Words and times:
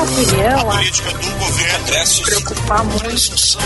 minha 0.00 0.22
opinião, 0.22 0.70
a 0.70 0.76
política 0.76 1.10
do 1.10 1.30
governo 1.38 2.24
preocupar 2.24 2.84
muito. 2.84 3.58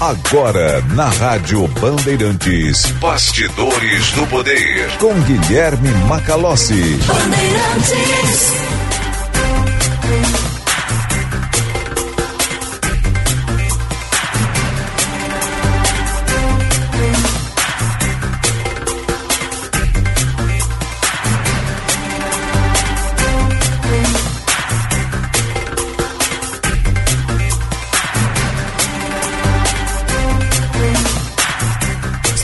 Agora, 0.00 0.80
na 0.94 1.08
Rádio 1.08 1.66
Bandeirantes, 1.68 2.86
Bastidores 2.92 4.12
do 4.12 4.26
Poder, 4.26 4.90
com 4.98 5.14
Guilherme 5.22 5.90
Macalossi. 6.08 6.98
Bandeirantes. 7.06 8.85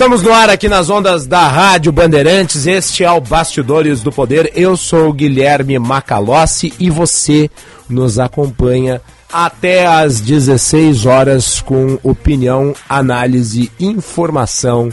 Estamos 0.03 0.21
no 0.21 0.33
ar 0.33 0.51
aqui 0.51 0.69
nas 0.69 0.91
ondas 0.91 1.29
da 1.29 1.47
Rádio 1.47 1.93
Bandeirantes. 1.93 2.67
Este 2.67 3.05
é 3.05 3.11
o 3.13 3.21
Bastidores 3.21 4.03
do 4.03 4.11
Poder. 4.11 4.51
Eu 4.53 4.77
sou 4.77 5.13
Guilherme 5.13 5.79
Macalossi 5.79 6.75
e 6.77 6.91
você 6.91 7.49
nos 7.89 8.19
acompanha 8.19 9.01
até 9.33 9.87
às 9.87 10.21
16 10.21 11.07
horas 11.07 11.61
com 11.61 12.01
opinião, 12.03 12.75
análise, 12.89 13.71
informação 13.79 14.89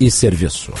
e 0.00 0.10
serviço. 0.10 0.72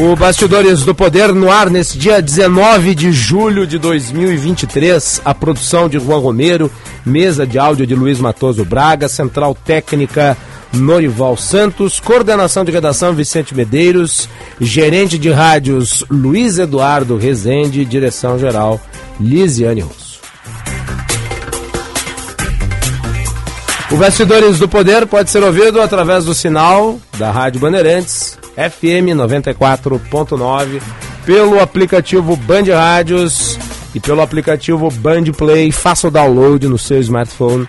O 0.00 0.14
Bastidores 0.14 0.84
do 0.84 0.94
Poder 0.94 1.34
no 1.34 1.50
ar 1.50 1.68
nesse 1.68 1.98
dia 1.98 2.22
19 2.22 2.94
de 2.94 3.10
julho 3.10 3.66
de 3.66 3.80
2023. 3.80 5.20
A 5.24 5.34
produção 5.34 5.88
de 5.88 5.98
Juan 5.98 6.18
Romero, 6.18 6.70
mesa 7.04 7.44
de 7.44 7.58
áudio 7.58 7.84
de 7.84 7.96
Luiz 7.96 8.20
Matoso 8.20 8.64
Braga, 8.64 9.08
central 9.08 9.56
técnica 9.56 10.36
Norival 10.72 11.36
Santos, 11.36 11.98
coordenação 11.98 12.64
de 12.64 12.70
redação 12.70 13.12
Vicente 13.12 13.56
Medeiros, 13.56 14.28
gerente 14.60 15.18
de 15.18 15.30
rádios 15.30 16.04
Luiz 16.08 16.60
Eduardo 16.60 17.16
Rezende, 17.16 17.84
direção 17.84 18.38
geral 18.38 18.80
Lisiane 19.18 19.80
Russo. 19.80 20.20
O 23.90 23.96
Bastidores 23.96 24.60
do 24.60 24.68
Poder 24.68 25.08
pode 25.08 25.28
ser 25.28 25.42
ouvido 25.42 25.82
através 25.82 26.24
do 26.24 26.34
sinal 26.34 27.00
da 27.18 27.32
Rádio 27.32 27.60
Bandeirantes 27.60 28.38
FM 28.58 29.14
94.9, 29.14 30.82
pelo 31.24 31.60
aplicativo 31.60 32.34
Band 32.34 32.64
Rádios 32.64 33.56
e 33.94 34.00
pelo 34.00 34.20
aplicativo 34.20 34.90
Band 34.90 35.26
Play. 35.36 35.70
Faça 35.70 36.08
o 36.08 36.10
download 36.10 36.66
no 36.66 36.76
seu 36.76 37.00
smartphone 37.00 37.68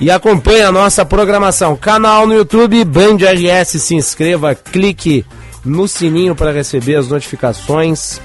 e 0.00 0.12
acompanhe 0.12 0.62
a 0.62 0.70
nossa 0.70 1.04
programação. 1.04 1.76
Canal 1.76 2.28
no 2.28 2.34
YouTube 2.34 2.84
Band 2.84 3.16
RS, 3.16 3.82
se 3.82 3.96
inscreva, 3.96 4.54
clique 4.54 5.26
no 5.64 5.88
sininho 5.88 6.36
para 6.36 6.52
receber 6.52 6.94
as 6.94 7.08
notificações. 7.08 8.20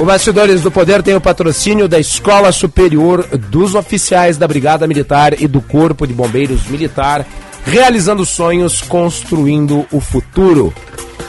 O 0.06 0.08
Bastidores 0.08 0.62
do 0.62 0.70
Poder 0.70 1.02
tem 1.02 1.16
o 1.16 1.20
patrocínio 1.20 1.88
da 1.88 2.00
Escola 2.00 2.52
Superior 2.52 3.26
dos 3.50 3.74
Oficiais 3.74 4.38
da 4.38 4.48
Brigada 4.48 4.86
Militar 4.86 5.34
e 5.42 5.48
do 5.48 5.60
Corpo 5.60 6.06
de 6.06 6.14
Bombeiros 6.14 6.68
Militar, 6.68 7.26
realizando 7.66 8.24
sonhos, 8.24 8.84
construindo 8.84 9.84
o 9.92 10.00
futuro. 10.00 10.72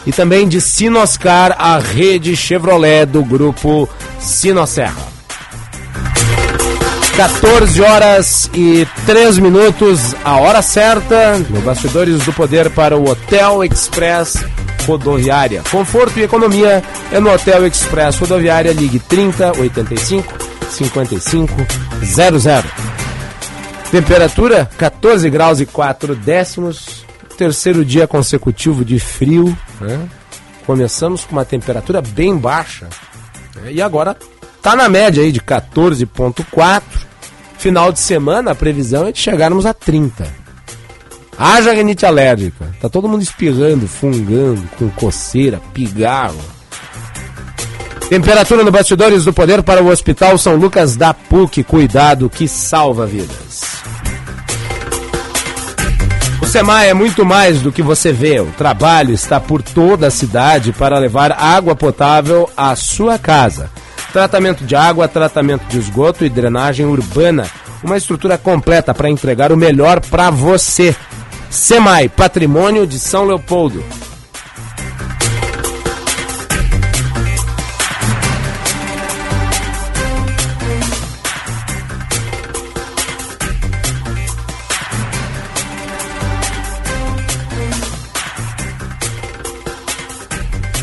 E 0.06 0.12
também 0.12 0.46
de 0.46 0.60
Sinoscar, 0.60 1.56
a 1.58 1.78
rede 1.78 2.36
Chevrolet 2.36 3.06
do 3.06 3.24
grupo 3.24 3.88
Sinosserra. 4.20 5.06
14 7.16 7.80
horas 7.80 8.50
e 8.52 8.86
3 9.06 9.38
minutos, 9.38 10.14
a 10.22 10.36
hora 10.36 10.60
certa, 10.60 11.38
no 11.48 11.62
Bastidores 11.62 12.22
do 12.26 12.32
Poder 12.34 12.68
para 12.68 12.94
o 12.94 13.08
Hotel 13.08 13.64
Express 13.64 14.44
Rodoviária. 14.86 15.62
Conforto 15.70 16.18
e 16.18 16.22
economia 16.22 16.82
é 17.12 17.18
no 17.18 17.32
Hotel 17.32 17.66
Express 17.66 18.18
Rodoviária, 18.18 18.72
ligue 18.72 19.00
30 19.00 19.58
85 19.58 20.34
55 20.70 21.52
00. 22.04 22.68
Temperatura 23.90 24.70
14 24.78 25.28
graus 25.28 25.60
e 25.60 25.66
4 25.66 26.14
décimos. 26.14 27.04
Terceiro 27.36 27.84
dia 27.84 28.06
consecutivo 28.06 28.84
de 28.84 28.98
frio. 28.98 29.56
Né? 29.80 30.08
Começamos 30.64 31.24
com 31.24 31.32
uma 31.32 31.44
temperatura 31.44 32.00
bem 32.00 32.36
baixa. 32.36 32.88
Né? 33.56 33.72
E 33.72 33.82
agora 33.82 34.16
tá 34.62 34.76
na 34.76 34.88
média 34.88 35.22
aí 35.22 35.32
de 35.32 35.40
14,4. 35.40 36.82
Final 37.58 37.90
de 37.90 37.98
semana, 37.98 38.52
a 38.52 38.54
previsão 38.54 39.06
é 39.06 39.12
de 39.12 39.18
chegarmos 39.18 39.66
a 39.66 39.74
30. 39.74 40.45
Haja 41.38 41.72
renite 41.72 42.06
alérgica. 42.06 42.74
Tá 42.80 42.88
todo 42.88 43.08
mundo 43.08 43.22
espirrando, 43.22 43.86
fungando, 43.86 44.62
com 44.78 44.88
coceira, 44.90 45.60
pigarro. 45.74 46.40
Temperatura 48.08 48.62
no 48.62 48.70
Bastidores 48.70 49.24
do 49.24 49.32
Poder 49.32 49.62
para 49.62 49.82
o 49.82 49.88
Hospital 49.88 50.38
São 50.38 50.56
Lucas 50.56 50.96
da 50.96 51.12
PUC. 51.12 51.62
Cuidado 51.64 52.30
que 52.30 52.46
salva 52.48 53.04
vidas. 53.04 53.76
O 56.40 56.46
SEMAI 56.46 56.90
é 56.90 56.94
muito 56.94 57.26
mais 57.26 57.60
do 57.60 57.72
que 57.72 57.82
você 57.82 58.12
vê. 58.12 58.40
O 58.40 58.52
trabalho 58.52 59.12
está 59.12 59.40
por 59.40 59.60
toda 59.60 60.06
a 60.06 60.10
cidade 60.12 60.72
para 60.72 60.98
levar 60.98 61.32
água 61.32 61.74
potável 61.74 62.48
à 62.56 62.76
sua 62.76 63.18
casa. 63.18 63.70
Tratamento 64.12 64.64
de 64.64 64.76
água, 64.76 65.08
tratamento 65.08 65.64
de 65.66 65.78
esgoto 65.78 66.24
e 66.24 66.30
drenagem 66.30 66.86
urbana. 66.86 67.46
Uma 67.82 67.96
estrutura 67.96 68.38
completa 68.38 68.94
para 68.94 69.10
entregar 69.10 69.50
o 69.50 69.56
melhor 69.56 70.00
para 70.00 70.30
você. 70.30 70.94
SEMAI, 71.50 72.08
Patrimônio 72.08 72.86
de 72.86 72.98
São 72.98 73.24
Leopoldo. 73.24 73.82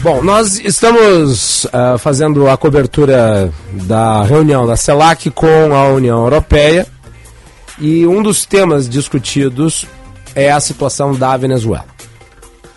Bom, 0.03 0.21
nós 0.21 0.59
estamos 0.59 1.63
uh, 1.63 1.97
fazendo 1.97 2.49
a 2.49 2.57
cobertura 2.57 3.49
da 3.71 4.23
reunião 4.23 4.67
da 4.67 4.75
CELAC 4.75 5.31
com 5.31 5.73
a 5.73 5.87
União 5.87 6.21
Europeia 6.21 6.85
e 7.79 8.05
um 8.05 8.21
dos 8.21 8.45
temas 8.45 8.89
discutidos 8.89 9.87
é 10.35 10.51
a 10.51 10.59
situação 10.59 11.13
da 11.13 11.35
Venezuela. 11.37 11.85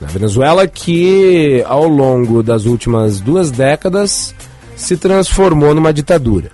Na 0.01 0.09
Venezuela 0.09 0.67
que 0.67 1.65
ao 1.67 1.89
longo 1.89 2.43
das 2.43 2.67
últimas 2.67 3.21
duas 3.21 3.51
décadas 3.51 4.35
se 4.77 4.97
transformou 4.97 5.75
numa 5.75 5.93
ditadura. 5.93 6.51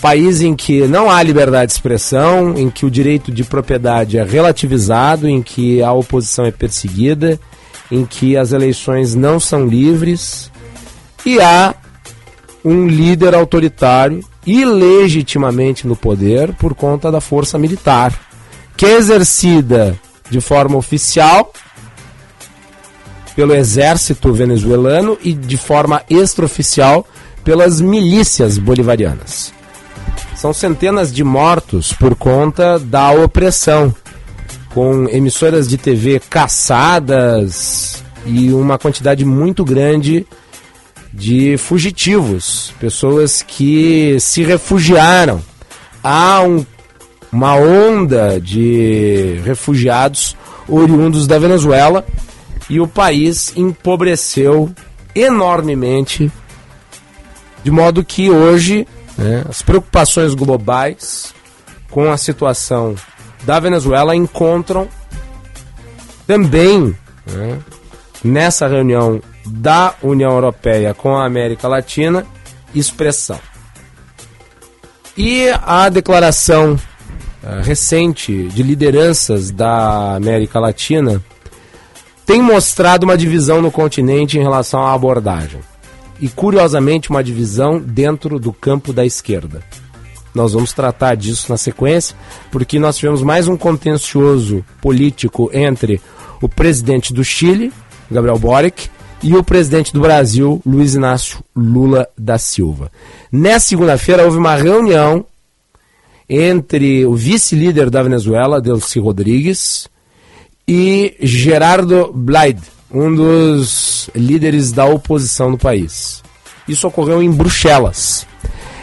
País 0.00 0.40
em 0.40 0.54
que 0.54 0.86
não 0.86 1.10
há 1.10 1.22
liberdade 1.22 1.66
de 1.66 1.72
expressão, 1.72 2.56
em 2.56 2.70
que 2.70 2.86
o 2.86 2.90
direito 2.90 3.32
de 3.32 3.44
propriedade 3.44 4.16
é 4.16 4.22
relativizado, 4.22 5.28
em 5.28 5.42
que 5.42 5.82
a 5.82 5.92
oposição 5.92 6.46
é 6.46 6.50
perseguida, 6.50 7.38
em 7.90 8.06
que 8.06 8.36
as 8.36 8.52
eleições 8.52 9.14
não 9.14 9.40
são 9.40 9.66
livres 9.66 10.50
e 11.26 11.40
há 11.40 11.74
um 12.64 12.86
líder 12.86 13.34
autoritário 13.34 14.24
ilegitimamente 14.46 15.86
no 15.86 15.96
poder 15.96 16.54
por 16.54 16.74
conta 16.74 17.10
da 17.10 17.20
força 17.20 17.58
militar 17.58 18.27
que 18.78 18.86
é 18.86 18.96
exercida 18.96 19.98
de 20.30 20.40
forma 20.40 20.76
oficial 20.78 21.52
pelo 23.34 23.52
exército 23.52 24.32
venezuelano 24.32 25.18
e 25.20 25.32
de 25.32 25.56
forma 25.56 26.00
extraoficial 26.08 27.04
pelas 27.42 27.80
milícias 27.80 28.56
bolivarianas. 28.56 29.52
São 30.36 30.52
centenas 30.52 31.12
de 31.12 31.24
mortos 31.24 31.92
por 31.92 32.14
conta 32.14 32.78
da 32.78 33.10
opressão, 33.10 33.92
com 34.72 35.08
emissoras 35.08 35.66
de 35.66 35.76
TV 35.76 36.22
caçadas 36.30 38.04
e 38.24 38.52
uma 38.52 38.78
quantidade 38.78 39.24
muito 39.24 39.64
grande 39.64 40.24
de 41.12 41.56
fugitivos, 41.56 42.72
pessoas 42.78 43.42
que 43.42 44.16
se 44.20 44.44
refugiaram. 44.44 45.42
Há 46.00 46.42
um, 46.42 46.64
uma 47.32 47.54
onda 47.54 48.40
de 48.40 49.40
refugiados 49.44 50.36
oriundos 50.68 51.26
da 51.26 51.38
Venezuela 51.38 52.04
e 52.68 52.80
o 52.80 52.86
país 52.86 53.52
empobreceu 53.56 54.70
enormemente, 55.14 56.30
de 57.62 57.70
modo 57.70 58.04
que 58.04 58.30
hoje 58.30 58.86
né, 59.16 59.44
as 59.48 59.62
preocupações 59.62 60.34
globais 60.34 61.34
com 61.90 62.10
a 62.10 62.16
situação 62.16 62.94
da 63.44 63.58
Venezuela 63.58 64.14
encontram 64.14 64.88
também 66.26 66.94
né, 67.26 67.58
nessa 68.22 68.68
reunião 68.68 69.20
da 69.46 69.94
União 70.02 70.32
Europeia 70.32 70.92
com 70.92 71.16
a 71.16 71.24
América 71.24 71.66
Latina 71.66 72.26
expressão. 72.74 73.40
E 75.16 75.48
a 75.64 75.88
declaração 75.88 76.78
uh, 77.42 77.62
recente 77.62 78.48
de 78.48 78.62
lideranças 78.62 79.50
da 79.50 80.14
América 80.16 80.58
Latina 80.58 81.22
tem 82.26 82.42
mostrado 82.42 83.04
uma 83.04 83.16
divisão 83.16 83.62
no 83.62 83.70
continente 83.70 84.38
em 84.38 84.42
relação 84.42 84.82
à 84.82 84.92
abordagem. 84.92 85.60
E, 86.20 86.28
curiosamente, 86.28 87.08
uma 87.08 87.24
divisão 87.24 87.80
dentro 87.80 88.38
do 88.38 88.52
campo 88.52 88.92
da 88.92 89.06
esquerda. 89.06 89.62
Nós 90.34 90.52
vamos 90.52 90.72
tratar 90.72 91.14
disso 91.16 91.46
na 91.48 91.56
sequência, 91.56 92.14
porque 92.50 92.78
nós 92.78 92.96
tivemos 92.96 93.22
mais 93.22 93.48
um 93.48 93.56
contencioso 93.56 94.64
político 94.80 95.50
entre 95.54 96.00
o 96.42 96.48
presidente 96.48 97.14
do 97.14 97.24
Chile, 97.24 97.72
Gabriel 98.10 98.38
Boric, 98.38 98.90
e 99.22 99.34
o 99.34 99.42
presidente 99.42 99.92
do 99.92 100.00
Brasil, 100.00 100.62
Luiz 100.64 100.94
Inácio 100.94 101.42
Lula 101.56 102.08
da 102.16 102.38
Silva. 102.38 102.90
Nessa 103.32 103.70
segunda-feira 103.70 104.24
houve 104.24 104.36
uma 104.36 104.54
reunião 104.54 105.24
entre 106.28 107.06
o 107.06 107.14
vice-líder 107.14 107.88
da 107.88 108.02
Venezuela, 108.02 108.60
Delcy 108.60 108.98
Rodrigues, 108.98 109.88
e 110.66 111.16
Gerardo 111.20 112.12
Blyde, 112.14 112.62
um 112.92 113.14
dos 113.14 114.10
líderes 114.14 114.70
da 114.70 114.84
oposição 114.84 115.50
no 115.50 115.58
país. 115.58 116.22
Isso 116.68 116.86
ocorreu 116.86 117.22
em 117.22 117.30
Bruxelas. 117.30 118.26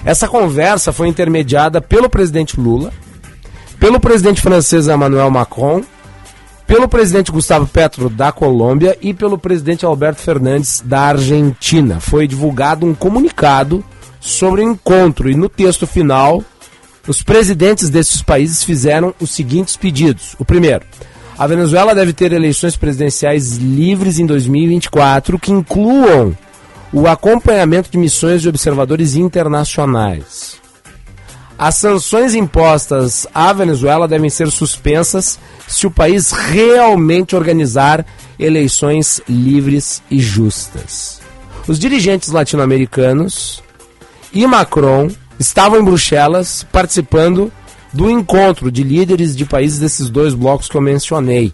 Essa 0.03 0.27
conversa 0.27 0.91
foi 0.91 1.07
intermediada 1.07 1.79
pelo 1.79 2.09
presidente 2.09 2.59
Lula, 2.59 2.91
pelo 3.79 3.99
presidente 3.99 4.41
francês 4.41 4.87
Emmanuel 4.87 5.29
Macron, 5.29 5.83
pelo 6.65 6.87
presidente 6.87 7.31
Gustavo 7.31 7.67
Petro 7.67 8.09
da 8.09 8.31
Colômbia 8.31 8.97
e 8.99 9.13
pelo 9.13 9.37
presidente 9.37 9.85
Alberto 9.85 10.21
Fernandes 10.21 10.81
da 10.83 11.01
Argentina. 11.01 11.99
Foi 11.99 12.27
divulgado 12.27 12.85
um 12.85 12.95
comunicado 12.95 13.83
sobre 14.19 14.61
o 14.61 14.71
encontro 14.71 15.29
e 15.29 15.35
no 15.35 15.47
texto 15.47 15.85
final 15.85 16.43
os 17.07 17.21
presidentes 17.21 17.89
desses 17.89 18.21
países 18.21 18.63
fizeram 18.63 19.13
os 19.19 19.31
seguintes 19.31 19.77
pedidos. 19.77 20.35
O 20.39 20.45
primeiro, 20.45 20.85
a 21.37 21.45
Venezuela 21.45 21.93
deve 21.93 22.13
ter 22.13 22.31
eleições 22.31 22.75
presidenciais 22.77 23.57
livres 23.57 24.19
em 24.19 24.25
2024 24.25 25.37
que 25.37 25.51
incluam 25.51 26.35
o 26.93 27.07
acompanhamento 27.07 27.91
de 27.91 27.97
missões 27.97 28.41
de 28.41 28.49
observadores 28.49 29.15
internacionais. 29.15 30.57
As 31.57 31.75
sanções 31.75 32.33
impostas 32.33 33.25
à 33.33 33.53
Venezuela 33.53 34.07
devem 34.07 34.29
ser 34.29 34.49
suspensas 34.51 35.39
se 35.67 35.87
o 35.87 35.91
país 35.91 36.31
realmente 36.31 37.35
organizar 37.35 38.05
eleições 38.37 39.21
livres 39.27 40.01
e 40.11 40.19
justas. 40.19 41.21
Os 41.67 41.79
dirigentes 41.79 42.29
latino-americanos 42.29 43.63
e 44.33 44.45
Macron 44.45 45.09
estavam 45.39 45.79
em 45.79 45.83
Bruxelas 45.83 46.65
participando 46.71 47.51
do 47.93 48.09
encontro 48.09 48.71
de 48.71 48.83
líderes 48.83 49.35
de 49.35 49.45
países 49.45 49.79
desses 49.79 50.09
dois 50.09 50.33
blocos 50.33 50.67
que 50.67 50.75
eu 50.75 50.81
mencionei. 50.81 51.53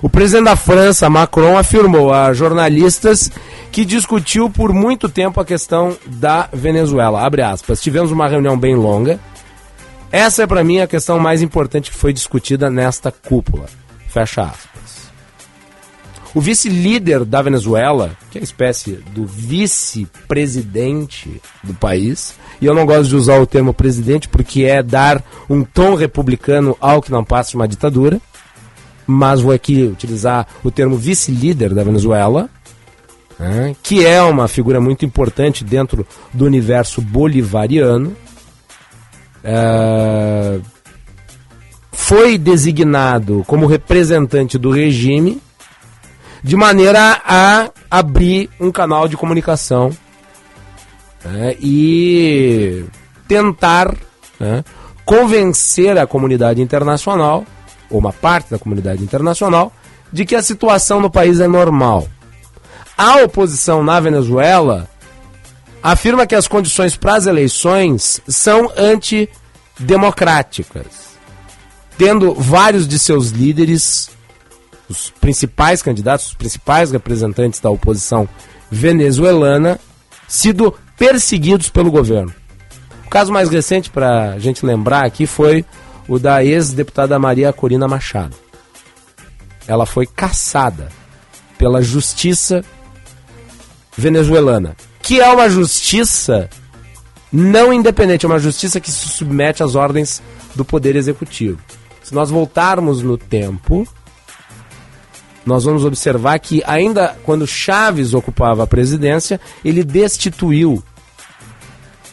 O 0.00 0.08
presidente 0.08 0.46
da 0.46 0.56
França, 0.56 1.08
Macron, 1.08 1.56
afirmou 1.56 2.12
a 2.12 2.32
jornalistas 2.32 3.30
que 3.70 3.84
discutiu 3.84 4.50
por 4.50 4.72
muito 4.72 5.08
tempo 5.08 5.40
a 5.40 5.44
questão 5.44 5.96
da 6.06 6.48
Venezuela. 6.52 7.24
Abre 7.24 7.42
aspas. 7.42 7.80
Tivemos 7.80 8.10
uma 8.10 8.26
reunião 8.26 8.58
bem 8.58 8.74
longa. 8.74 9.20
Essa 10.10 10.42
é 10.42 10.46
para 10.46 10.64
mim 10.64 10.80
a 10.80 10.88
questão 10.88 11.20
mais 11.20 11.40
importante 11.40 11.90
que 11.90 11.96
foi 11.96 12.12
discutida 12.12 12.68
nesta 12.68 13.12
cúpula. 13.12 13.66
Fecha 14.08 14.42
aspas. 14.42 14.72
O 16.34 16.40
vice-líder 16.40 17.24
da 17.24 17.40
Venezuela, 17.40 18.10
que 18.30 18.38
é 18.38 18.40
a 18.40 18.44
espécie 18.44 18.92
do 19.14 19.24
vice-presidente 19.24 21.40
do 21.62 21.74
país, 21.74 22.34
e 22.62 22.66
eu 22.66 22.74
não 22.76 22.86
gosto 22.86 23.08
de 23.08 23.16
usar 23.16 23.40
o 23.40 23.46
termo 23.46 23.74
presidente 23.74 24.28
porque 24.28 24.62
é 24.62 24.84
dar 24.84 25.20
um 25.50 25.64
tom 25.64 25.96
republicano 25.96 26.76
ao 26.80 27.02
que 27.02 27.10
não 27.10 27.24
passa 27.24 27.50
de 27.50 27.56
uma 27.56 27.66
ditadura, 27.66 28.20
mas 29.04 29.40
vou 29.40 29.52
aqui 29.52 29.82
utilizar 29.82 30.46
o 30.62 30.70
termo 30.70 30.96
vice-líder 30.96 31.74
da 31.74 31.82
Venezuela, 31.82 32.48
né, 33.36 33.74
que 33.82 34.06
é 34.06 34.22
uma 34.22 34.46
figura 34.46 34.80
muito 34.80 35.04
importante 35.04 35.64
dentro 35.64 36.06
do 36.32 36.44
universo 36.44 37.02
bolivariano. 37.02 38.16
É, 39.42 40.60
foi 41.90 42.38
designado 42.38 43.42
como 43.44 43.66
representante 43.66 44.56
do 44.56 44.70
regime 44.70 45.42
de 46.44 46.54
maneira 46.54 47.20
a 47.26 47.70
abrir 47.90 48.48
um 48.60 48.70
canal 48.70 49.08
de 49.08 49.16
comunicação 49.16 49.90
né, 51.24 51.56
e 51.60 52.84
tentar 53.26 53.94
né, 54.38 54.64
convencer 55.04 55.98
a 55.98 56.06
comunidade 56.06 56.60
internacional, 56.60 57.44
ou 57.90 57.98
uma 57.98 58.12
parte 58.12 58.50
da 58.50 58.58
comunidade 58.58 59.02
internacional, 59.02 59.72
de 60.12 60.24
que 60.24 60.34
a 60.34 60.42
situação 60.42 61.00
no 61.00 61.10
país 61.10 61.40
é 61.40 61.48
normal. 61.48 62.06
A 62.96 63.22
oposição 63.22 63.82
na 63.82 63.98
Venezuela 63.98 64.88
afirma 65.82 66.26
que 66.26 66.34
as 66.34 66.46
condições 66.46 66.96
para 66.96 67.16
as 67.16 67.26
eleições 67.26 68.20
são 68.28 68.70
antidemocráticas, 68.76 71.16
tendo 71.96 72.34
vários 72.34 72.86
de 72.86 72.98
seus 72.98 73.30
líderes 73.30 74.10
os 74.88 75.10
principais 75.10 75.82
candidatos, 75.82 76.26
os 76.26 76.34
principais 76.34 76.92
representantes 76.92 77.60
da 77.60 77.70
oposição 77.70 78.28
venezuelana, 78.70 79.80
sido 80.28 80.74
perseguidos 81.02 81.68
pelo 81.68 81.90
governo. 81.90 82.32
O 83.04 83.10
caso 83.10 83.32
mais 83.32 83.50
recente, 83.50 83.90
para 83.90 84.34
a 84.34 84.38
gente 84.38 84.64
lembrar 84.64 85.04
aqui, 85.04 85.26
foi 85.26 85.64
o 86.06 86.16
da 86.16 86.44
ex-deputada 86.44 87.18
Maria 87.18 87.52
Corina 87.52 87.88
Machado. 87.88 88.36
Ela 89.66 89.84
foi 89.84 90.06
caçada 90.06 90.90
pela 91.58 91.82
justiça 91.82 92.64
venezuelana, 93.96 94.76
que 95.02 95.20
é 95.20 95.28
uma 95.28 95.50
justiça 95.50 96.48
não 97.32 97.72
independente, 97.72 98.24
é 98.24 98.28
uma 98.28 98.38
justiça 98.38 98.78
que 98.78 98.90
se 98.90 99.08
submete 99.08 99.60
às 99.60 99.74
ordens 99.74 100.22
do 100.54 100.64
poder 100.64 100.94
executivo. 100.94 101.58
Se 102.00 102.14
nós 102.14 102.30
voltarmos 102.30 103.02
no 103.02 103.18
tempo, 103.18 103.88
nós 105.44 105.64
vamos 105.64 105.84
observar 105.84 106.38
que 106.38 106.62
ainda 106.64 107.16
quando 107.24 107.44
Chaves 107.44 108.14
ocupava 108.14 108.62
a 108.62 108.68
presidência, 108.68 109.40
ele 109.64 109.82
destituiu 109.82 110.80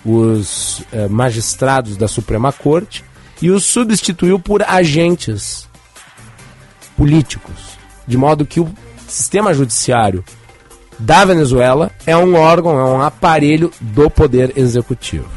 os 0.06 0.82
eh, 0.92 1.08
magistrados 1.08 1.98
da 1.98 2.08
Suprema 2.08 2.52
Corte 2.52 3.04
e 3.42 3.50
os 3.50 3.64
substituiu 3.64 4.40
por 4.40 4.64
agentes 4.64 5.68
políticos, 6.98 7.78
de 8.08 8.18
modo 8.18 8.46
que 8.46 8.60
o 8.60 8.70
sistema 9.08 9.54
judiciário 9.54 10.24
da 10.98 11.24
Venezuela 11.24 11.92
é 12.06 12.16
um 12.16 12.36
órgão, 12.36 12.78
é 12.78 12.84
um 12.84 13.02
aparelho 13.02 13.72
do 13.80 14.10
poder 14.10 14.54
executivo. 14.58 15.30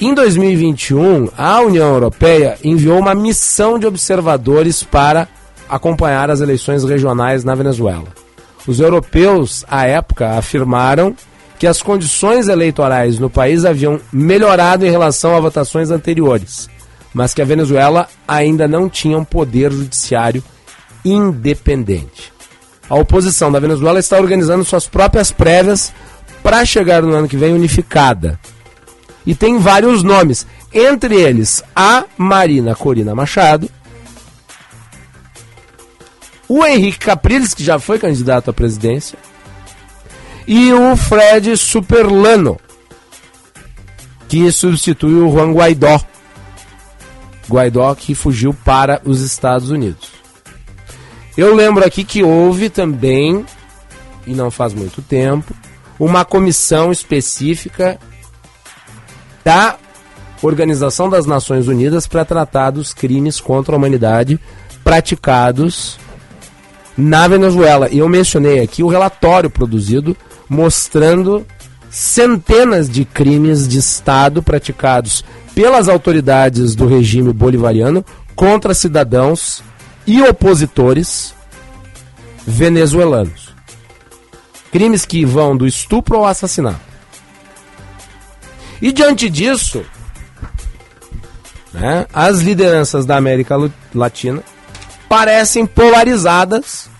Em 0.00 0.14
2021, 0.14 1.28
a 1.36 1.60
União 1.60 1.92
Europeia 1.92 2.58
enviou 2.64 2.98
uma 2.98 3.14
missão 3.14 3.78
de 3.78 3.86
observadores 3.86 4.82
para 4.82 5.28
acompanhar 5.68 6.30
as 6.30 6.40
eleições 6.40 6.82
regionais 6.82 7.44
na 7.44 7.54
Venezuela. 7.54 8.08
Os 8.66 8.80
europeus, 8.80 9.64
à 9.68 9.86
época, 9.86 10.36
afirmaram 10.36 11.14
que 11.58 11.66
as 11.66 11.80
condições 11.80 12.48
eleitorais 12.48 13.18
no 13.18 13.30
país 13.30 13.64
haviam 13.64 14.00
melhorado 14.12 14.84
em 14.84 14.90
relação 14.90 15.36
a 15.36 15.40
votações 15.40 15.90
anteriores, 15.90 16.68
mas 17.12 17.32
que 17.32 17.40
a 17.40 17.44
Venezuela 17.44 18.08
ainda 18.26 18.66
não 18.66 18.88
tinha 18.88 19.16
um 19.16 19.24
poder 19.24 19.72
judiciário 19.72 20.42
independente. 21.04 22.32
A 22.88 22.96
oposição 22.96 23.50
da 23.50 23.60
Venezuela 23.60 23.98
está 23.98 24.18
organizando 24.18 24.64
suas 24.64 24.86
próprias 24.86 25.30
prévias 25.30 25.92
para 26.42 26.64
chegar 26.64 27.02
no 27.02 27.14
ano 27.14 27.28
que 27.28 27.36
vem 27.36 27.54
unificada. 27.54 28.38
E 29.26 29.34
tem 29.34 29.58
vários 29.58 30.02
nomes, 30.02 30.46
entre 30.72 31.14
eles 31.14 31.62
a 31.74 32.04
Marina 32.18 32.74
Corina 32.74 33.14
Machado, 33.14 33.70
o 36.46 36.64
Henrique 36.64 36.98
Capriles, 36.98 37.54
que 37.54 37.64
já 37.64 37.78
foi 37.78 37.98
candidato 37.98 38.50
à 38.50 38.52
presidência, 38.52 39.18
e 40.46 40.72
o 40.72 40.96
Fred 40.96 41.56
Superlano, 41.56 42.58
que 44.28 44.50
substitui 44.50 45.14
o 45.14 45.30
Juan 45.30 45.52
Guaidó. 45.52 46.00
Guaidó 47.48 47.94
que 47.94 48.14
fugiu 48.14 48.54
para 48.64 49.00
os 49.04 49.20
Estados 49.20 49.70
Unidos. 49.70 50.12
Eu 51.36 51.54
lembro 51.54 51.84
aqui 51.84 52.04
que 52.04 52.22
houve 52.22 52.70
também, 52.70 53.44
e 54.26 54.34
não 54.34 54.50
faz 54.50 54.72
muito 54.72 55.02
tempo, 55.02 55.54
uma 55.98 56.24
comissão 56.24 56.92
específica 56.92 57.98
da 59.44 59.76
Organização 60.42 61.08
das 61.08 61.26
Nações 61.26 61.68
Unidas 61.68 62.06
para 62.06 62.24
tratar 62.24 62.70
dos 62.70 62.92
crimes 62.92 63.40
contra 63.40 63.74
a 63.74 63.78
humanidade 63.78 64.38
praticados 64.82 65.98
na 66.96 67.26
Venezuela. 67.26 67.88
E 67.90 67.98
eu 67.98 68.08
mencionei 68.08 68.60
aqui 68.60 68.82
o 68.82 68.88
relatório 68.88 69.48
produzido 69.48 70.16
mostrando 70.48 71.46
centenas 71.90 72.88
de 72.88 73.04
crimes 73.04 73.68
de 73.68 73.78
Estado 73.78 74.42
praticados 74.42 75.24
pelas 75.54 75.88
autoridades 75.88 76.74
do 76.74 76.86
regime 76.86 77.32
bolivariano 77.32 78.04
contra 78.34 78.74
cidadãos 78.74 79.62
e 80.06 80.20
opositores 80.22 81.34
venezuelanos. 82.46 83.54
Crimes 84.72 85.06
que 85.06 85.24
vão 85.24 85.56
do 85.56 85.66
estupro 85.66 86.16
ao 86.16 86.26
assassinato. 86.26 86.80
E 88.82 88.92
diante 88.92 89.30
disso, 89.30 89.84
né, 91.72 92.06
as 92.12 92.40
lideranças 92.40 93.06
da 93.06 93.16
América 93.16 93.56
Latina 93.94 94.42
parecem 95.08 95.64
polarizadas 95.64 96.90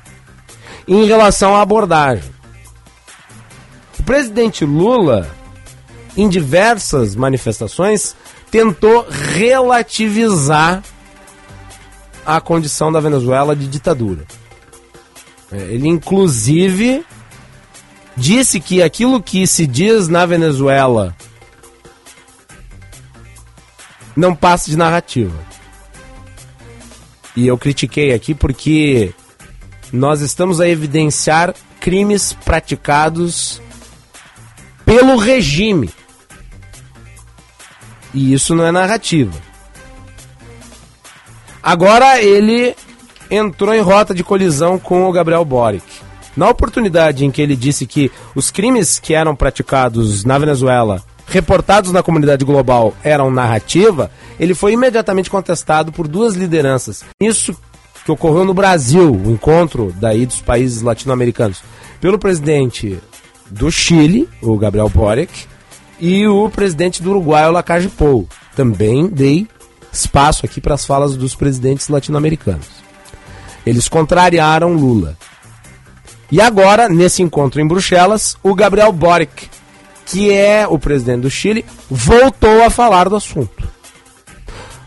em 0.86 1.04
relação 1.04 1.56
à 1.56 1.62
abordagem. 1.62 2.33
Presidente 4.04 4.64
Lula, 4.64 5.30
em 6.16 6.28
diversas 6.28 7.14
manifestações, 7.14 8.14
tentou 8.50 9.06
relativizar 9.08 10.82
a 12.24 12.40
condição 12.40 12.92
da 12.92 13.00
Venezuela 13.00 13.54
de 13.54 13.66
ditadura. 13.66 14.24
É, 15.50 15.56
ele, 15.56 15.88
inclusive, 15.88 17.04
disse 18.16 18.60
que 18.60 18.82
aquilo 18.82 19.22
que 19.22 19.46
se 19.46 19.66
diz 19.66 20.08
na 20.08 20.24
Venezuela 20.26 21.14
não 24.16 24.34
passa 24.34 24.70
de 24.70 24.76
narrativa. 24.76 25.38
E 27.36 27.46
eu 27.46 27.58
critiquei 27.58 28.12
aqui 28.12 28.34
porque 28.34 29.12
nós 29.92 30.20
estamos 30.20 30.60
a 30.60 30.68
evidenciar 30.68 31.54
crimes 31.80 32.32
praticados 32.44 33.60
pelo 34.84 35.16
regime. 35.16 35.90
E 38.12 38.32
isso 38.32 38.54
não 38.54 38.64
é 38.64 38.70
narrativa. 38.70 39.32
Agora 41.62 42.20
ele 42.22 42.76
entrou 43.30 43.74
em 43.74 43.80
rota 43.80 44.14
de 44.14 44.22
colisão 44.22 44.78
com 44.78 45.08
o 45.08 45.12
Gabriel 45.12 45.44
Boric. 45.44 45.84
Na 46.36 46.48
oportunidade 46.48 47.24
em 47.24 47.30
que 47.30 47.40
ele 47.40 47.56
disse 47.56 47.86
que 47.86 48.10
os 48.34 48.50
crimes 48.50 48.98
que 48.98 49.14
eram 49.14 49.34
praticados 49.34 50.24
na 50.24 50.36
Venezuela, 50.36 51.02
reportados 51.26 51.92
na 51.92 52.02
comunidade 52.02 52.44
global, 52.44 52.92
eram 53.02 53.30
narrativa, 53.30 54.10
ele 54.38 54.54
foi 54.54 54.72
imediatamente 54.72 55.30
contestado 55.30 55.92
por 55.92 56.06
duas 56.06 56.34
lideranças. 56.34 57.04
Isso 57.20 57.56
que 58.04 58.12
ocorreu 58.12 58.44
no 58.44 58.52
Brasil, 58.52 59.12
o 59.12 59.30
encontro 59.30 59.94
daí 59.98 60.26
dos 60.26 60.40
países 60.40 60.82
latino-americanos, 60.82 61.62
pelo 62.00 62.18
presidente 62.18 63.00
do 63.50 63.70
Chile, 63.70 64.28
o 64.42 64.56
Gabriel 64.56 64.88
Boric, 64.88 65.46
e 66.00 66.26
o 66.26 66.48
presidente 66.50 67.02
do 67.02 67.10
Uruguai, 67.10 67.48
o 67.48 67.52
Lacage 67.52 67.88
Pou. 67.88 68.28
Também 68.54 69.06
dei 69.06 69.46
espaço 69.92 70.44
aqui 70.44 70.60
para 70.60 70.74
as 70.74 70.84
falas 70.84 71.16
dos 71.16 71.34
presidentes 71.34 71.88
latino-americanos. 71.88 72.66
Eles 73.64 73.88
contrariaram 73.88 74.74
Lula. 74.74 75.16
E 76.30 76.40
agora, 76.40 76.88
nesse 76.88 77.22
encontro 77.22 77.60
em 77.60 77.66
Bruxelas, 77.66 78.36
o 78.42 78.54
Gabriel 78.54 78.92
Boric, 78.92 79.48
que 80.06 80.30
é 80.32 80.66
o 80.66 80.78
presidente 80.78 81.22
do 81.22 81.30
Chile, 81.30 81.64
voltou 81.88 82.64
a 82.64 82.70
falar 82.70 83.08
do 83.08 83.16
assunto. 83.16 83.68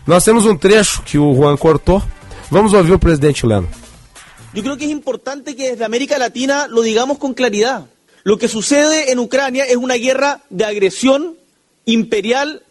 Nós 0.06 0.24
temos 0.24 0.46
um 0.46 0.56
trecho 0.56 1.02
que 1.02 1.18
o 1.18 1.34
Juan 1.34 1.56
cortou. 1.56 2.02
Vamos 2.50 2.72
ouvir 2.72 2.92
o 2.92 2.98
presidente 2.98 3.40
chileno. 3.40 3.68
Yo 4.54 4.62
creo 4.62 4.76
que 4.76 4.86
es 4.86 4.90
importante 4.90 5.54
que 5.54 5.70
desde 5.70 5.84
América 5.84 6.18
Latina 6.18 6.66
lo 6.66 6.82
digamos 6.82 7.18
con 7.18 7.34
claridad. 7.34 7.84
Lo 8.24 8.38
que 8.38 8.48
sucede 8.48 9.12
en 9.12 9.18
Ucrania 9.18 9.64
es 9.64 9.76
una 9.76 9.94
guerra 9.94 10.42
de 10.50 10.64
agresión 10.64 11.36
imperial 11.84 12.62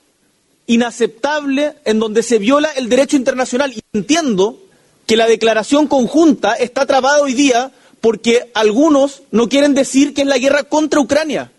inaceptable 0.67 1.75
en 1.85 1.99
donde 1.99 2.21
se 2.21 2.37
viola 2.37 2.69
el 2.75 2.89
derecho 2.89 3.15
internacional. 3.15 3.73
Y 3.73 3.81
entiendo 3.93 4.59
que 5.05 5.17
la 5.17 5.27
declaración 5.27 5.87
conjunta 5.87 6.53
está 6.53 6.85
trabada 6.85 7.21
hoy 7.21 7.33
día 7.33 7.71
porque 8.01 8.51
algunos 8.53 9.23
no 9.31 9.49
quieren 9.49 9.73
decir 9.73 10.13
que 10.13 10.21
es 10.21 10.27
la 10.27 10.37
guerra 10.37 10.63
contra 10.63 10.99
Ucrania. 10.99 11.51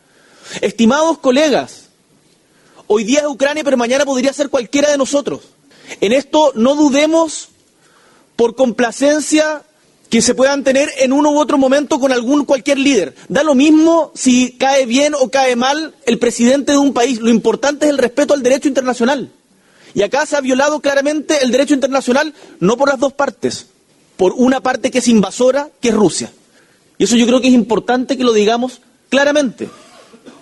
Estimados 0.61 1.19
colegas, 1.19 1.89
hoy 2.87 3.05
día 3.05 3.21
es 3.21 3.27
Ucrania, 3.27 3.65
pero 3.65 3.77
mañana 3.77 4.05
podría 4.05 4.33
ser 4.33 4.49
cualquiera 4.49 4.91
de 4.91 4.99
nosotros. 4.99 5.41
En 6.01 6.13
esto 6.13 6.53
no 6.55 6.75
dudemos 6.75 7.49
por 8.37 8.55
complacencia 8.55 9.63
que 10.11 10.23
se 10.23 10.35
puedan 10.35 10.65
tener 10.65 10.91
en 10.99 11.13
uno 11.13 11.31
u 11.31 11.39
otro 11.39 11.59
momento 11.59 12.01
con 12.01 12.13
algún 12.13 12.45
cualquier 12.45 12.79
líder. 12.79 13.15
Da 13.29 13.43
lo 13.43 13.55
mismo 13.55 14.11
si 14.15 14.53
cae 14.53 14.87
bien 14.87 15.15
o 15.15 15.29
cae 15.31 15.55
mal 15.57 15.95
el 16.07 16.19
presidente 16.19 16.73
de 16.73 16.79
un 16.79 16.95
país. 16.95 17.21
Lo 17.21 17.31
importante 17.31 17.87
es 17.87 17.91
el 17.91 17.99
respeto 17.99 18.35
al 18.35 18.43
derecho 18.43 18.69
internacional. 18.69 19.31
Y 19.95 20.03
acá 20.03 20.25
se 20.27 20.37
ha 20.37 20.41
violado 20.41 20.81
claramente 20.81 21.43
el 21.43 21.51
derecho 21.51 21.75
internacional, 21.75 22.35
no 22.61 22.77
por 22.77 22.89
las 22.89 22.99
dos 22.99 23.13
partes, 23.13 23.67
por 24.17 24.33
una 24.37 24.61
parte 24.61 24.91
que 24.91 24.99
es 24.99 25.09
invasora, 25.09 25.71
que 25.81 25.89
es 25.89 25.95
Rusia. 25.95 26.33
Y 26.99 27.05
eso 27.05 27.17
yo 27.17 27.27
creo 27.27 27.41
que 27.41 27.49
es 27.49 27.55
importante 27.55 28.17
que 28.17 28.25
lo 28.25 28.33
digamos 28.33 28.81
claramente, 29.09 29.69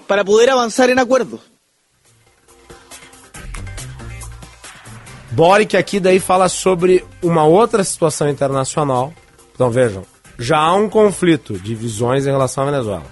para 0.06 0.24
poder 0.24 0.50
avanzar 0.50 0.90
en 0.90 0.98
acuerdos. 0.98 1.40
Boric 5.36 5.74
aqui 5.74 6.00
daí 6.00 6.18
fala 6.18 6.48
sobre 6.48 7.04
uma 7.22 7.44
outra 7.44 7.84
situação 7.84 8.26
internacional. 8.28 9.12
Então 9.56 9.70
vejam, 9.70 10.02
já 10.38 10.58
há 10.58 10.74
um 10.74 10.86
conflito 10.86 11.58
de 11.58 11.74
visões 11.74 12.26
em 12.26 12.30
relação 12.30 12.62
à 12.62 12.70
Venezuela. 12.70 13.06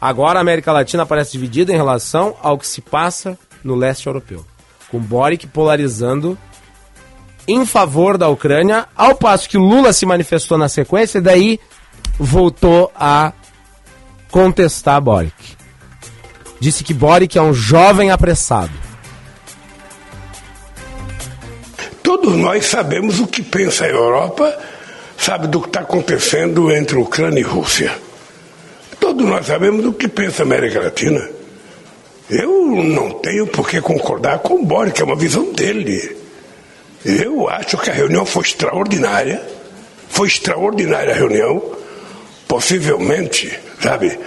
Agora 0.00 0.38
a 0.38 0.42
América 0.42 0.72
Latina 0.72 1.04
parece 1.04 1.32
dividida 1.32 1.70
em 1.70 1.76
relação 1.76 2.34
ao 2.42 2.58
que 2.58 2.66
se 2.66 2.80
passa 2.80 3.38
no 3.62 3.74
leste 3.74 4.06
europeu. 4.06 4.44
Com 4.90 4.98
Boric 4.98 5.46
polarizando 5.46 6.36
em 7.46 7.66
favor 7.66 8.16
da 8.16 8.28
Ucrânia, 8.28 8.86
ao 8.96 9.14
passo 9.14 9.48
que 9.48 9.58
Lula 9.58 9.92
se 9.92 10.06
manifestou 10.06 10.56
na 10.56 10.68
sequência 10.68 11.18
e 11.18 11.22
daí 11.22 11.60
voltou 12.18 12.90
a 12.96 13.34
contestar 14.30 14.98
Boric. 15.00 15.56
Disse 16.58 16.82
que 16.82 16.94
Boric 16.94 17.36
é 17.36 17.42
um 17.42 17.52
jovem 17.52 18.10
apressado. 18.10 18.72
Todos 22.02 22.34
nós 22.34 22.66
sabemos 22.66 23.20
o 23.20 23.26
que 23.26 23.42
pensa 23.42 23.84
a 23.84 23.88
Europa, 23.88 24.56
sabe 25.22 25.46
do 25.46 25.60
que 25.60 25.68
está 25.68 25.80
acontecendo 25.80 26.70
entre 26.72 26.96
Ucrânia 26.96 27.40
e 27.40 27.44
Rússia. 27.44 27.92
Todos 28.98 29.26
nós 29.26 29.46
sabemos 29.46 29.84
o 29.84 29.92
que 29.92 30.08
pensa 30.08 30.42
a 30.42 30.46
América 30.46 30.80
Latina. 30.80 31.28
Eu 32.30 32.70
não 32.84 33.10
tenho 33.10 33.46
por 33.46 33.68
que 33.68 33.80
concordar 33.80 34.38
com 34.40 34.54
o 34.54 34.64
Boric, 34.64 35.00
é 35.00 35.04
uma 35.04 35.16
visão 35.16 35.52
dele. 35.52 36.16
Eu 37.04 37.48
acho 37.48 37.76
que 37.78 37.90
a 37.90 37.94
reunião 37.94 38.24
foi 38.24 38.42
extraordinária. 38.42 39.42
Foi 40.08 40.28
extraordinária 40.28 41.12
a 41.12 41.16
reunião. 41.16 41.62
Possivelmente, 42.48 43.52
sabe, 43.80 44.18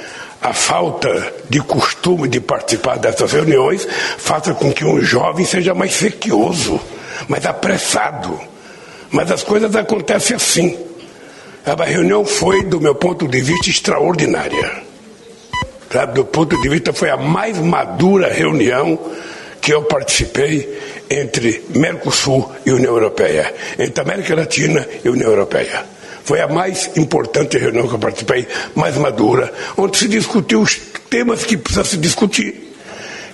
a 0.42 0.54
falta 0.54 1.34
de 1.50 1.60
costume 1.62 2.28
de 2.28 2.40
participar 2.40 2.98
dessas 2.98 3.32
reuniões 3.32 3.88
faça 4.18 4.54
com 4.54 4.72
que 4.72 4.86
um 4.86 5.02
jovem 5.02 5.46
seja 5.46 5.74
mais 5.74 5.94
sequioso 5.94 6.80
mas 7.28 7.46
apressado. 7.46 8.40
Mas 9.12 9.32
as 9.32 9.44
coisas 9.44 9.76
acontecem 9.76 10.36
assim. 10.36 10.78
A 11.66 11.84
reunião 11.84 12.24
foi, 12.24 12.64
do 12.64 12.80
meu 12.80 12.94
ponto 12.94 13.28
de 13.28 13.42
vista, 13.42 13.70
extraordinária. 13.70 14.84
Do 16.14 16.24
ponto 16.26 16.62
de 16.62 16.70
vista, 16.70 16.94
foi 16.94 17.10
a 17.10 17.18
mais 17.18 17.58
madura 17.58 18.32
reunião 18.32 19.00
que 19.60 19.74
eu 19.74 19.82
participei 19.82 20.80
entre 21.10 21.64
Mercosul 21.70 22.52
e 22.66 22.72
União 22.72 22.94
Europeia, 22.94 23.52
entre 23.80 24.00
América 24.00 24.36
Latina 24.36 24.88
e 25.04 25.10
União 25.10 25.30
Europeia. 25.30 25.84
Foi 26.24 26.40
a 26.40 26.48
mais 26.48 26.92
importante 26.98 27.58
reunião 27.58 27.88
que 27.88 27.96
eu 27.96 28.00
participei, 28.00 28.48
mais 28.76 28.96
madura, 28.98 29.52
onde 29.76 29.98
se 29.98 30.08
discutiu 30.08 30.62
os 30.62 30.76
temas 31.10 31.44
que 31.44 31.58
precisa 31.58 31.84
se 31.84 31.98
discutir. 31.98 32.76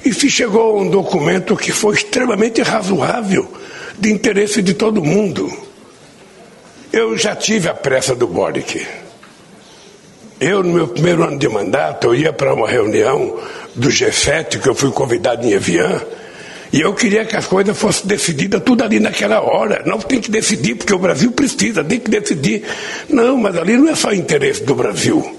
E 0.05 0.13
se 0.13 0.29
chegou 0.29 0.77
a 0.77 0.81
um 0.81 0.89
documento 0.89 1.57
que 1.57 1.73
foi 1.73 1.95
extremamente 1.95 2.61
razoável, 2.61 3.51
de 3.99 4.09
interesse 4.09 4.61
de 4.61 4.73
todo 4.73 5.03
mundo. 5.03 5.51
Eu 6.91 7.17
já 7.17 7.33
tive 7.33 7.69
a 7.69 7.73
pressa 7.73 8.13
do 8.13 8.27
Boric. 8.27 8.85
Eu, 10.41 10.61
no 10.61 10.73
meu 10.73 10.87
primeiro 10.89 11.23
ano 11.23 11.39
de 11.39 11.47
mandato, 11.47 12.07
eu 12.07 12.15
ia 12.15 12.33
para 12.33 12.53
uma 12.53 12.67
reunião 12.67 13.39
do 13.73 13.87
G7, 13.87 14.59
que 14.59 14.67
eu 14.67 14.75
fui 14.75 14.91
convidado 14.91 15.47
em 15.47 15.51
Evian, 15.51 16.01
e 16.73 16.81
eu 16.81 16.93
queria 16.93 17.23
que 17.23 17.35
as 17.37 17.45
coisas 17.45 17.77
fossem 17.77 18.07
decididas 18.07 18.61
tudo 18.63 18.83
ali 18.83 18.99
naquela 18.99 19.39
hora. 19.39 19.83
Não 19.85 19.99
tem 19.99 20.19
que 20.19 20.29
decidir, 20.29 20.75
porque 20.75 20.93
o 20.93 20.99
Brasil 20.99 21.31
precisa, 21.31 21.81
tem 21.81 21.99
que 21.99 22.09
decidir. 22.09 22.63
Não, 23.07 23.37
mas 23.37 23.55
ali 23.55 23.77
não 23.77 23.89
é 23.89 23.95
só 23.95 24.11
interesse 24.11 24.63
do 24.63 24.75
Brasil. 24.75 25.37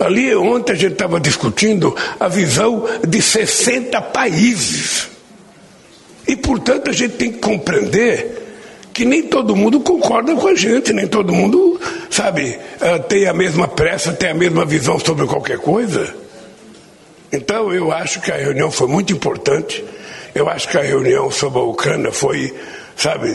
Ali 0.00 0.34
ontem 0.34 0.72
a 0.72 0.76
gente 0.76 0.92
estava 0.92 1.20
discutindo 1.20 1.94
a 2.18 2.28
visão 2.28 2.86
de 3.06 3.20
60 3.20 4.00
países. 4.00 5.08
E, 6.26 6.34
portanto, 6.34 6.88
a 6.88 6.92
gente 6.92 7.14
tem 7.14 7.32
que 7.32 7.38
compreender 7.38 8.41
que 8.92 9.04
nem 9.04 9.22
todo 9.22 9.56
mundo 9.56 9.80
concorda 9.80 10.34
com 10.34 10.48
a 10.48 10.54
gente, 10.54 10.92
nem 10.92 11.06
todo 11.06 11.32
mundo, 11.32 11.80
sabe, 12.10 12.58
eh, 12.80 12.98
tem 13.00 13.26
a 13.26 13.32
mesma 13.32 13.66
pressa, 13.66 14.12
tem 14.12 14.30
a 14.30 14.34
mesma 14.34 14.64
visão 14.64 14.98
sobre 14.98 15.26
qualquer 15.26 15.58
coisa. 15.58 16.14
Então, 17.32 17.72
eu 17.72 17.90
acho 17.90 18.20
que 18.20 18.30
a 18.30 18.36
reunião 18.36 18.70
foi 18.70 18.86
muito 18.86 19.12
importante. 19.12 19.82
Eu 20.34 20.48
acho 20.48 20.68
que 20.68 20.76
a 20.76 20.82
reunião 20.82 21.30
sobre 21.30 21.60
a 21.60 21.62
Ucrânia 21.62 22.12
foi, 22.12 22.54
sabe, 22.94 23.34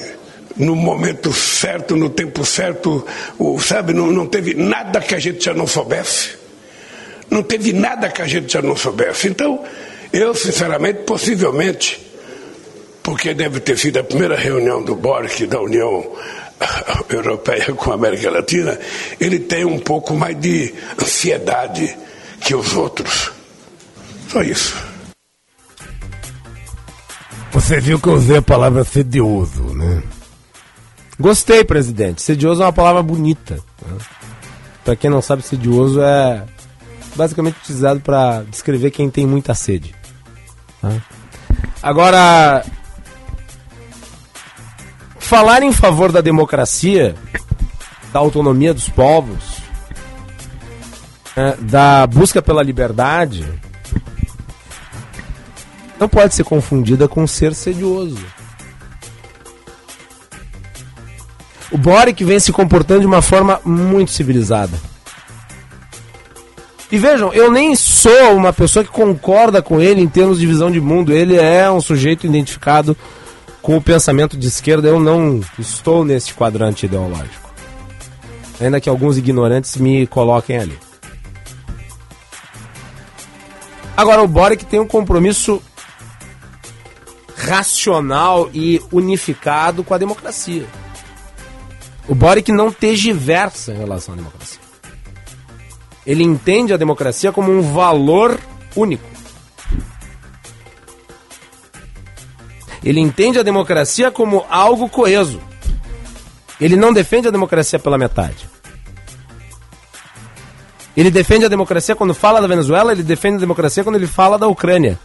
no 0.55 0.75
momento 0.75 1.33
certo, 1.33 1.95
no 1.95 2.09
tempo 2.09 2.45
certo, 2.45 3.05
o, 3.39 3.59
sabe, 3.59 3.93
não, 3.93 4.07
não 4.07 4.27
teve 4.27 4.53
nada 4.53 4.99
que 4.99 5.15
a 5.15 5.19
gente 5.19 5.43
já 5.43 5.53
não 5.53 5.65
soubesse. 5.65 6.37
Não 7.29 7.41
teve 7.41 7.73
nada 7.73 8.09
que 8.09 8.21
a 8.21 8.27
gente 8.27 8.53
já 8.53 8.61
não 8.61 8.75
soubesse. 8.75 9.27
Então, 9.27 9.63
eu, 10.13 10.33
sinceramente, 10.35 10.99
possivelmente, 10.99 11.99
porque 13.07 13.33
deve 13.33 13.61
ter 13.61 13.77
sido 13.77 13.99
a 13.99 14.03
primeira 14.03 14.35
reunião 14.35 14.83
do 14.83 14.93
BORC, 14.93 15.47
da 15.47 15.61
União 15.61 16.11
Europeia 17.09 17.73
com 17.73 17.91
a 17.91 17.93
América 17.93 18.29
Latina, 18.29 18.77
ele 19.17 19.39
tem 19.39 19.63
um 19.63 19.79
pouco 19.79 20.13
mais 20.13 20.37
de 20.37 20.75
ansiedade 21.01 21.97
que 22.41 22.53
os 22.53 22.75
outros. 22.75 23.31
Só 24.27 24.41
isso. 24.41 24.75
Você 27.53 27.79
viu 27.79 27.97
que 27.97 28.09
eu 28.09 28.15
usei 28.15 28.35
a 28.35 28.41
palavra 28.41 28.83
sedioso, 28.83 29.73
né? 29.73 30.03
Gostei, 31.17 31.63
presidente. 31.63 32.21
Sedioso 32.21 32.61
é 32.61 32.65
uma 32.65 32.73
palavra 32.73 33.01
bonita. 33.01 33.57
Né? 33.85 33.97
Para 34.83 34.97
quem 34.97 35.09
não 35.09 35.21
sabe, 35.21 35.43
sedioso 35.43 36.01
é 36.01 36.43
basicamente 37.15 37.55
utilizado 37.63 38.01
para 38.01 38.43
descrever 38.51 38.91
quem 38.91 39.09
tem 39.09 39.25
muita 39.25 39.55
sede. 39.55 39.95
Né? 40.83 41.01
Agora, 41.81 42.65
falar 45.27 45.61
em 45.61 45.73
favor 45.73 46.09
da 46.09 46.21
democracia, 46.21 47.13
da 48.13 48.19
autonomia 48.19 48.73
dos 48.73 48.87
povos, 48.87 49.57
né, 51.35 51.53
da 51.59 52.07
busca 52.07 52.41
pela 52.41 52.63
liberdade, 52.63 53.45
não 55.99 56.07
pode 56.07 56.33
ser 56.33 56.45
confundida 56.45 57.09
com 57.09 57.27
ser 57.27 57.53
sedioso. 57.53 58.25
O 61.69 61.77
Boric 61.77 62.23
vem 62.23 62.39
se 62.39 62.53
comportando 62.53 63.01
de 63.01 63.07
uma 63.07 63.21
forma 63.21 63.59
muito 63.65 64.11
civilizada. 64.11 64.79
E 66.89 66.97
vejam, 66.97 67.33
eu 67.33 67.51
nem 67.51 67.75
sou 67.75 68.33
uma 68.33 68.53
pessoa 68.53 68.85
que 68.85 68.91
concorda 68.91 69.61
com 69.61 69.81
ele 69.81 70.01
em 70.01 70.07
termos 70.07 70.39
de 70.39 70.47
visão 70.47 70.71
de 70.71 70.79
mundo. 70.79 71.11
Ele 71.11 71.35
é 71.35 71.69
um 71.69 71.81
sujeito 71.81 72.25
identificado 72.25 72.95
com 73.67 73.75
o 73.75 73.81
pensamento 73.81 74.37
de 74.37 74.47
esquerda. 74.47 74.87
Eu 74.87 74.97
não 74.97 75.41
estou 75.59 76.05
nesse 76.05 76.33
quadrante 76.33 76.85
ideológico. 76.85 77.51
Ainda 78.61 78.79
que 78.79 78.87
alguns 78.87 79.17
ignorantes 79.17 79.75
me 79.75 80.07
coloquem 80.07 80.57
ali. 80.57 80.79
Agora, 83.97 84.23
o 84.23 84.27
Boric 84.27 84.65
tem 84.65 84.79
um 84.79 84.87
compromisso 84.87 85.61
racional 87.35 88.49
e 88.53 88.81
unificado 88.89 89.83
com 89.83 89.93
a 89.93 89.97
democracia. 89.97 90.65
O 92.07 92.15
Boric 92.15 92.53
não 92.53 92.71
tergiversa 92.71 93.73
em 93.73 93.77
relação 93.79 94.13
à 94.13 94.17
democracia. 94.17 94.61
Ele 96.05 96.23
entende 96.23 96.71
a 96.71 96.77
democracia 96.77 97.33
como 97.33 97.51
um 97.51 97.61
valor 97.73 98.39
único. 98.77 99.16
Ele 102.87 102.99
entende 102.99 103.39
a 103.39 103.43
democracia 103.43 104.09
como 104.09 104.45
algo 104.49 104.87
coeso. 104.87 105.41
Ele 106.59 106.75
não 106.75 106.93
defende 106.93 107.27
a 107.27 107.31
democracia 107.31 107.77
pela 107.77 107.97
metade. 107.97 108.47
Ele 110.95 111.11
defende 111.11 111.45
a 111.45 111.49
democracia 111.49 111.95
quando 111.95 112.13
fala 112.13 112.41
da 112.41 112.47
Venezuela, 112.47 112.91
ele 112.91 113.03
defende 113.03 113.37
a 113.37 113.39
democracia 113.41 113.83
quando 113.83 113.97
ele 113.97 114.07
fala 114.07 114.37
da 114.37 114.47
Ucrânia 114.47 114.97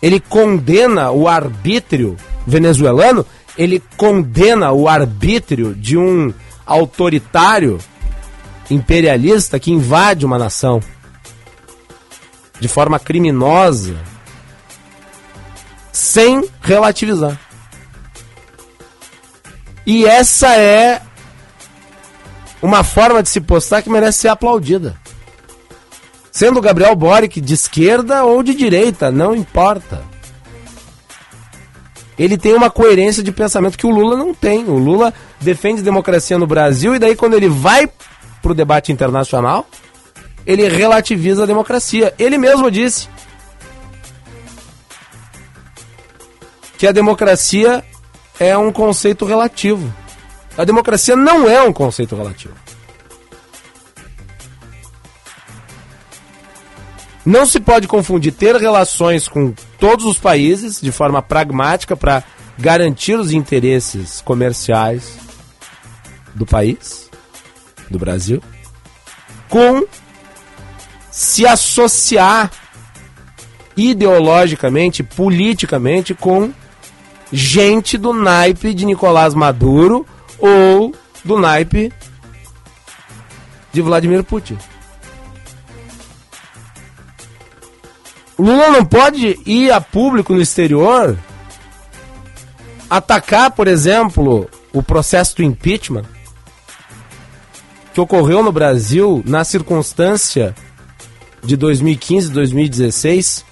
ele 0.00 0.20
condena 0.20 1.10
o 1.10 1.26
arbítrio 1.26 2.16
venezuelano, 2.46 3.24
ele 3.56 3.82
condena 3.96 4.70
o 4.72 4.88
arbítrio 4.88 5.74
de 5.74 5.96
um 5.96 6.32
autoritário 6.64 7.78
imperialista 8.70 9.58
que 9.58 9.72
invade 9.72 10.26
uma 10.26 10.38
nação 10.38 10.80
de 12.60 12.68
forma 12.68 12.98
criminosa, 12.98 13.96
sem 15.96 16.46
relativizar. 16.60 17.40
E 19.86 20.04
essa 20.04 20.54
é 20.54 21.00
uma 22.60 22.84
forma 22.84 23.22
de 23.22 23.30
se 23.30 23.40
postar 23.40 23.80
que 23.80 23.88
merece 23.88 24.18
ser 24.18 24.28
aplaudida. 24.28 24.94
Sendo 26.30 26.60
Gabriel 26.60 26.94
Boric 26.94 27.40
de 27.40 27.54
esquerda 27.54 28.24
ou 28.24 28.42
de 28.42 28.54
direita, 28.54 29.10
não 29.10 29.34
importa. 29.34 30.04
Ele 32.18 32.36
tem 32.36 32.52
uma 32.52 32.68
coerência 32.68 33.22
de 33.22 33.32
pensamento 33.32 33.78
que 33.78 33.86
o 33.86 33.90
Lula 33.90 34.18
não 34.18 34.34
tem. 34.34 34.66
O 34.66 34.76
Lula 34.76 35.14
defende 35.40 35.80
democracia 35.80 36.36
no 36.36 36.46
Brasil 36.46 36.94
e 36.94 36.98
daí 36.98 37.16
quando 37.16 37.34
ele 37.34 37.48
vai 37.48 37.88
para 38.42 38.52
o 38.52 38.54
debate 38.54 38.92
internacional, 38.92 39.66
ele 40.46 40.68
relativiza 40.68 41.44
a 41.44 41.46
democracia. 41.46 42.12
Ele 42.18 42.36
mesmo 42.36 42.70
disse 42.70 43.08
que 46.78 46.86
a 46.86 46.92
democracia 46.92 47.84
é 48.38 48.56
um 48.56 48.70
conceito 48.70 49.24
relativo. 49.24 49.92
A 50.56 50.64
democracia 50.64 51.16
não 51.16 51.48
é 51.48 51.62
um 51.62 51.72
conceito 51.72 52.16
relativo. 52.16 52.54
Não 57.24 57.44
se 57.44 57.58
pode 57.58 57.88
confundir 57.88 58.32
ter 58.32 58.54
relações 58.54 59.26
com 59.26 59.52
todos 59.80 60.04
os 60.04 60.18
países 60.18 60.80
de 60.80 60.92
forma 60.92 61.20
pragmática 61.20 61.96
para 61.96 62.22
garantir 62.56 63.18
os 63.18 63.32
interesses 63.32 64.20
comerciais 64.20 65.18
do 66.34 66.46
país, 66.46 67.10
do 67.90 67.98
Brasil, 67.98 68.40
com 69.48 69.84
se 71.10 71.46
associar 71.46 72.50
ideologicamente, 73.76 75.02
politicamente 75.02 76.14
com 76.14 76.52
gente 77.36 77.98
do 77.98 78.14
naipe 78.14 78.72
de 78.72 78.86
Nicolás 78.86 79.34
Maduro 79.34 80.06
ou 80.38 80.94
do 81.22 81.38
naipe 81.38 81.92
de 83.72 83.82
Vladimir 83.82 84.24
Putin. 84.24 84.56
O 88.38 88.42
Lula 88.42 88.70
não 88.70 88.86
pode 88.86 89.38
ir 89.44 89.70
a 89.70 89.82
público 89.82 90.32
no 90.32 90.40
exterior 90.40 91.18
atacar, 92.88 93.50
por 93.50 93.68
exemplo, 93.68 94.48
o 94.72 94.82
processo 94.82 95.36
do 95.36 95.42
impeachment 95.42 96.04
que 97.92 98.00
ocorreu 98.00 98.42
no 98.42 98.52
Brasil 98.52 99.22
na 99.26 99.44
circunstância 99.44 100.54
de 101.44 101.54
2015 101.54 102.30
2016, 102.30 103.44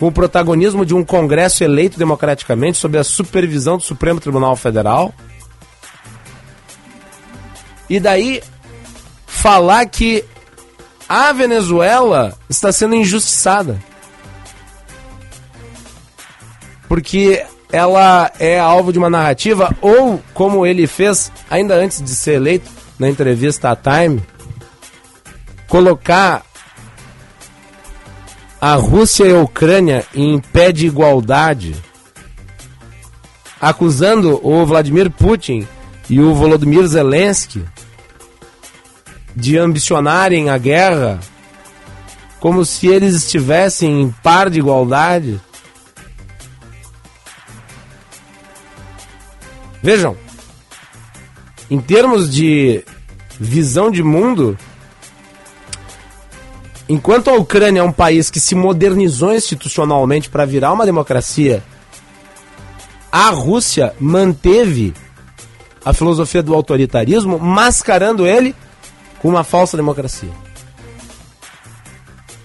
com 0.00 0.08
o 0.08 0.12
protagonismo 0.12 0.84
de 0.84 0.94
um 0.94 1.04
Congresso 1.04 1.62
eleito 1.62 1.96
democraticamente 1.96 2.78
sob 2.78 2.98
a 2.98 3.04
supervisão 3.04 3.76
do 3.76 3.84
Supremo 3.84 4.18
Tribunal 4.18 4.56
Federal. 4.56 5.14
E 7.88 8.00
daí 8.00 8.42
falar 9.26 9.86
que 9.86 10.24
a 11.08 11.32
Venezuela 11.32 12.36
está 12.48 12.72
sendo 12.72 12.96
injustiçada. 12.96 13.80
porque 16.90 17.46
ela 17.70 18.32
é 18.40 18.58
alvo 18.58 18.92
de 18.92 18.98
uma 18.98 19.08
narrativa, 19.08 19.72
ou 19.80 20.20
como 20.34 20.66
ele 20.66 20.88
fez 20.88 21.30
ainda 21.48 21.76
antes 21.76 22.02
de 22.02 22.10
ser 22.16 22.32
eleito 22.32 22.68
na 22.98 23.08
entrevista 23.08 23.70
à 23.70 23.76
Time, 23.76 24.20
colocar 25.68 26.44
a 28.60 28.74
Rússia 28.74 29.24
e 29.24 29.32
a 29.34 29.40
Ucrânia 29.40 30.04
em 30.14 30.38
pé 30.38 30.70
de 30.70 30.86
igualdade, 30.86 31.74
acusando 33.60 34.38
o 34.46 34.66
Vladimir 34.66 35.10
Putin 35.10 35.66
e 36.08 36.20
o 36.20 36.34
Volodymyr 36.34 36.86
Zelensky 36.86 37.64
de 39.34 39.56
ambicionarem 39.56 40.50
a 40.50 40.58
guerra 40.58 41.20
como 42.38 42.64
se 42.64 42.86
eles 42.88 43.14
estivessem 43.14 44.02
em 44.02 44.10
par 44.22 44.50
de 44.50 44.58
igualdade. 44.58 45.40
Vejam, 49.82 50.16
em 51.70 51.80
termos 51.80 52.30
de 52.30 52.84
visão 53.38 53.90
de 53.90 54.02
mundo, 54.02 54.58
enquanto 56.90 57.30
a 57.30 57.34
Ucrânia 57.34 57.80
é 57.80 57.84
um 57.84 57.92
país 57.92 58.30
que 58.30 58.40
se 58.40 58.56
modernizou 58.56 59.32
institucionalmente 59.32 60.28
para 60.28 60.44
virar 60.44 60.72
uma 60.72 60.84
democracia, 60.84 61.62
a 63.12 63.30
Rússia 63.30 63.94
manteve 64.00 64.92
a 65.84 65.92
filosofia 65.92 66.42
do 66.42 66.52
autoritarismo, 66.52 67.38
mascarando 67.38 68.26
ele 68.26 68.56
com 69.20 69.28
uma 69.28 69.44
falsa 69.44 69.76
democracia. 69.76 70.32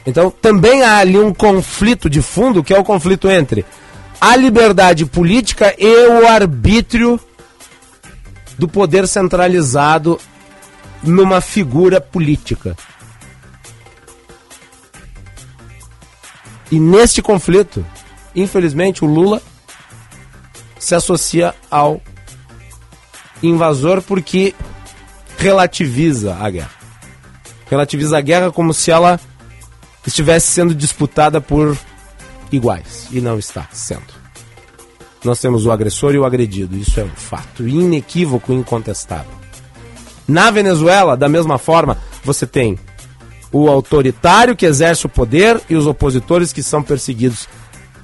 Então 0.06 0.30
também 0.30 0.84
há 0.84 0.98
ali 0.98 1.18
um 1.18 1.34
conflito 1.34 2.08
de 2.08 2.22
fundo, 2.22 2.64
que 2.64 2.74
é 2.74 2.80
o 2.80 2.84
conflito 2.84 3.28
entre 3.28 3.66
a 4.22 4.36
liberdade 4.36 5.08
política 5.08 5.74
e 5.76 6.08
o 6.08 6.28
arbítrio 6.28 7.20
do 8.60 8.68
poder 8.68 9.08
centralizado 9.08 10.20
numa 11.02 11.42
figura 11.42 12.00
política. 12.00 12.78
E 16.72 16.80
neste 16.80 17.22
conflito, 17.22 17.86
infelizmente, 18.36 19.04
o 19.04 19.08
Lula 19.08 19.42
se 20.80 20.96
associa 20.96 21.54
ao 21.70 22.02
invasor 23.42 24.02
porque 24.02 24.54
relativiza 25.38 26.36
a 26.36 26.50
guerra. 26.50 26.72
Relativiza 27.70 28.18
a 28.18 28.22
guerra 28.22 28.52
como 28.52 28.74
se 28.74 28.92
ela 28.92 29.20
estivesse 30.06 30.48
sendo 30.48 30.74
disputada 30.74 31.42
por 31.42 31.78
iguais. 32.52 33.08
E 33.12 33.20
não 33.22 33.38
está 33.38 33.68
sendo. 33.72 34.14
Nós 35.24 35.40
temos 35.40 35.66
o 35.66 35.72
agressor 35.72 36.14
e 36.14 36.20
o 36.20 36.26
agredido. 36.26 36.78
Isso 36.78 37.00
é 37.00 37.04
um 37.04 37.10
fato 37.10 37.68
inequívoco 37.68 38.54
e 38.54 38.56
incontestável. 38.56 39.32
Na 40.28 40.52
Venezuela, 40.52 41.18
da 41.18 41.28
mesma 41.28 41.58
forma, 41.58 41.98
você 42.24 42.46
tem 42.46 42.78
o 43.52 43.70
autoritário 43.70 44.56
que 44.56 44.66
exerce 44.66 45.06
o 45.06 45.10
poder 45.10 45.62
e 45.70 45.76
os 45.76 45.88
opositores 45.88 46.52
que 46.52 46.64
são 46.64 46.84
perseguidos. 46.84 47.48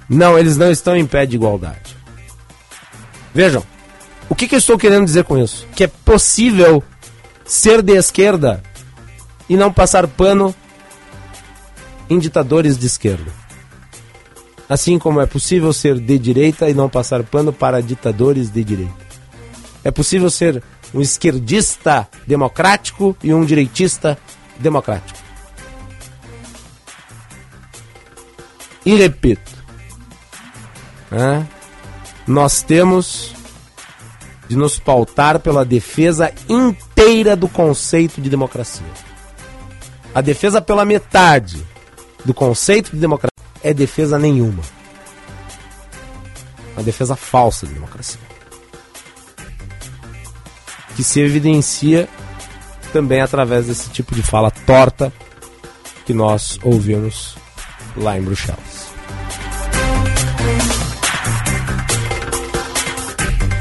Não, 0.10 0.38
eles 0.38 0.58
não 0.58 0.72
estão 0.72 0.96
em 0.96 1.06
pé 1.06 1.26
de 1.26 1.36
igualdade. 1.36 1.96
Vejam, 3.34 3.64
o 4.30 4.36
que, 4.36 4.48
que 4.48 4.56
eu 4.56 4.60
estou 4.60 4.78
querendo 4.78 5.06
dizer 5.06 5.24
com 5.24 5.38
isso? 5.38 5.68
Que 5.76 5.86
é 5.86 5.88
possível 5.88 6.84
ser 7.46 7.82
de 7.82 7.94
esquerda 7.98 8.62
e 9.50 9.58
não 9.58 9.72
passar 9.72 10.08
pano 10.08 10.56
em 12.10 12.20
ditadores 12.20 12.78
de 12.78 12.88
esquerda. 12.88 13.32
Assim 14.70 14.98
como 14.98 15.20
é 15.20 15.26
possível 15.26 15.74
ser 15.74 16.00
de 16.00 16.18
direita 16.18 16.70
e 16.70 16.74
não 16.74 16.90
passar 16.90 17.24
pano 17.24 17.52
para 17.52 17.82
ditadores 17.82 18.50
de 18.50 18.64
direita. 18.64 18.94
É 19.84 19.92
possível 19.92 20.30
ser 20.30 20.64
um 20.94 21.02
esquerdista 21.02 22.08
democrático 22.28 23.16
e 23.24 23.34
um 23.34 23.44
direitista 23.44 24.18
democrático. 24.60 25.21
E 28.86 28.96
repito, 28.96 29.52
né, 31.10 31.48
nós 32.26 32.62
temos 32.62 33.34
de 34.48 34.56
nos 34.56 34.80
pautar 34.80 35.40
pela 35.40 35.64
defesa 35.64 36.34
inteira 36.50 37.36
do 37.36 37.48
conceito 37.48 38.20
de 38.20 38.30
democracia. 38.30 38.86
A 40.14 40.20
defesa 40.20 40.62
pela 40.62 40.84
metade 40.84 41.66
do 42.26 42.34
conceito 42.34 42.92
de 42.92 42.98
democracia 42.98 43.32
é 43.64 43.74
defesa 43.74 44.20
nenhuma. 44.20 44.64
Uma 46.74 46.84
defesa 46.84 47.16
falsa 47.16 47.66
de 47.66 47.74
democracia. 47.74 48.20
Que 50.96 51.04
se 51.04 51.22
evidencia 51.22 52.10
também 52.92 53.22
através 53.22 53.68
desse 53.68 53.90
tipo 53.90 54.14
de 54.14 54.22
fala 54.22 54.52
torta 54.52 55.14
que 56.06 56.14
nós 56.14 56.60
ouvimos 56.62 57.36
lá 57.96 58.18
em 58.18 58.22
Bruxelas. 58.22 58.92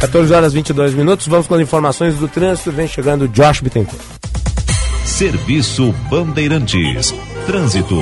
14 0.01 0.33
horas 0.33 0.53
22 0.55 0.95
minutos, 0.95 1.27
vamos 1.27 1.47
com 1.47 1.55
as 1.55 1.61
informações 1.61 2.17
do 2.17 2.27
trânsito. 2.27 2.73
Vem 2.73 2.89
chegando 2.89 3.29
Josh 3.29 3.61
Bittencourt. 3.61 4.03
Serviço 5.05 5.93
Bandeirantes. 6.09 7.15
Trânsito. 7.47 8.01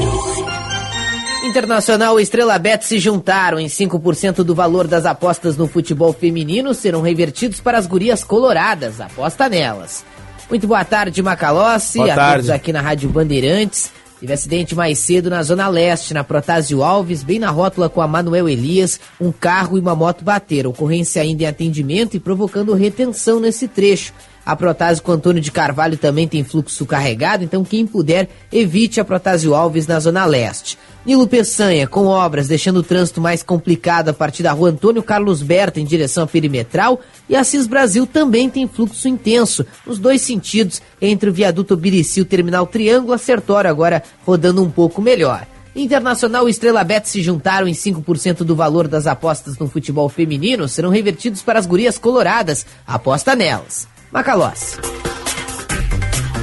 Internacional 1.45 2.21
e 2.21 2.23
Estrela 2.23 2.59
Bet 2.59 2.85
se 2.85 2.99
juntaram 2.99 3.59
em 3.59 3.67
5% 3.67 4.45
do 4.45 4.55
valor 4.55 4.87
das 4.87 5.07
apostas 5.07 5.57
no 5.57 5.67
futebol 5.67 6.13
feminino 6.13 6.73
serão 6.75 7.01
revertidos 7.01 7.61
para 7.61 7.79
as 7.79 7.87
gurias 7.87 8.23
coloradas. 8.23 9.01
Aposta 9.01 9.49
nelas. 9.49 10.05
Muito 10.49 10.69
boa 10.69 10.85
tarde, 10.85 11.21
Macalossi. 11.21 11.99
Boa 11.99 12.13
a 12.13 12.17
tarde. 12.17 12.35
todos 12.35 12.51
aqui 12.51 12.73
na 12.73 12.81
Rádio 12.81 13.09
Bandeirantes. 13.09 13.91
Teve 14.21 14.33
acidente 14.33 14.75
mais 14.75 14.99
cedo 14.99 15.31
na 15.31 15.43
Zona 15.45 15.69
Leste, 15.69 16.13
na 16.13 16.25
Protásio 16.25 16.83
Alves, 16.83 17.23
bem 17.23 17.39
na 17.39 17.51
rótula 17.51 17.89
com 17.89 18.01
a 18.01 18.09
Manuel 18.09 18.49
Elias. 18.49 18.99
Um 19.21 19.31
carro 19.31 19.79
e 19.79 19.81
uma 19.81 19.95
moto 19.95 20.25
bateram. 20.25 20.71
Ocorrência 20.71 21.23
ainda 21.23 21.45
em 21.45 21.47
atendimento 21.47 22.17
e 22.17 22.21
provocando 22.21 22.75
retenção 22.75 23.39
nesse 23.39 23.69
trecho. 23.69 24.13
A 24.49 24.57
Protásio 24.57 25.05
Antônio 25.13 25.43
de 25.43 25.53
Carvalho 25.53 25.99
também 25.99 26.27
tem 26.27 26.43
fluxo 26.43 26.87
carregado, 26.87 27.45
então 27.45 27.63
quem 27.63 27.87
puder, 27.87 28.31
evite 28.51 28.99
a 28.99 29.05
Protásio 29.05 29.55
Alves 29.55 29.87
na 29.87 30.01
Zona 30.01 30.25
Leste. 30.25 30.79
Nilo 31.05 31.29
Peçanha, 31.29 31.87
com 31.87 32.07
obras, 32.07 32.49
deixando 32.49 32.79
o 32.79 32.83
trânsito 32.83 33.21
mais 33.21 33.43
complicado 33.43 34.09
a 34.09 34.15
partir 34.15 34.43
da 34.43 34.53
rua 34.53 34.71
Antônio 34.71 35.03
Carlos 35.03 35.43
Berta 35.43 35.81
em 35.81 35.85
direção 35.85 36.25
à 36.25 36.27
perimetral. 36.27 36.99
E 37.29 37.37
a 37.37 37.45
Cis 37.45 37.67
Brasil 37.67 38.07
também 38.07 38.49
tem 38.49 38.67
fluxo 38.67 39.07
intenso, 39.07 39.67
nos 39.87 39.99
dois 39.99 40.23
sentidos, 40.23 40.81
entre 40.99 41.29
o 41.29 41.33
viaduto 41.33 41.77
Birici 41.77 42.21
e 42.21 42.23
o 42.23 42.25
terminal 42.25 42.67
Triângulo, 42.67 43.13
a 43.13 43.19
Sertório 43.19 43.69
agora 43.69 44.03
rodando 44.25 44.63
um 44.63 44.71
pouco 44.71 45.03
melhor. 45.03 45.47
Internacional 45.77 46.49
e 46.49 46.51
Estrela 46.51 46.83
Bet 46.83 47.07
se 47.07 47.23
juntaram 47.23 47.69
em 47.69 47.75
5% 47.75 48.39
do 48.45 48.57
valor 48.57 48.89
das 48.89 49.07
apostas 49.07 49.59
no 49.59 49.69
futebol 49.69 50.09
feminino, 50.09 50.67
serão 50.67 50.89
revertidos 50.89 51.43
para 51.43 51.59
as 51.59 51.67
gurias 51.67 51.99
coloradas. 51.99 52.65
Aposta 52.87 53.37
nelas. 53.37 53.98
Macalós. 54.13 54.79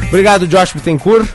Obrigado, 0.08 0.48
Josh 0.48 0.74
Bittencourt. 0.74 1.28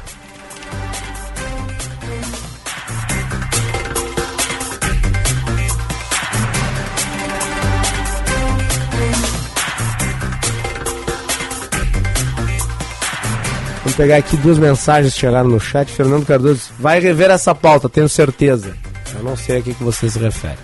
Vamos 13.82 13.96
pegar 13.96 14.16
aqui 14.18 14.36
duas 14.36 14.56
mensagens 14.56 15.14
que 15.14 15.20
chegaram 15.20 15.48
no 15.48 15.58
chat. 15.58 15.90
Fernando 15.90 16.24
Cardoso 16.24 16.70
vai 16.78 17.00
rever 17.00 17.30
essa 17.30 17.54
pauta, 17.54 17.88
tenho 17.88 18.08
certeza. 18.08 18.76
Eu 19.14 19.24
não 19.24 19.36
sei 19.36 19.58
a 19.58 19.62
que 19.62 19.74
que 19.74 19.82
você 19.82 20.08
se 20.08 20.18
refere. 20.18 20.58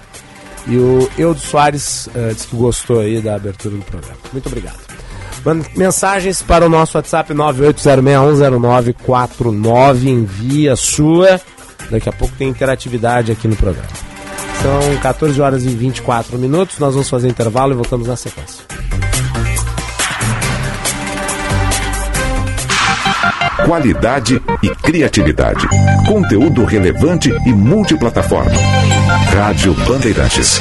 E 0.68 0.76
o 0.76 1.10
Eudo 1.18 1.40
Soares 1.40 2.08
eh, 2.14 2.32
disse 2.32 2.48
que 2.48 2.56
gostou 2.56 3.00
aí 3.00 3.20
da 3.20 3.34
abertura 3.34 3.76
do 3.76 3.82
programa. 3.82 4.16
Muito 4.32 4.46
obrigado. 4.46 4.95
Mensagens 5.76 6.42
para 6.42 6.66
o 6.66 6.68
nosso 6.68 6.98
WhatsApp 6.98 7.32
980610949. 7.34 10.06
Envie 10.06 10.68
a 10.68 10.76
sua. 10.76 11.40
Daqui 11.90 12.08
a 12.08 12.12
pouco 12.12 12.34
tem 12.36 12.48
interatividade 12.48 13.30
aqui 13.30 13.46
no 13.46 13.54
programa. 13.54 13.88
São 14.62 14.96
14 15.00 15.40
horas 15.40 15.64
e 15.64 15.68
24 15.68 16.38
minutos. 16.38 16.78
Nós 16.78 16.94
vamos 16.94 17.08
fazer 17.08 17.28
intervalo 17.28 17.72
e 17.72 17.76
voltamos 17.76 18.08
na 18.08 18.16
sequência. 18.16 18.64
Qualidade 23.64 24.42
e 24.62 24.68
criatividade. 24.68 25.66
Conteúdo 26.06 26.64
relevante 26.64 27.30
e 27.46 27.52
multiplataforma. 27.52 28.50
Rádio 29.34 29.74
Bandeirantes. 29.86 30.60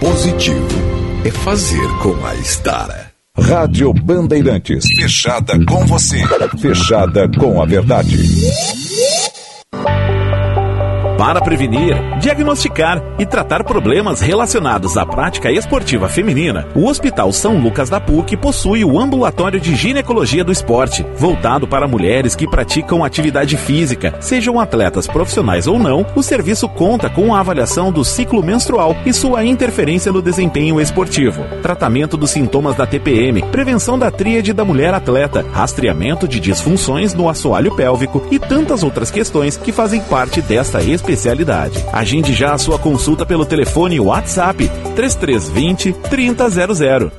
Positivo 0.00 0.66
é 1.26 1.30
fazer 1.30 1.88
com 2.02 2.14
a 2.24 2.34
Stara. 2.36 3.10
Rádio 3.38 3.92
Bandeirantes. 3.92 4.86
Fechada 4.96 5.62
com 5.66 5.84
você. 5.84 6.18
Fechada 6.58 7.28
com 7.38 7.60
a 7.60 7.66
verdade 7.66 8.16
para 11.20 11.38
prevenir, 11.42 11.94
diagnosticar 12.18 13.02
e 13.18 13.26
tratar 13.26 13.62
problemas 13.62 14.22
relacionados 14.22 14.96
à 14.96 15.04
prática 15.04 15.52
esportiva 15.52 16.08
feminina, 16.08 16.66
o 16.74 16.88
Hospital 16.88 17.30
São 17.30 17.58
Lucas 17.58 17.90
da 17.90 18.00
PUC 18.00 18.38
possui 18.38 18.86
o 18.86 18.98
Ambulatório 18.98 19.60
de 19.60 19.76
Ginecologia 19.76 20.42
do 20.42 20.50
Esporte, 20.50 21.04
voltado 21.18 21.68
para 21.68 21.86
mulheres 21.86 22.34
que 22.34 22.48
praticam 22.48 23.04
atividade 23.04 23.58
física, 23.58 24.14
sejam 24.18 24.58
atletas 24.58 25.06
profissionais 25.06 25.66
ou 25.66 25.78
não. 25.78 26.06
O 26.16 26.22
serviço 26.22 26.66
conta 26.70 27.10
com 27.10 27.34
a 27.34 27.40
avaliação 27.40 27.92
do 27.92 28.02
ciclo 28.02 28.42
menstrual 28.42 28.96
e 29.04 29.12
sua 29.12 29.44
interferência 29.44 30.10
no 30.10 30.22
desempenho 30.22 30.80
esportivo, 30.80 31.44
tratamento 31.60 32.16
dos 32.16 32.30
sintomas 32.30 32.76
da 32.76 32.86
TPM, 32.86 33.42
prevenção 33.52 33.98
da 33.98 34.10
tríade 34.10 34.54
da 34.54 34.64
mulher 34.64 34.94
atleta, 34.94 35.44
rastreamento 35.52 36.26
de 36.26 36.40
disfunções 36.40 37.12
no 37.12 37.28
assoalho 37.28 37.76
pélvico 37.76 38.26
e 38.30 38.38
tantas 38.38 38.82
outras 38.82 39.10
questões 39.10 39.58
que 39.58 39.70
fazem 39.70 40.00
parte 40.00 40.40
desta 40.40 40.82
especialidade 40.82 41.09
especialidade. 41.10 41.84
Agende 41.92 42.32
já 42.32 42.54
a 42.54 42.58
sua 42.58 42.78
consulta 42.78 43.26
pelo 43.26 43.44
telefone 43.44 43.98
WhatsApp 43.98 44.68
3320 44.94 45.92
3000. 45.92 47.12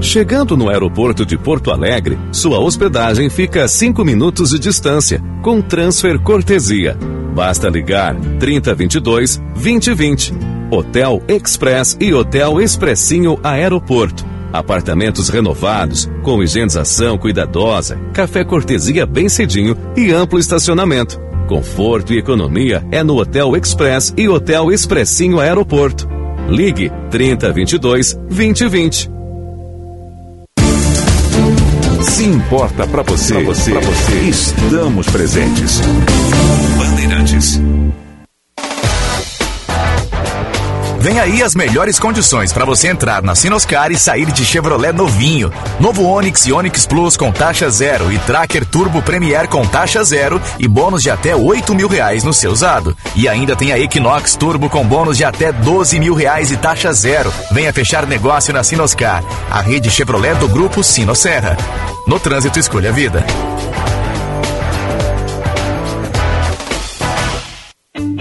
Chegando 0.00 0.56
no 0.56 0.68
aeroporto 0.68 1.24
de 1.24 1.38
Porto 1.38 1.70
Alegre, 1.70 2.18
sua 2.30 2.58
hospedagem 2.58 3.30
fica 3.30 3.64
a 3.64 3.68
5 3.68 4.04
minutos 4.04 4.50
de 4.50 4.58
distância, 4.58 5.22
com 5.42 5.62
transfer 5.62 6.20
cortesia. 6.20 6.96
Basta 7.34 7.70
ligar 7.70 8.14
3022 8.38 9.38
2020. 9.54 10.34
Hotel 10.70 11.22
Express 11.26 11.96
e 12.00 12.12
Hotel 12.12 12.60
Expressinho 12.60 13.38
Aeroporto. 13.42 14.26
Apartamentos 14.52 15.30
renovados, 15.30 16.08
com 16.22 16.42
higienização 16.42 17.18
cuidadosa, 17.18 17.96
café 18.12 18.44
cortesia 18.44 19.04
bem 19.04 19.28
cedinho 19.28 19.76
e 19.96 20.12
amplo 20.12 20.38
estacionamento. 20.38 21.18
Conforto 21.46 22.14
e 22.14 22.18
economia 22.18 22.82
é 22.90 23.02
no 23.04 23.18
Hotel 23.18 23.54
Express 23.54 24.14
e 24.16 24.26
Hotel 24.28 24.72
Expressinho 24.72 25.38
Aeroporto. 25.38 26.08
Ligue 26.48 26.90
3022 27.10 28.14
2020. 28.14 29.10
Se 32.00 32.24
importa 32.24 32.86
para 32.86 33.02
você, 33.02 33.42
você, 33.42 33.72
você, 33.72 34.18
estamos 34.20 35.06
presentes. 35.08 35.80
Bandeirantes. 36.78 37.60
Vem 41.04 41.20
aí 41.20 41.42
as 41.42 41.54
melhores 41.54 41.98
condições 41.98 42.50
para 42.50 42.64
você 42.64 42.88
entrar 42.88 43.22
na 43.22 43.34
Sinoscar 43.34 43.92
e 43.92 43.98
sair 43.98 44.32
de 44.32 44.42
Chevrolet 44.42 44.90
novinho. 44.90 45.52
Novo 45.78 46.02
Onix 46.02 46.46
e 46.46 46.52
Onix 46.52 46.86
Plus 46.86 47.14
com 47.14 47.30
taxa 47.30 47.68
zero 47.68 48.10
e 48.10 48.18
Tracker 48.20 48.64
Turbo 48.64 49.02
Premier 49.02 49.46
com 49.46 49.66
taxa 49.66 50.02
zero 50.02 50.40
e 50.58 50.66
bônus 50.66 51.02
de 51.02 51.10
até 51.10 51.36
8 51.36 51.74
mil 51.74 51.88
reais 51.88 52.24
no 52.24 52.32
seu 52.32 52.50
usado. 52.50 52.96
E 53.14 53.28
ainda 53.28 53.54
tem 53.54 53.70
a 53.70 53.78
Equinox 53.78 54.34
Turbo 54.34 54.70
com 54.70 54.82
bônus 54.82 55.18
de 55.18 55.24
até 55.24 55.52
12 55.52 56.00
mil 56.00 56.14
reais 56.14 56.50
e 56.50 56.56
taxa 56.56 56.90
zero. 56.94 57.30
Venha 57.52 57.70
fechar 57.70 58.06
negócio 58.06 58.54
na 58.54 58.64
Sinoscar, 58.64 59.22
a 59.50 59.60
rede 59.60 59.90
Chevrolet 59.90 60.36
do 60.36 60.48
grupo 60.48 60.82
Sinosserra. 60.82 61.58
No 62.06 62.18
trânsito, 62.18 62.58
escolha 62.58 62.88
a 62.88 62.92
vida. 62.94 63.22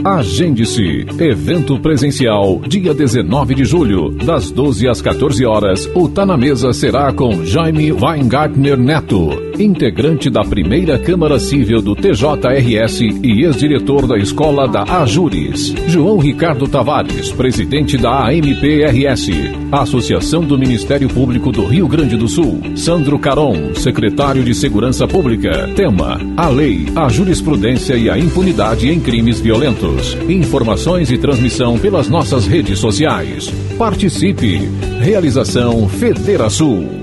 Agende-se. 0.06 1.06
Evento 1.18 1.80
presencial, 1.80 2.60
dia 2.68 2.94
19 2.94 3.56
de 3.56 3.64
julho, 3.64 4.10
das 4.10 4.52
12 4.52 4.90
às 4.90 5.02
14 5.02 5.46
horas. 5.46 5.90
O 5.96 6.10
Tá 6.10 6.26
na 6.26 6.36
Mesa 6.36 6.74
será 6.74 7.14
com 7.14 7.46
Jaime 7.46 7.94
Weingartner 7.94 8.78
Neto, 8.78 9.30
integrante 9.60 10.30
da 10.30 10.42
primeira 10.42 10.98
Câmara 10.98 11.40
Civil 11.40 11.82
do 11.82 11.96
TJRS 11.96 13.02
e 13.02 13.44
ex-diretor 13.44 14.08
da 14.08 14.18
Escola 14.18 14.68
da 14.68 14.84
Ajures. 14.84 15.74
João 15.88 16.18
Ricardo 16.18 16.68
Tavares, 16.68 17.32
presidente 17.32 17.98
da 17.98 18.28
AMPRS, 18.28 19.32
Associação 19.72 20.44
do 20.44 20.58
Ministério 20.58 21.08
Público 21.10 21.52
do 21.52 21.66
Rio 21.66 21.88
Grande 21.88 22.18
do 22.18 22.28
Sul. 22.28 22.62
Sandro 22.76 23.20
Caron, 23.20 23.76
secretário 23.76 24.44
de 24.44 24.54
Segurança 24.54 25.08
Pública. 25.08 25.70
Tema: 25.76 26.20
A 26.38 26.50
lei, 26.50 26.86
a 26.96 27.10
jurisprudência 27.10 27.96
e 27.96 28.10
a 28.10 28.18
impunidade 28.18 28.90
em 28.90 29.00
crimes 29.00 29.40
violentos. 29.40 30.18
Informações 30.28 31.12
e 31.12 31.18
transmissão 31.18 31.78
pelas 31.78 32.10
nossas 32.10 32.48
redes 32.48 32.80
sociais. 32.80 33.50
Participe. 33.78 34.62
Realização 35.00 35.88
Federação. 35.88 37.03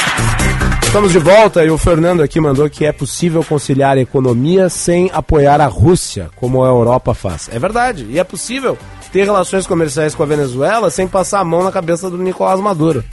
Estamos 0.91 1.13
de 1.13 1.19
volta 1.19 1.63
e 1.63 1.71
o 1.71 1.77
Fernando 1.77 2.21
aqui 2.21 2.37
mandou 2.41 2.69
que 2.69 2.85
é 2.85 2.91
possível 2.91 3.45
conciliar 3.45 3.95
a 3.95 4.01
economia 4.01 4.67
sem 4.67 5.09
apoiar 5.13 5.61
a 5.61 5.65
Rússia, 5.65 6.29
como 6.35 6.65
a 6.65 6.67
Europa 6.67 7.13
faz. 7.13 7.47
É 7.49 7.57
verdade, 7.57 8.05
e 8.09 8.19
é 8.19 8.25
possível 8.25 8.77
ter 9.09 9.23
relações 9.23 9.65
comerciais 9.65 10.13
com 10.13 10.21
a 10.21 10.25
Venezuela 10.25 10.91
sem 10.91 11.07
passar 11.07 11.39
a 11.39 11.45
mão 11.45 11.63
na 11.63 11.71
cabeça 11.71 12.09
do 12.09 12.17
Nicolás 12.17 12.59
Maduro. 12.59 13.05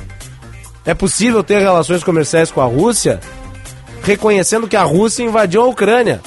É 0.84 0.92
possível 0.92 1.44
ter 1.44 1.60
relações 1.60 2.02
comerciais 2.02 2.50
com 2.50 2.60
a 2.60 2.64
Rússia 2.64 3.20
reconhecendo 4.02 4.66
que 4.66 4.76
a 4.76 4.82
Rússia 4.82 5.22
invadiu 5.22 5.62
a 5.62 5.68
Ucrânia. 5.68 6.20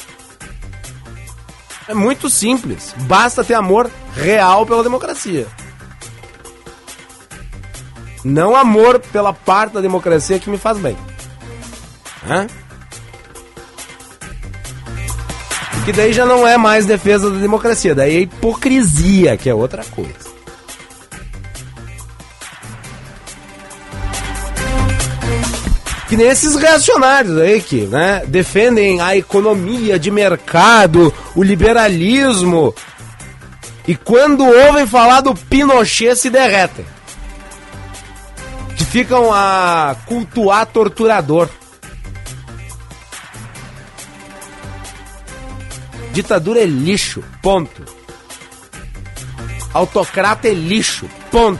É 1.85 1.93
muito 1.93 2.29
simples. 2.29 2.95
Basta 2.99 3.43
ter 3.43 3.55
amor 3.55 3.91
real 4.15 4.65
pela 4.65 4.83
democracia. 4.83 5.47
Não 8.23 8.55
amor 8.55 8.99
pela 8.99 9.33
parte 9.33 9.73
da 9.73 9.81
democracia 9.81 10.39
que 10.39 10.49
me 10.49 10.57
faz 10.57 10.77
bem. 10.77 10.95
Hã? 12.27 12.47
Que 15.85 15.91
daí 15.91 16.13
já 16.13 16.25
não 16.25 16.47
é 16.47 16.57
mais 16.57 16.85
defesa 16.85 17.31
da 17.31 17.39
democracia, 17.39 17.95
daí 17.95 18.17
é 18.17 18.19
hipocrisia, 18.21 19.35
que 19.35 19.49
é 19.49 19.53
outra 19.53 19.83
coisa. 19.83 20.31
Que 26.07 26.17
nem 26.17 26.27
esses 26.27 26.55
reacionários 26.55 27.37
aí 27.37 27.61
que 27.61 27.87
né, 27.87 28.23
defendem 28.27 28.99
a 28.99 29.15
economia 29.15 29.97
de 29.97 30.11
mercado, 30.11 31.11
o 31.33 31.41
liberalismo. 31.41 32.75
E 33.87 33.95
quando 33.95 34.45
ouvem 34.45 34.85
falar 34.85 35.21
do 35.21 35.33
Pinochet 35.33 36.15
se 36.15 36.29
derretem. 36.29 36.85
Que 38.75 38.83
ficam 38.83 39.33
a 39.33 39.95
cultuar 40.05 40.65
torturador. 40.65 41.49
Ditadura 46.13 46.59
é 46.59 46.65
lixo, 46.65 47.23
ponto. 47.41 47.83
Autocrata 49.73 50.47
é 50.47 50.53
lixo, 50.53 51.09
ponto. 51.31 51.59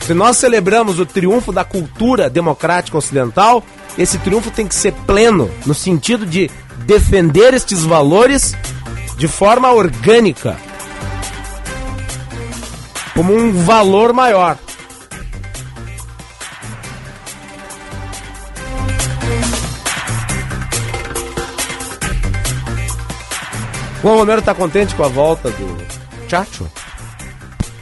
Se 0.00 0.14
nós 0.14 0.38
celebramos 0.38 0.98
o 0.98 1.06
triunfo 1.06 1.52
da 1.52 1.64
cultura 1.64 2.30
democrática 2.30 2.96
ocidental, 2.96 3.62
esse 3.96 4.18
triunfo 4.18 4.50
tem 4.50 4.66
que 4.66 4.74
ser 4.74 4.92
pleno, 5.06 5.50
no 5.66 5.74
sentido 5.74 6.24
de 6.24 6.50
defender 6.86 7.52
estes 7.52 7.82
valores 7.82 8.56
de 9.16 9.28
forma 9.28 9.70
orgânica, 9.70 10.56
como 13.14 13.34
um 13.34 13.52
valor 13.64 14.12
maior. 14.12 14.56
O 24.08 24.16
Romero 24.16 24.40
está 24.40 24.54
contente 24.54 24.94
com 24.94 25.04
a 25.04 25.08
volta 25.08 25.50
do 25.50 25.76
Chacho? 26.28 26.66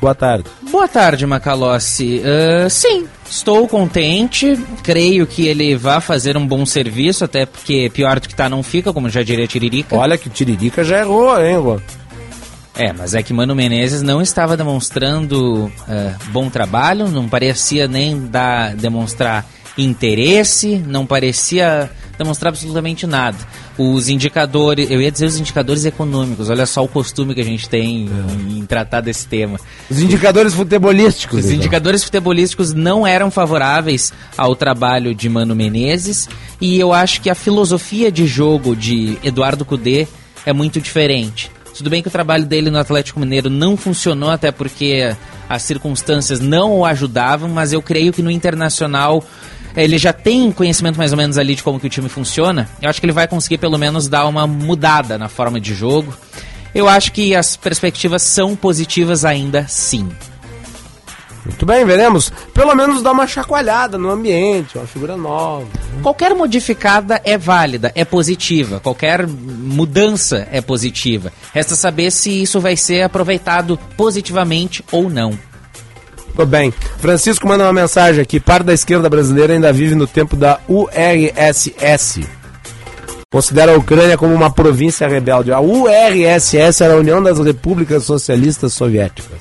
Boa 0.01 0.13
tarde. 0.13 0.45
Boa 0.73 0.89
tarde, 0.89 1.25
Macalossi. 1.25 2.21
Uh, 2.21 2.69
sim, 2.69 3.07
estou 3.31 3.69
contente. 3.69 4.59
Creio 4.83 5.25
que 5.25 5.47
ele 5.47 5.77
vai 5.77 6.01
fazer 6.01 6.37
um 6.37 6.45
bom 6.45 6.67
serviço, 6.67 7.25
até 7.25 7.47
porque 7.47 7.89
pior 7.95 8.19
do 8.19 8.29
que 8.29 8.35
tá 8.35 8.49
não 8.49 8.61
fica, 8.65 8.93
como 8.93 9.09
já 9.09 9.23
diria 9.23 9.47
Tiririca. 9.47 9.95
Olha 9.95 10.19
que 10.19 10.29
Tiririca 10.29 10.83
já 10.83 10.99
errou, 10.99 11.41
hein, 11.41 11.59
Rô? 11.59 11.81
É, 12.75 12.93
mas 12.93 13.15
é 13.15 13.23
que 13.23 13.33
Mano 13.33 13.55
Menezes 13.55 14.03
não 14.03 14.21
estava 14.21 14.57
demonstrando 14.57 15.67
uh, 15.67 16.31
bom 16.33 16.51
trabalho, 16.51 17.07
não 17.09 17.29
parecia 17.29 17.87
nem 17.87 18.27
dar, 18.27 18.75
demonstrar 18.75 19.47
interesse, 19.79 20.77
não 20.87 21.07
parecia 21.07 21.89
demonstrar 22.19 22.51
absolutamente 22.51 23.07
nada. 23.07 23.37
Os 23.77 24.09
indicadores, 24.09 24.91
eu 24.91 25.01
ia 25.01 25.11
dizer 25.11 25.27
os 25.27 25.39
indicadores 25.39 25.85
econômicos, 25.85 26.49
olha 26.51 26.67
só 26.67 26.83
o 26.83 26.89
costume 26.89 27.35
que 27.35 27.41
a 27.41 27.45
gente 27.45 27.69
tem 27.69 28.09
é. 28.09 28.33
em, 28.33 28.59
em, 28.59 28.67
tratar 28.67 29.01
desse 29.01 29.27
tema. 29.27 29.59
Os 29.91 30.01
indicadores 30.01 30.55
futebolísticos. 30.55 31.41
Os 31.41 31.45
então. 31.47 31.57
indicadores 31.57 32.05
futebolísticos 32.05 32.73
não 32.73 33.07
eram 33.07 33.31
favoráveis 33.31 34.13
ao 34.37 34.55
trabalho 34.57 35.15
de 35.15 35.29
Mano 35.29 35.55
Menezes 35.55 36.29
e 36.61 36.79
eu 36.79 36.93
acho 36.93 37.21
que 37.21 37.31
a 37.31 37.35
filosofia 37.35 38.11
de 38.11 38.27
jogo 38.27 38.75
de 38.75 39.19
Eduardo 39.23 39.65
Cudê 39.65 40.07
é 40.45 40.53
muito 40.53 40.81
diferente. 40.81 41.51
Tudo 41.77 41.91
bem 41.91 42.01
que 42.01 42.09
o 42.09 42.11
trabalho 42.11 42.47
dele 42.47 42.71
no 42.71 42.79
Atlético 42.79 43.21
Mineiro 43.21 43.51
não 43.51 43.77
funcionou, 43.77 44.31
até 44.31 44.51
porque 44.51 45.15
as 45.47 45.63
circunstâncias 45.63 46.41
não 46.41 46.79
o 46.79 46.87
ajudavam, 46.87 47.51
mas 47.51 47.73
eu 47.73 47.83
creio 47.83 48.15
que 48.15 48.23
no 48.23 48.31
Internacional 48.31 49.23
ele 49.77 49.99
já 49.99 50.13
tem 50.13 50.51
conhecimento 50.51 50.97
mais 50.97 51.13
ou 51.13 51.19
menos 51.19 51.37
ali 51.39 51.55
de 51.55 51.63
como 51.63 51.79
que 51.79 51.87
o 51.87 51.91
time 51.91 52.09
funciona, 52.09 52.69
eu 52.81 52.89
acho 52.89 53.01
que 53.01 53.07
ele 53.07 53.13
vai 53.13 53.29
conseguir 53.29 53.59
pelo 53.59 53.79
menos 53.79 54.09
dar 54.09 54.27
uma 54.27 54.47
mudada 54.47 55.19
na 55.19 55.29
forma 55.29 55.61
de 55.61 55.75
jogo. 55.75 56.15
Eu 56.75 56.89
acho 56.89 57.13
que 57.13 57.35
as 57.35 57.57
perspectivas 57.57 58.23
são 58.23 58.55
positivas 58.55 59.25
ainda 59.25 59.67
sim. 59.69 60.09
Muito 61.47 61.65
bem, 61.65 61.85
veremos. 61.85 62.33
Pelo 62.53 62.75
menos 62.75 63.03
dar 63.03 63.13
uma 63.13 63.27
chacoalhada 63.27 63.97
no 63.97 64.11
ambiente, 64.11 64.77
uma 64.77 64.87
figura 64.87 65.17
nova. 65.17 65.67
Qualquer 66.03 66.35
modificada 66.35 67.21
é 67.25 67.39
válida, 67.39 67.93
é 67.95 68.05
positiva. 68.05 68.81
Qualquer 68.81 69.27
mudança 69.29 70.47
é 70.51 70.61
positiva. 70.61 71.33
Resta 71.55 71.77
saber 71.77 72.11
se 72.11 72.43
isso 72.43 72.61
vai 72.61 72.77
ser 72.77 73.03
aproveitado 73.03 73.79
positivamente 73.97 74.85
ou 74.91 75.09
não. 75.09 75.39
Tudo 76.37 76.47
bem. 76.47 76.73
Francisco 76.99 77.49
manda 77.49 77.65
uma 77.65 77.73
mensagem 77.73 78.21
aqui. 78.21 78.39
Parte 78.39 78.67
da 78.67 78.75
esquerda 78.75 79.09
brasileira 79.09 79.55
ainda 79.55 79.73
vive 79.73 79.95
no 79.95 80.07
tempo 80.07 80.37
da 80.37 80.61
URSS. 80.69 82.29
Considera 83.33 83.75
a 83.75 83.79
Ucrânia 83.79 84.19
como 84.19 84.35
uma 84.35 84.51
província 84.51 85.09
rebelde. 85.09 85.51
A 85.51 85.61
URSS 85.61 86.83
era 86.83 86.93
a 86.95 86.99
União 86.99 87.23
das 87.23 87.39
Repúblicas 87.39 88.05
Socialistas 88.05 88.75
Soviéticas. 88.75 89.39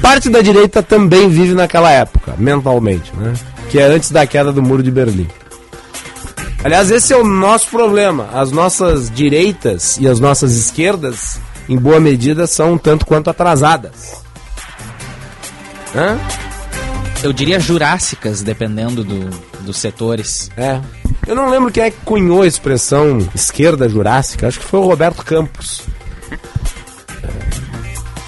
Parte 0.00 0.30
da 0.30 0.40
direita 0.40 0.82
também 0.82 1.28
vive 1.28 1.54
naquela 1.54 1.90
época, 1.90 2.34
mentalmente, 2.38 3.12
né? 3.16 3.32
Que 3.70 3.80
é 3.80 3.84
antes 3.84 4.12
da 4.12 4.26
queda 4.26 4.52
do 4.52 4.62
Muro 4.62 4.82
de 4.82 4.90
Berlim. 4.90 5.28
Aliás, 6.62 6.90
esse 6.90 7.12
é 7.12 7.16
o 7.16 7.24
nosso 7.24 7.70
problema. 7.70 8.28
As 8.32 8.52
nossas 8.52 9.10
direitas 9.10 9.98
e 9.98 10.06
as 10.06 10.20
nossas 10.20 10.56
esquerdas, 10.56 11.40
em 11.68 11.76
boa 11.76 11.98
medida, 11.98 12.46
são 12.46 12.74
um 12.74 12.78
tanto 12.78 13.04
quanto 13.04 13.30
atrasadas. 13.30 14.23
Hã? 15.94 16.18
Eu 17.22 17.32
diria 17.32 17.58
jurássicas, 17.58 18.42
dependendo 18.42 19.02
do, 19.02 19.30
dos 19.60 19.78
setores. 19.78 20.50
É. 20.56 20.80
Eu 21.26 21.34
não 21.34 21.48
lembro 21.48 21.72
quem 21.72 21.84
é 21.84 21.90
que 21.90 21.96
cunhou 22.04 22.42
a 22.42 22.46
expressão 22.46 23.26
esquerda 23.34 23.88
jurássica, 23.88 24.46
acho 24.46 24.60
que 24.60 24.66
foi 24.66 24.80
o 24.80 24.84
Roberto 24.84 25.24
Campos. 25.24 25.82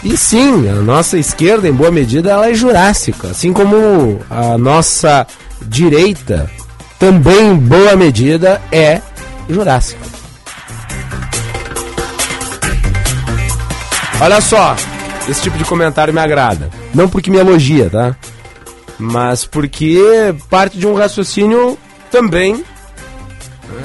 E 0.02 0.16
sim, 0.16 0.68
a 0.68 0.74
nossa 0.74 1.18
esquerda, 1.18 1.68
em 1.68 1.72
boa 1.72 1.90
medida, 1.90 2.30
ela 2.30 2.48
é 2.48 2.54
jurássica, 2.54 3.28
assim 3.28 3.52
como 3.52 4.20
a 4.30 4.56
nossa 4.56 5.26
direita, 5.60 6.48
também 6.98 7.50
em 7.50 7.56
boa 7.56 7.96
medida, 7.96 8.62
é 8.70 9.02
jurássica. 9.50 10.00
Olha 14.20 14.40
só, 14.40 14.76
esse 15.28 15.42
tipo 15.42 15.58
de 15.58 15.64
comentário 15.64 16.14
me 16.14 16.20
agrada. 16.20 16.70
Não 16.94 17.08
porque 17.08 17.30
me 17.30 17.38
elogia, 17.38 17.90
tá? 17.90 18.16
Mas 18.98 19.44
porque 19.44 20.34
parte 20.48 20.78
de 20.78 20.86
um 20.86 20.94
raciocínio 20.94 21.76
também 22.10 22.54
né, 22.54 23.82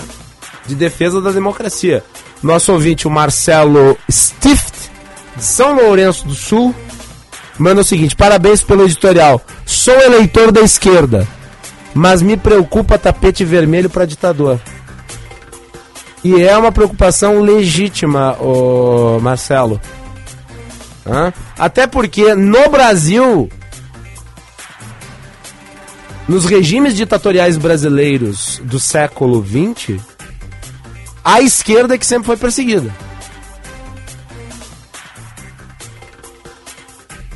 de 0.66 0.76
defesa 0.76 1.22
da 1.22 1.32
democracia. 1.32 2.04
Nosso 2.42 2.72
ouvinte, 2.72 3.08
o 3.08 3.12
Marcelo 3.12 3.98
Stift, 4.10 4.92
de 5.36 5.44
São 5.44 5.76
Lourenço 5.76 6.28
do 6.28 6.34
Sul, 6.34 6.74
manda 7.58 7.82
o 7.82 7.84
seguinte: 7.84 8.16
parabéns 8.16 8.64
pelo 8.64 8.84
editorial. 8.84 9.42
Sou 9.66 9.94
eleitor 10.00 10.52
da 10.52 10.62
esquerda, 10.62 11.28
mas 11.94 12.22
me 12.22 12.38
preocupa 12.38 12.98
tapete 12.98 13.44
vermelho 13.44 13.90
para 13.90 14.06
ditador. 14.06 14.60
E 16.24 16.42
é 16.42 16.56
uma 16.56 16.72
preocupação 16.72 17.42
legítima, 17.42 18.34
o 18.40 19.20
Marcelo. 19.20 19.82
Hã? 21.06 21.34
Até 21.58 21.88
porque 21.88 22.36
no 22.36 22.70
Brasil, 22.70 23.50
nos 26.28 26.46
regimes 26.46 26.96
ditatoriais 26.96 27.58
brasileiros 27.58 28.62
do 28.64 28.80
século 28.80 29.44
XX, 29.44 30.00
a 31.24 31.42
esquerda 31.42 31.96
é 31.96 31.98
que 31.98 32.06
sempre 32.06 32.28
foi 32.28 32.38
perseguida. 32.38 32.94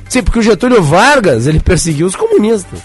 Sim, 0.09 0.23
porque 0.23 0.39
o 0.39 0.43
Getúlio 0.43 0.81
Vargas 0.81 1.45
ele 1.45 1.59
perseguiu 1.59 2.07
os 2.07 2.15
comunistas. 2.15 2.79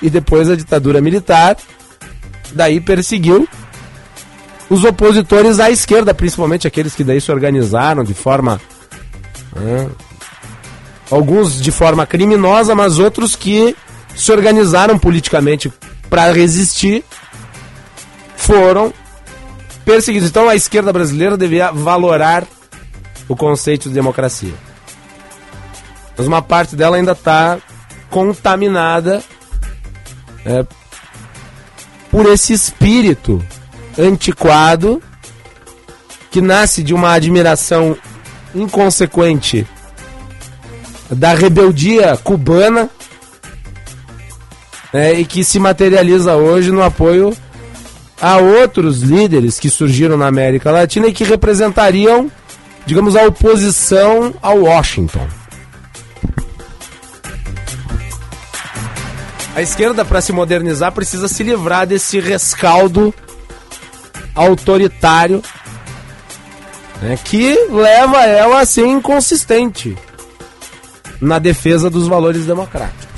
E 0.00 0.08
depois 0.08 0.48
a 0.48 0.56
ditadura 0.56 1.00
militar, 1.00 1.56
daí 2.52 2.80
perseguiu 2.80 3.46
os 4.70 4.82
opositores 4.84 5.60
à 5.60 5.70
esquerda, 5.70 6.14
principalmente 6.14 6.66
aqueles 6.66 6.94
que 6.94 7.04
daí 7.04 7.20
se 7.20 7.30
organizaram 7.30 8.02
de 8.02 8.14
forma 8.14 8.58
né? 9.54 9.90
Alguns 11.10 11.60
de 11.60 11.70
forma 11.70 12.06
criminosa, 12.06 12.74
mas 12.74 12.98
outros 12.98 13.36
que 13.36 13.76
se 14.14 14.32
organizaram 14.32 14.98
politicamente 14.98 15.72
para 16.08 16.32
resistir 16.32 17.04
foram 18.36 18.92
perseguidos. 19.84 20.28
Então 20.28 20.48
a 20.48 20.56
esquerda 20.56 20.92
brasileira 20.92 21.36
devia 21.36 21.70
valorar 21.70 22.46
o 23.28 23.36
conceito 23.36 23.88
de 23.88 23.94
democracia. 23.94 24.54
Mas 26.16 26.26
uma 26.26 26.42
parte 26.42 26.76
dela 26.76 26.96
ainda 26.96 27.12
está 27.12 27.58
contaminada 28.10 29.22
é, 30.44 30.66
por 32.10 32.26
esse 32.26 32.52
espírito 32.52 33.42
antiquado 33.98 35.02
que 36.30 36.40
nasce 36.40 36.82
de 36.82 36.94
uma 36.94 37.12
admiração 37.12 37.96
inconsequente 38.54 39.66
da 41.10 41.34
rebeldia 41.34 42.16
cubana 42.16 42.88
né, 44.92 45.14
e 45.14 45.24
que 45.24 45.44
se 45.44 45.58
materializa 45.58 46.36
hoje 46.36 46.70
no 46.70 46.82
apoio 46.82 47.36
a 48.20 48.36
outros 48.36 49.00
líderes 49.00 49.58
que 49.58 49.68
surgiram 49.68 50.16
na 50.16 50.26
América 50.26 50.70
Latina 50.70 51.08
e 51.08 51.12
que 51.12 51.24
representariam, 51.24 52.30
digamos, 52.86 53.16
a 53.16 53.26
oposição 53.26 54.32
ao 54.40 54.58
Washington. 54.58 55.26
A 59.54 59.60
esquerda, 59.60 60.04
para 60.04 60.20
se 60.20 60.32
modernizar, 60.32 60.92
precisa 60.92 61.28
se 61.28 61.42
livrar 61.42 61.86
desse 61.86 62.20
rescaldo 62.20 63.12
autoritário 64.34 65.42
né, 67.02 67.18
que 67.22 67.54
leva 67.68 68.24
ela 68.24 68.60
a 68.60 68.64
ser 68.64 68.86
inconsistente 68.86 69.94
na 71.20 71.38
defesa 71.38 71.90
dos 71.90 72.08
valores 72.08 72.46
democráticos. 72.46 73.12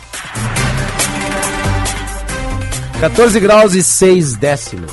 14 3.01 3.41
graus 3.41 3.75
e 3.75 3.83
6 3.83 4.35
décimos. 4.35 4.93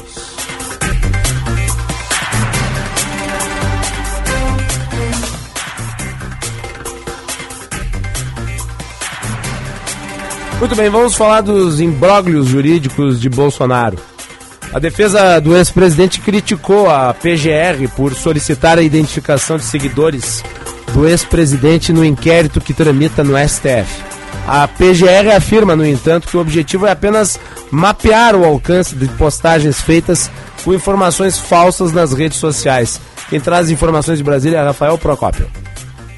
Muito 10.57 10.73
bem, 10.73 10.89
vamos 10.89 11.15
falar 11.15 11.41
dos 11.41 11.81
imbróglios 11.81 12.47
jurídicos 12.47 13.19
de 13.19 13.27
Bolsonaro. 13.27 13.97
A 14.71 14.79
defesa 14.79 15.41
do 15.41 15.57
ex-presidente 15.57 16.21
criticou 16.21 16.89
a 16.89 17.13
PGR 17.13 17.89
por 17.93 18.13
solicitar 18.15 18.77
a 18.77 18.81
identificação 18.81 19.57
de 19.57 19.65
seguidores 19.65 20.41
do 20.93 21.05
ex-presidente 21.05 21.91
no 21.91 22.05
inquérito 22.05 22.61
que 22.61 22.73
tramita 22.73 23.21
no 23.21 23.37
STF. 23.37 24.06
A 24.47 24.65
PGR 24.65 25.35
afirma, 25.35 25.75
no 25.75 25.85
entanto, 25.85 26.29
que 26.29 26.37
o 26.37 26.39
objetivo 26.39 26.87
é 26.87 26.91
apenas 26.91 27.37
mapear 27.69 28.33
o 28.33 28.45
alcance 28.45 28.95
de 28.95 29.05
postagens 29.09 29.81
feitas 29.81 30.31
com 30.63 30.73
informações 30.73 31.37
falsas 31.37 31.91
nas 31.91 32.13
redes 32.13 32.37
sociais. 32.37 33.01
Quem 33.29 33.41
traz 33.41 33.69
informações 33.69 34.19
de 34.19 34.23
Brasília 34.23 34.59
é 34.59 34.63
Rafael 34.63 34.97
Procópio. 34.97 35.51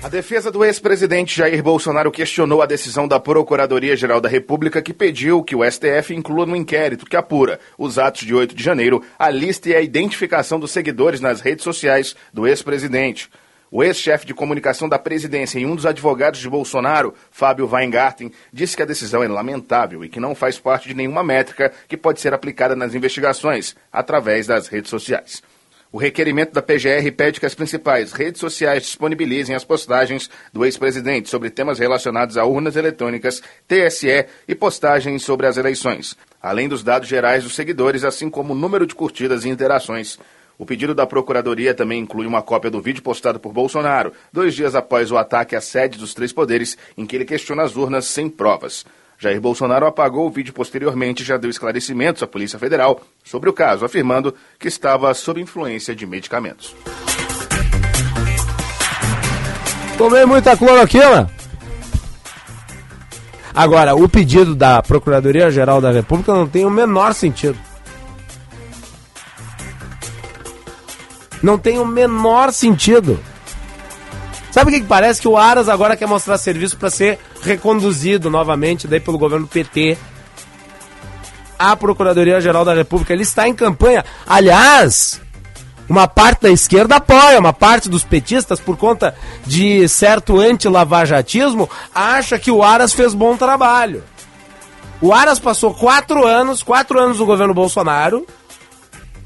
A 0.04 0.08
defesa 0.08 0.52
do 0.52 0.64
ex-presidente 0.64 1.36
Jair 1.36 1.64
Bolsonaro 1.64 2.12
questionou 2.12 2.62
a 2.62 2.68
decisão 2.68 3.08
da 3.08 3.20
Procuradoria-Geral 3.20 4.22
da 4.22 4.30
República 4.30 4.80
que 4.80 4.94
pediu 4.94 5.44
que 5.44 5.56
o 5.56 5.64
STF 5.70 6.14
inclua 6.14 6.46
no 6.46 6.56
inquérito 6.56 7.08
que 7.08 7.18
apura 7.18 7.60
os 7.80 7.98
atos 7.98 8.22
de 8.22 8.36
8 8.36 8.54
de 8.54 8.64
janeiro 8.64 9.04
a 9.18 9.32
lista 9.32 9.70
e 9.70 9.76
a 9.76 9.82
identificação 9.82 10.60
dos 10.60 10.70
seguidores 10.70 11.20
nas 11.20 11.42
redes 11.42 11.64
sociais 11.64 12.16
do 12.32 12.48
ex-presidente. 12.48 13.28
O 13.72 13.84
ex-chefe 13.84 14.26
de 14.26 14.34
comunicação 14.34 14.90
da 14.90 14.98
presidência 14.98 15.60
e 15.60 15.66
um 15.66 15.76
dos 15.76 15.86
advogados 15.86 16.40
de 16.40 16.50
Bolsonaro, 16.50 17.14
Fábio 17.30 17.70
Weingarten, 17.72 18.32
disse 18.52 18.76
que 18.76 18.82
a 18.82 18.86
decisão 18.86 19.24
é 19.24 19.28
lamentável 19.28 20.04
e 20.04 20.10
que 20.10 20.20
não 20.20 20.34
faz 20.34 20.58
parte 20.58 20.88
de 20.88 20.96
nenhuma 20.96 21.24
métrica 21.24 21.72
que 21.88 21.96
pode 21.96 22.20
ser 22.20 22.34
aplicada 22.34 22.76
nas 22.76 22.96
investigações 22.96 23.76
através 23.92 24.48
das 24.48 24.68
redes 24.68 24.90
sociais. 24.90 25.44
O 25.92 25.98
requerimento 25.98 26.54
da 26.54 26.62
PGR 26.62 27.12
pede 27.16 27.40
que 27.40 27.48
as 27.48 27.56
principais 27.56 28.12
redes 28.12 28.40
sociais 28.40 28.84
disponibilizem 28.84 29.56
as 29.56 29.64
postagens 29.64 30.30
do 30.54 30.64
ex-presidente 30.64 31.30
sobre 31.30 31.50
temas 31.50 31.80
relacionados 31.80 32.38
a 32.38 32.46
urnas 32.46 32.76
eletrônicas, 32.76 33.42
TSE 33.68 34.26
e 34.48 34.54
postagens 34.54 35.24
sobre 35.24 35.48
as 35.48 35.58
eleições, 35.58 36.16
além 36.42 36.70
dos 36.70 36.84
dados 36.84 37.08
gerais 37.08 37.44
dos 37.44 37.56
seguidores, 37.56 38.04
assim 38.04 38.30
como 38.30 38.54
o 38.54 38.58
número 38.58 38.86
de 38.86 38.94
curtidas 38.94 39.46
e 39.46 39.50
interações. 39.50 40.20
O 40.60 40.66
pedido 40.66 40.94
da 40.94 41.08
Procuradoria 41.08 41.74
também 41.74 42.02
inclui 42.02 42.28
uma 42.28 42.42
cópia 42.42 42.70
do 42.70 42.82
vídeo 42.82 43.02
postado 43.02 43.40
por 43.40 43.54
Bolsonaro, 43.54 44.12
dois 44.32 44.54
dias 44.54 44.76
após 44.76 45.10
o 45.10 45.18
ataque 45.18 45.56
à 45.56 45.62
sede 45.62 45.98
dos 45.98 46.14
três 46.14 46.34
poderes, 46.34 46.78
em 46.98 47.06
que 47.06 47.16
ele 47.16 47.24
questiona 47.24 47.64
as 47.64 47.78
urnas 47.78 48.04
sem 48.04 48.30
provas. 48.30 48.86
Jair 49.18 49.40
Bolsonaro 49.40 49.86
apagou 49.86 50.28
o 50.28 50.30
vídeo 50.30 50.54
posteriormente 50.54 51.24
e 51.24 51.26
já 51.26 51.38
deu 51.38 51.50
esclarecimentos 51.50 52.22
à 52.22 52.28
Polícia 52.28 52.60
Federal 52.60 53.00
sobre 53.24 53.50
o 53.50 53.54
caso, 53.54 53.86
afirmando 53.86 54.36
que 54.60 54.68
estava 54.68 55.14
sob 55.14 55.40
influência 55.40 55.96
de 55.96 56.06
medicamentos. 56.06 56.76
Tomei 59.98 60.26
muita 60.26 60.58
cloroquina. 60.58 61.30
Agora, 63.56 63.96
o 63.96 64.10
pedido 64.10 64.54
da 64.54 64.82
Procuradoria-Geral 64.82 65.80
da 65.80 65.92
República 65.92 66.34
não 66.34 66.48
tem 66.48 66.66
o 66.66 66.70
menor 66.70 67.14
sentido. 67.14 67.69
Não 71.42 71.58
tem 71.58 71.80
o 71.80 71.86
menor 71.86 72.52
sentido. 72.52 73.20
Sabe 74.52 74.72
o 74.72 74.74
que, 74.74 74.82
que 74.82 74.88
parece? 74.88 75.22
Que 75.22 75.28
o 75.28 75.38
Aras 75.38 75.70
agora 75.70 75.96
quer 75.96 76.08
mostrar 76.08 76.38
serviço 76.38 76.78
para 76.78 76.90
ser 76.90 77.20
reconduzido 77.42 78.30
novamente 78.30 78.88
daí 78.88 79.00
pelo 79.00 79.18
governo 79.18 79.48
PT 79.48 79.98
à 81.58 81.76
Procuradoria-Geral 81.76 82.66
da 82.66 82.74
República. 82.74 83.14
Ele 83.14 83.24
está 83.24 83.48
em 83.48 83.54
campanha. 83.54 84.04
Aliás, 84.26 85.22
uma 85.88 86.08
parte 86.08 86.44
da 86.44 86.52
esquerda 86.52 86.96
apoia, 86.96 87.40
uma 87.40 87.52
parte 87.52 87.90
dos 87.90 88.04
petistas, 88.04 88.60
por 88.60 88.78
conta 88.78 89.16
de 89.46 89.88
certo 89.88 90.40
anti-lavajatismo, 90.40 91.70
acha 91.94 92.40
que 92.40 92.52
o 92.52 92.64
Aras 92.64 92.94
fez 92.94 93.14
bom 93.14 93.36
trabalho. 93.36 94.04
O 95.02 95.14
Aras 95.14 95.40
passou 95.40 95.74
quatro 95.74 96.26
anos, 96.26 96.62
quatro 96.62 97.00
anos 97.00 97.18
do 97.18 97.26
governo 97.26 97.54
Bolsonaro, 97.54 98.26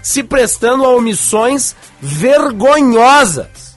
se 0.04 0.22
prestando 0.22 0.86
a 0.86 0.90
omissões 0.90 1.76
vergonhosas 2.00 3.74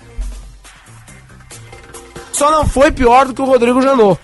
só 2.37 2.51
não 2.51 2.69
foi 2.69 2.93
pior 2.93 3.25
do 3.25 3.33
que 3.33 3.41
o 3.41 3.47
Rodrigo 3.47 3.81
Janot. 3.81 4.21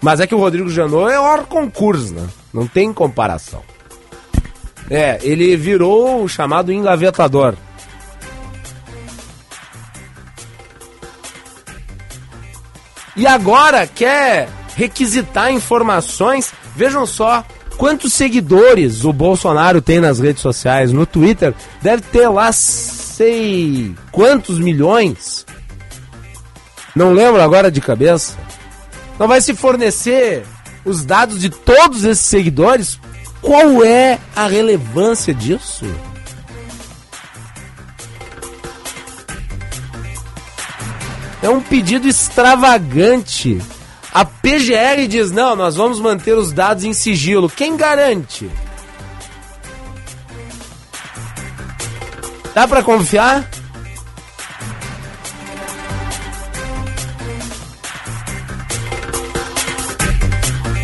Mas 0.00 0.20
é 0.20 0.28
que 0.28 0.34
o 0.34 0.38
Rodrigo 0.38 0.70
Janot 0.70 1.10
é 1.12 1.18
hora 1.18 1.42
concurso, 1.42 2.14
né? 2.14 2.28
Não 2.54 2.68
tem 2.68 2.92
comparação. 2.92 3.64
É, 4.88 5.18
ele 5.22 5.56
virou 5.56 6.22
o 6.22 6.28
chamado 6.28 6.72
engavetador. 6.72 7.56
E 13.16 13.26
agora 13.26 13.88
quer 13.88 14.48
requisitar 14.76 15.50
informações. 15.52 16.54
Vejam 16.76 17.04
só 17.04 17.44
quantos 17.82 18.12
seguidores 18.12 19.04
o 19.04 19.12
Bolsonaro 19.12 19.82
tem 19.82 19.98
nas 19.98 20.20
redes 20.20 20.40
sociais. 20.40 20.92
No 20.92 21.04
Twitter 21.04 21.52
deve 21.80 22.00
ter 22.00 22.28
lá 22.28 22.52
sei 22.52 23.92
quantos 24.12 24.60
milhões. 24.60 25.44
Não 26.94 27.12
lembro 27.12 27.42
agora 27.42 27.72
de 27.72 27.80
cabeça. 27.80 28.38
Não 29.18 29.26
vai 29.26 29.40
se 29.40 29.52
fornecer 29.52 30.44
os 30.84 31.04
dados 31.04 31.40
de 31.40 31.50
todos 31.50 32.04
esses 32.04 32.24
seguidores? 32.24 33.00
Qual 33.40 33.82
é 33.82 34.20
a 34.36 34.46
relevância 34.46 35.34
disso? 35.34 35.84
É 41.42 41.48
um 41.48 41.60
pedido 41.60 42.06
extravagante. 42.06 43.60
A 44.12 44.24
PGR 44.24 45.06
diz: 45.08 45.30
não, 45.30 45.56
nós 45.56 45.76
vamos 45.76 45.98
manter 45.98 46.36
os 46.36 46.52
dados 46.52 46.84
em 46.84 46.92
sigilo. 46.92 47.48
Quem 47.48 47.76
garante? 47.76 48.50
Dá 52.54 52.68
para 52.68 52.82
confiar? 52.82 53.48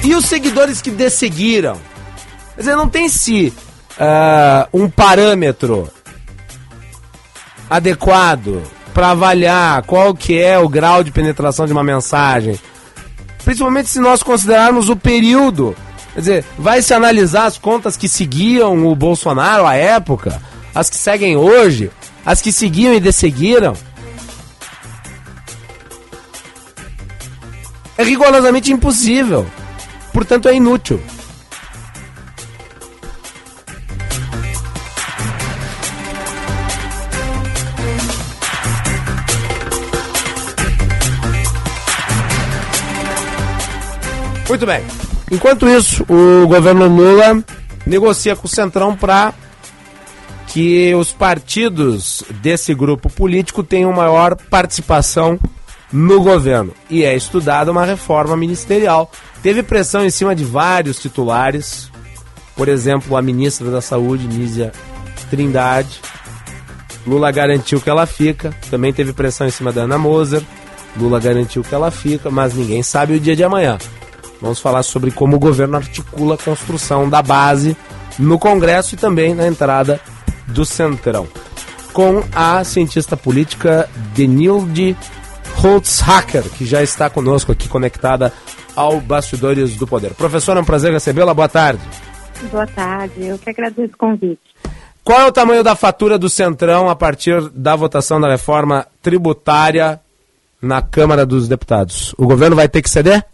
E 0.02 0.14
os 0.14 0.24
seguidores 0.24 0.80
que 0.80 0.90
desseguiram? 0.90 1.78
Quer 2.54 2.60
dizer, 2.62 2.76
não 2.76 2.88
tem 2.88 3.10
se 3.10 3.52
uh, 3.98 4.68
um 4.72 4.88
parâmetro 4.88 5.86
adequado 7.68 8.62
para 8.94 9.10
avaliar 9.10 9.82
qual 9.82 10.14
que 10.14 10.38
é 10.40 10.58
o 10.58 10.66
grau 10.66 11.04
de 11.04 11.10
penetração 11.10 11.66
de 11.66 11.72
uma 11.72 11.84
mensagem. 11.84 12.58
Principalmente 13.48 13.88
se 13.88 13.98
nós 13.98 14.22
considerarmos 14.22 14.90
o 14.90 14.94
período. 14.94 15.74
Quer 16.12 16.20
dizer, 16.20 16.44
vai 16.58 16.82
se 16.82 16.92
analisar 16.92 17.46
as 17.46 17.56
contas 17.56 17.96
que 17.96 18.06
seguiam 18.06 18.86
o 18.86 18.94
Bolsonaro 18.94 19.66
à 19.66 19.74
época, 19.74 20.38
as 20.74 20.90
que 20.90 20.96
seguem 20.96 21.34
hoje, 21.34 21.90
as 22.26 22.42
que 22.42 22.52
seguiam 22.52 22.92
e 22.92 23.00
desseguiram. 23.00 23.74
É 27.96 28.04
rigorosamente 28.04 28.70
impossível. 28.70 29.46
Portanto, 30.12 30.46
é 30.46 30.54
inútil. 30.54 31.00
Muito 44.58 44.66
bem. 44.66 44.84
Enquanto 45.30 45.68
isso, 45.68 46.04
o 46.08 46.48
governo 46.48 46.88
Lula 46.88 47.44
negocia 47.86 48.34
com 48.34 48.48
o 48.48 48.50
Centrão 48.50 48.96
para 48.96 49.32
que 50.48 50.92
os 50.96 51.12
partidos 51.12 52.24
desse 52.42 52.74
grupo 52.74 53.08
político 53.08 53.62
tenham 53.62 53.92
maior 53.92 54.34
participação 54.34 55.38
no 55.92 56.20
governo. 56.20 56.74
E 56.90 57.04
é 57.04 57.14
estudada 57.14 57.70
uma 57.70 57.84
reforma 57.84 58.36
ministerial. 58.36 59.12
Teve 59.44 59.62
pressão 59.62 60.04
em 60.04 60.10
cima 60.10 60.34
de 60.34 60.44
vários 60.44 60.98
titulares, 60.98 61.88
por 62.56 62.68
exemplo, 62.68 63.16
a 63.16 63.22
ministra 63.22 63.70
da 63.70 63.80
Saúde, 63.80 64.26
Nízia 64.26 64.72
Trindade. 65.30 66.00
Lula 67.06 67.30
garantiu 67.30 67.80
que 67.80 67.88
ela 67.88 68.06
fica. 68.06 68.52
Também 68.68 68.92
teve 68.92 69.12
pressão 69.12 69.46
em 69.46 69.52
cima 69.52 69.70
da 69.70 69.82
Ana 69.82 69.98
Moser. 69.98 70.42
Lula 70.96 71.20
garantiu 71.20 71.62
que 71.62 71.72
ela 71.72 71.92
fica, 71.92 72.28
mas 72.28 72.54
ninguém 72.54 72.82
sabe 72.82 73.14
o 73.14 73.20
dia 73.20 73.36
de 73.36 73.44
amanhã. 73.44 73.78
Vamos 74.40 74.60
falar 74.60 74.82
sobre 74.82 75.10
como 75.10 75.36
o 75.36 75.38
governo 75.38 75.76
articula 75.76 76.34
a 76.34 76.38
construção 76.38 77.08
da 77.08 77.22
base 77.22 77.76
no 78.18 78.38
Congresso 78.38 78.94
e 78.94 78.98
também 78.98 79.34
na 79.34 79.46
entrada 79.46 80.00
do 80.46 80.64
Centrão. 80.64 81.26
Com 81.92 82.22
a 82.34 82.62
cientista 82.64 83.16
política 83.16 83.88
Denilde 84.14 84.96
Holtzhacker, 85.56 86.44
que 86.44 86.64
já 86.64 86.82
está 86.82 87.10
conosco 87.10 87.50
aqui 87.50 87.68
conectada 87.68 88.32
ao 88.76 89.00
Bastidores 89.00 89.76
do 89.76 89.86
Poder. 89.86 90.14
Professora, 90.14 90.60
é 90.60 90.62
um 90.62 90.64
prazer 90.64 90.92
recebê-la. 90.92 91.34
Boa 91.34 91.48
tarde. 91.48 91.82
Boa 92.52 92.66
tarde, 92.66 93.26
eu 93.26 93.36
que 93.36 93.50
agradeço 93.50 93.92
o 93.94 93.98
convite. 93.98 94.40
Qual 95.02 95.20
é 95.20 95.26
o 95.26 95.32
tamanho 95.32 95.64
da 95.64 95.74
fatura 95.74 96.16
do 96.18 96.28
Centrão 96.28 96.88
a 96.88 96.94
partir 96.94 97.48
da 97.50 97.74
votação 97.74 98.20
da 98.20 98.28
reforma 98.28 98.86
tributária 99.02 99.98
na 100.62 100.80
Câmara 100.80 101.26
dos 101.26 101.48
Deputados? 101.48 102.14
O 102.16 102.26
governo 102.26 102.54
vai 102.54 102.68
ter 102.68 102.82
que 102.82 102.90
ceder? 102.90 103.24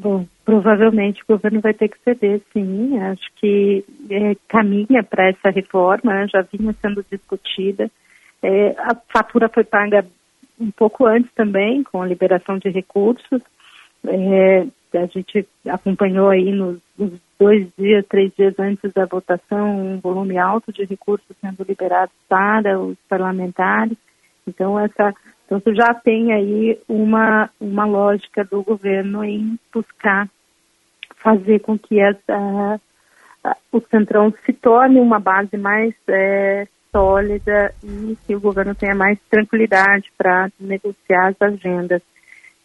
Bom, 0.00 0.26
provavelmente 0.44 1.22
o 1.22 1.32
governo 1.34 1.60
vai 1.60 1.74
ter 1.74 1.88
que 1.88 1.98
ceder, 2.04 2.40
sim. 2.52 2.96
Acho 2.98 3.28
que 3.36 3.84
é, 4.08 4.36
caminha 4.48 5.02
para 5.02 5.28
essa 5.28 5.50
reforma, 5.50 6.26
já 6.28 6.42
vinha 6.42 6.72
sendo 6.74 7.04
discutida. 7.10 7.90
É, 8.40 8.70
a 8.78 8.94
fatura 9.12 9.48
foi 9.48 9.64
paga 9.64 10.06
um 10.60 10.70
pouco 10.70 11.04
antes 11.04 11.32
também, 11.34 11.82
com 11.82 12.00
a 12.00 12.06
liberação 12.06 12.58
de 12.58 12.68
recursos. 12.70 13.42
É, 14.06 14.66
a 14.94 15.06
gente 15.06 15.46
acompanhou 15.68 16.28
aí 16.28 16.52
nos, 16.52 16.78
nos, 16.96 17.20
dois 17.38 17.68
dias, 17.76 18.06
três 18.08 18.32
dias 18.36 18.54
antes 18.58 18.92
da 18.92 19.04
votação, 19.04 19.94
um 19.94 19.98
volume 19.98 20.38
alto 20.38 20.72
de 20.72 20.84
recursos 20.84 21.36
sendo 21.40 21.64
liberados 21.68 22.14
para 22.28 22.78
os 22.78 22.96
parlamentares. 23.08 23.96
Então, 24.46 24.78
essa 24.78 25.12
então, 25.48 25.60
você 25.60 25.74
já 25.74 25.94
tem 25.94 26.30
aí 26.30 26.78
uma, 26.86 27.48
uma 27.58 27.86
lógica 27.86 28.44
do 28.44 28.62
governo 28.62 29.24
em 29.24 29.58
buscar 29.72 30.28
fazer 31.16 31.60
com 31.60 31.78
que 31.78 31.98
essa, 31.98 32.78
o 33.72 33.80
Centrão 33.90 34.30
se 34.44 34.52
torne 34.52 35.00
uma 35.00 35.18
base 35.18 35.56
mais 35.56 35.94
é, 36.06 36.68
sólida 36.92 37.74
e 37.82 38.14
que 38.26 38.36
o 38.36 38.40
governo 38.40 38.74
tenha 38.74 38.94
mais 38.94 39.18
tranquilidade 39.30 40.12
para 40.18 40.50
negociar 40.60 41.28
as 41.28 41.40
agendas. 41.40 42.02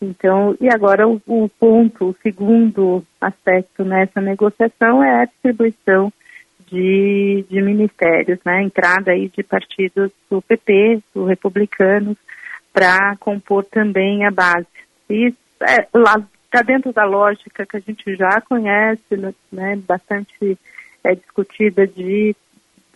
Então, 0.01 0.53
e 0.59 0.67
agora 0.67 1.07
o, 1.07 1.21
o, 1.25 1.47
ponto, 1.47 2.09
o 2.09 2.15
segundo 2.21 3.01
aspecto 3.21 3.86
nessa 3.86 4.19
negociação 4.19 5.01
é 5.01 5.21
a 5.21 5.25
distribuição 5.25 6.11
de, 6.67 7.45
de 7.49 7.61
ministérios, 7.61 8.39
né? 8.45 8.61
Entrada 8.61 9.11
aí 9.11 9.29
de 9.29 9.41
partidos 9.41 10.11
do 10.29 10.41
PP, 10.41 11.01
do 11.15 11.23
Republicanos, 11.23 12.17
para 12.74 13.15
compor 13.17 13.63
também 13.63 14.26
a 14.26 14.32
base. 14.32 14.67
E 15.09 15.34
é, 15.61 15.88
lá 15.93 16.15
está 16.45 16.61
dentro 16.61 16.91
da 16.91 17.05
lógica 17.05 17.65
que 17.65 17.78
a 17.78 17.80
gente 17.80 18.15
já 18.15 18.41
conhece, 18.41 19.15
né, 19.15 19.34
né 19.51 19.76
bastante 19.88 20.57
é, 21.03 21.15
discutida 21.15 21.88
de, 21.88 22.36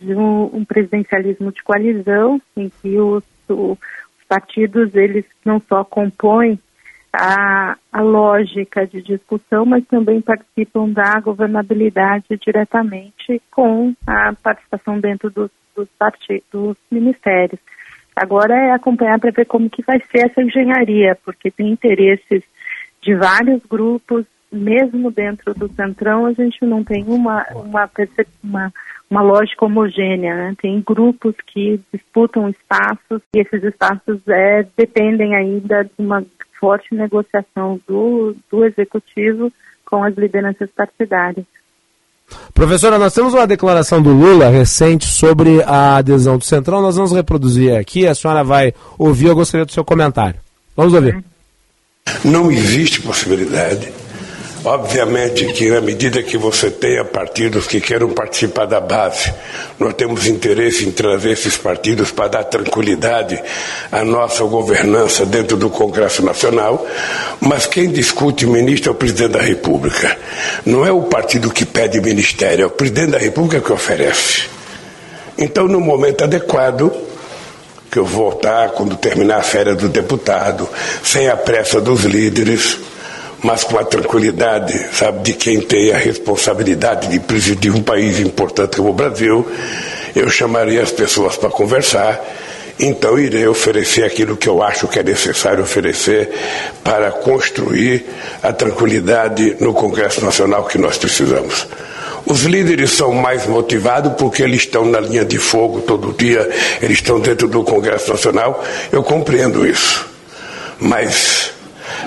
de 0.00 0.14
um, 0.14 0.56
um, 0.56 0.64
presidencialismo 0.64 1.52
de 1.52 1.62
coalizão, 1.62 2.40
em 2.56 2.68
que 2.68 2.98
os, 2.98 3.24
os 3.48 3.78
partidos 4.28 4.94
eles 4.94 5.24
não 5.44 5.60
só 5.68 5.84
compõem 5.84 6.58
a, 7.12 7.76
a, 7.92 8.00
lógica 8.00 8.86
de 8.86 9.02
discussão, 9.02 9.64
mas 9.64 9.84
também 9.86 10.20
participam 10.20 10.88
da 10.90 11.18
governabilidade 11.20 12.36
diretamente 12.36 13.40
com 13.50 13.94
a 14.06 14.32
participação 14.34 15.00
dentro 15.00 15.30
dos, 15.30 15.50
dos, 15.74 15.88
partidos, 15.98 16.44
dos 16.52 16.76
ministérios. 16.90 17.60
Agora 18.20 18.54
é 18.54 18.72
acompanhar 18.72 19.18
para 19.18 19.30
ver 19.30 19.46
como 19.46 19.70
que 19.70 19.82
vai 19.82 20.00
ser 20.10 20.26
essa 20.26 20.42
engenharia, 20.42 21.16
porque 21.24 21.50
tem 21.50 21.70
interesses 21.70 22.42
de 23.00 23.14
vários 23.14 23.62
grupos, 23.64 24.24
mesmo 24.50 25.10
dentro 25.10 25.54
do 25.54 25.68
Centrão, 25.68 26.26
a 26.26 26.32
gente 26.32 26.64
não 26.64 26.82
tem 26.82 27.04
uma, 27.06 27.46
uma, 27.54 27.90
uma, 28.42 28.72
uma 29.10 29.22
lógica 29.22 29.64
homogênea, 29.64 30.34
né? 30.34 30.54
Tem 30.60 30.82
grupos 30.84 31.34
que 31.46 31.80
disputam 31.92 32.48
espaços 32.48 33.22
e 33.34 33.40
esses 33.40 33.62
espaços 33.62 34.26
é, 34.26 34.66
dependem 34.76 35.36
ainda 35.36 35.84
de 35.84 35.92
uma 35.98 36.24
forte 36.58 36.94
negociação 36.94 37.80
do, 37.86 38.34
do 38.50 38.64
executivo 38.64 39.52
com 39.84 40.02
as 40.02 40.14
lideranças 40.16 40.70
partidárias. 40.70 41.46
Professora, 42.52 42.98
nós 42.98 43.14
temos 43.14 43.34
uma 43.34 43.46
declaração 43.46 44.02
do 44.02 44.10
Lula 44.10 44.48
recente 44.48 45.06
sobre 45.06 45.62
a 45.62 45.96
adesão 45.96 46.36
do 46.36 46.44
Centrão. 46.44 46.82
Nós 46.82 46.96
vamos 46.96 47.12
reproduzir 47.12 47.76
aqui. 47.76 48.06
A 48.06 48.14
senhora 48.14 48.42
vai 48.42 48.74
ouvir. 48.98 49.26
Eu 49.26 49.34
gostaria 49.34 49.64
do 49.64 49.72
seu 49.72 49.84
comentário. 49.84 50.40
Vamos 50.76 50.92
ouvir. 50.92 51.24
Não 52.24 52.50
existe 52.50 53.00
possibilidade 53.00 53.92
Obviamente 54.68 55.46
que 55.54 55.70
na 55.70 55.80
medida 55.80 56.22
que 56.22 56.36
você 56.36 56.70
tenha 56.70 57.02
partidos 57.02 57.66
que 57.66 57.80
queiram 57.80 58.10
participar 58.10 58.66
da 58.66 58.78
base, 58.78 59.32
nós 59.78 59.94
temos 59.94 60.26
interesse 60.26 60.84
em 60.84 60.90
trazer 60.90 61.30
esses 61.30 61.56
partidos 61.56 62.10
para 62.10 62.28
dar 62.28 62.44
tranquilidade 62.44 63.42
à 63.90 64.04
nossa 64.04 64.44
governança 64.44 65.24
dentro 65.24 65.56
do 65.56 65.70
Congresso 65.70 66.22
Nacional, 66.22 66.86
mas 67.40 67.64
quem 67.64 67.88
discute 67.88 68.46
ministro 68.46 68.90
é 68.90 68.92
o 68.92 68.94
presidente 68.94 69.32
da 69.32 69.40
República. 69.40 70.18
Não 70.66 70.84
é 70.84 70.92
o 70.92 71.00
partido 71.04 71.50
que 71.50 71.64
pede 71.64 71.98
ministério, 71.98 72.64
é 72.64 72.66
o 72.66 72.70
presidente 72.70 73.12
da 73.12 73.18
República 73.18 73.62
que 73.62 73.72
oferece. 73.72 74.50
Então, 75.38 75.66
no 75.66 75.80
momento 75.80 76.24
adequado, 76.24 76.92
que 77.90 77.98
eu 77.98 78.04
voltar 78.04 78.72
quando 78.72 78.98
terminar 78.98 79.38
a 79.38 79.42
férias 79.42 79.78
do 79.78 79.88
deputado, 79.88 80.68
sem 81.02 81.26
a 81.26 81.38
pressa 81.38 81.80
dos 81.80 82.04
líderes, 82.04 82.76
mas 83.42 83.64
com 83.64 83.78
a 83.78 83.84
tranquilidade, 83.84 84.76
sabe, 84.92 85.22
de 85.22 85.32
quem 85.34 85.60
tem 85.60 85.92
a 85.92 85.98
responsabilidade 85.98 87.08
de 87.08 87.20
presidir 87.20 87.74
um 87.74 87.82
país 87.82 88.18
importante 88.18 88.76
como 88.76 88.90
o 88.90 88.92
Brasil, 88.92 89.46
eu 90.14 90.28
chamaria 90.28 90.82
as 90.82 90.90
pessoas 90.90 91.36
para 91.36 91.48
conversar. 91.48 92.20
Então 92.80 93.18
irei 93.18 93.46
oferecer 93.46 94.04
aquilo 94.04 94.36
que 94.36 94.48
eu 94.48 94.62
acho 94.62 94.86
que 94.86 95.00
é 95.00 95.02
necessário 95.02 95.62
oferecer 95.62 96.30
para 96.84 97.10
construir 97.10 98.06
a 98.42 98.52
tranquilidade 98.52 99.56
no 99.60 99.74
Congresso 99.74 100.24
Nacional 100.24 100.64
que 100.64 100.78
nós 100.78 100.96
precisamos. 100.96 101.66
Os 102.24 102.42
líderes 102.42 102.92
são 102.92 103.12
mais 103.12 103.46
motivados 103.46 104.12
porque 104.18 104.42
eles 104.42 104.60
estão 104.60 104.84
na 104.84 105.00
linha 105.00 105.24
de 105.24 105.38
fogo 105.38 105.80
todo 105.80 106.12
dia, 106.16 106.48
eles 106.80 106.98
estão 106.98 107.18
dentro 107.18 107.48
do 107.48 107.64
Congresso 107.64 108.10
Nacional. 108.10 108.62
Eu 108.92 109.02
compreendo 109.02 109.66
isso. 109.66 110.06
Mas 110.78 111.52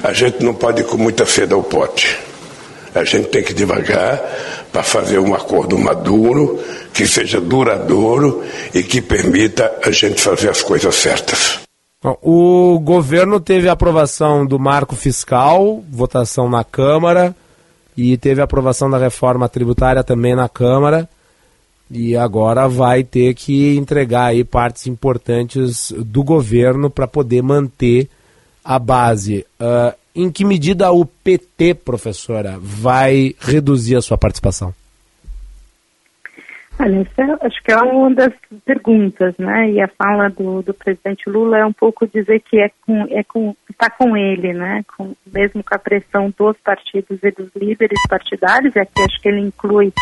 a 0.04 0.14
gente 0.14 0.44
não 0.44 0.54
pode 0.54 0.82
ir 0.82 0.86
com 0.86 0.98
muita 0.98 1.26
sede 1.26 1.54
ao 1.54 1.64
pote. 1.64 2.18
A 2.94 3.04
gente 3.04 3.30
tem 3.30 3.44
que 3.44 3.54
devagar 3.54 4.22
para 4.72 4.84
fazer 4.84 5.20
um 5.20 5.34
acordo 5.34 5.78
maduro, 5.78 6.60
que 6.94 7.08
seja 7.08 7.40
duradouro 7.40 8.44
e 8.74 8.84
que 8.84 9.02
permita 9.02 9.80
a 9.84 9.92
gente 9.92 10.20
fazer 10.22 10.50
as 10.50 10.62
coisas 10.62 10.94
certas. 10.96 11.60
O 12.22 12.80
governo 12.80 13.40
teve 13.40 13.70
aprovação 13.70 14.46
do 14.46 14.58
marco 14.58 14.96
fiscal, 14.96 15.84
votação 15.90 16.50
na 16.50 16.64
Câmara, 16.64 17.36
e 17.96 18.18
teve 18.18 18.42
aprovação 18.42 18.90
da 18.90 18.98
reforma 18.98 19.48
tributária 19.48 20.04
também 20.04 20.36
na 20.36 20.50
Câmara. 20.50 21.08
E 21.90 22.16
agora 22.16 22.68
vai 22.68 23.04
ter 23.04 23.36
que 23.36 23.78
entregar 23.78 24.28
aí 24.28 24.44
partes 24.44 24.88
importantes 24.88 25.94
do 25.98 26.24
governo 26.24 26.90
para 26.90 27.06
poder 27.06 27.44
manter 27.44 28.10
a 28.64 28.80
base. 28.80 29.46
Uh, 29.60 29.96
em 30.16 30.32
que 30.32 30.44
medida 30.44 30.92
o 30.92 31.06
PT, 31.06 31.76
professora, 31.76 32.58
vai 32.60 33.34
reduzir 33.40 33.96
a 33.96 34.02
sua 34.02 34.18
participação? 34.18 34.74
Olha, 36.80 37.08
é, 37.18 37.46
acho 37.46 37.64
que 37.64 37.72
é 37.72 37.78
uma 37.78 38.14
das 38.14 38.34
perguntas, 38.66 39.36
né? 39.38 39.70
E 39.70 39.80
a 39.80 39.88
fala 39.88 40.30
do, 40.30 40.64
do 40.64 40.74
presidente 40.74 41.30
Lula 41.30 41.60
é 41.60 41.66
um 41.66 41.72
pouco 41.72 42.08
dizer 42.08 42.42
que 42.42 42.60
é 42.60 42.72
com, 42.86 43.04
é 43.12 43.24
com, 43.24 43.56
está 43.70 43.90
com 43.90 44.18
ele, 44.18 44.52
né? 44.52 44.84
Com, 44.98 45.14
mesmo 45.32 45.64
com 45.64 45.76
a 45.76 45.80
pressão 45.80 46.34
dos 46.36 46.58
partidos 46.58 47.20
e 47.22 47.32
dos 47.32 47.50
líderes 47.56 48.00
partidários, 48.10 48.76
e 48.76 48.80
aqui 48.80 49.04
acho 49.04 49.22
que 49.22 49.30
ele 49.30 49.42
inclui 49.42 49.94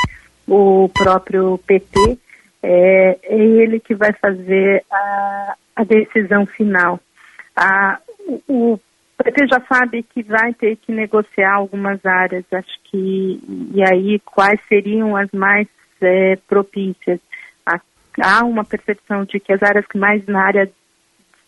o 0.47 0.89
próprio 0.89 1.59
PT, 1.67 2.17
é, 2.63 3.19
é 3.23 3.35
ele 3.35 3.79
que 3.81 3.93
vai 3.93 4.13
fazer 4.13 4.83
a, 4.89 5.55
a 5.75 5.83
decisão 5.83 6.45
final. 6.45 6.97
A, 7.55 7.99
o, 8.47 8.79
PT 9.17 9.47
já 9.47 9.59
sabe 9.61 10.03
que 10.03 10.23
vai 10.23 10.53
ter 10.53 10.77
que 10.77 10.93
negociar 10.93 11.55
algumas 11.55 12.03
áreas, 12.05 12.45
acho 12.53 12.79
que, 12.85 13.39
e 13.73 13.83
aí 13.83 14.19
quais 14.19 14.59
seriam 14.69 15.15
as 15.15 15.29
mais 15.31 15.67
é, 16.01 16.37
propícias. 16.47 17.19
Há 18.21 18.43
uma 18.43 18.65
percepção 18.65 19.23
de 19.23 19.39
que 19.39 19.53
as 19.53 19.61
áreas 19.61 19.85
que 19.85 19.97
mais 19.97 20.25
na 20.25 20.43
área 20.43 20.69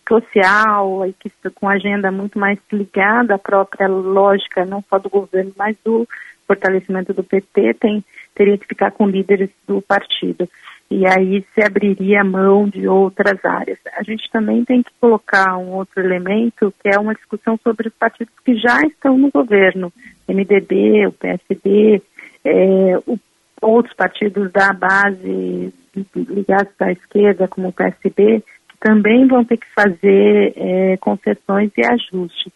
social 0.08 1.06
e 1.06 1.12
que 1.12 1.30
com 1.54 1.68
agenda 1.68 2.10
muito 2.10 2.38
mais 2.38 2.58
ligada 2.70 3.34
à 3.34 3.38
própria 3.38 3.88
lógica, 3.88 4.64
não 4.64 4.82
só 4.88 4.98
do 4.98 5.08
governo, 5.08 5.52
mas 5.56 5.76
do 5.84 6.06
fortalecimento 6.46 7.12
do 7.14 7.22
PT, 7.22 7.74
tem, 7.74 8.04
teria 8.34 8.58
que 8.58 8.66
ficar 8.66 8.90
com 8.90 9.06
líderes 9.06 9.50
do 9.66 9.80
partido. 9.82 10.48
E 10.94 11.06
aí 11.06 11.42
se 11.54 11.64
abriria 11.64 12.22
mão 12.22 12.68
de 12.68 12.86
outras 12.86 13.42
áreas. 13.44 13.78
A 13.96 14.02
gente 14.02 14.30
também 14.30 14.62
tem 14.62 14.82
que 14.82 14.90
colocar 15.00 15.56
um 15.56 15.70
outro 15.70 16.04
elemento, 16.04 16.72
que 16.82 16.88
é 16.88 16.98
uma 16.98 17.14
discussão 17.14 17.58
sobre 17.62 17.88
os 17.88 17.94
partidos 17.94 18.34
que 18.44 18.54
já 18.56 18.78
estão 18.82 19.16
no 19.16 19.30
governo. 19.30 19.90
MDB, 20.28 21.06
o 21.06 21.12
PSD, 21.12 22.02
é, 22.44 22.98
o 23.06 23.18
outros 23.62 23.94
partidos 23.94 24.50
da 24.50 24.72
base 24.72 25.72
ligados 26.14 26.74
à 26.80 26.90
esquerda, 26.90 27.46
como 27.46 27.68
o 27.68 27.72
PSB, 27.72 28.42
que 28.68 28.76
também 28.80 29.26
vão 29.26 29.44
ter 29.44 29.56
que 29.56 29.66
fazer 29.72 30.52
é, 30.56 30.96
concessões 30.98 31.70
e 31.76 31.86
ajustes. 31.86 32.52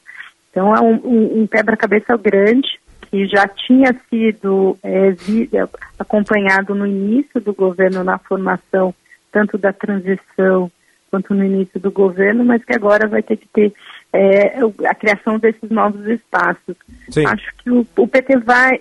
Então 0.50 0.74
é 0.74 0.80
um, 0.80 0.94
um, 1.04 1.42
um 1.42 1.46
quebra-cabeça 1.46 2.16
grande 2.16 2.68
que 3.16 3.26
já 3.26 3.48
tinha 3.48 3.98
sido 4.10 4.76
é, 4.82 5.10
vi, 5.12 5.48
acompanhado 5.98 6.74
no 6.74 6.86
início 6.86 7.40
do 7.40 7.54
governo 7.54 8.04
na 8.04 8.18
formação 8.18 8.94
tanto 9.32 9.56
da 9.56 9.72
transição 9.72 10.70
quanto 11.10 11.32
no 11.32 11.42
início 11.42 11.80
do 11.80 11.90
governo, 11.90 12.44
mas 12.44 12.62
que 12.62 12.74
agora 12.74 13.08
vai 13.08 13.22
ter 13.22 13.38
que 13.38 13.48
ter 13.48 13.72
é, 14.12 14.58
a 14.86 14.94
criação 14.94 15.38
desses 15.38 15.70
novos 15.70 16.06
espaços. 16.06 16.76
Sim. 17.08 17.26
Acho 17.26 17.54
que 17.56 17.70
o, 17.70 17.86
o 17.96 18.06
PT 18.06 18.38
vai, 18.40 18.80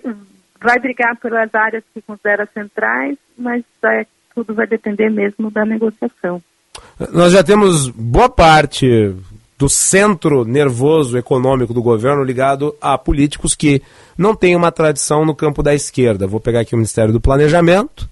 vai 0.60 0.78
brigar 0.80 1.16
pelas 1.16 1.54
áreas 1.54 1.84
que 1.94 2.02
considera 2.02 2.46
centrais, 2.52 3.16
mas 3.38 3.64
é, 3.84 4.06
tudo 4.34 4.54
vai 4.54 4.66
depender 4.66 5.08
mesmo 5.08 5.50
da 5.50 5.64
negociação. 5.64 6.42
Nós 7.10 7.32
já 7.32 7.42
temos 7.42 7.88
boa 7.88 8.28
parte 8.28 9.14
do 9.58 9.68
centro 9.68 10.44
nervoso 10.44 11.16
econômico 11.16 11.72
do 11.72 11.82
governo 11.82 12.22
ligado 12.22 12.74
a 12.80 12.98
políticos 12.98 13.54
que 13.54 13.82
não 14.16 14.34
têm 14.34 14.54
uma 14.54 14.70
tradição 14.70 15.24
no 15.24 15.34
campo 15.34 15.62
da 15.62 15.74
esquerda. 15.74 16.26
Vou 16.26 16.40
pegar 16.40 16.60
aqui 16.60 16.74
o 16.74 16.78
Ministério 16.78 17.12
do 17.12 17.20
Planejamento, 17.20 18.08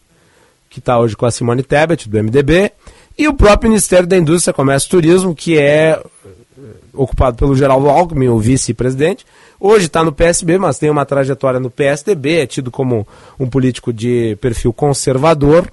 que 0.70 0.78
está 0.78 0.98
hoje 0.98 1.16
com 1.16 1.26
a 1.26 1.30
Simone 1.30 1.62
Tebet, 1.62 2.08
do 2.08 2.22
MDB, 2.22 2.72
e 3.16 3.28
o 3.28 3.34
próprio 3.34 3.70
Ministério 3.70 4.06
da 4.06 4.16
Indústria, 4.16 4.54
Comércio 4.54 4.88
e 4.88 4.90
Turismo, 4.90 5.34
que 5.34 5.58
é 5.58 6.00
eh, 6.00 6.60
ocupado 6.92 7.36
pelo 7.36 7.54
Geraldo 7.54 7.88
Alckmin, 7.88 8.28
o 8.28 8.38
vice-presidente, 8.38 9.24
Hoje 9.66 9.86
está 9.86 10.04
no 10.04 10.12
PSB, 10.12 10.58
mas 10.58 10.78
tem 10.78 10.90
uma 10.90 11.06
trajetória 11.06 11.58
no 11.58 11.70
PSDB, 11.70 12.40
é 12.40 12.46
tido 12.46 12.70
como 12.70 13.08
um 13.40 13.48
político 13.48 13.94
de 13.94 14.36
perfil 14.40 14.74
conservador. 14.74 15.72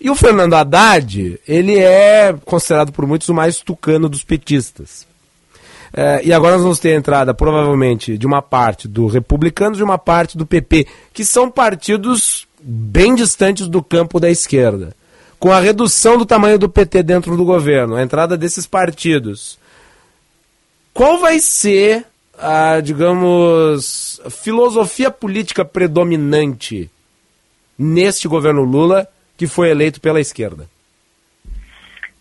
E 0.00 0.10
o 0.10 0.14
Fernando 0.14 0.54
Haddad, 0.54 1.40
ele 1.48 1.78
é 1.78 2.34
considerado 2.44 2.92
por 2.92 3.06
muitos 3.06 3.28
o 3.28 3.34
mais 3.34 3.58
tucano 3.58 4.08
dos 4.08 4.22
petistas. 4.22 5.06
É, 5.92 6.20
e 6.24 6.32
agora 6.32 6.54
nós 6.54 6.62
vamos 6.62 6.78
ter 6.78 6.92
a 6.92 6.96
entrada, 6.96 7.32
provavelmente, 7.32 8.18
de 8.18 8.26
uma 8.26 8.42
parte 8.42 8.86
do 8.86 9.06
Republicanos 9.06 9.78
e 9.78 9.82
uma 9.82 9.96
parte 9.96 10.36
do 10.36 10.44
PP, 10.44 10.86
que 11.12 11.24
são 11.24 11.50
partidos 11.50 12.46
bem 12.60 13.14
distantes 13.14 13.68
do 13.68 13.82
campo 13.82 14.20
da 14.20 14.28
esquerda. 14.28 14.94
Com 15.38 15.50
a 15.50 15.60
redução 15.60 16.18
do 16.18 16.26
tamanho 16.26 16.58
do 16.58 16.68
PT 16.68 17.02
dentro 17.02 17.36
do 17.36 17.44
governo, 17.44 17.94
a 17.94 18.02
entrada 18.02 18.36
desses 18.36 18.66
partidos, 18.66 19.58
qual 20.92 21.18
vai 21.18 21.38
ser 21.38 22.04
a, 22.38 22.80
digamos, 22.80 24.20
filosofia 24.30 25.10
política 25.10 25.64
predominante 25.64 26.90
neste 27.78 28.28
governo 28.28 28.62
Lula, 28.62 29.08
que 29.36 29.46
foi 29.46 29.70
eleito 29.70 30.00
pela 30.00 30.20
esquerda? 30.20 30.66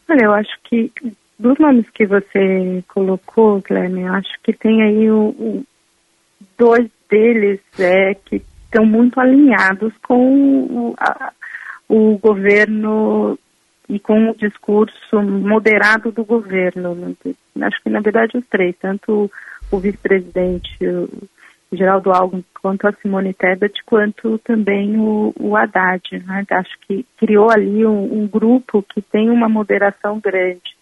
Olha, 0.10 0.26
eu 0.26 0.34
acho 0.34 0.52
que 0.64 0.92
dos 1.38 1.58
nomes 1.60 1.90
que 1.90 2.06
você 2.06 2.84
colocou, 2.88 3.62
Guilherme, 3.62 4.06
acho 4.08 4.34
que 4.44 4.54
tem 4.54 4.82
aí 4.82 5.10
o, 5.10 5.30
o, 5.30 5.66
dois 6.58 6.90
deles 7.10 7.60
é, 7.80 8.14
que 8.14 8.42
estão 8.64 8.86
muito 8.86 9.20
alinhados 9.20 9.94
com 10.04 10.64
o, 10.64 10.96
a, 10.98 11.32
o 11.90 12.18
governo 12.18 13.38
e 13.88 14.00
com 14.00 14.32
o 14.32 14.36
discurso 14.36 15.22
moderado 15.22 16.12
do 16.12 16.24
governo. 16.24 17.16
Acho 17.62 17.84
que, 17.84 17.90
na 17.90 18.00
verdade, 18.00 18.38
os 18.38 18.46
três, 18.48 18.76
tanto 18.80 19.30
o 19.72 19.80
vice-presidente 19.80 20.78
Geraldo 21.72 22.12
Alckmin, 22.12 22.44
quanto 22.62 22.88
a 22.88 22.94
Simone 22.94 23.34
Tebet, 23.34 23.84
quanto 23.86 24.38
também 24.40 24.98
o, 24.98 25.34
o 25.40 25.56
Haddad. 25.56 26.02
Né? 26.26 26.46
Acho 26.52 26.78
que 26.88 27.06
criou 27.18 27.50
ali 27.52 27.86
um, 27.86 28.22
um, 28.22 28.28
grupo 28.28 28.84
que 28.84 29.02
tem 29.02 29.30
uma 29.30 29.50
moderação 29.50 30.20
grande. 30.20 30.76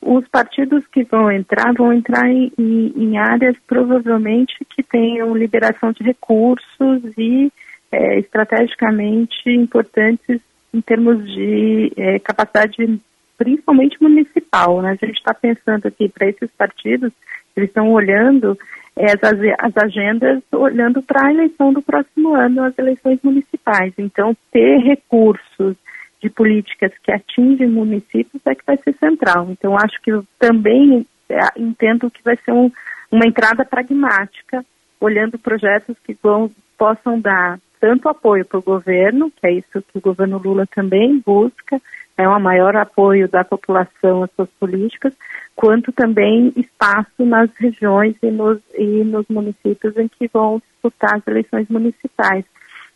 Os 0.00 0.26
partidos 0.28 0.86
que 0.86 1.02
vão 1.04 1.30
entrar 1.30 1.72
vão 1.72 1.92
entrar 1.92 2.28
em, 2.30 2.52
em, 2.56 2.92
em 2.96 3.18
áreas 3.18 3.56
provavelmente 3.66 4.64
que 4.70 4.82
tenham 4.82 5.36
liberação 5.36 5.90
de 5.92 6.04
recursos 6.04 7.02
e 7.16 7.50
é, 7.90 8.18
estrategicamente 8.20 9.50
importantes 9.50 10.40
em 10.72 10.80
termos 10.80 11.26
de 11.26 11.92
é, 11.96 12.18
capacidade 12.20 13.00
principalmente 13.36 14.00
municipal. 14.00 14.80
Né? 14.82 14.96
A 15.00 15.06
gente 15.06 15.18
está 15.18 15.34
pensando 15.34 15.86
aqui 15.86 16.08
para 16.08 16.28
esses 16.28 16.50
partidos 16.52 17.12
eles 17.58 17.70
estão 17.70 17.92
olhando 17.92 18.56
é, 18.98 19.12
as, 19.12 19.22
as 19.58 19.84
agendas, 19.84 20.42
olhando 20.52 21.00
para 21.00 21.28
a 21.28 21.32
eleição 21.32 21.72
do 21.72 21.80
próximo 21.80 22.34
ano, 22.34 22.64
as 22.64 22.76
eleições 22.76 23.20
municipais. 23.22 23.94
Então, 23.96 24.36
ter 24.50 24.78
recursos 24.78 25.76
de 26.20 26.28
políticas 26.28 26.92
que 27.02 27.12
atingem 27.12 27.68
municípios 27.68 28.42
é 28.44 28.54
que 28.54 28.66
vai 28.66 28.76
ser 28.78 28.94
central. 28.96 29.48
Então, 29.50 29.76
acho 29.76 30.00
que 30.02 30.10
também 30.38 31.06
é, 31.28 31.38
entendo 31.56 32.10
que 32.10 32.22
vai 32.24 32.36
ser 32.44 32.50
um, 32.50 32.70
uma 33.10 33.26
entrada 33.26 33.64
pragmática, 33.64 34.64
olhando 35.00 35.38
projetos 35.38 35.96
que 36.04 36.16
vão, 36.20 36.50
possam 36.76 37.20
dar 37.20 37.60
tanto 37.80 38.08
apoio 38.08 38.44
para 38.44 38.58
o 38.58 38.62
governo, 38.62 39.30
que 39.30 39.46
é 39.46 39.52
isso 39.52 39.80
que 39.92 39.98
o 39.98 40.00
governo 40.00 40.38
Lula 40.38 40.66
também 40.66 41.22
busca, 41.24 41.80
é 42.18 42.28
um 42.28 42.40
maior 42.40 42.76
apoio 42.76 43.28
da 43.28 43.44
população 43.44 44.24
às 44.24 44.30
suas 44.32 44.50
políticas, 44.58 45.14
quanto 45.54 45.92
também 45.92 46.52
espaço 46.56 47.24
nas 47.24 47.48
regiões 47.56 48.16
e 48.20 48.30
nos, 48.30 48.58
e 48.76 49.04
nos 49.04 49.24
municípios 49.28 49.96
em 49.96 50.08
que 50.08 50.28
vão 50.28 50.58
disputar 50.58 51.16
as 51.16 51.26
eleições 51.28 51.68
municipais. 51.68 52.44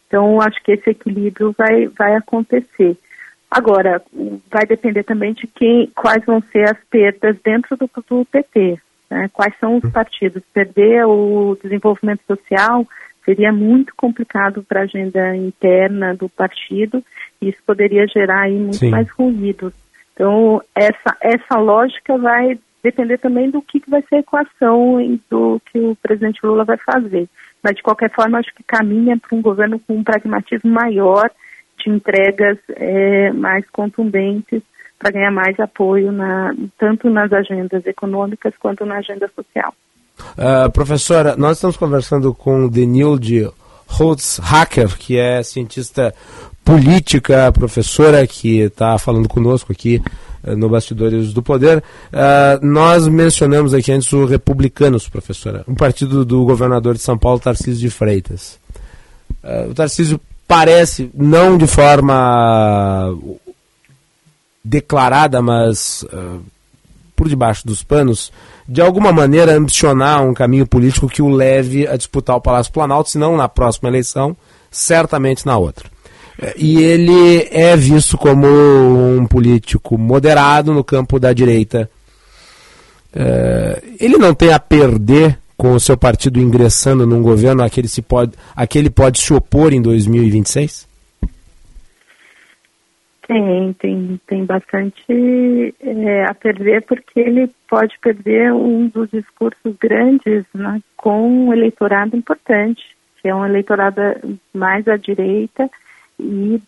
Então, 0.08 0.40
acho 0.42 0.62
que 0.64 0.72
esse 0.72 0.90
equilíbrio 0.90 1.54
vai, 1.56 1.86
vai 1.86 2.16
acontecer. 2.16 2.98
Agora, 3.48 4.02
vai 4.50 4.66
depender 4.66 5.04
também 5.04 5.32
de 5.32 5.46
quem, 5.46 5.90
quais 5.94 6.24
vão 6.24 6.42
ser 6.50 6.64
as 6.64 6.78
perdas 6.90 7.36
dentro 7.44 7.76
do, 7.76 7.88
do 8.08 8.24
PT. 8.24 8.78
Né? 9.08 9.30
Quais 9.32 9.54
são 9.60 9.76
os 9.76 9.90
partidos? 9.92 10.42
Perder 10.52 11.06
o 11.06 11.56
desenvolvimento 11.62 12.22
social 12.26 12.86
seria 13.24 13.52
muito 13.52 13.94
complicado 13.96 14.62
para 14.62 14.80
a 14.80 14.84
agenda 14.84 15.36
interna 15.36 16.14
do 16.14 16.28
partido 16.28 17.02
e 17.40 17.48
isso 17.48 17.58
poderia 17.66 18.06
gerar 18.06 18.42
aí 18.42 18.58
muito 18.58 18.76
Sim. 18.76 18.90
mais 18.90 19.08
ruídos. 19.10 19.72
Então, 20.12 20.60
essa, 20.74 21.16
essa 21.20 21.58
lógica 21.58 22.16
vai 22.18 22.58
depender 22.82 23.18
também 23.18 23.50
do 23.50 23.62
que, 23.62 23.80
que 23.80 23.90
vai 23.90 24.02
ser 24.02 24.16
a 24.16 24.20
equação 24.20 25.18
do 25.30 25.60
que 25.70 25.78
o 25.78 25.96
presidente 25.96 26.44
Lula 26.44 26.64
vai 26.64 26.76
fazer. 26.76 27.28
Mas, 27.62 27.76
de 27.76 27.82
qualquer 27.82 28.10
forma, 28.10 28.38
acho 28.38 28.52
que 28.54 28.64
caminha 28.64 29.16
para 29.16 29.36
um 29.36 29.40
governo 29.40 29.78
com 29.78 29.94
um 29.94 30.04
pragmatismo 30.04 30.70
maior, 30.70 31.30
de 31.78 31.90
entregas 31.90 32.58
é, 32.70 33.32
mais 33.32 33.68
contundentes, 33.70 34.62
para 34.98 35.12
ganhar 35.12 35.30
mais 35.30 35.58
apoio, 35.58 36.12
na, 36.12 36.54
tanto 36.78 37.08
nas 37.08 37.32
agendas 37.32 37.84
econômicas 37.86 38.56
quanto 38.56 38.84
na 38.84 38.98
agenda 38.98 39.28
social. 39.28 39.74
Uh, 40.32 40.70
professora, 40.70 41.36
nós 41.36 41.58
estamos 41.58 41.76
conversando 41.76 42.32
com 42.32 42.68
Denilde 42.68 43.48
Holtz 43.86 44.38
Hacker, 44.38 44.96
que 44.96 45.18
é 45.18 45.42
cientista 45.42 46.14
política, 46.64 47.52
professora 47.52 48.26
que 48.26 48.60
está 48.60 48.96
falando 48.98 49.28
conosco 49.28 49.72
aqui 49.72 50.02
uh, 50.44 50.56
no 50.56 50.68
Bastidores 50.68 51.32
do 51.32 51.42
Poder. 51.42 51.78
Uh, 52.12 52.64
nós 52.64 53.06
mencionamos 53.06 53.74
aqui 53.74 53.92
antes 53.92 54.12
o 54.12 54.24
Republicanos, 54.24 55.08
professora, 55.08 55.64
um 55.68 55.74
partido 55.74 56.24
do 56.24 56.44
governador 56.44 56.94
de 56.94 57.00
São 57.00 57.18
Paulo, 57.18 57.38
Tarcísio 57.38 57.80
de 57.80 57.90
Freitas. 57.90 58.60
O 59.68 59.74
Tarcísio 59.74 60.20
parece, 60.46 61.10
não 61.12 61.58
de 61.58 61.66
forma 61.66 63.12
declarada, 64.64 65.42
mas 65.42 66.06
por 67.16 67.28
debaixo 67.28 67.66
dos 67.66 67.82
panos, 67.82 68.32
de 68.68 68.80
alguma 68.80 69.12
maneira 69.12 69.56
ambicionar 69.56 70.22
um 70.22 70.34
caminho 70.34 70.66
político 70.66 71.08
que 71.08 71.22
o 71.22 71.28
leve 71.28 71.86
a 71.86 71.96
disputar 71.96 72.36
o 72.36 72.40
Palácio 72.40 72.72
Planalto, 72.72 73.10
se 73.10 73.18
não 73.18 73.36
na 73.36 73.48
próxima 73.48 73.88
eleição, 73.88 74.36
certamente 74.70 75.44
na 75.44 75.56
outra. 75.58 75.90
E 76.56 76.82
ele 76.82 77.48
é 77.50 77.76
visto 77.76 78.16
como 78.16 78.46
um 78.46 79.26
político 79.26 79.98
moderado 79.98 80.72
no 80.72 80.82
campo 80.82 81.18
da 81.18 81.32
direita. 81.32 81.90
Uh, 83.14 83.96
ele 84.00 84.16
não 84.16 84.32
tem 84.32 84.52
a 84.52 84.58
perder 84.58 85.38
com 85.56 85.74
o 85.74 85.80
seu 85.80 85.96
partido 85.96 86.40
ingressando 86.40 87.06
num 87.06 87.22
governo 87.22 87.62
a 87.62 87.70
que 87.70 87.80
ele, 87.80 87.88
se 87.88 88.00
pode, 88.02 88.32
a 88.56 88.66
ele 88.74 88.90
pode 88.90 89.20
se 89.20 89.32
opor 89.32 89.72
em 89.72 89.82
2026? 89.82 90.91
Tem, 93.33 93.72
tem, 93.72 94.20
tem 94.26 94.45
bastante 94.45 95.74
é, 95.80 96.24
a 96.24 96.35
perder, 96.35 96.83
porque 96.83 97.18
ele 97.18 97.51
pode 97.66 97.99
perder 97.99 98.53
um 98.53 98.89
dos 98.89 99.11
discursos 99.11 99.74
grandes 99.80 100.45
né, 100.53 100.83
com 100.99 101.47
um 101.47 101.51
eleitorado 101.51 102.14
importante, 102.14 102.85
que 103.22 103.28
é 103.28 103.35
um 103.35 103.47
eleitorado 103.47 104.03
mais 104.53 104.87
à 104.87 104.99
direita 104.99 105.70
e 106.20 106.61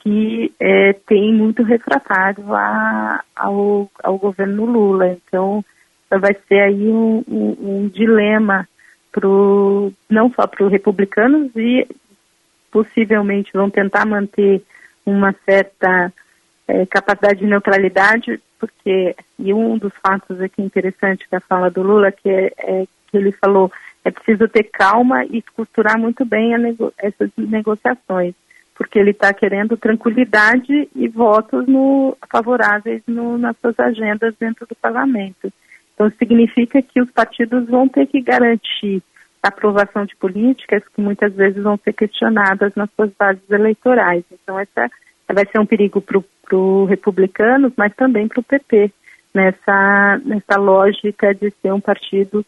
que 0.00 0.52
é, 0.60 0.92
tem 0.92 1.32
muito 1.32 1.62
refratário 1.62 2.54
a, 2.54 3.24
ao, 3.34 3.90
ao 4.04 4.18
governo 4.18 4.66
Lula. 4.66 5.16
Então, 5.26 5.64
vai 6.10 6.36
ser 6.46 6.60
aí 6.60 6.86
um, 6.86 7.24
um, 7.26 7.56
um 7.60 7.88
dilema 7.88 8.68
pro, 9.10 9.90
não 10.10 10.30
só 10.34 10.46
para 10.46 10.66
os 10.66 10.70
republicanos 10.70 11.50
e 11.56 11.88
possivelmente 12.70 13.52
vão 13.54 13.70
tentar 13.70 14.04
manter 14.04 14.62
uma 15.10 15.34
certa 15.44 16.12
é, 16.68 16.86
capacidade 16.86 17.40
de 17.40 17.46
neutralidade, 17.46 18.40
porque, 18.58 19.16
e 19.38 19.52
um 19.52 19.76
dos 19.76 19.92
fatos 20.02 20.40
aqui 20.40 20.62
interessantes 20.62 21.26
da 21.30 21.40
fala 21.40 21.70
do 21.70 21.82
Lula, 21.82 22.12
que 22.12 22.28
é, 22.28 22.52
é 22.58 22.86
que 23.10 23.16
ele 23.16 23.32
falou, 23.32 23.72
é 24.04 24.10
preciso 24.10 24.48
ter 24.48 24.64
calma 24.64 25.24
e 25.24 25.42
costurar 25.42 25.98
muito 25.98 26.24
bem 26.24 26.56
nego 26.58 26.92
essas 26.98 27.30
negociações, 27.36 28.34
porque 28.74 28.98
ele 28.98 29.10
está 29.10 29.34
querendo 29.34 29.76
tranquilidade 29.76 30.88
e 30.94 31.08
votos 31.08 31.66
no, 31.66 32.16
favoráveis 32.30 33.02
no, 33.06 33.36
nas 33.36 33.56
suas 33.58 33.78
agendas 33.78 34.34
dentro 34.38 34.66
do 34.66 34.74
parlamento. 34.76 35.52
Então, 35.94 36.10
significa 36.18 36.80
que 36.80 37.00
os 37.00 37.10
partidos 37.10 37.66
vão 37.68 37.88
ter 37.88 38.06
que 38.06 38.22
garantir 38.22 39.02
aprovação 39.48 40.04
de 40.04 40.14
políticas 40.16 40.82
que 40.94 41.00
muitas 41.00 41.32
vezes 41.32 41.62
vão 41.62 41.78
ser 41.82 41.92
questionadas 41.92 42.74
nas 42.74 42.90
suas 42.94 43.10
bases 43.18 43.42
eleitorais. 43.50 44.24
Então, 44.30 44.58
essa 44.58 44.90
vai 45.32 45.46
ser 45.46 45.60
um 45.60 45.66
perigo 45.66 46.00
para 46.00 46.18
os 46.56 46.88
republicanos, 46.88 47.72
mas 47.76 47.94
também 47.94 48.28
para 48.28 48.40
o 48.40 48.44
PP, 48.44 48.92
nessa, 49.34 50.20
nessa 50.24 50.58
lógica 50.58 51.34
de 51.34 51.52
ser 51.62 51.72
um 51.72 51.80
partido, 51.80 52.44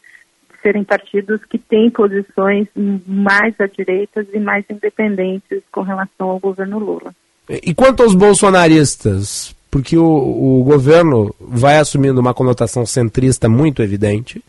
de 0.50 0.60
serem 0.60 0.84
partidos 0.84 1.44
que 1.44 1.58
têm 1.58 1.90
posições 1.90 2.68
mais 3.06 3.54
à 3.60 3.66
direita 3.66 4.26
e 4.32 4.38
mais 4.38 4.64
independentes 4.68 5.62
com 5.70 5.82
relação 5.82 6.30
ao 6.30 6.40
governo 6.40 6.78
Lula. 6.78 7.14
E 7.48 7.74
quanto 7.74 8.02
aos 8.02 8.14
bolsonaristas, 8.14 9.54
porque 9.70 9.96
o, 9.96 10.04
o 10.04 10.64
governo 10.64 11.34
vai 11.40 11.78
assumindo 11.78 12.20
uma 12.20 12.34
conotação 12.34 12.84
centrista 12.84 13.48
muito 13.48 13.82
evidente. 13.82 14.42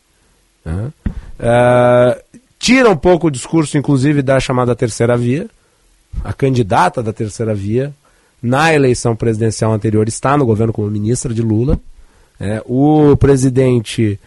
Né? 0.66 0.92
Uh, 1.44 2.40
tira 2.58 2.90
um 2.90 2.96
pouco 2.96 3.28
o 3.28 3.32
discurso, 3.32 3.78
inclusive, 3.78 4.22
da 4.22 4.40
chamada 4.40 4.74
terceira 4.74 5.18
via. 5.18 5.48
A 6.24 6.32
candidata 6.32 7.04
da 7.04 7.12
terceira 7.12 7.54
via, 7.54 7.94
na 8.42 8.74
eleição 8.74 9.16
presidencial 9.16 9.74
anterior, 9.74 10.08
está 10.08 10.38
no 10.38 10.46
governo 10.46 10.72
como 10.72 10.90
ministra 10.90 11.34
de 11.34 11.42
Lula. 11.42 11.78
É, 12.40 12.62
o 12.66 13.16
presidente 13.18 14.20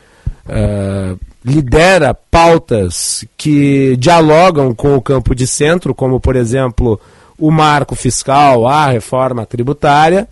uh, 0.47 1.19
lidera 1.45 2.13
pautas 2.13 3.25
que 3.37 3.97
dialogam 3.97 4.75
com 4.75 4.97
o 4.97 5.03
campo 5.03 5.35
de 5.35 5.47
centro, 5.47 5.95
como, 5.95 6.21
por 6.21 6.37
exemplo, 6.37 7.01
o 7.39 7.51
marco 7.51 7.95
fiscal, 7.95 8.67
a 8.67 8.89
reforma 8.89 9.47
tributária. 9.47 10.29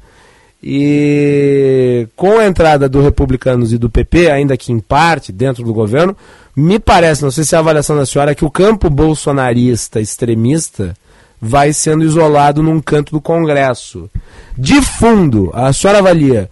E 0.67 2.09
com 2.17 2.39
a 2.39 2.47
entrada 2.47 2.89
do 2.89 3.03
Republicanos 3.03 3.71
e 3.71 3.77
do 3.77 3.91
PP, 3.91 4.31
ainda 4.31 4.57
que 4.57 4.73
em 4.73 4.81
parte 4.81 5.31
dentro 5.31 5.63
do 5.63 5.75
governo, 5.75 6.17
me 6.57 6.79
parece, 6.79 7.23
não 7.23 7.31
sei 7.31 7.45
se 7.45 7.55
é 7.55 7.59
a 7.59 7.61
avaliação 7.61 7.95
da 7.95 8.07
senhora, 8.07 8.35
que 8.35 8.47
o 8.47 8.51
campo 8.51 8.89
bolsonarista 8.89 10.01
extremista 10.01 10.95
vai 11.39 11.75
sendo 11.75 12.03
isolado 12.03 12.63
num 12.63 12.81
canto 12.81 13.13
do 13.13 13.21
Congresso. 13.21 14.11
De 14.57 14.81
fundo, 14.81 15.51
a 15.53 15.71
senhora 15.71 15.99
avalia 15.99 16.49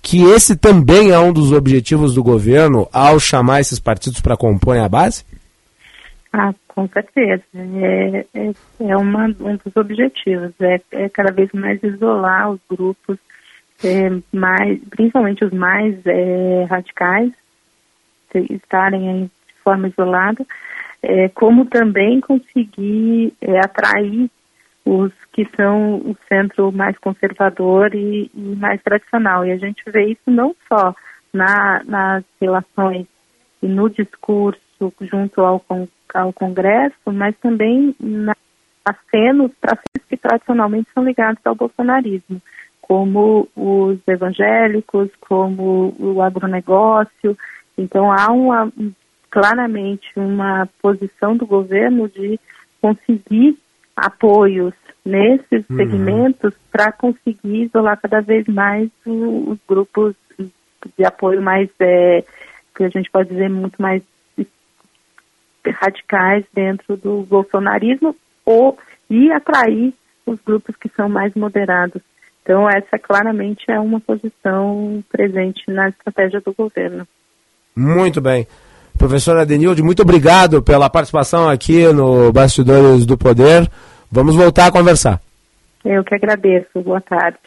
que 0.00 0.22
esse 0.22 0.56
também 0.56 1.10
é 1.10 1.18
um 1.18 1.30
dos 1.30 1.52
objetivos 1.52 2.14
do 2.14 2.22
governo 2.22 2.88
ao 2.90 3.20
chamar 3.20 3.60
esses 3.60 3.78
partidos 3.78 4.22
para 4.22 4.38
compor 4.38 4.78
a 4.78 4.88
base? 4.88 5.22
Ah, 6.32 6.54
com 6.68 6.88
certeza. 6.88 7.42
É, 7.54 8.24
é, 8.32 8.52
é 8.80 8.96
uma, 8.96 9.26
um 9.26 9.58
dos 9.62 9.76
objetivos. 9.76 10.52
É, 10.60 10.80
é 10.92 11.08
cada 11.10 11.30
vez 11.30 11.50
mais 11.52 11.82
isolar 11.82 12.52
os 12.52 12.60
grupos 12.70 13.18
é, 13.84 14.10
mais, 14.32 14.78
principalmente 14.90 15.44
os 15.44 15.52
mais 15.52 15.94
é, 16.06 16.64
radicais, 16.64 17.32
estarem 18.34 19.24
de 19.24 19.54
forma 19.62 19.88
isolada, 19.88 20.44
é, 21.02 21.28
como 21.30 21.64
também 21.66 22.20
conseguir 22.20 23.32
é, 23.40 23.58
atrair 23.58 24.30
os 24.84 25.12
que 25.32 25.48
são 25.56 25.96
o 25.96 26.16
centro 26.28 26.72
mais 26.72 26.96
conservador 26.98 27.94
e, 27.94 28.30
e, 28.34 28.56
mais 28.56 28.82
tradicional. 28.82 29.44
E 29.44 29.52
a 29.52 29.56
gente 29.56 29.82
vê 29.90 30.06
isso 30.06 30.30
não 30.30 30.54
só 30.68 30.94
na, 31.32 31.82
nas 31.84 32.24
relações 32.40 33.06
e 33.62 33.66
no 33.66 33.88
discurso 33.88 34.60
junto 35.00 35.42
ao, 35.42 35.64
ao 36.14 36.32
Congresso, 36.32 36.96
mas 37.12 37.36
também 37.38 37.94
na 38.00 38.34
acenos 38.82 39.52
para 39.60 39.78
que 40.08 40.16
tradicionalmente 40.16 40.88
são 40.94 41.04
ligados 41.04 41.40
ao 41.44 41.54
bolsonarismo 41.54 42.40
como 42.90 43.48
os 43.54 44.00
evangélicos, 44.04 45.08
como 45.20 45.94
o 45.96 46.20
agronegócio. 46.20 47.38
Então 47.78 48.10
há 48.10 48.32
uma, 48.32 48.72
claramente 49.30 50.10
uma 50.16 50.68
posição 50.82 51.36
do 51.36 51.46
governo 51.46 52.08
de 52.08 52.36
conseguir 52.82 53.56
apoios 53.94 54.74
nesses 55.04 55.64
uhum. 55.70 55.76
segmentos 55.76 56.52
para 56.72 56.90
conseguir 56.90 57.66
isolar 57.66 57.96
cada 57.96 58.20
vez 58.22 58.44
mais 58.48 58.90
os 59.06 59.58
grupos 59.68 60.16
de 60.98 61.04
apoio 61.04 61.40
mais, 61.40 61.70
é, 61.78 62.24
que 62.74 62.82
a 62.82 62.88
gente 62.88 63.08
pode 63.08 63.28
dizer, 63.28 63.48
muito 63.48 63.80
mais 63.80 64.02
radicais 65.64 66.44
dentro 66.52 66.96
do 66.96 67.22
bolsonarismo 67.22 68.16
ou 68.44 68.76
e 69.08 69.30
atrair 69.30 69.94
os 70.26 70.40
grupos 70.40 70.74
que 70.74 70.88
são 70.88 71.08
mais 71.08 71.32
moderados. 71.34 72.02
Então, 72.42 72.68
essa 72.68 72.98
claramente 72.98 73.70
é 73.70 73.78
uma 73.78 74.00
posição 74.00 75.02
presente 75.10 75.62
na 75.68 75.88
estratégia 75.88 76.40
do 76.40 76.52
governo. 76.52 77.06
Muito 77.76 78.20
bem. 78.20 78.46
Professora 78.98 79.46
Denilde, 79.46 79.82
muito 79.82 80.02
obrigado 80.02 80.62
pela 80.62 80.90
participação 80.90 81.48
aqui 81.48 81.86
no 81.92 82.32
Bastidores 82.32 83.06
do 83.06 83.16
Poder. 83.16 83.70
Vamos 84.10 84.36
voltar 84.36 84.66
a 84.66 84.72
conversar. 84.72 85.20
Eu 85.84 86.04
que 86.04 86.14
agradeço. 86.14 86.82
Boa 86.82 87.00
tarde. 87.00 87.38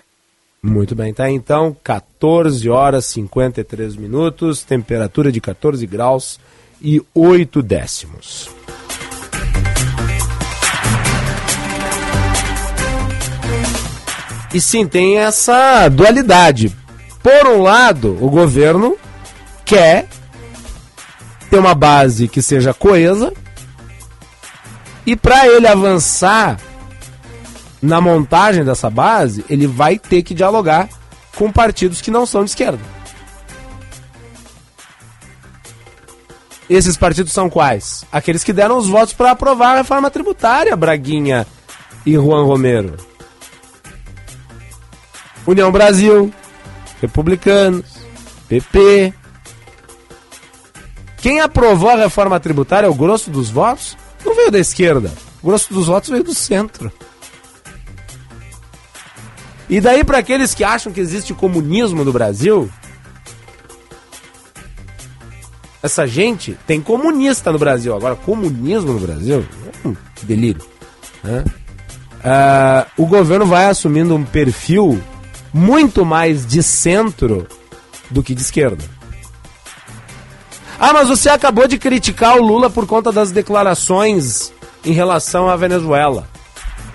Muito 0.61 0.95
bem, 0.95 1.13
tá 1.13 1.29
então 1.29 1.75
14 1.83 2.69
horas 2.69 3.05
53 3.07 3.97
minutos, 3.97 4.63
temperatura 4.63 5.29
de 5.29 5.41
14 5.41 5.85
graus 5.85 6.39
e 6.81 7.01
8 7.13 7.61
décimos. 7.61 8.62
E 14.53 14.61
sim, 14.61 14.87
tem 14.87 15.17
essa 15.17 15.89
dualidade. 15.89 16.75
Por 17.23 17.47
um 17.47 17.61
lado, 17.61 18.17
o 18.21 18.29
governo 18.29 18.95
quer 19.65 20.07
ter 21.49 21.57
uma 21.57 21.73
base 21.73 22.27
que 22.27 22.41
seja 22.41 22.73
coesa, 22.73 23.33
e 25.05 25.15
para 25.15 25.47
ele 25.47 25.67
avançar 25.67 26.59
na 27.81 27.99
montagem 27.99 28.63
dessa 28.63 28.89
base, 28.89 29.43
ele 29.49 29.67
vai 29.67 29.97
ter 29.97 30.21
que 30.23 30.33
dialogar 30.33 30.87
com 31.35 31.51
partidos 31.51 31.99
que 31.99 32.11
não 32.11 32.25
são 32.25 32.43
de 32.43 32.51
esquerda. 32.51 32.79
Esses 36.69 36.95
partidos 36.95 37.33
são 37.33 37.49
quais? 37.49 38.05
Aqueles 38.11 38.43
que 38.43 38.53
deram 38.53 38.77
os 38.77 38.87
votos 38.87 39.13
para 39.13 39.31
aprovar 39.31 39.73
a 39.73 39.77
reforma 39.77 40.09
tributária, 40.09 40.75
Braguinha 40.75 41.45
e 42.05 42.13
Juan 42.13 42.45
Romero. 42.45 43.12
União 45.45 45.71
Brasil, 45.71 46.31
Republicanos, 47.01 47.85
PP. 48.47 49.13
Quem 51.17 51.39
aprovou 51.39 51.89
a 51.89 51.95
reforma 51.95 52.39
tributária, 52.39 52.89
o 52.89 52.95
grosso 52.95 53.29
dos 53.29 53.49
votos, 53.49 53.97
não 54.25 54.35
veio 54.35 54.51
da 54.51 54.59
esquerda. 54.59 55.11
O 55.41 55.47
grosso 55.47 55.73
dos 55.73 55.87
votos 55.87 56.09
veio 56.09 56.23
do 56.23 56.33
centro. 56.33 56.91
E 59.69 59.81
daí, 59.81 60.03
para 60.03 60.19
aqueles 60.19 60.53
que 60.53 60.63
acham 60.63 60.91
que 60.91 60.99
existe 60.99 61.33
comunismo 61.33 62.03
no 62.03 62.11
Brasil, 62.11 62.69
essa 65.81 66.07
gente 66.07 66.57
tem 66.65 66.79
comunista 66.79 67.51
no 67.51 67.59
Brasil. 67.59 67.95
Agora, 67.95 68.15
comunismo 68.15 68.93
no 68.93 68.99
Brasil, 68.99 69.45
é 69.83 69.87
um 69.87 69.95
delírio. 70.23 70.61
Né? 71.23 71.43
Uh, 72.23 73.03
o 73.03 73.05
governo 73.05 73.45
vai 73.45 73.65
assumindo 73.65 74.15
um 74.15 74.23
perfil 74.23 75.01
muito 75.53 76.03
mais 76.03 76.45
de 76.45 76.63
centro 76.63 77.47
do 78.09 78.23
que 78.23 78.33
de 78.33 78.41
esquerda. 78.41 78.83
Ah, 80.79 80.91
mas 80.91 81.07
você 81.07 81.29
acabou 81.29 81.67
de 81.67 81.77
criticar 81.77 82.37
o 82.37 82.43
Lula 82.43 82.69
por 82.69 82.87
conta 82.87 83.11
das 83.11 83.31
declarações 83.31 84.51
em 84.83 84.91
relação 84.91 85.47
à 85.47 85.55
Venezuela. 85.55 86.27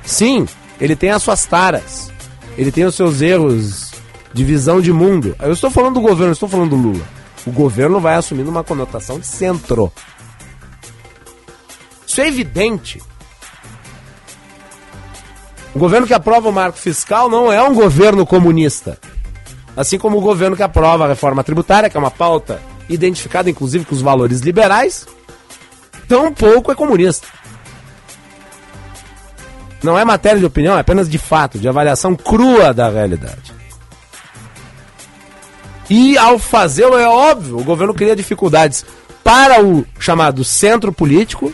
Sim, 0.05 0.47
ele 0.81 0.97
tem 0.97 1.11
as 1.11 1.23
suas 1.23 1.47
taras. 1.47 2.11
Ele 2.57 2.73
tem 2.73 2.85
os 2.85 2.95
seus 2.95 3.23
erros 3.23 3.93
de 4.33 4.45
visão 4.45 4.81
de 4.81 4.93
mundo. 4.93 5.37
Eu 5.41 5.53
estou 5.53 5.71
falando 5.71 5.95
do 5.95 6.01
governo, 6.01 6.33
estou 6.33 6.49
falando 6.49 6.71
do 6.71 6.77
Lula. 6.77 7.05
O 7.47 7.53
governo 7.53 8.01
vai 8.01 8.17
assumindo 8.17 8.51
uma 8.51 8.65
conotação 8.65 9.19
de 9.19 9.27
centro. 9.27 9.93
Isso 12.07 12.21
é 12.21 12.29
evidente. 12.29 13.01
O 15.79 15.81
governo 15.81 16.09
que 16.09 16.13
aprova 16.13 16.49
o 16.49 16.53
marco 16.53 16.77
fiscal 16.77 17.31
não 17.31 17.53
é 17.53 17.63
um 17.63 17.73
governo 17.73 18.27
comunista. 18.27 18.99
Assim 19.77 19.97
como 19.97 20.19
o 20.19 20.21
governo 20.21 20.57
que 20.57 20.63
aprova 20.65 21.05
a 21.05 21.09
reforma 21.09 21.45
tributária, 21.45 21.89
que 21.89 21.97
é 21.97 22.01
uma 22.01 22.11
pauta 22.11 22.61
identificada 22.89 23.49
inclusive 23.49 23.85
com 23.85 23.95
os 23.95 24.03
valores 24.03 24.41
liberais, 24.41 25.07
tampouco 26.09 26.73
é 26.73 26.75
comunista. 26.75 27.29
Não 29.81 29.97
é 29.97 30.05
matéria 30.05 30.41
de 30.41 30.47
opinião, 30.47 30.77
é 30.77 30.81
apenas 30.81 31.09
de 31.09 31.17
fato, 31.17 31.61
de 31.61 31.69
avaliação 31.69 32.17
crua 32.17 32.75
da 32.75 32.91
realidade. 32.91 33.55
E 35.89 36.19
ao 36.19 36.41
fazê-lo, 36.41 36.99
é 36.99 37.07
óbvio, 37.07 37.57
o 37.57 37.63
governo 37.63 37.95
cria 37.95 38.17
dificuldades 38.17 38.85
para 39.23 39.65
o 39.65 39.87
chamado 40.01 40.43
centro 40.43 40.93
político, 40.93 41.53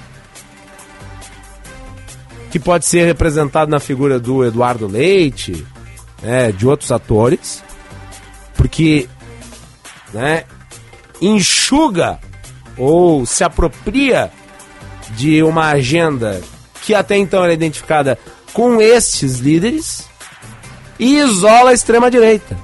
que 2.54 2.58
pode 2.60 2.86
ser 2.86 3.04
representado 3.04 3.68
na 3.68 3.80
figura 3.80 4.20
do 4.20 4.44
Eduardo 4.44 4.86
Leite, 4.86 5.66
né, 6.22 6.52
de 6.52 6.68
outros 6.68 6.92
atores, 6.92 7.64
porque 8.56 9.08
né, 10.12 10.44
enxuga 11.20 12.20
ou 12.78 13.26
se 13.26 13.42
apropria 13.42 14.30
de 15.16 15.42
uma 15.42 15.70
agenda 15.70 16.40
que 16.80 16.94
até 16.94 17.16
então 17.16 17.42
era 17.42 17.52
identificada 17.52 18.16
com 18.52 18.80
estes 18.80 19.40
líderes 19.40 20.08
e 20.96 21.18
isola 21.18 21.70
a 21.70 21.74
extrema-direita. 21.74 22.56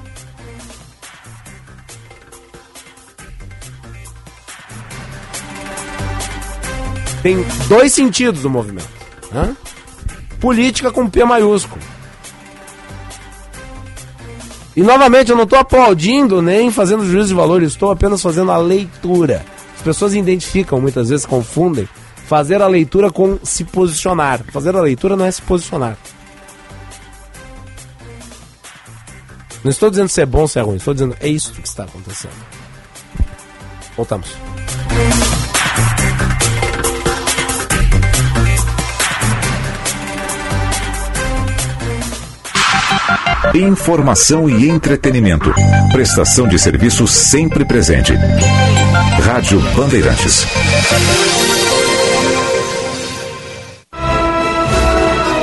Tem 7.21 7.45
dois 7.67 7.91
sentidos 7.91 8.45
o 8.45 8.49
movimento. 8.49 8.87
Né? 9.33 9.53
Política 10.41 10.91
com 10.91 11.09
P 11.09 11.23
maiúsculo. 11.23 11.81
E 14.75 14.81
novamente, 14.81 15.31
eu 15.31 15.37
não 15.37 15.43
estou 15.43 15.59
aplaudindo 15.59 16.41
nem 16.41 16.71
fazendo 16.71 17.05
juízo 17.05 17.29
de 17.29 17.33
valor, 17.33 17.61
estou 17.61 17.91
apenas 17.91 18.21
fazendo 18.21 18.51
a 18.51 18.57
leitura. 18.57 19.45
As 19.75 19.81
pessoas 19.81 20.13
identificam, 20.13 20.81
muitas 20.81 21.09
vezes 21.09 21.25
confundem 21.25 21.87
fazer 22.25 22.61
a 22.61 22.67
leitura 22.67 23.11
com 23.11 23.37
se 23.43 23.63
posicionar. 23.63 24.41
Fazer 24.51 24.75
a 24.75 24.81
leitura 24.81 25.15
não 25.15 25.25
é 25.25 25.31
se 25.31 25.41
posicionar. 25.41 25.97
Não 29.63 29.69
estou 29.69 29.89
dizendo 29.89 30.09
se 30.09 30.21
é 30.21 30.25
bom 30.25 30.41
ou 30.41 30.47
se 30.47 30.57
é 30.57 30.61
ruim, 30.61 30.77
estou 30.77 30.93
dizendo 30.93 31.15
é 31.19 31.27
isso 31.27 31.51
que 31.53 31.67
está 31.67 31.83
acontecendo. 31.83 32.33
Voltamos. 33.95 34.29
Informação 43.55 44.47
e 44.47 44.69
entretenimento. 44.69 45.51
Prestação 45.91 46.47
de 46.47 46.59
serviço 46.59 47.07
sempre 47.07 47.65
presente. 47.65 48.13
Rádio 49.25 49.59
Bandeirantes. 49.75 50.45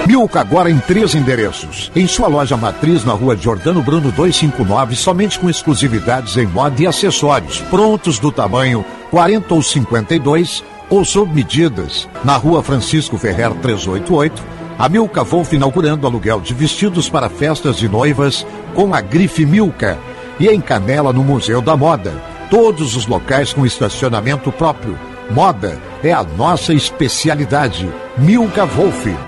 Milka 0.07 0.41
agora 0.41 0.71
em 0.71 0.79
três 0.79 1.15
endereços. 1.15 1.91
Em 1.95 2.07
sua 2.07 2.29
loja 2.29 2.57
matriz 2.57 3.05
na 3.05 3.13
rua 3.13 3.37
Jordano 3.37 3.83
Bruno 3.83 4.13
259, 4.13 4.95
somente 4.95 5.39
com 5.39 5.51
exclusividades 5.51 6.37
em 6.37 6.47
moda 6.47 6.81
e 6.81 6.87
acessórios, 6.87 7.61
prontos 7.63 8.19
do 8.19 8.31
tamanho 8.31 8.85
40 9.11 9.55
ou 9.55 9.63
52 9.63 10.65
ou 10.89 11.05
sob 11.05 11.35
medidas. 11.35 12.09
Na 12.25 12.37
rua 12.37 12.63
Francisco 12.63 13.19
Ferrer 13.19 13.53
388, 13.55 14.58
a 14.79 14.89
Milka 14.89 15.25
Wolf 15.25 15.53
inaugurando 15.53 16.07
aluguel 16.07 16.41
de 16.41 16.55
vestidos 16.55 17.11
para 17.11 17.29
festas 17.29 17.77
de 17.77 17.89
noivas 17.89 18.47
com 18.75 18.95
a 18.95 19.01
grife 19.01 19.45
Milka. 19.45 19.99
E 20.39 20.47
em 20.47 20.61
Canela, 20.61 21.13
no 21.13 21.25
Museu 21.25 21.61
da 21.61 21.77
Moda. 21.77 22.13
Todos 22.49 22.95
os 22.95 23.05
locais 23.07 23.53
com 23.53 23.67
estacionamento 23.67 24.53
próprio. 24.53 24.97
Moda 25.31 25.81
é 26.03 26.13
a 26.13 26.23
nossa 26.23 26.73
especialidade. 26.73 27.91
Milka 28.17 28.65
Wolf. 28.65 29.28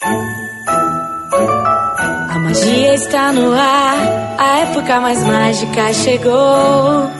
A 0.00 0.14
magia 2.38 2.94
está 2.94 3.32
no 3.32 3.52
ar, 3.52 4.36
a 4.38 4.58
época 4.60 5.00
mais 5.00 5.24
mágica 5.24 5.92
chegou. 5.92 7.10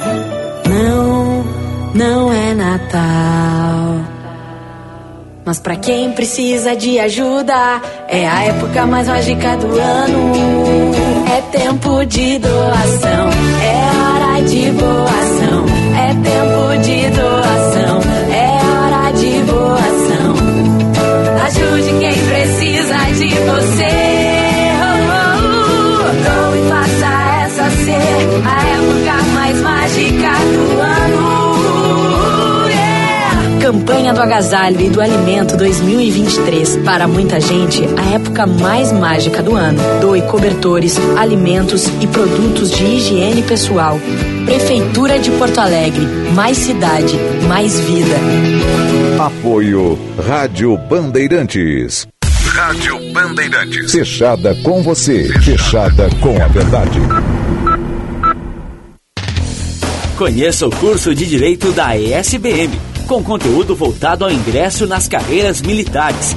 Não, 0.68 1.44
não 1.92 2.32
é 2.32 2.54
Natal. 2.54 3.96
Mas 5.44 5.58
para 5.58 5.74
quem 5.74 6.12
precisa 6.12 6.76
de 6.76 7.00
ajuda, 7.00 7.82
é 8.06 8.28
a 8.28 8.44
época 8.44 8.86
mais 8.86 9.08
mágica 9.08 9.56
do 9.56 9.66
ano. 9.66 10.32
É 11.36 11.40
tempo 11.58 12.04
de 12.06 12.38
doação, 12.38 13.30
é 13.60 13.74
hora 13.98 14.42
de 14.42 14.70
doação. 14.70 15.64
É 15.98 16.14
tempo 16.14 16.78
de 16.82 17.10
doação, 17.10 17.77
você. 23.49 23.88
Oh, 24.80 24.99
oh, 25.11 25.38
oh. 26.28 26.57
e 26.57 26.68
faça 26.68 27.11
essa 27.44 27.70
ser 27.70 28.18
a 28.44 28.57
época 28.66 29.14
mais 29.34 29.61
mágica 29.61 30.32
do 30.55 30.80
ano. 30.80 32.68
Yeah. 32.68 33.61
Campanha 33.61 34.12
do 34.12 34.20
Agasalho 34.20 34.80
e 34.80 34.90
do 34.90 35.01
Alimento 35.01 35.57
2023. 35.57 36.76
Para 36.78 37.09
muita 37.09 37.40
gente, 37.40 37.82
a 37.96 38.14
época 38.14 38.46
mais 38.46 38.92
mágica 38.92 39.42
do 39.42 39.55
ano. 39.55 39.80
Doe 40.01 40.22
cobertores, 40.22 40.96
alimentos 41.16 41.86
e 42.01 42.07
produtos 42.07 42.70
de 42.70 42.84
higiene 42.84 43.42
pessoal. 43.42 43.99
Prefeitura 44.44 45.18
de 45.18 45.30
Porto 45.32 45.59
Alegre. 45.59 46.07
Mais 46.34 46.57
cidade, 46.59 47.16
mais 47.46 47.78
vida. 47.80 48.16
Apoio 49.18 49.99
Rádio 50.18 50.76
Bandeirantes. 50.76 52.07
Rádio 52.59 52.98
Bandeirantes. 53.12 53.92
Fechada 53.92 54.52
com 54.64 54.82
você. 54.82 55.28
Fechada 55.40 56.11
com 56.20 56.42
a 56.42 56.48
verdade. 56.48 56.98
Conheça 60.16 60.66
o 60.66 60.70
curso 60.70 61.14
de 61.14 61.24
Direito 61.24 61.70
da 61.70 61.96
ESBM, 61.96 62.76
com 63.06 63.22
conteúdo 63.22 63.76
voltado 63.76 64.24
ao 64.24 64.32
ingresso 64.32 64.88
nas 64.88 65.06
carreiras 65.06 65.62
militares. 65.62 66.36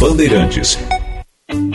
Bandeirantes. 0.00 0.78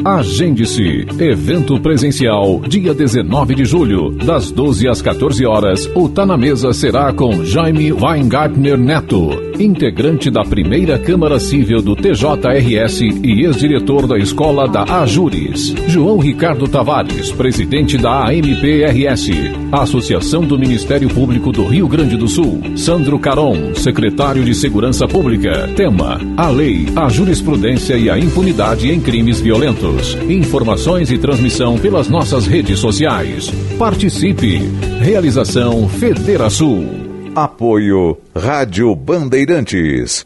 Agende-se. 0.06 1.08
Evento 1.20 1.80
presencial, 1.80 2.62
dia 2.68 2.94
19 2.94 3.56
de 3.56 3.66
julho, 3.66 4.12
das 4.12 4.52
12 4.52 4.88
às 4.88 5.02
14 5.02 5.44
horas. 5.46 5.90
O 5.96 6.08
Tá 6.08 6.26
na 6.26 6.38
Mesa 6.38 6.72
será 6.74 7.12
com 7.12 7.44
Jaime 7.44 7.92
Weingartner 7.92 8.78
Neto, 8.78 9.32
integrante 9.60 10.30
da 10.30 10.44
primeira 10.44 11.00
Câmara 11.00 11.40
Civil 11.40 11.82
do 11.82 11.96
TJRS 11.96 13.02
e 13.02 13.46
ex-diretor 13.46 14.06
da 14.06 14.18
Escola 14.18 14.68
da 14.68 14.84
Ajures. 14.84 15.74
João 15.88 16.20
Ricardo 16.20 16.68
Tavares, 16.68 17.32
presidente 17.32 17.98
da 17.98 18.28
AMPRS, 18.30 19.32
Associação 19.72 20.44
do 20.44 20.60
Ministério 20.60 21.10
Público 21.10 21.52
do 21.52 21.66
Rio 21.66 21.88
Grande 21.88 22.16
do 22.16 22.28
Sul. 22.28 22.62
Sandro 22.76 23.18
Caron, 23.18 23.74
secretário 23.74 24.44
de 24.44 24.54
Segurança 24.54 25.08
Pública. 25.08 25.68
Tema: 25.76 26.22
A 26.38 26.50
lei, 26.50 26.88
a 26.96 27.10
jurisprudência 27.10 27.98
e 27.98 28.08
a 28.08 28.20
impunidade 28.20 28.92
em 28.92 29.00
crimes 29.00 29.42
violentos. 29.42 29.65
Informações 30.30 31.10
e 31.10 31.18
transmissão 31.18 31.80
pelas 31.80 32.08
nossas 32.08 32.46
redes 32.46 32.78
sociais. 32.80 33.50
Participe. 33.80 34.60
Realização 35.02 35.90
Federação. 35.90 36.86
Apoio 37.36 38.18
Rádio 38.36 38.96
Bandeirantes. 38.96 40.26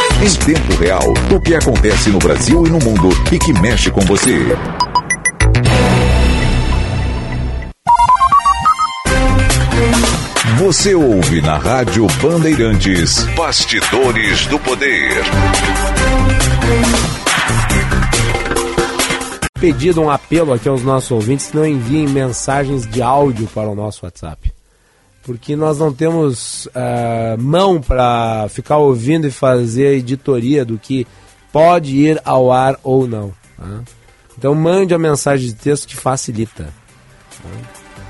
Em 0.23 0.29
tempo 0.45 0.75
real, 0.75 1.01
o 1.35 1.41
que 1.41 1.55
acontece 1.55 2.11
no 2.11 2.19
Brasil 2.19 2.67
e 2.67 2.69
no 2.69 2.77
mundo 2.77 3.09
e 3.31 3.39
que 3.39 3.51
mexe 3.59 3.89
com 3.89 4.01
você. 4.01 4.37
Você 10.59 10.93
ouve 10.93 11.41
na 11.41 11.57
Rádio 11.57 12.05
Bandeirantes. 12.21 13.23
Bastidores 13.35 14.45
do 14.45 14.59
Poder. 14.59 15.23
Pedido 19.59 20.01
um 20.01 20.09
apelo 20.11 20.53
aqui 20.53 20.69
aos 20.69 20.83
nossos 20.83 21.09
ouvintes 21.09 21.51
não 21.51 21.65
enviem 21.65 22.07
mensagens 22.07 22.85
de 22.85 23.01
áudio 23.01 23.47
para 23.47 23.67
o 23.67 23.73
nosso 23.73 24.05
WhatsApp 24.05 24.53
porque 25.23 25.55
nós 25.55 25.77
não 25.77 25.93
temos 25.93 26.65
uh, 26.67 27.39
mão 27.39 27.79
para 27.81 28.47
ficar 28.49 28.77
ouvindo 28.77 29.27
e 29.27 29.31
fazer 29.31 29.87
a 29.87 29.93
editoria 29.93 30.65
do 30.65 30.79
que 30.79 31.05
pode 31.51 31.95
ir 31.95 32.19
ao 32.25 32.51
ar 32.51 32.79
ou 32.83 33.07
não. 33.07 33.31
Tá? 33.57 33.81
Então 34.37 34.53
mande 34.55 34.93
a 34.93 34.99
mensagem 34.99 35.47
de 35.47 35.55
texto 35.55 35.87
que 35.87 35.95
facilita. 35.95 36.63
Tá? 36.63 36.71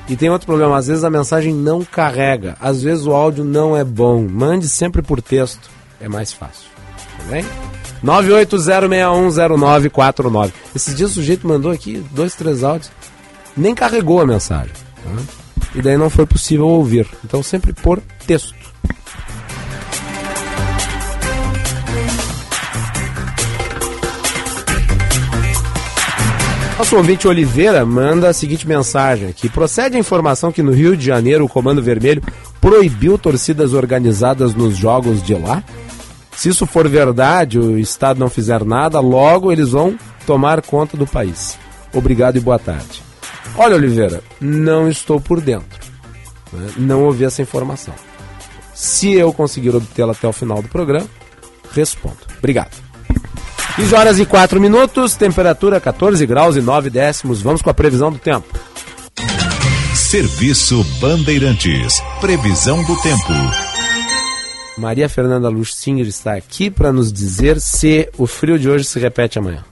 E 0.07 0.16
tem 0.16 0.30
outro 0.30 0.47
problema, 0.47 0.78
às 0.78 0.88
vezes 0.88 1.03
a 1.03 1.09
mensagem 1.09 1.53
não 1.53 1.84
carrega, 1.84 2.55
às 2.59 2.82
vezes 2.82 3.05
o 3.05 3.14
áudio 3.14 3.43
não 3.43 3.78
é 3.78 3.84
bom. 3.84 4.28
Mande 4.28 4.68
sempre 4.68 5.01
por 5.01 5.22
texto, 5.22 5.70
é 5.99 6.07
mais 6.07 6.32
fácil. 6.34 6.70
Tá 7.18 7.24
bem? 7.30 7.43
980610949. 8.03 10.51
Esses 10.76 10.95
dias 10.95 11.12
o 11.12 11.16
sujeito 11.16 11.47
mandou 11.47 11.72
aqui 11.72 12.03
dois, 12.12 12.36
três 12.36 12.64
áudios, 12.64 12.91
nem 13.55 13.76
carregou 13.76 14.22
a 14.22 14.26
mensagem. 14.26 14.74
Tá? 15.03 15.40
E 15.76 15.82
daí 15.82 15.97
não 15.97 16.09
foi 16.09 16.26
possível 16.26 16.67
ouvir. 16.67 17.07
Então 17.24 17.41
sempre 17.41 17.74
por 17.74 18.01
texto. 18.26 18.53
Nosso 26.82 26.97
ouvinte 26.97 27.28
Oliveira 27.28 27.86
manda 27.86 28.28
a 28.28 28.34
seguinte 28.34 28.67
mensagem 28.67 29.30
aqui. 29.30 29.47
Procede 29.47 29.97
a 29.97 29.99
informação 29.99 30.51
que 30.51 30.63
no 30.63 30.72
Rio 30.72 30.97
de 30.97 31.05
Janeiro 31.05 31.45
o 31.45 31.47
Comando 31.47 31.80
Vermelho 31.80 32.24
proibiu 32.59 33.19
torcidas 33.19 33.74
organizadas 33.74 34.55
nos 34.55 34.76
jogos 34.76 35.22
de 35.22 35.36
lá? 35.36 35.63
Se 36.36 36.49
isso 36.49 36.65
for 36.65 36.89
verdade, 36.89 37.59
o 37.59 37.78
Estado 37.78 38.19
não 38.19 38.32
fizer 38.32 38.65
nada, 38.65 38.99
logo 38.99 39.51
eles 39.51 39.69
vão 39.69 39.95
tomar 40.26 40.59
conta 40.63 40.97
do 40.97 41.05
país. 41.05 41.55
Obrigado 41.93 42.38
e 42.38 42.39
boa 42.39 42.57
tarde. 42.57 43.11
Olha, 43.55 43.75
Oliveira, 43.75 44.21
não 44.39 44.89
estou 44.89 45.19
por 45.19 45.41
dentro. 45.41 45.79
Né? 46.53 46.69
Não 46.77 47.03
ouvi 47.03 47.25
essa 47.25 47.41
informação. 47.41 47.93
Se 48.73 49.13
eu 49.13 49.31
conseguir 49.33 49.75
obtê-la 49.75 50.13
até 50.13 50.27
o 50.27 50.33
final 50.33 50.61
do 50.61 50.67
programa, 50.67 51.07
respondo. 51.73 52.17
Obrigado. 52.37 52.75
15 53.75 53.95
horas 53.95 54.19
e 54.19 54.25
4 54.25 54.59
minutos, 54.59 55.15
temperatura 55.15 55.79
14 55.79 56.25
graus 56.25 56.55
e 56.55 56.61
9 56.61 56.89
décimos. 56.89 57.41
Vamos 57.41 57.61
com 57.61 57.69
a 57.69 57.73
previsão 57.73 58.11
do 58.11 58.19
tempo. 58.19 58.47
Serviço 59.95 60.83
Bandeirantes. 60.99 62.01
Previsão 62.19 62.83
do 62.83 62.99
tempo. 63.01 63.31
Maria 64.77 65.07
Fernanda 65.07 65.47
Lustinger 65.47 66.07
está 66.07 66.33
aqui 66.33 66.69
para 66.69 66.91
nos 66.91 67.13
dizer 67.13 67.61
se 67.61 68.09
o 68.17 68.25
frio 68.25 68.57
de 68.59 68.69
hoje 68.69 68.85
se 68.85 68.99
repete 68.99 69.39
amanhã. 69.39 69.63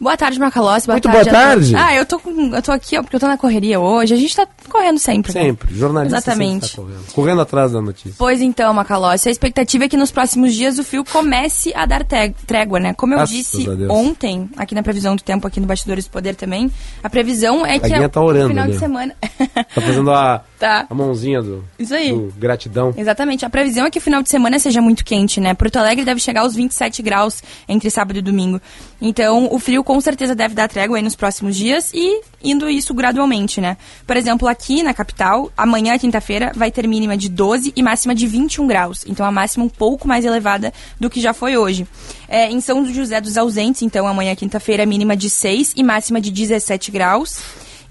Boa 0.00 0.16
tarde, 0.16 0.38
Macalossi. 0.38 0.86
Boa 0.86 0.94
Muito 0.94 1.04
tarde. 1.10 1.30
boa 1.30 1.42
a 1.42 1.46
tarde. 1.46 1.74
Ah, 1.76 1.94
eu 1.94 2.06
tô, 2.06 2.20
com, 2.20 2.54
eu 2.54 2.62
tô 2.62 2.70
aqui, 2.70 2.96
ó, 2.96 3.02
porque 3.02 3.16
eu 3.16 3.20
tô 3.20 3.26
na 3.26 3.36
correria 3.36 3.80
hoje. 3.80 4.14
A 4.14 4.16
gente 4.16 4.34
tá 4.36 4.46
correndo 4.68 4.98
sempre. 4.98 5.34
né? 5.34 5.42
Sempre. 5.42 5.74
Jornalista 5.74 6.18
Exatamente. 6.18 6.66
sempre 6.68 6.76
tá 6.76 6.82
correndo. 6.82 7.12
Correndo 7.14 7.40
atrás 7.40 7.72
da 7.72 7.80
notícia. 7.82 8.12
Pois 8.16 8.40
então, 8.40 8.72
Macalossi, 8.72 9.28
a 9.28 9.32
expectativa 9.32 9.84
é 9.84 9.88
que 9.88 9.96
nos 9.96 10.12
próximos 10.12 10.54
dias 10.54 10.78
o 10.78 10.84
fio 10.84 11.04
comece 11.04 11.72
a 11.74 11.84
dar 11.84 12.04
trégua, 12.46 12.78
né? 12.78 12.94
Como 12.94 13.12
eu 13.14 13.18
Graças 13.18 13.34
disse 13.36 13.66
a 13.68 13.92
ontem, 13.92 14.48
aqui 14.56 14.74
na 14.74 14.82
previsão 14.84 15.16
do 15.16 15.22
tempo, 15.22 15.46
aqui 15.48 15.58
no 15.58 15.66
Bastidores 15.66 16.04
do 16.04 16.10
Poder 16.10 16.36
também, 16.36 16.70
a 17.02 17.10
previsão 17.10 17.66
é 17.66 17.78
que 17.80 17.88
Guinha 17.88 18.06
a- 18.06 18.08
tá 18.08 18.20
orando 18.22 18.44
no 18.44 18.50
final 18.50 18.64
ali, 18.64 18.72
de 18.74 18.78
semana... 18.78 19.14
Tá 19.74 19.80
fazendo 19.80 20.10
a, 20.12 20.44
Tá. 20.58 20.86
a 20.90 20.94
mãozinha 20.94 21.40
do, 21.40 21.64
Isso 21.78 21.94
aí. 21.94 22.10
do 22.12 22.32
gratidão. 22.36 22.92
Exatamente. 22.96 23.44
A 23.44 23.50
previsão 23.50 23.86
é 23.86 23.90
que 23.90 23.98
o 23.98 24.00
final 24.00 24.22
de 24.22 24.28
semana 24.28 24.58
seja 24.58 24.80
muito 24.80 25.04
quente, 25.04 25.40
né? 25.40 25.54
Porto 25.54 25.76
Alegre 25.76 26.04
deve 26.04 26.20
chegar 26.20 26.40
aos 26.40 26.54
27 26.54 27.00
graus 27.00 27.42
entre 27.68 27.88
sábado 27.90 28.18
e 28.18 28.22
domingo. 28.22 28.60
Então, 29.00 29.48
o 29.52 29.58
frio 29.58 29.84
com 29.84 30.00
certeza 30.00 30.34
deve 30.34 30.54
dar 30.54 30.68
trégua 30.68 31.00
nos 31.00 31.14
próximos 31.14 31.56
dias 31.56 31.92
e 31.94 32.20
indo 32.42 32.68
isso 32.68 32.92
gradualmente, 32.92 33.60
né? 33.60 33.76
Por 34.06 34.16
exemplo, 34.16 34.48
aqui 34.48 34.82
na 34.82 34.92
capital, 34.92 35.52
amanhã, 35.56 35.96
quinta-feira, 35.98 36.52
vai 36.54 36.70
ter 36.70 36.86
mínima 36.86 37.16
de 37.16 37.28
12 37.28 37.72
e 37.76 37.82
máxima 37.82 38.14
de 38.14 38.26
21 38.26 38.66
graus. 38.66 39.04
Então, 39.06 39.24
a 39.24 39.30
máxima 39.30 39.64
um 39.64 39.68
pouco 39.68 40.08
mais 40.08 40.24
elevada 40.24 40.72
do 40.98 41.08
que 41.08 41.20
já 41.20 41.32
foi 41.32 41.56
hoje. 41.56 41.86
É, 42.28 42.50
em 42.50 42.60
São 42.60 42.84
José 42.92 43.20
dos 43.20 43.36
Ausentes, 43.36 43.82
então, 43.82 44.06
amanhã, 44.06 44.34
quinta-feira, 44.34 44.84
mínima 44.84 45.16
de 45.16 45.30
6 45.30 45.74
e 45.76 45.82
máxima 45.84 46.20
de 46.20 46.30
17 46.30 46.90
graus. 46.90 47.40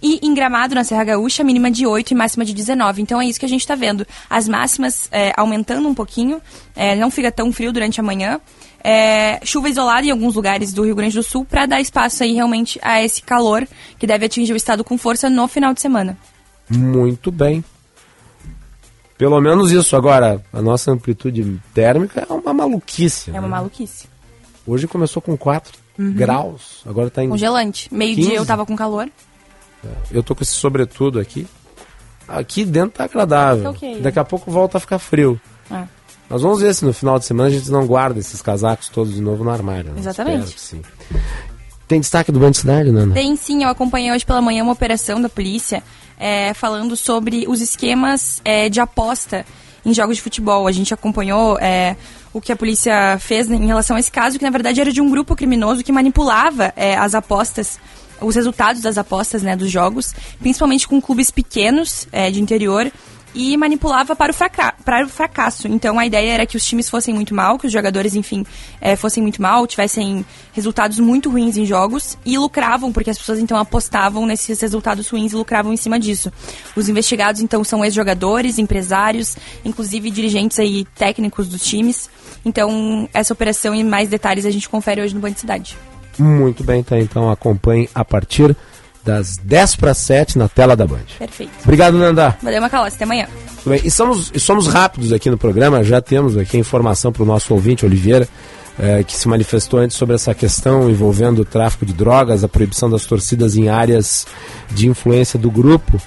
E 0.02 0.20
em 0.22 0.34
Gramado, 0.34 0.76
na 0.76 0.84
Serra 0.84 1.04
Gaúcha, 1.04 1.44
mínima 1.44 1.72
de 1.72 1.88
8 1.88 2.12
e 2.12 2.16
máxima 2.16 2.46
de 2.46 2.54
19. 2.54 3.02
Então 3.02 3.20
é 3.20 3.26
isso 3.26 3.40
que 3.40 3.46
a 3.46 3.50
gente 3.50 3.62
está 3.62 3.74
vendo. 3.74 4.06
As 4.30 4.48
máximas 4.48 5.08
é, 5.12 5.34
aumentando 5.36 5.88
um 5.88 5.94
pouquinho, 5.94 6.40
é, 6.76 6.96
não 6.96 7.10
fica 7.10 7.32
tão 7.32 7.52
frio 7.52 7.72
durante 7.72 8.00
a 8.00 8.04
manhã. 8.04 8.40
É, 8.84 9.40
chuva 9.46 9.70
isolada 9.70 10.06
em 10.06 10.12
alguns 10.12 10.36
lugares 10.36 10.72
do 10.72 10.84
Rio 10.86 10.96
Grande 10.96 11.16
do 11.16 11.24
Sul 11.24 11.44
para 11.46 11.66
dar 11.66 11.82
espaço 11.82 12.24
aí 12.24 12.34
realmente 12.34 12.80
a 12.82 13.04
esse 13.04 13.22
calor 13.22 13.68
que 14.00 14.08
deve 14.08 14.26
atingir 14.26 14.54
o 14.54 14.56
estado 14.58 14.84
com 14.84 14.98
força 14.98 15.30
no 15.30 15.48
final 15.48 15.74
de 15.74 15.82
semana. 15.82 16.18
Muito 16.70 17.32
bem. 17.32 17.64
Pelo 19.18 19.42
menos 19.42 19.72
isso. 19.72 19.96
Agora, 19.96 20.44
a 20.54 20.62
nossa 20.62 20.92
amplitude 20.92 21.60
térmica 21.74 22.26
é 22.30 22.34
uma 22.34 22.54
maluquice. 22.54 23.30
É 23.32 23.34
né? 23.34 23.40
uma 23.40 23.48
maluquice. 23.48 24.08
Hoje 24.66 24.88
começou 24.88 25.22
com 25.22 25.36
4 25.36 25.88
Uhum. 25.98 26.14
graus. 26.14 26.84
Agora 26.86 27.10
tá 27.10 27.24
em. 27.24 27.30
Congelante. 27.30 27.90
15. 27.90 27.96
Meio-dia 27.98 28.36
eu 28.36 28.46
tava 28.46 28.66
com 28.66 28.76
calor. 28.76 29.10
Eu 30.12 30.22
tô 30.22 30.36
com 30.36 30.44
esse 30.44 30.52
sobretudo 30.54 31.20
aqui. 31.20 31.48
Aqui 32.28 32.64
dentro 32.66 32.92
tá 32.92 33.06
agradável. 33.06 33.64
Tá 33.64 33.70
ok. 33.72 34.02
Daqui 34.02 34.20
a 34.20 34.24
pouco 34.24 34.52
volta 34.52 34.78
a 34.78 34.82
ficar 34.82 35.00
frio. 35.00 35.40
É. 35.72 35.84
Nós 36.30 36.42
vamos 36.42 36.62
ver 36.62 36.74
se 36.74 36.84
no 36.84 36.94
final 36.94 37.18
de 37.18 37.26
semana 37.26 37.50
a 37.50 37.52
gente 37.52 37.72
não 37.72 37.86
guarda 37.86 38.20
esses 38.20 38.42
casacos 38.42 38.90
todos 38.90 39.14
de 39.14 39.22
novo 39.22 39.44
no 39.44 39.50
armário. 39.50 39.92
né? 39.92 40.00
Exatamente. 40.00 40.60
Sim. 40.60 40.82
Tem 41.88 42.02
destaque 42.02 42.32
do 42.32 42.40
Banco 42.40 42.52
de 42.52 42.58
Cidade, 42.58 42.92
Nana? 42.92 43.14
Tem 43.14 43.36
sim, 43.38 43.64
eu 43.64 43.70
acompanhei 43.70 44.12
hoje 44.12 44.26
pela 44.26 44.42
manhã 44.42 44.62
uma 44.62 44.74
operação 44.74 45.22
da 45.22 45.30
polícia 45.30 45.82
é, 46.20 46.54
falando 46.54 46.98
sobre 46.98 47.46
os 47.48 47.62
esquemas 47.62 48.42
é, 48.44 48.68
de 48.68 48.82
aposta 48.82 49.46
em 49.86 49.94
jogos 49.94 50.18
de 50.18 50.22
futebol. 50.22 50.68
A 50.68 50.72
gente 50.74 50.94
acompanhou 50.94 51.58
é, 51.60 51.96
o 52.34 52.42
que 52.42 52.52
a 52.52 52.58
polícia 52.58 53.18
fez 53.20 53.50
em 53.50 53.66
relação 53.66 53.96
a 53.96 54.00
esse 54.00 54.12
caso, 54.12 54.38
que 54.38 54.44
na 54.44 54.52
verdade 54.52 54.82
era 54.82 54.92
de 54.92 55.00
um 55.00 55.10
grupo 55.10 55.34
criminoso 55.34 55.82
que 55.82 55.92
manipulava 55.94 56.74
é, 56.76 56.98
as 56.98 57.16
apostas, 57.16 57.80
os 58.20 58.36
resultados 58.36 58.82
das 58.82 58.98
apostas 58.98 59.42
né, 59.42 59.56
dos 59.56 59.72
jogos, 59.72 60.14
principalmente 60.40 60.88
com 60.88 61.00
clubes 61.02 61.32
pequenos 61.32 62.06
é, 62.12 62.30
de 62.30 62.42
interior. 62.42 62.92
E 63.40 63.56
manipulava 63.56 64.16
para 64.16 64.32
o, 64.32 64.84
para 64.84 65.06
o 65.06 65.08
fracasso. 65.08 65.68
Então 65.68 66.00
a 66.00 66.08
ideia 66.08 66.34
era 66.34 66.46
que 66.48 66.58
os 66.58 66.66
times 66.66 66.90
fossem 66.90 67.14
muito 67.14 67.36
mal, 67.36 67.60
que 67.60 67.68
os 67.68 67.72
jogadores, 67.72 68.16
enfim, 68.16 68.44
eh, 68.82 68.96
fossem 68.96 69.22
muito 69.22 69.40
mal, 69.40 69.68
tivessem 69.68 70.26
resultados 70.54 70.98
muito 70.98 71.30
ruins 71.30 71.56
em 71.56 71.64
jogos 71.64 72.18
e 72.26 72.36
lucravam, 72.36 72.92
porque 72.92 73.12
as 73.12 73.18
pessoas 73.18 73.38
então 73.38 73.56
apostavam 73.56 74.26
nesses 74.26 74.60
resultados 74.60 75.08
ruins 75.08 75.34
e 75.34 75.36
lucravam 75.36 75.72
em 75.72 75.78
cima 75.78 76.00
disso. 76.00 76.34
Os 76.76 76.90
investigados 76.90 77.40
então 77.40 77.64
são 77.64 77.86
ex-jogadores, 77.86 78.58
empresários, 78.58 79.38
inclusive 79.64 80.10
dirigentes 80.10 80.58
aí 80.58 80.84
técnicos 80.96 81.48
dos 81.48 81.62
times. 81.62 82.10
Então 82.44 83.08
essa 83.14 83.34
operação 83.34 83.76
e 83.76 83.84
mais 83.84 84.10
detalhes 84.10 84.48
a 84.48 84.52
gente 84.52 84.68
confere 84.68 85.00
hoje 85.00 85.14
no 85.14 85.22
Band 85.22 85.36
Cidade. 85.36 85.78
Muito 86.18 86.64
bem, 86.64 86.82
tá? 86.82 87.00
Então 87.00 87.30
acompanhe 87.30 87.88
a 87.94 88.04
partir 88.04 88.58
das 89.08 89.38
10 89.38 89.78
para 89.78 89.94
7 89.94 90.38
na 90.38 90.50
tela 90.50 90.76
da 90.76 90.86
Band. 90.86 91.06
Perfeito. 91.18 91.52
Obrigado, 91.64 91.98
Nanda. 91.98 92.38
Valeu, 92.44 92.62
Macalossi. 92.62 92.98
Até 92.98 93.06
amanhã. 93.06 93.26
Tudo 93.64 93.72
bem. 93.72 93.82
E 93.86 93.90
somos, 93.90 94.30
e 94.36 94.40
somos 94.40 94.68
rápidos 94.68 95.14
aqui 95.14 95.30
no 95.30 95.38
programa, 95.38 95.82
já 95.82 96.02
temos 96.02 96.36
aqui 96.36 96.58
a 96.58 96.60
informação 96.60 97.10
para 97.10 97.24
o 97.24 97.26
nosso 97.26 97.54
ouvinte, 97.54 97.86
Oliveira, 97.86 98.28
eh, 98.78 99.04
que 99.08 99.16
se 99.16 99.30
manifestou 99.30 99.80
antes 99.80 99.96
sobre 99.96 100.14
essa 100.14 100.36
questão 100.36 100.90
envolvendo 100.90 101.40
o 101.40 101.46
tráfico 101.46 101.86
de 101.86 101.94
drogas, 101.94 102.44
a 102.44 102.50
proibição 102.50 102.90
das 102.90 103.06
torcidas 103.06 103.56
em 103.56 103.70
áreas 103.70 104.28
de 104.72 104.90
influência 104.90 105.40
do 105.40 105.50
grupo. 105.50 106.02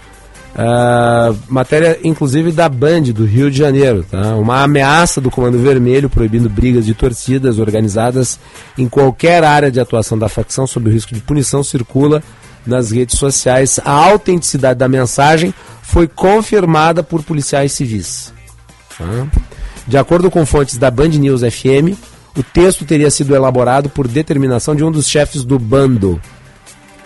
Ah, 0.54 1.32
matéria, 1.48 1.98
inclusive, 2.04 2.52
da 2.52 2.68
Band 2.68 3.02
do 3.14 3.24
Rio 3.24 3.50
de 3.50 3.56
Janeiro. 3.56 4.04
Tá? 4.10 4.34
Uma 4.34 4.62
ameaça 4.62 5.20
do 5.20 5.30
Comando 5.30 5.58
Vermelho 5.58 6.10
proibindo 6.10 6.50
brigas 6.50 6.84
de 6.84 6.92
torcidas 6.92 7.58
organizadas 7.58 8.38
em 8.76 8.88
qualquer 8.88 9.42
área 9.42 9.70
de 9.70 9.80
atuação 9.80 10.18
da 10.18 10.28
facção 10.28 10.66
sob 10.66 10.90
o 10.90 10.92
risco 10.92 11.14
de 11.14 11.20
punição 11.20 11.62
circula 11.62 12.22
nas 12.66 12.90
redes 12.90 13.18
sociais. 13.18 13.78
A 13.84 13.90
autenticidade 13.90 14.78
da 14.78 14.88
mensagem 14.88 15.54
foi 15.82 16.06
confirmada 16.06 17.02
por 17.02 17.22
policiais 17.22 17.72
civis. 17.72 18.32
De 19.86 19.96
acordo 19.96 20.30
com 20.30 20.46
fontes 20.46 20.76
da 20.76 20.90
Band 20.90 21.08
News 21.08 21.40
FM, 21.40 21.98
o 22.36 22.42
texto 22.42 22.84
teria 22.84 23.10
sido 23.10 23.34
elaborado 23.34 23.88
por 23.88 24.06
determinação 24.06 24.74
de 24.74 24.84
um 24.84 24.90
dos 24.90 25.08
chefes 25.08 25.42
do 25.42 25.58
bando, 25.58 26.20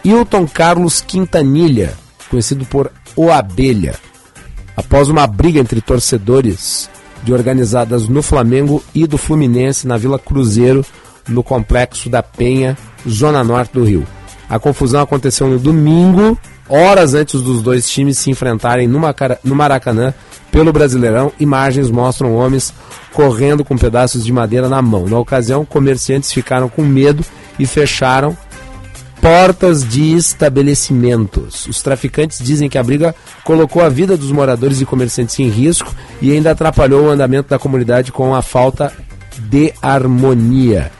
Hilton 0.04 0.46
Carlos 0.46 1.00
Quintanilha, 1.00 1.94
conhecido 2.28 2.66
por 2.66 2.92
O 3.16 3.30
Abelha, 3.30 3.94
após 4.76 5.08
uma 5.08 5.26
briga 5.26 5.60
entre 5.60 5.80
torcedores 5.80 6.90
de 7.22 7.32
organizadas 7.32 8.06
no 8.06 8.22
Flamengo 8.22 8.84
e 8.94 9.06
do 9.06 9.16
Fluminense 9.16 9.86
na 9.86 9.96
Vila 9.96 10.18
Cruzeiro, 10.18 10.84
no 11.26 11.42
complexo 11.42 12.10
da 12.10 12.22
Penha, 12.22 12.76
zona 13.08 13.42
norte 13.42 13.72
do 13.72 13.84
Rio. 13.84 14.06
A 14.48 14.58
confusão 14.58 15.00
aconteceu 15.00 15.48
no 15.48 15.58
domingo, 15.58 16.38
horas 16.68 17.14
antes 17.14 17.40
dos 17.40 17.62
dois 17.62 17.88
times 17.88 18.18
se 18.18 18.30
enfrentarem 18.30 18.86
no 18.86 19.54
Maracanã 19.54 20.14
pelo 20.50 20.72
Brasileirão. 20.72 21.32
Imagens 21.40 21.90
mostram 21.90 22.34
homens 22.34 22.72
correndo 23.12 23.64
com 23.64 23.76
pedaços 23.76 24.24
de 24.24 24.32
madeira 24.32 24.68
na 24.68 24.80
mão. 24.82 25.06
Na 25.06 25.18
ocasião, 25.18 25.64
comerciantes 25.64 26.32
ficaram 26.32 26.68
com 26.68 26.82
medo 26.82 27.24
e 27.58 27.66
fecharam 27.66 28.36
portas 29.20 29.88
de 29.88 30.14
estabelecimentos. 30.14 31.66
Os 31.66 31.80
traficantes 31.82 32.38
dizem 32.40 32.68
que 32.68 32.76
a 32.76 32.82
briga 32.82 33.14
colocou 33.42 33.82
a 33.82 33.88
vida 33.88 34.18
dos 34.18 34.30
moradores 34.30 34.82
e 34.82 34.84
comerciantes 34.84 35.38
em 35.40 35.48
risco 35.48 35.94
e 36.20 36.30
ainda 36.30 36.50
atrapalhou 36.50 37.06
o 37.06 37.10
andamento 37.10 37.48
da 37.48 37.58
comunidade 37.58 38.12
com 38.12 38.34
a 38.34 38.42
falta 38.42 38.92
de 39.38 39.72
harmonia. 39.80 40.92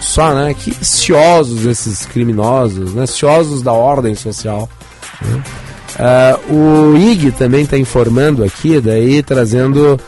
Só, 0.00 0.32
né? 0.34 0.54
Que 0.54 0.72
ciosos 0.84 1.64
esses 1.66 2.06
criminosos, 2.06 2.94
né? 2.94 3.06
Ciosos 3.06 3.62
da 3.62 3.72
ordem 3.72 4.14
social. 4.14 4.68
né? 5.22 5.42
Ah, 5.98 6.38
o 6.48 6.96
IG 6.96 7.32
também 7.32 7.62
está 7.64 7.76
informando 7.76 8.44
aqui, 8.44 8.80
daí 8.80 9.22
trazendo 9.22 9.98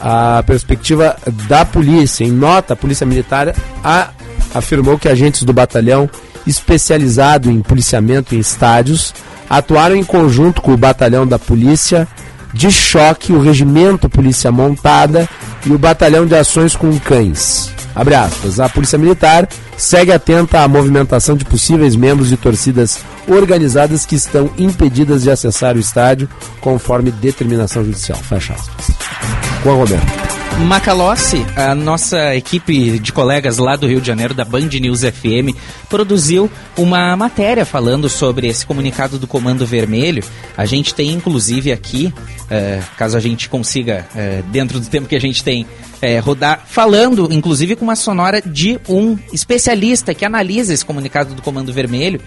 a 0.00 0.42
perspectiva 0.46 1.16
da 1.48 1.64
polícia. 1.64 2.24
Em 2.24 2.30
nota, 2.30 2.72
a 2.72 2.76
Polícia 2.76 3.06
Militar 3.06 3.54
a- 3.82 4.10
afirmou 4.54 4.98
que 4.98 5.08
agentes 5.08 5.42
do 5.42 5.52
batalhão 5.52 6.08
especializado 6.46 7.50
em 7.50 7.60
policiamento 7.60 8.34
em 8.34 8.38
estádios 8.38 9.12
atuaram 9.48 9.94
em 9.96 10.04
conjunto 10.04 10.62
com 10.62 10.72
o 10.72 10.76
batalhão 10.78 11.26
da 11.26 11.38
Polícia 11.38 12.08
de 12.52 12.70
Choque, 12.70 13.32
o 13.32 13.40
Regimento 13.40 14.08
Polícia 14.08 14.50
Montada 14.52 15.28
e 15.66 15.72
o 15.72 15.78
Batalhão 15.78 16.24
de 16.26 16.34
Ações 16.34 16.74
com 16.76 16.96
Cães. 17.00 17.73
Abre 17.94 18.14
aspas. 18.14 18.60
A 18.60 18.68
Polícia 18.68 18.98
Militar 18.98 19.48
segue 19.76 20.12
atenta 20.12 20.60
à 20.60 20.68
movimentação 20.68 21.36
de 21.36 21.44
possíveis 21.44 21.94
membros 21.96 22.28
de 22.28 22.36
torcidas 22.36 22.98
organizadas 23.28 24.04
que 24.04 24.16
estão 24.16 24.50
impedidas 24.58 25.22
de 25.22 25.30
acessar 25.30 25.76
o 25.76 25.80
estádio 25.80 26.28
conforme 26.60 27.10
determinação 27.10 27.84
judicial. 27.84 28.18
Fecha 28.18 28.54
aspas. 28.54 28.90
Juan 29.62 29.76
Roberto. 29.76 30.33
Macalossi, 30.60 31.44
a 31.56 31.74
nossa 31.74 32.34
equipe 32.34 32.98
de 32.98 33.12
colegas 33.12 33.58
lá 33.58 33.76
do 33.76 33.86
Rio 33.86 34.00
de 34.00 34.06
Janeiro, 34.06 34.32
da 34.32 34.44
Band 34.44 34.68
News 34.80 35.00
FM, 35.00 35.56
produziu 35.90 36.50
uma 36.76 37.16
matéria 37.16 37.66
falando 37.66 38.08
sobre 38.08 38.46
esse 38.46 38.64
comunicado 38.64 39.18
do 39.18 39.26
Comando 39.26 39.66
Vermelho. 39.66 40.22
A 40.56 40.64
gente 40.64 40.94
tem, 40.94 41.10
inclusive, 41.10 41.72
aqui, 41.72 42.14
eh, 42.48 42.80
caso 42.96 43.16
a 43.16 43.20
gente 43.20 43.48
consiga, 43.48 44.06
eh, 44.14 44.42
dentro 44.52 44.78
do 44.78 44.86
tempo 44.86 45.08
que 45.08 45.16
a 45.16 45.20
gente 45.20 45.42
tem, 45.42 45.66
eh, 46.00 46.18
rodar, 46.20 46.62
falando, 46.66 47.28
inclusive, 47.32 47.74
com 47.76 47.84
uma 47.84 47.96
sonora 47.96 48.40
de 48.40 48.78
um 48.88 49.18
especialista 49.32 50.14
que 50.14 50.24
analisa 50.24 50.72
esse 50.72 50.84
comunicado 50.84 51.34
do 51.34 51.42
Comando 51.42 51.72
Vermelho, 51.72 52.20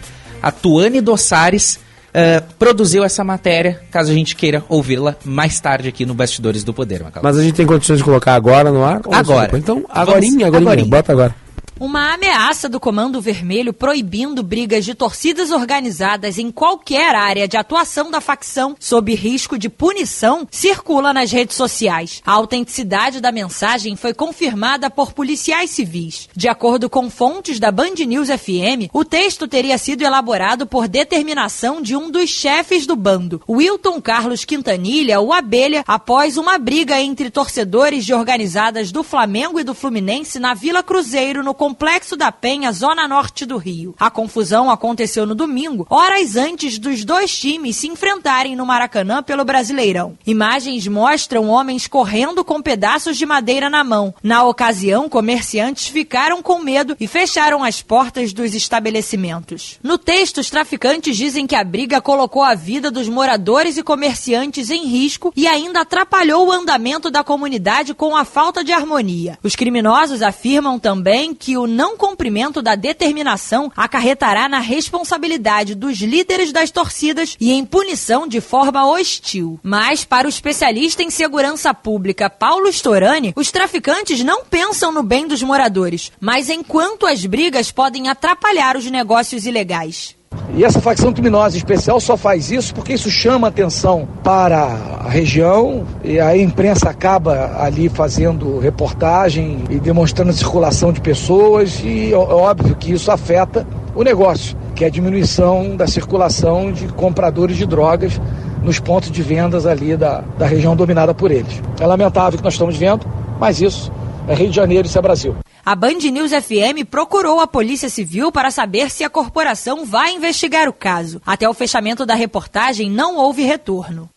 a 0.44 0.52
Tuane 0.52 1.02
Dossares. 1.02 1.80
Eh, 2.18 2.42
produziu 2.58 3.04
essa 3.04 3.24
matéria, 3.24 3.80
caso 3.92 4.12
a 4.12 4.14
gente 4.14 4.36
queira 4.36 4.64
ouvi-la 4.68 5.16
mais 5.24 5.60
tarde 5.60 5.88
aqui 5.88 6.04
no 6.04 6.16
Bastidores 6.16 6.64
do 6.64 6.74
Poder, 6.74 7.04
Macalossi. 7.04 7.24
Mas 7.24 7.38
a 7.38 7.44
gente 7.44 7.54
tem 7.54 7.66
condições 7.66 7.98
de 7.98 8.04
colocar 8.04 8.34
agora 8.34 8.72
no 8.72 8.84
ar? 8.84 9.02
Agora. 9.12 9.56
Então, 9.56 9.86
agorinha, 9.88 10.48
agorinha, 10.48 10.72
agorinha. 10.72 10.88
bota 10.88 11.12
agora. 11.12 11.36
Uma 11.80 12.16
ameaça 12.16 12.68
do 12.68 12.80
Comando 12.80 13.22
Vermelho 13.22 13.72
proibindo 13.72 14.42
brigas 14.42 14.84
de 14.84 14.96
torcidas 14.96 15.52
organizadas 15.52 16.40
em 16.40 16.50
qualquer 16.50 17.14
área 17.14 17.48
de 17.48 17.56
atuação 17.56 18.10
da 18.10 18.20
facção 18.20 18.76
sob 18.80 19.14
risco 19.14 19.60
de 19.60 19.70
punição 19.70 20.48
circula 20.50 21.14
nas 21.14 21.32
redes 21.32 21.56
sociais. 21.56 22.20
A 22.26 22.32
autenticidade 22.32 23.22
da 23.22 23.32
mensagem 23.32 23.96
foi 23.96 24.12
confirmada 24.12 24.90
por 24.90 25.14
policiais 25.14 25.70
civis. 25.70 26.28
De 26.36 26.48
acordo 26.48 26.90
com 26.90 27.12
fontes 27.12 27.60
da 27.60 27.72
Band 27.72 27.94
News 28.08 28.30
FM, 28.30 28.90
o 28.92 29.06
texto 29.06 29.48
teria 29.48 29.78
sido 29.78 30.02
elaborado 30.02 30.66
por 30.66 30.88
determinação 30.88 31.80
de 31.80 31.96
um 31.96 32.10
dos 32.10 32.28
chefes 32.32 32.88
do 32.88 32.96
bando, 32.96 33.40
Wilton 33.48 34.02
Carlos 34.02 34.46
Quintanilha, 34.46 35.22
o 35.22 35.32
Abelha, 35.32 35.84
após 35.88 36.38
uma 36.38 36.58
briga 36.58 37.00
entre 37.00 37.30
torcedores 37.30 38.04
de 38.04 38.16
organizadas 38.16 38.92
do 38.92 39.04
Flamengo 39.04 39.60
e 39.60 39.64
do 39.64 39.76
Fluminense 39.76 40.40
na 40.40 40.56
Vila 40.56 40.82
Cruzeiro, 40.82 41.44
no 41.44 41.54
Complexo 41.68 42.16
da 42.16 42.32
Penha, 42.32 42.72
zona 42.72 43.10
norte 43.10 43.46
do 43.46 43.58
Rio. 43.58 43.94
A 44.00 44.10
confusão 44.10 44.72
aconteceu 44.72 45.26
no 45.26 45.36
domingo, 45.36 45.86
horas 45.90 46.38
antes 46.38 46.80
dos 46.80 47.04
dois 47.04 47.38
times 47.38 47.76
se 47.76 47.90
enfrentarem 47.90 48.56
no 48.56 48.66
Maracanã 48.66 49.22
pelo 49.22 49.44
Brasileirão. 49.44 50.18
Imagens 50.26 50.88
mostram 50.88 51.50
homens 51.50 51.86
correndo 51.86 52.46
com 52.46 52.62
pedaços 52.62 53.18
de 53.18 53.26
madeira 53.26 53.70
na 53.70 53.84
mão. 53.84 54.16
Na 54.24 54.46
ocasião, 54.46 55.10
comerciantes 55.10 55.88
ficaram 55.88 56.42
com 56.42 56.60
medo 56.60 56.96
e 57.02 57.06
fecharam 57.06 57.62
as 57.66 57.82
portas 57.82 58.32
dos 58.32 58.56
estabelecimentos. 58.56 59.78
No 59.84 59.98
texto, 59.98 60.38
os 60.38 60.50
traficantes 60.50 61.18
dizem 61.18 61.46
que 61.46 61.56
a 61.56 61.66
briga 61.66 62.00
colocou 62.00 62.44
a 62.44 62.56
vida 62.56 62.90
dos 62.90 63.10
moradores 63.10 63.76
e 63.76 63.84
comerciantes 63.84 64.70
em 64.70 64.86
risco 64.86 65.34
e 65.36 65.46
ainda 65.46 65.82
atrapalhou 65.82 66.48
o 66.48 66.52
andamento 66.54 67.12
da 67.12 67.26
comunidade 67.26 67.94
com 67.94 68.16
a 68.16 68.24
falta 68.24 68.64
de 68.64 68.72
harmonia. 68.72 69.38
Os 69.44 69.54
criminosos 69.54 70.22
afirmam 70.22 70.80
também 70.80 71.36
que 71.36 71.57
o 71.58 71.68
não 71.68 71.98
cumprimento 71.98 72.62
da 72.62 72.76
determinação 72.76 73.72
acarretará 73.76 74.48
na 74.50 74.60
responsabilidade 74.60 75.76
dos 75.76 75.98
líderes 75.98 76.52
das 76.52 76.72
torcidas 76.72 77.36
e 77.40 77.52
em 77.52 77.66
punição 77.66 78.28
de 78.28 78.42
forma 78.42 78.86
hostil. 78.90 79.60
Mas, 79.64 80.04
para 80.04 80.28
o 80.28 80.30
especialista 80.30 81.04
em 81.04 81.10
segurança 81.10 81.74
pública 81.74 82.30
Paulo 82.30 82.68
Storani, 82.68 83.34
os 83.36 83.52
traficantes 83.52 84.24
não 84.24 84.44
pensam 84.46 84.92
no 84.92 85.04
bem 85.04 85.28
dos 85.28 85.42
moradores, 85.42 86.12
mas 86.20 86.50
enquanto 86.50 87.06
as 87.06 87.26
brigas 87.26 87.72
podem 87.72 88.10
atrapalhar 88.10 88.76
os 88.76 88.90
negócios 88.90 89.46
ilegais. 89.46 90.17
E 90.56 90.64
essa 90.64 90.80
facção 90.80 91.12
criminosa 91.12 91.58
especial 91.58 92.00
só 92.00 92.16
faz 92.16 92.52
isso 92.52 92.74
porque 92.74 92.94
isso 92.94 93.10
chama 93.10 93.48
atenção 93.48 94.08
para 94.24 94.64
a 95.06 95.10
região 95.10 95.84
e 96.04 96.20
a 96.20 96.38
imprensa 96.38 96.90
acaba 96.90 97.58
ali 97.62 97.90
fazendo 97.90 98.58
reportagem 98.60 99.64
e 99.70 99.80
demonstrando 99.80 100.32
a 100.32 100.34
circulação 100.34 100.92
de 100.92 101.02
pessoas 101.02 101.82
e 101.84 102.14
é 102.14 102.18
óbvio 102.18 102.76
que 102.76 102.94
isso 102.94 103.12
afeta 103.12 103.68
o 103.94 104.04
negócio, 104.04 104.58
que 104.74 104.84
é 104.84 104.88
a 104.88 104.90
diminuição 104.90 105.76
da 105.76 105.86
circulação 105.86 106.72
de 106.72 106.88
compradores 106.90 107.58
de 107.58 107.66
drogas 107.66 108.20
nos 108.64 108.80
pontos 108.80 109.12
de 109.12 109.22
vendas 109.22 109.66
ali 109.66 109.98
da, 109.98 110.24
da 110.38 110.46
região 110.46 110.76
dominada 110.76 111.14
por 111.14 111.32
eles. 111.32 111.62
É 111.80 111.86
lamentável 111.86 112.36
o 112.36 112.38
que 112.38 112.44
nós 112.44 112.54
estamos 112.54 112.78
vendo, 112.78 113.06
mas 113.40 113.62
isso 113.62 113.92
é 114.28 114.34
Rio 114.34 114.50
de 114.50 114.56
Janeiro, 114.56 114.88
isso 114.88 114.98
é 114.98 115.02
Brasil. 115.02 115.36
A 115.68 115.76
Band 115.76 116.00
News 116.14 116.32
FM 116.32 116.88
procurou 116.90 117.42
a 117.42 117.46
Polícia 117.46 117.90
Civil 117.90 118.32
para 118.32 118.50
saber 118.50 118.90
se 118.90 119.04
a 119.04 119.10
corporação 119.10 119.86
vai 119.86 120.14
investigar 120.14 120.70
o 120.70 120.72
caso. 120.72 121.22
Até 121.26 121.50
o 121.50 121.54
fechamento 121.54 122.06
da 122.06 122.16
reportagem, 122.16 122.90
não 122.90 123.18
houve 123.18 123.44
retorno. 123.44 124.10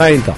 Ah, 0.00 0.10
então. 0.10 0.34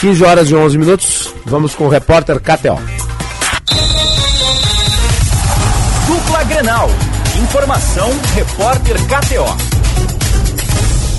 15 0.00 0.24
horas 0.24 0.50
e 0.50 0.56
11 0.56 0.78
minutos. 0.78 1.32
Vamos 1.46 1.76
com 1.76 1.84
o 1.84 1.88
repórter 1.88 2.40
KTO. 2.40 2.74
Dupla 6.08 6.42
Grenal. 6.42 6.88
Informação, 7.40 8.10
repórter 8.34 8.96
KTO. 9.06 9.77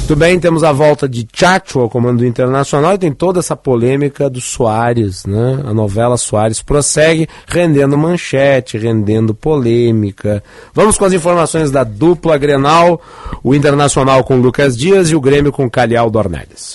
Muito 0.09 0.19
bem, 0.21 0.39
temos 0.39 0.63
a 0.63 0.71
volta 0.71 1.07
de 1.07 1.27
Chacho 1.31 1.81
ao 1.81 1.87
comando 1.87 2.25
internacional 2.25 2.95
e 2.95 2.97
tem 2.97 3.11
toda 3.11 3.37
essa 3.37 3.55
polêmica 3.55 4.27
do 4.27 4.41
Soares, 4.41 5.23
né? 5.23 5.61
A 5.63 5.71
novela 5.71 6.17
Soares 6.17 6.63
prossegue 6.63 7.29
rendendo 7.45 7.95
manchete, 7.95 8.75
rendendo 8.75 9.35
polêmica. 9.35 10.43
Vamos 10.73 10.97
com 10.97 11.05
as 11.05 11.13
informações 11.13 11.69
da 11.69 11.83
dupla 11.83 12.39
Grenal, 12.39 12.99
o 13.43 13.53
Internacional 13.53 14.23
com 14.23 14.37
Lucas 14.37 14.75
Dias 14.75 15.11
e 15.11 15.15
o 15.15 15.21
Grêmio 15.21 15.51
com 15.51 15.69
Calhau 15.69 16.09
Dornelles. 16.09 16.73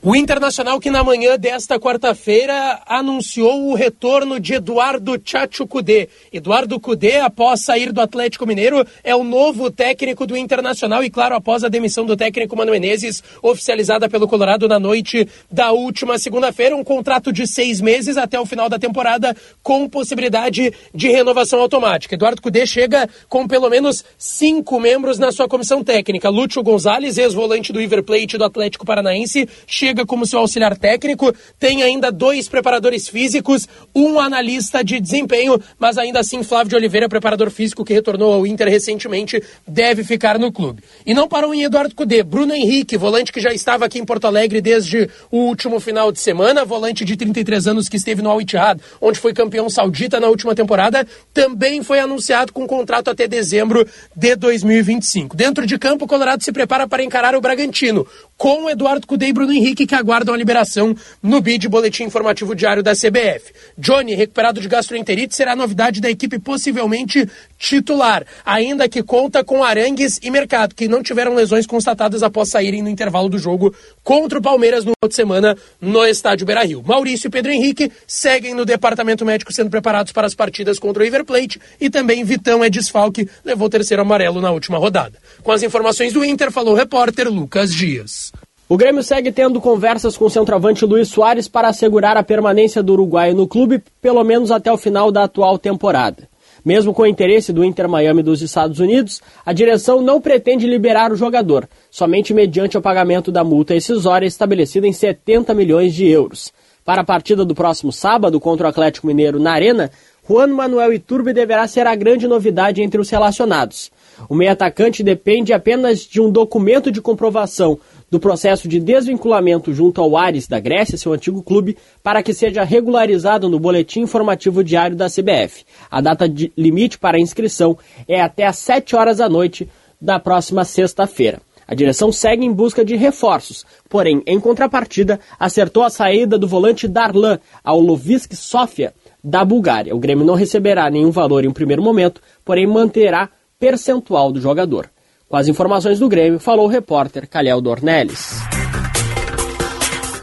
O 0.00 0.14
Internacional 0.14 0.78
que 0.78 0.92
na 0.92 1.02
manhã 1.02 1.36
desta 1.36 1.76
quarta-feira 1.76 2.80
anunciou 2.86 3.68
o 3.68 3.74
retorno 3.74 4.38
de 4.38 4.54
Eduardo 4.54 5.20
Chacho 5.24 5.66
Cudê. 5.66 6.08
Eduardo 6.32 6.78
Cudê, 6.78 7.16
após 7.16 7.62
sair 7.62 7.90
do 7.90 8.00
Atlético 8.00 8.46
Mineiro, 8.46 8.86
é 9.02 9.16
o 9.16 9.24
novo 9.24 9.72
técnico 9.72 10.24
do 10.24 10.36
Internacional 10.36 11.02
e, 11.02 11.10
claro, 11.10 11.34
após 11.34 11.64
a 11.64 11.68
demissão 11.68 12.06
do 12.06 12.16
técnico 12.16 12.56
Mano 12.56 12.70
Menezes, 12.70 13.24
oficializada 13.42 14.08
pelo 14.08 14.28
Colorado 14.28 14.68
na 14.68 14.78
noite 14.78 15.28
da 15.50 15.72
última 15.72 16.16
segunda-feira, 16.16 16.76
um 16.76 16.84
contrato 16.84 17.32
de 17.32 17.44
seis 17.44 17.80
meses 17.80 18.16
até 18.16 18.38
o 18.38 18.46
final 18.46 18.68
da 18.68 18.78
temporada, 18.78 19.36
com 19.64 19.88
possibilidade 19.88 20.72
de 20.94 21.08
renovação 21.08 21.60
automática. 21.60 22.14
Eduardo 22.14 22.40
Cudê 22.40 22.64
chega 22.68 23.10
com 23.28 23.48
pelo 23.48 23.68
menos 23.68 24.04
cinco 24.16 24.78
membros 24.78 25.18
na 25.18 25.32
sua 25.32 25.48
comissão 25.48 25.82
técnica. 25.82 26.30
Lúcio 26.30 26.62
Gonzalez, 26.62 27.18
ex-volante 27.18 27.72
do 27.72 27.80
River 27.80 28.04
Plate 28.04 28.38
do 28.38 28.44
Atlético 28.44 28.86
Paranaense, 28.86 29.48
chega 29.66 29.87
como 30.06 30.26
seu 30.26 30.38
auxiliar 30.40 30.76
técnico, 30.76 31.34
tem 31.58 31.82
ainda 31.82 32.10
dois 32.10 32.48
preparadores 32.48 33.08
físicos, 33.08 33.68
um 33.94 34.18
analista 34.18 34.82
de 34.82 35.00
desempenho, 35.00 35.60
mas 35.78 35.98
ainda 35.98 36.20
assim 36.20 36.42
Flávio 36.42 36.70
de 36.70 36.76
Oliveira, 36.76 37.08
preparador 37.08 37.50
físico 37.50 37.84
que 37.84 37.92
retornou 37.92 38.32
ao 38.32 38.46
Inter 38.46 38.68
recentemente, 38.68 39.42
deve 39.66 40.04
ficar 40.04 40.38
no 40.38 40.52
clube. 40.52 40.82
E 41.04 41.14
não 41.14 41.28
parou 41.28 41.54
em 41.54 41.62
Eduardo 41.62 41.94
Cudê, 41.94 42.22
Bruno 42.22 42.54
Henrique, 42.54 42.96
volante 42.96 43.32
que 43.32 43.40
já 43.40 43.52
estava 43.52 43.84
aqui 43.84 43.98
em 43.98 44.04
Porto 44.04 44.26
Alegre 44.26 44.60
desde 44.60 45.08
o 45.30 45.38
último 45.38 45.80
final 45.80 46.10
de 46.10 46.20
semana, 46.20 46.64
volante 46.64 47.04
de 47.04 47.16
33 47.16 47.66
anos 47.66 47.88
que 47.88 47.96
esteve 47.96 48.22
no 48.22 48.30
Al 48.30 48.40
Ittihad, 48.40 48.80
onde 49.00 49.18
foi 49.18 49.32
campeão 49.32 49.68
saudita 49.68 50.20
na 50.20 50.28
última 50.28 50.54
temporada, 50.54 51.06
também 51.32 51.82
foi 51.82 52.00
anunciado 52.00 52.52
com 52.52 52.66
contrato 52.66 53.10
até 53.10 53.26
dezembro 53.26 53.86
de 54.14 54.36
2025. 54.36 55.36
Dentro 55.36 55.66
de 55.66 55.78
campo, 55.78 56.04
o 56.04 56.08
Colorado 56.08 56.42
se 56.42 56.52
prepara 56.52 56.86
para 56.86 57.02
encarar 57.02 57.34
o 57.34 57.40
Bragantino, 57.40 58.06
com 58.38 58.70
Eduardo 58.70 59.04
Cudê 59.04 59.26
e 59.26 59.32
Bruno 59.32 59.52
Henrique 59.52 59.84
que 59.84 59.96
aguardam 59.96 60.32
a 60.32 60.38
liberação 60.38 60.96
no 61.20 61.40
BID 61.40 61.68
Boletim 61.68 62.04
Informativo 62.04 62.54
Diário 62.54 62.84
da 62.84 62.92
CBF. 62.92 63.52
Johnny, 63.76 64.14
recuperado 64.14 64.60
de 64.60 64.68
gastroenterite, 64.68 65.34
será 65.34 65.56
novidade 65.56 66.00
da 66.00 66.08
equipe 66.08 66.38
possivelmente 66.38 67.28
titular, 67.58 68.24
ainda 68.44 68.88
que 68.88 69.02
conta 69.02 69.42
com 69.42 69.64
Arangues 69.64 70.18
e 70.22 70.30
Mercado, 70.30 70.74
que 70.74 70.86
não 70.86 71.02
tiveram 71.02 71.34
lesões 71.34 71.66
constatadas 71.66 72.22
após 72.22 72.48
saírem 72.48 72.82
no 72.82 72.88
intervalo 72.88 73.28
do 73.28 73.38
jogo 73.38 73.74
contra 74.04 74.38
o 74.38 74.42
Palmeiras 74.42 74.84
no 74.84 74.92
de 75.06 75.14
semana 75.14 75.56
no 75.80 76.04
estádio 76.06 76.46
Beira-Rio. 76.46 76.82
Maurício 76.86 77.28
e 77.28 77.30
Pedro 77.30 77.50
Henrique 77.50 77.90
seguem 78.06 78.54
no 78.54 78.64
departamento 78.64 79.24
médico 79.24 79.52
sendo 79.52 79.70
preparados 79.70 80.12
para 80.12 80.26
as 80.26 80.34
partidas 80.34 80.78
contra 80.78 81.02
o 81.02 81.04
River 81.04 81.24
Plate 81.24 81.60
e 81.80 81.90
também 81.90 82.24
Vitão 82.24 82.62
é 82.62 82.70
desfalque, 82.70 83.28
levou 83.44 83.66
o 83.66 83.70
terceiro 83.70 84.02
amarelo 84.02 84.40
na 84.40 84.50
última 84.50 84.78
rodada. 84.78 85.18
Com 85.42 85.50
as 85.50 85.62
informações 85.62 86.12
do 86.12 86.24
Inter, 86.24 86.52
falou 86.52 86.74
o 86.74 86.76
repórter 86.76 87.28
Lucas 87.28 87.74
Dias. 87.74 88.32
O 88.68 88.76
Grêmio 88.76 89.02
segue 89.02 89.32
tendo 89.32 89.62
conversas 89.62 90.14
com 90.14 90.26
o 90.26 90.30
centroavante 90.30 90.84
Luiz 90.84 91.08
Soares 91.08 91.48
para 91.48 91.68
assegurar 91.68 92.18
a 92.18 92.22
permanência 92.22 92.82
do 92.82 92.92
uruguaio 92.92 93.34
no 93.34 93.48
clube, 93.48 93.82
pelo 94.00 94.22
menos 94.22 94.50
até 94.50 94.70
o 94.70 94.76
final 94.76 95.10
da 95.10 95.24
atual 95.24 95.58
temporada. 95.58 96.28
Mesmo 96.64 96.92
com 96.92 97.02
o 97.02 97.06
interesse 97.06 97.52
do 97.52 97.64
Inter 97.64 97.88
Miami 97.88 98.22
dos 98.22 98.42
Estados 98.42 98.78
Unidos, 98.78 99.22
a 99.44 99.52
direção 99.52 100.00
não 100.02 100.20
pretende 100.20 100.66
liberar 100.66 101.12
o 101.12 101.16
jogador, 101.16 101.68
somente 101.90 102.34
mediante 102.34 102.76
o 102.76 102.82
pagamento 102.82 103.30
da 103.30 103.44
multa 103.44 103.74
excisória 103.74 104.26
estabelecida 104.26 104.86
em 104.86 104.92
70 104.92 105.54
milhões 105.54 105.94
de 105.94 106.06
euros. 106.06 106.52
Para 106.84 107.02
a 107.02 107.04
partida 107.04 107.44
do 107.44 107.54
próximo 107.54 107.92
sábado 107.92 108.40
contra 108.40 108.66
o 108.66 108.70
Atlético 108.70 109.06
Mineiro 109.06 109.38
na 109.38 109.52
Arena, 109.52 109.90
Juan 110.28 110.48
Manuel 110.48 110.92
Iturbe 110.92 111.32
deverá 111.32 111.66
ser 111.66 111.86
a 111.86 111.94
grande 111.94 112.28
novidade 112.28 112.82
entre 112.82 113.00
os 113.00 113.08
relacionados. 113.08 113.90
O 114.28 114.34
meio 114.34 114.52
atacante 114.52 115.02
depende 115.02 115.52
apenas 115.52 116.00
de 116.00 116.20
um 116.20 116.30
documento 116.30 116.90
de 116.90 117.00
comprovação 117.00 117.78
do 118.10 118.18
processo 118.18 118.68
de 118.68 118.80
desvinculamento 118.80 119.72
junto 119.72 120.00
ao 120.00 120.16
Ares 120.16 120.46
da 120.46 120.58
Grécia, 120.58 120.96
seu 120.96 121.12
antigo 121.12 121.42
clube, 121.42 121.76
para 122.02 122.22
que 122.22 122.32
seja 122.32 122.64
regularizado 122.64 123.48
no 123.48 123.58
boletim 123.58 124.00
informativo 124.00 124.64
diário 124.64 124.96
da 124.96 125.08
CBF. 125.08 125.64
A 125.90 126.00
data 126.00 126.28
de 126.28 126.52
limite 126.56 126.98
para 126.98 127.18
inscrição 127.18 127.76
é 128.06 128.20
até 128.20 128.46
às 128.46 128.58
7 128.58 128.96
horas 128.96 129.18
da 129.18 129.28
noite 129.28 129.68
da 130.00 130.18
próxima 130.18 130.64
sexta-feira. 130.64 131.40
A 131.66 131.74
direção 131.74 132.10
segue 132.10 132.46
em 132.46 132.52
busca 132.52 132.82
de 132.82 132.96
reforços, 132.96 133.66
porém, 133.90 134.22
em 134.26 134.40
contrapartida, 134.40 135.20
acertou 135.38 135.82
a 135.82 135.90
saída 135.90 136.38
do 136.38 136.48
volante 136.48 136.88
Darlan 136.88 137.38
ao 137.62 137.78
Lovisk 137.78 138.32
Sofia, 138.32 138.94
da 139.22 139.44
Bulgária. 139.44 139.94
O 139.94 139.98
Grêmio 139.98 140.24
não 140.24 140.34
receberá 140.34 140.90
nenhum 140.90 141.10
valor 141.10 141.44
em 141.44 141.48
um 141.48 141.52
primeiro 141.52 141.82
momento, 141.82 142.22
porém 142.42 142.66
manterá 142.66 143.28
percentual 143.58 144.32
do 144.32 144.40
jogador. 144.40 144.88
Com 145.28 145.36
as 145.36 145.46
informações 145.46 145.98
do 145.98 146.08
Grêmio, 146.08 146.40
falou 146.40 146.64
o 146.64 146.70
repórter 146.70 147.28
Calhau 147.28 147.60
Dornelles. 147.60 148.40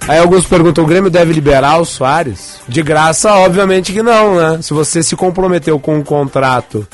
Aí 0.07 0.18
alguns 0.18 0.48
perguntam, 0.48 0.84
o 0.84 0.88
Grêmio 0.88 1.11
deve 1.11 1.32
liberar 1.32 1.80
o 1.80 1.86
Soares? 1.86 2.60
De 2.68 2.82
graça, 2.82 3.32
obviamente 3.36 3.94
que 3.94 4.02
não, 4.02 4.36
né? 4.36 4.61
Se 4.64 4.73
você 4.73 5.03
se 5.03 5.15
comprometeu 5.15 5.80
com 5.80 5.95
um 5.98 6.03
contrato, 6.03 6.88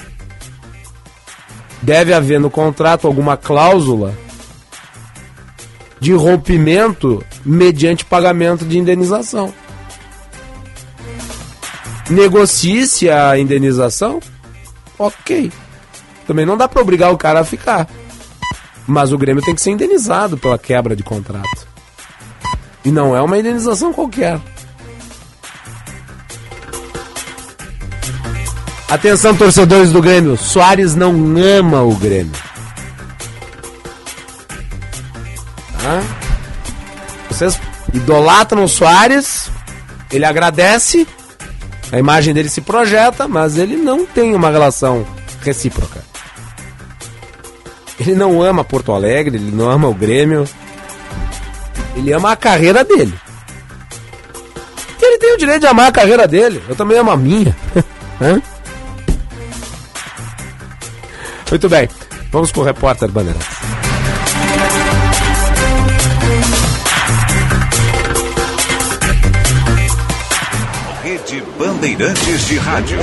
deve 1.82 2.14
haver 2.14 2.38
no 2.38 2.50
contrato 2.50 3.08
alguma 3.08 3.38
cláusula 3.38 4.14
de 5.98 6.12
rompimento 6.12 7.24
mediante 7.46 8.04
pagamento 8.04 8.66
de 8.66 8.78
indenização. 8.78 9.54
Negocie-se 12.10 13.10
a 13.10 13.38
indenização, 13.38 14.20
ok. 15.00 15.50
Também 16.28 16.46
não 16.46 16.58
dá 16.58 16.68
para 16.68 16.82
obrigar 16.82 17.14
o 17.14 17.18
cara 17.18 17.40
a 17.40 17.46
ficar. 17.46 17.88
Mas 18.88 19.12
o 19.12 19.18
Grêmio 19.18 19.44
tem 19.44 19.56
que 19.56 19.62
ser 19.62 19.72
indenizado 19.72 20.38
pela 20.38 20.58
quebra 20.58 20.96
de 20.96 21.04
contrato. 21.04 21.68
E 22.84 22.92
não 22.92 23.16
é 23.16 23.22
uma 23.22 23.38
indenização 23.38 23.94
qualquer. 23.94 24.40
Atenção, 28.90 29.36
torcedores 29.36 29.92
do 29.92 30.02
Grêmio. 30.02 30.36
Soares 30.36 30.96
não 30.96 31.14
ama 31.38 31.82
o 31.82 31.96
Grêmio. 31.96 32.34
Tá? 35.82 36.04
Vocês 37.30 37.58
idolatram 37.94 38.66
o 38.66 38.68
Soares. 38.68 39.50
Ele 40.12 40.26
agradece. 40.26 41.08
A 41.92 42.00
imagem 42.00 42.34
dele 42.34 42.50
se 42.50 42.62
projeta, 42.62 43.28
mas 43.28 43.58
ele 43.58 43.78
não 43.78 44.06
tem 44.06 44.36
uma 44.36 44.50
relação 44.50 45.06
recíproca. 45.42 46.11
Ele 48.02 48.16
não 48.16 48.42
ama 48.42 48.64
Porto 48.64 48.92
Alegre, 48.92 49.38
ele 49.38 49.52
não 49.52 49.70
ama 49.70 49.88
o 49.88 49.94
Grêmio. 49.94 50.50
Ele 51.96 52.12
ama 52.12 52.32
a 52.32 52.36
carreira 52.36 52.84
dele. 52.84 53.14
Ele 55.00 55.20
tem 55.20 55.36
o 55.36 55.38
direito 55.38 55.62
de 55.62 55.68
amar 55.68 55.90
a 55.90 55.92
carreira 55.92 56.28
dele. 56.28 56.64
Eu 56.68 56.76
também 56.76 56.98
amo 56.98 57.12
a 57.12 57.18
minha. 57.18 57.56
Muito 61.48 61.70
bem. 61.70 61.88
Vamos 62.32 62.52
com 62.52 62.62
o 62.62 62.64
repórter 62.64 63.12
Bandeirantes. 63.12 63.48
Rede 71.04 71.44
Bandeirantes 71.60 72.48
de 72.48 72.58
Rádio. 72.58 72.98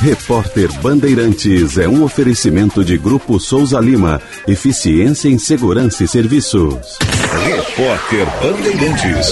Repórter 0.00 0.72
Bandeirantes 0.80 1.76
é 1.76 1.88
um 1.88 2.04
oferecimento 2.04 2.84
de 2.84 2.96
Grupo 2.96 3.40
Souza 3.40 3.80
Lima. 3.80 4.22
Eficiência 4.46 5.28
em 5.28 5.38
Segurança 5.38 6.04
e 6.04 6.08
Serviços. 6.08 6.96
Repórter 7.44 8.24
Bandeirantes. 8.40 9.28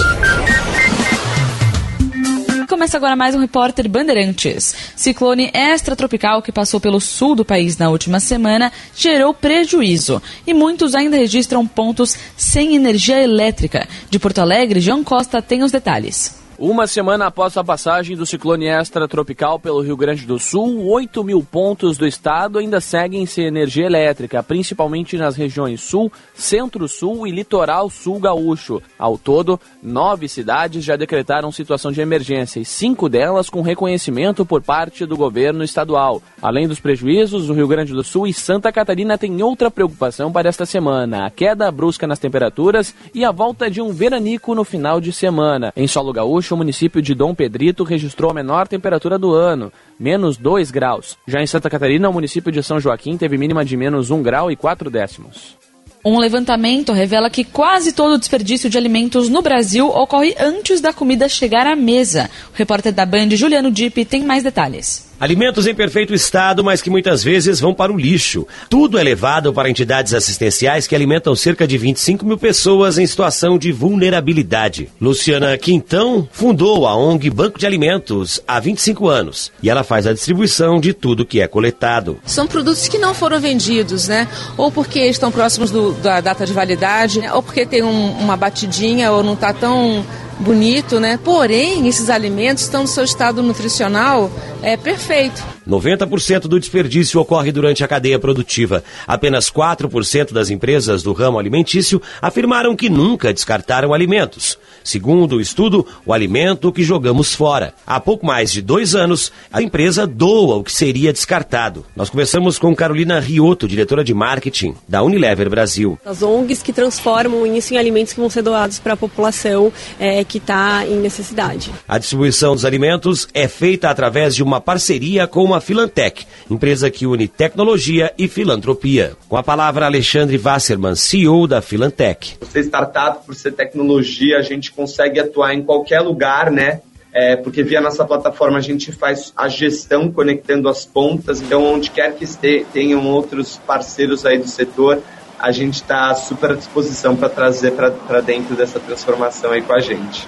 Começa 2.67 2.97
agora 2.97 3.15
mais 3.15 3.33
um 3.33 3.39
repórter 3.39 3.87
Bandeirantes. 3.87 4.75
Ciclone 4.93 5.49
extratropical 5.53 6.41
que 6.41 6.51
passou 6.51 6.81
pelo 6.81 6.99
sul 6.99 7.33
do 7.33 7.45
país 7.45 7.77
na 7.77 7.89
última 7.89 8.19
semana 8.19 8.69
gerou 8.93 9.33
prejuízo 9.33 10.21
e 10.45 10.53
muitos 10.53 10.93
ainda 10.95 11.15
registram 11.15 11.65
pontos 11.65 12.17
sem 12.35 12.75
energia 12.75 13.23
elétrica. 13.23 13.87
De 14.09 14.19
Porto 14.19 14.39
Alegre, 14.39 14.81
João 14.81 15.01
Costa 15.01 15.41
tem 15.41 15.63
os 15.63 15.71
detalhes. 15.71 16.45
Uma 16.59 16.87
semana 16.87 17.27
após 17.27 17.55
a 17.55 17.63
passagem 17.63 18.17
do 18.17 18.25
ciclone 18.25 18.65
extratropical 18.65 19.59
pelo 19.59 19.79
Rio 19.79 19.95
Grande 19.95 20.25
do 20.25 20.39
Sul, 20.39 20.87
8 20.87 21.23
mil 21.23 21.43
pontos 21.43 21.99
do 21.99 22.07
estado 22.07 22.57
ainda 22.57 22.81
seguem 22.81 23.27
sem 23.27 23.45
energia 23.45 23.85
elétrica, 23.85 24.41
principalmente 24.41 25.17
nas 25.17 25.35
regiões 25.35 25.81
Sul, 25.81 26.11
Centro-Sul 26.33 27.27
e 27.27 27.31
Litoral 27.31 27.91
Sul 27.91 28.19
Gaúcho. 28.19 28.81
Ao 28.97 29.19
todo, 29.19 29.59
nove 29.83 30.27
cidades 30.27 30.83
já 30.83 30.95
decretaram 30.95 31.51
situação 31.51 31.91
de 31.91 32.01
emergência 32.01 32.59
e 32.59 32.65
cinco 32.65 33.07
delas 33.07 33.51
com 33.51 33.61
reconhecimento 33.61 34.43
por 34.43 34.63
parte 34.63 35.05
do 35.05 35.15
governo 35.15 35.63
estadual. 35.63 36.23
Além 36.41 36.67
dos 36.67 36.79
prejuízos, 36.79 37.51
o 37.51 37.53
Rio 37.53 37.67
Grande 37.67 37.93
do 37.93 38.03
Sul 38.03 38.25
e 38.25 38.33
Santa 38.33 38.71
Catarina 38.71 39.15
têm 39.15 39.43
outra 39.43 39.69
preocupação 39.69 40.31
para 40.31 40.49
esta 40.49 40.65
semana: 40.65 41.27
a 41.27 41.29
queda 41.29 41.71
brusca 41.71 42.07
nas 42.07 42.17
temperaturas 42.17 42.95
e 43.13 43.23
a 43.23 43.31
volta 43.31 43.69
de 43.69 43.79
um 43.79 43.93
veranico 43.93 44.55
no 44.55 44.63
final 44.63 44.99
de 44.99 45.11
semana. 45.11 45.71
Em 45.75 45.87
solo 45.87 46.11
gaúcho, 46.11 46.46
o 46.53 46.57
município 46.57 47.01
de 47.01 47.13
Dom 47.13 47.33
Pedrito 47.33 47.83
registrou 47.83 48.31
a 48.31 48.33
menor 48.33 48.67
temperatura 48.67 49.17
do 49.17 49.33
ano, 49.33 49.71
menos 49.99 50.37
2 50.37 50.71
graus. 50.71 51.17
Já 51.27 51.41
em 51.41 51.47
Santa 51.47 51.69
Catarina, 51.69 52.09
o 52.09 52.13
município 52.13 52.51
de 52.51 52.61
São 52.61 52.79
Joaquim 52.79 53.17
teve 53.17 53.37
mínima 53.37 53.63
de 53.63 53.75
menos 53.77 54.11
1 54.11 54.21
grau 54.21 54.51
e 54.51 54.55
4 54.55 54.89
décimos. 54.89 55.57
Um 56.05 56.19
levantamento 56.19 56.93
revela 56.93 57.29
que 57.29 57.43
quase 57.43 57.91
todo 57.91 58.13
o 58.13 58.17
desperdício 58.17 58.69
de 58.69 58.77
alimentos 58.77 59.29
no 59.29 59.41
Brasil 59.41 59.89
ocorre 59.89 60.35
antes 60.39 60.79
da 60.79 60.93
comida 60.93 61.27
chegar 61.27 61.67
à 61.67 61.75
mesa. 61.75 62.29
O 62.53 62.57
repórter 62.57 62.93
da 62.93 63.05
Band, 63.05 63.29
Juliano 63.31 63.71
Dipp, 63.71 64.05
tem 64.05 64.23
mais 64.23 64.43
detalhes. 64.43 65.06
Alimentos 65.19 65.65
em 65.65 65.73
perfeito 65.73 66.13
estado, 66.13 66.63
mas 66.63 66.79
que 66.79 66.91
muitas 66.91 67.23
vezes 67.23 67.59
vão 67.59 67.73
para 67.73 67.91
o 67.91 67.97
lixo. 67.97 68.45
Tudo 68.69 68.99
é 68.99 69.03
levado 69.03 69.51
para 69.51 69.67
entidades 69.67 70.13
assistenciais 70.13 70.85
que 70.85 70.93
alimentam 70.93 71.35
cerca 71.35 71.67
de 71.67 71.75
25 71.75 72.23
mil 72.23 72.37
pessoas 72.37 72.99
em 72.99 73.07
situação 73.07 73.57
de 73.57 73.71
vulnerabilidade. 73.71 74.89
Luciana 75.01 75.57
Quintão 75.57 76.29
fundou 76.31 76.85
a 76.85 76.95
ONG 76.95 77.31
Banco 77.31 77.57
de 77.57 77.65
Alimentos 77.65 78.39
há 78.47 78.59
25 78.59 79.07
anos 79.07 79.51
e 79.61 79.71
ela 79.71 79.83
faz 79.83 80.05
a 80.05 80.13
distribuição 80.13 80.79
de 80.79 80.93
tudo 80.93 81.25
que 81.25 81.41
é 81.41 81.47
coletado. 81.47 82.19
São 82.23 82.45
produtos 82.45 82.87
que 82.87 82.99
não 82.99 83.15
foram 83.15 83.39
vendidos, 83.39 84.07
né? 84.07 84.27
Ou 84.55 84.71
porque 84.71 84.99
estão 84.99 85.31
próximos 85.31 85.71
do, 85.71 85.93
da 85.93 86.21
data 86.21 86.45
de 86.45 86.53
validade, 86.53 87.21
ou 87.33 87.41
porque 87.41 87.65
tem 87.65 87.81
um, 87.81 88.11
uma 88.11 88.37
batidinha 88.37 89.11
ou 89.11 89.23
não 89.23 89.33
está 89.33 89.51
tão 89.51 90.05
bonito, 90.39 90.99
né? 90.99 91.19
Porém, 91.23 91.87
esses 91.87 92.09
alimentos 92.09 92.63
estão 92.63 92.81
no 92.81 92.87
seu 92.87 93.03
estado 93.03 93.41
nutricional 93.41 94.29
é 94.61 94.77
perfeito. 94.77 95.56
90% 95.67 96.41
do 96.41 96.59
desperdício 96.59 97.19
ocorre 97.19 97.51
durante 97.51 97.83
a 97.83 97.87
cadeia 97.87 98.17
produtiva. 98.17 98.83
Apenas 99.05 99.51
4% 99.51 100.31
das 100.31 100.49
empresas 100.49 101.03
do 101.03 101.13
ramo 101.13 101.37
alimentício 101.37 102.01
afirmaram 102.21 102.75
que 102.75 102.89
nunca 102.89 103.33
descartaram 103.33 103.93
alimentos. 103.93 104.57
Segundo 104.83 105.35
o 105.35 105.41
estudo, 105.41 105.85
o 106.05 106.13
alimento 106.13 106.71
que 106.71 106.83
jogamos 106.83 107.33
fora. 107.33 107.73
Há 107.85 107.99
pouco 107.99 108.25
mais 108.25 108.51
de 108.51 108.61
dois 108.61 108.95
anos, 108.95 109.31
a 109.51 109.61
empresa 109.61 110.07
doa 110.07 110.55
o 110.55 110.63
que 110.63 110.71
seria 110.71 111.11
descartado. 111.11 111.85
Nós 111.95 112.09
conversamos 112.09 112.57
com 112.57 112.73
Carolina 112.73 113.19
Rioto, 113.19 113.67
diretora 113.67 114.03
de 114.03 114.13
marketing 114.13 114.75
da 114.87 115.03
Unilever 115.03 115.49
Brasil. 115.49 115.99
As 116.05 116.21
ONGs 116.21 116.63
que 116.63 116.71
transformam 116.71 117.45
isso 117.45 117.73
em 117.73 117.77
alimentos 117.77 118.13
que 118.13 118.19
vão 118.19 118.29
ser 118.29 118.41
doados 118.41 118.79
para 118.79 118.93
a 118.93 118.97
população 118.97 119.71
é, 119.99 120.23
que 120.23 120.37
está 120.37 120.85
em 120.87 120.95
necessidade. 120.95 121.71
A 121.87 121.97
distribuição 121.97 122.55
dos 122.55 122.63
alimentos 122.63 123.27
é 123.33 123.47
feita 123.47 123.89
através 123.89 124.35
de 124.35 124.43
uma 124.43 124.61
parceria 124.61 125.27
com 125.27 125.53
a 125.53 125.56
Filantec, 125.59 126.25
empresa 126.49 126.89
que 126.89 127.05
une 127.05 127.27
tecnologia 127.27 128.13
e 128.17 128.27
filantropia. 128.27 129.13
Com 129.27 129.37
a 129.37 129.43
palavra 129.43 129.85
Alexandre 129.85 130.37
Wasserman, 130.37 130.95
CEO 130.95 131.47
da 131.47 131.61
Filantec. 131.61 132.37
Por 132.37 132.47
ser 132.47 132.61
startup, 132.61 133.25
por 133.25 133.35
ser 133.35 133.53
tecnologia, 133.53 134.37
a 134.37 134.41
gente 134.41 134.71
consegue 134.71 135.19
atuar 135.19 135.53
em 135.53 135.61
qualquer 135.61 136.01
lugar, 136.01 136.51
né? 136.51 136.81
É, 137.13 137.35
porque 137.35 137.63
via 137.63 137.81
nossa 137.81 138.05
plataforma 138.05 138.57
a 138.57 138.61
gente 138.61 138.91
faz 138.91 139.33
a 139.35 139.47
gestão 139.47 140.11
conectando 140.11 140.69
as 140.69 140.85
pontas, 140.85 141.41
então 141.41 141.63
onde 141.63 141.89
quer 141.89 142.13
que 142.13 142.23
este, 142.23 142.65
tenham 142.71 143.05
outros 143.07 143.57
parceiros 143.65 144.25
aí 144.25 144.37
do 144.37 144.47
setor, 144.47 145.01
a 145.39 145.51
gente 145.51 145.75
está 145.75 146.13
super 146.15 146.51
à 146.51 146.55
disposição 146.55 147.15
para 147.15 147.29
trazer 147.29 147.71
para 147.71 148.21
dentro 148.21 148.55
dessa 148.55 148.79
transformação 148.79 149.51
aí 149.51 149.61
com 149.61 149.73
a 149.73 149.79
gente. 149.79 150.27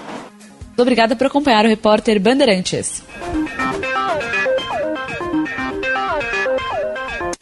Obrigada 0.77 1.15
por 1.15 1.27
acompanhar 1.27 1.65
o 1.65 1.67
repórter 1.67 2.19
Bandeirantes. 2.19 3.03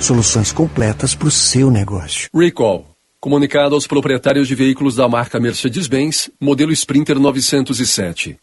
Soluções 0.00 0.50
completas 0.50 1.14
para 1.14 1.28
o 1.28 1.30
seu 1.30 1.70
negócio. 1.70 2.30
Recall. 2.34 2.86
Comunicado 3.20 3.74
aos 3.74 3.86
proprietários 3.86 4.48
de 4.48 4.54
veículos 4.54 4.96
da 4.96 5.06
marca 5.06 5.38
Mercedes-Benz, 5.38 6.30
modelo 6.40 6.72
Sprinter 6.72 7.18
907. 7.18 8.38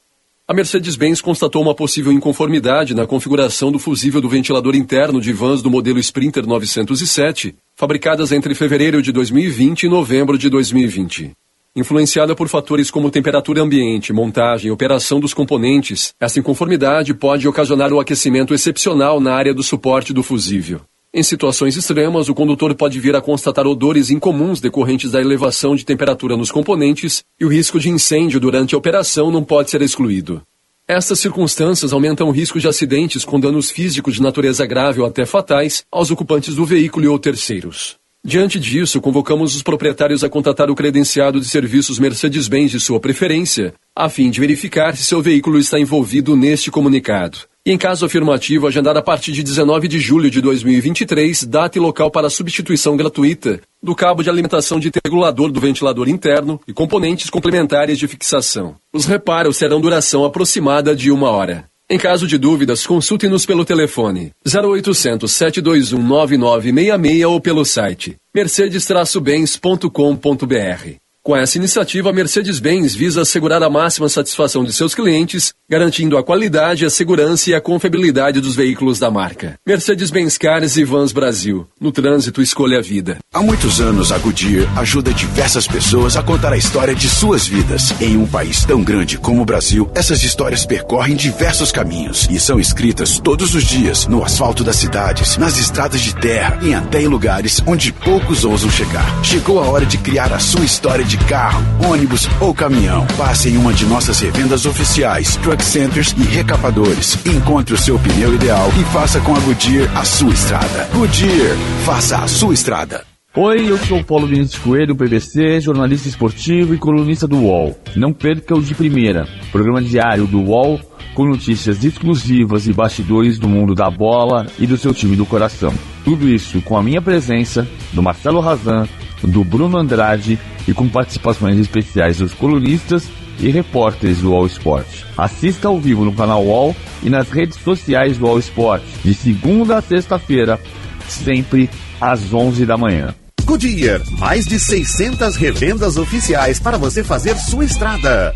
A 0.48 0.54
Mercedes-Benz 0.54 1.20
constatou 1.20 1.64
uma 1.64 1.74
possível 1.74 2.12
inconformidade 2.12 2.94
na 2.94 3.08
configuração 3.08 3.72
do 3.72 3.80
fusível 3.80 4.22
do 4.22 4.30
ventilador 4.30 4.76
interno 4.76 5.20
de 5.20 5.34
vans 5.34 5.64
do 5.64 5.72
modelo 5.72 5.98
Sprinter 5.98 6.46
907, 6.46 7.56
fabricadas 7.76 8.32
entre 8.32 8.54
fevereiro 8.54 9.02
de 9.02 9.12
2020 9.12 9.84
e 9.84 9.90
novembro 9.90 10.38
de 10.38 10.50
2020. 10.50 11.32
influenciada 11.76 12.36
por 12.36 12.48
fatores 12.48 12.90
como 12.90 13.12
temperatura 13.12 13.62
ambiente, 13.62 14.14
montagem, 14.14 14.72
operação 14.72 15.20
dos 15.20 15.34
componentes. 15.34 16.14
Essa 16.20 16.40
inconformidade 16.40 17.14
pode 17.14 17.48
ocasionar 17.48 17.92
o 17.94 18.00
aquecimento 18.00 18.54
excepcional 18.54 19.20
na 19.20 19.34
área 19.34 19.54
do 19.54 19.62
suporte 19.62 20.12
do 20.12 20.24
fusível. 20.24 20.82
Em 21.18 21.24
situações 21.24 21.76
extremas, 21.76 22.30
o 22.30 22.36
condutor 22.36 22.76
pode 22.76 23.00
vir 23.00 23.16
a 23.16 23.22
constatar 23.22 23.66
odores 23.66 24.12
incomuns 24.12 24.62
decorrentes 24.62 25.10
da 25.10 25.20
elevação 25.20 25.76
de 25.76 25.84
temperatura 25.84 26.38
nos 26.38 26.52
componentes 26.52 27.24
e 27.40 27.44
o 27.44 27.48
risco 27.48 27.80
de 27.80 27.90
incêndio 27.90 28.40
durante 28.40 28.76
a 28.76 28.78
operação 28.78 29.32
não 29.32 29.44
pode 29.44 29.72
ser 29.72 29.82
excluído. 29.82 30.44
Estas 30.88 31.20
circunstâncias 31.20 31.92
aumentam 31.92 32.28
o 32.28 32.32
risco 32.32 32.60
de 32.60 32.68
acidentes 32.68 33.26
com 33.26 33.40
danos 33.40 33.72
físicos 33.72 34.14
de 34.14 34.22
natureza 34.22 34.64
grave 34.68 35.02
ou 35.02 35.08
até 35.08 35.26
fatais 35.26 35.84
aos 35.92 36.12
ocupantes 36.12 36.54
do 36.54 36.68
veículo 36.68 37.12
ou 37.12 37.18
terceiros. 37.18 37.96
Diante 38.24 38.60
disso, 38.60 39.02
convocamos 39.02 39.56
os 39.56 39.64
proprietários 39.64 40.24
a 40.24 40.30
contatar 40.30 40.70
o 40.70 40.76
credenciado 40.76 41.40
de 41.40 41.48
serviços 41.48 41.98
Mercedes-Benz 41.98 42.70
de 42.70 42.80
sua 42.80 43.00
preferência, 43.00 43.74
a 43.96 44.08
fim 44.08 44.30
de 44.30 44.40
verificar 44.40 44.96
se 44.96 45.04
seu 45.04 45.20
veículo 45.20 45.58
está 45.58 45.80
envolvido 45.80 46.36
neste 46.36 46.70
comunicado. 46.70 47.40
E 47.68 47.72
em 47.74 47.78
caso 47.78 48.06
afirmativo, 48.06 48.66
agendar 48.66 48.96
a 48.96 49.02
partir 49.02 49.34
de 49.34 49.44
19 49.44 49.90
de 49.90 50.00
julho 50.00 50.32
de 50.32 50.40
2023, 50.40 51.44
data 51.44 51.78
e 51.78 51.82
local 51.82 52.10
para 52.10 52.30
substituição 52.30 52.96
gratuita 52.96 53.60
do 53.84 53.94
cabo 53.94 54.24
de 54.24 54.30
alimentação 54.30 54.80
de 54.80 54.90
regulador 55.04 55.52
do 55.52 55.60
ventilador 55.60 56.08
interno 56.08 56.62
e 56.66 56.72
componentes 56.72 57.30
complementares 57.30 58.00
de 58.00 58.08
fixação. 58.08 58.78
Os 58.94 59.04
reparos 59.04 59.58
terão 59.58 59.82
duração 59.82 60.24
aproximada 60.24 60.96
de 60.96 61.12
uma 61.12 61.30
hora. 61.30 61.66
Em 61.90 61.98
caso 61.98 62.26
de 62.26 62.38
dúvidas, 62.38 62.88
consulte-nos 62.88 63.46
pelo 63.46 63.66
telefone 63.66 64.32
0800 64.46 65.30
721 65.30 66.02
9966 66.02 67.26
ou 67.26 67.42
pelo 67.42 67.66
site 67.66 68.16
mercedes-bens.com.br. 68.34 71.07
Com 71.28 71.36
essa 71.36 71.58
iniciativa, 71.58 72.10
a 72.10 72.14
Mercedes-Benz 72.14 72.96
visa 72.96 73.24
assegurar 73.24 73.62
a 73.62 73.70
máxima 73.70 74.08
satisfação 74.08 74.64
de 74.64 74.72
seus 74.72 74.96
clientes, 74.96 75.54
garantindo 75.70 76.18
a 76.18 76.24
qualidade, 76.24 76.86
a 76.86 76.90
segurança 76.90 77.50
e 77.50 77.54
a 77.54 77.60
confiabilidade 77.60 78.40
dos 78.40 78.56
veículos 78.56 78.98
da 78.98 79.12
marca. 79.12 79.60
Mercedes-Benz 79.68 80.38
Cars 80.38 80.78
e 80.78 80.86
Vans 80.86 81.12
Brasil. 81.12 81.68
No 81.82 81.92
trânsito, 81.92 82.42
escolha 82.42 82.78
a 82.80 82.82
vida. 82.82 83.18
Há 83.34 83.42
muitos 83.42 83.82
anos, 83.82 84.14
a 84.14 84.18
Goodyear 84.18 84.80
ajuda 84.80 85.14
diversas 85.14 85.68
pessoas 85.68 86.16
a 86.16 86.24
contar 86.24 86.54
a 86.54 86.58
história 86.58 86.96
de 86.96 87.10
suas 87.10 87.46
vidas. 87.46 87.94
Em 88.00 88.16
um 88.16 88.26
país 88.26 88.64
tão 88.64 88.82
grande 88.82 89.18
como 89.18 89.42
o 89.42 89.46
Brasil, 89.46 89.92
essas 89.96 90.24
histórias 90.24 90.66
percorrem 90.66 91.18
diversos 91.18 91.74
caminhos 91.74 92.26
e 92.32 92.40
são 92.40 92.58
escritas 92.58 93.20
todos 93.20 93.54
os 93.54 93.66
dias 93.66 94.08
no 94.08 94.24
asfalto 94.24 94.64
das 94.64 94.78
cidades, 94.78 95.36
nas 95.36 95.60
estradas 95.60 96.00
de 96.00 96.16
terra 96.16 96.58
e 96.62 96.74
até 96.74 97.02
em 97.02 97.08
lugares 97.08 97.62
onde 97.68 97.92
poucos 97.92 98.46
ousam 98.46 98.72
chegar. 98.72 99.22
Chegou 99.26 99.60
a 99.60 99.66
hora 99.68 99.86
de 99.86 99.98
criar 99.98 100.32
a 100.32 100.40
sua 100.40 100.64
história 100.64 101.04
de 101.04 101.17
carro, 101.26 101.64
ônibus 101.90 102.28
ou 102.40 102.54
caminhão. 102.54 103.06
Passe 103.18 103.50
em 103.50 103.58
uma 103.58 103.74
de 103.74 103.86
nossas 103.86 104.20
revendas 104.20 104.66
oficiais, 104.66 105.36
truck 105.38 105.64
centers 105.64 106.14
e 106.18 106.24
recapadores. 106.24 107.18
Encontre 107.26 107.74
o 107.74 107.78
seu 107.78 107.98
pneu 108.00 108.34
ideal 108.34 108.70
e 108.80 108.84
faça 108.94 109.20
com 109.22 109.36
a 109.36 109.40
Goodyear 109.40 109.98
a 109.98 110.04
sua 110.04 110.34
estrada. 110.34 110.90
Goodyear, 110.94 111.56
faça 111.86 112.18
a 112.18 112.28
sua 112.28 112.54
estrada. 112.54 113.06
Oi, 113.36 113.70
eu 113.70 113.78
sou 113.78 114.04
Paulo 114.04 114.26
Vinícius 114.26 114.62
Coelho, 114.64 114.96
PVC, 114.96 115.62
jornalista 115.62 116.08
esportivo 116.08 116.74
e 116.74 116.78
colunista 116.78 117.28
do 117.28 117.38
UOL. 117.38 117.78
Não 117.96 118.12
perca 118.12 118.56
o 118.56 118.62
de 118.62 118.74
primeira, 118.74 119.28
programa 119.52 119.80
diário 119.80 120.26
do 120.26 120.42
UOL 120.42 120.80
com 121.18 121.26
notícias 121.26 121.84
exclusivas 121.84 122.68
e 122.68 122.74
bastidores 122.74 123.40
do 123.40 123.50
mundo 123.50 123.74
da 123.74 123.90
bola 123.90 124.46
e 124.60 124.68
do 124.68 124.78
seu 124.78 124.94
time 124.94 125.16
do 125.16 125.26
coração. 125.26 125.74
Tudo 126.04 126.30
isso 126.30 126.62
com 126.62 126.78
a 126.78 126.84
minha 126.84 127.02
presença, 127.02 127.68
do 127.92 128.04
Marcelo 128.04 128.40
Razan, 128.40 128.88
do 129.24 129.44
Bruno 129.44 129.78
Andrade 129.78 130.40
e 130.68 130.74
com 130.74 130.88
participações 130.88 131.58
especiais 131.58 132.18
dos 132.18 132.34
colunistas 132.34 133.08
e 133.40 133.50
repórteres 133.50 134.20
do 134.20 134.34
All 134.34 134.46
Sport. 134.48 134.88
Assista 135.18 135.68
ao 135.68 135.80
vivo 135.80 136.04
no 136.06 136.14
canal 136.14 136.50
All 136.50 136.76
e 137.04 137.10
nas 137.10 137.30
redes 137.30 137.58
sociais 137.58 138.18
do 138.18 138.28
All 138.28 138.40
Sport, 138.40 138.84
de 139.04 139.14
segunda 139.14 139.78
a 139.78 139.82
sexta-feira, 139.82 140.60
sempre 141.08 141.70
às 142.02 142.34
11 142.34 142.66
da 142.66 142.78
manhã. 142.78 143.14
Goodyear, 143.44 144.02
mais 144.20 144.46
de 144.46 144.60
600 144.60 145.36
revendas 145.38 145.96
oficiais 145.96 146.60
para 146.60 146.78
você 146.78 147.04
fazer 147.04 147.36
sua 147.38 147.64
estrada. 147.64 148.34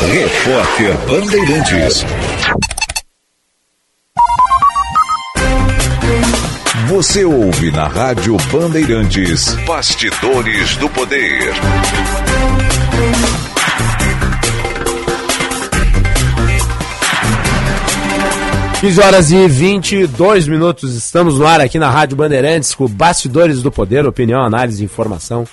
Repórter 0.00 0.96
Bandeirantes. 1.08 2.04
Você 6.88 7.22
ouve 7.22 7.70
na 7.70 7.86
Rádio 7.86 8.34
Bandeirantes 8.50 9.54
Bastidores 9.66 10.74
do 10.78 10.88
Poder. 10.88 11.52
Quinze 18.80 18.98
horas 19.02 19.30
e 19.30 19.46
22 19.46 20.48
minutos, 20.48 20.94
estamos 20.94 21.38
no 21.38 21.46
ar 21.46 21.60
aqui 21.60 21.78
na 21.78 21.90
Rádio 21.90 22.16
Bandeirantes 22.16 22.74
com 22.74 22.88
Bastidores 22.88 23.62
do 23.62 23.70
Poder, 23.70 24.06
opinião, 24.06 24.42
análise, 24.42 24.82
informação 24.82 25.46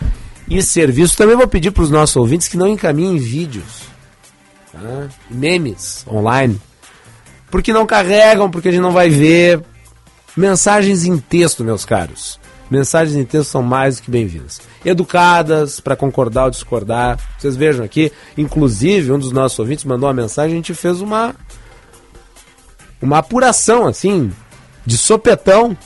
e 0.49 0.61
serviço. 0.61 1.17
Também 1.17 1.35
vou 1.35 1.49
pedir 1.49 1.71
para 1.71 1.83
os 1.83 1.91
nossos 1.91 2.15
ouvintes 2.15 2.47
que 2.47 2.55
não 2.55 2.69
encaminhem 2.69 3.17
vídeos, 3.17 3.89
tá? 4.71 5.09
memes 5.29 6.05
online, 6.09 6.57
porque 7.51 7.73
não 7.73 7.85
carregam, 7.85 8.49
porque 8.49 8.69
a 8.69 8.71
gente 8.71 8.81
não 8.81 8.93
vai 8.93 9.09
ver, 9.09 9.61
Mensagens 10.35 11.05
em 11.05 11.17
texto, 11.17 11.63
meus 11.63 11.85
caros. 11.85 12.39
Mensagens 12.69 13.15
em 13.15 13.23
texto 13.23 13.51
são 13.51 13.61
mais 13.61 13.97
do 13.97 14.03
que 14.03 14.11
bem-vindas. 14.11 14.59
Educadas, 14.83 15.79
para 15.79 15.95
concordar 15.95 16.45
ou 16.45 16.51
discordar. 16.51 17.19
Vocês 17.37 17.55
vejam 17.55 17.85
aqui, 17.85 18.11
inclusive, 18.37 19.11
um 19.11 19.19
dos 19.19 19.31
nossos 19.31 19.57
ouvintes 19.59 19.85
mandou 19.85 20.07
uma 20.07 20.13
mensagem, 20.13 20.53
a 20.53 20.55
gente 20.55 20.73
fez 20.73 20.99
uma 20.99 21.35
uma 23.01 23.19
apuração 23.19 23.85
assim 23.85 24.31
de 24.85 24.97
sopetão. 24.97 25.77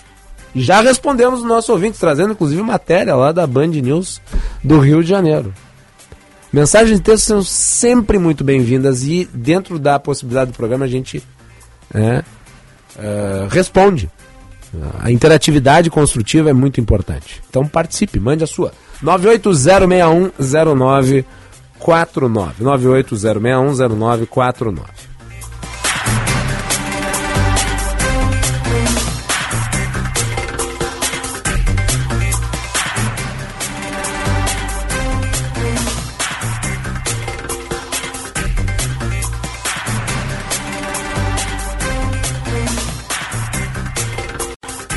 E 0.55 0.61
já 0.61 0.81
respondemos 0.81 1.41
os 1.41 1.45
nossos 1.45 1.69
ouvintes, 1.69 1.99
trazendo 1.99 2.31
inclusive 2.31 2.61
matéria 2.63 3.15
lá 3.15 3.31
da 3.31 3.45
Band 3.45 3.67
News 3.67 4.19
do 4.63 4.79
Rio 4.79 5.03
de 5.03 5.09
Janeiro. 5.09 5.53
Mensagens 6.51 6.97
de 6.97 7.03
texto 7.03 7.25
são 7.25 7.43
sempre 7.43 8.17
muito 8.17 8.43
bem-vindas 8.43 9.03
e 9.03 9.29
dentro 9.31 9.77
da 9.77 9.99
possibilidade 9.99 10.51
do 10.51 10.57
programa 10.57 10.85
a 10.85 10.87
gente 10.87 11.21
é, 11.93 12.23
é, 12.97 13.47
responde. 13.51 14.09
A 14.99 15.11
interatividade 15.11 15.89
construtiva 15.89 16.49
é 16.49 16.53
muito 16.53 16.79
importante. 16.79 17.41
Então 17.49 17.67
participe, 17.67 18.19
mande 18.19 18.43
a 18.43 18.47
sua. 18.47 18.71
980610949. 19.03 21.23
980610949. 22.61 25.08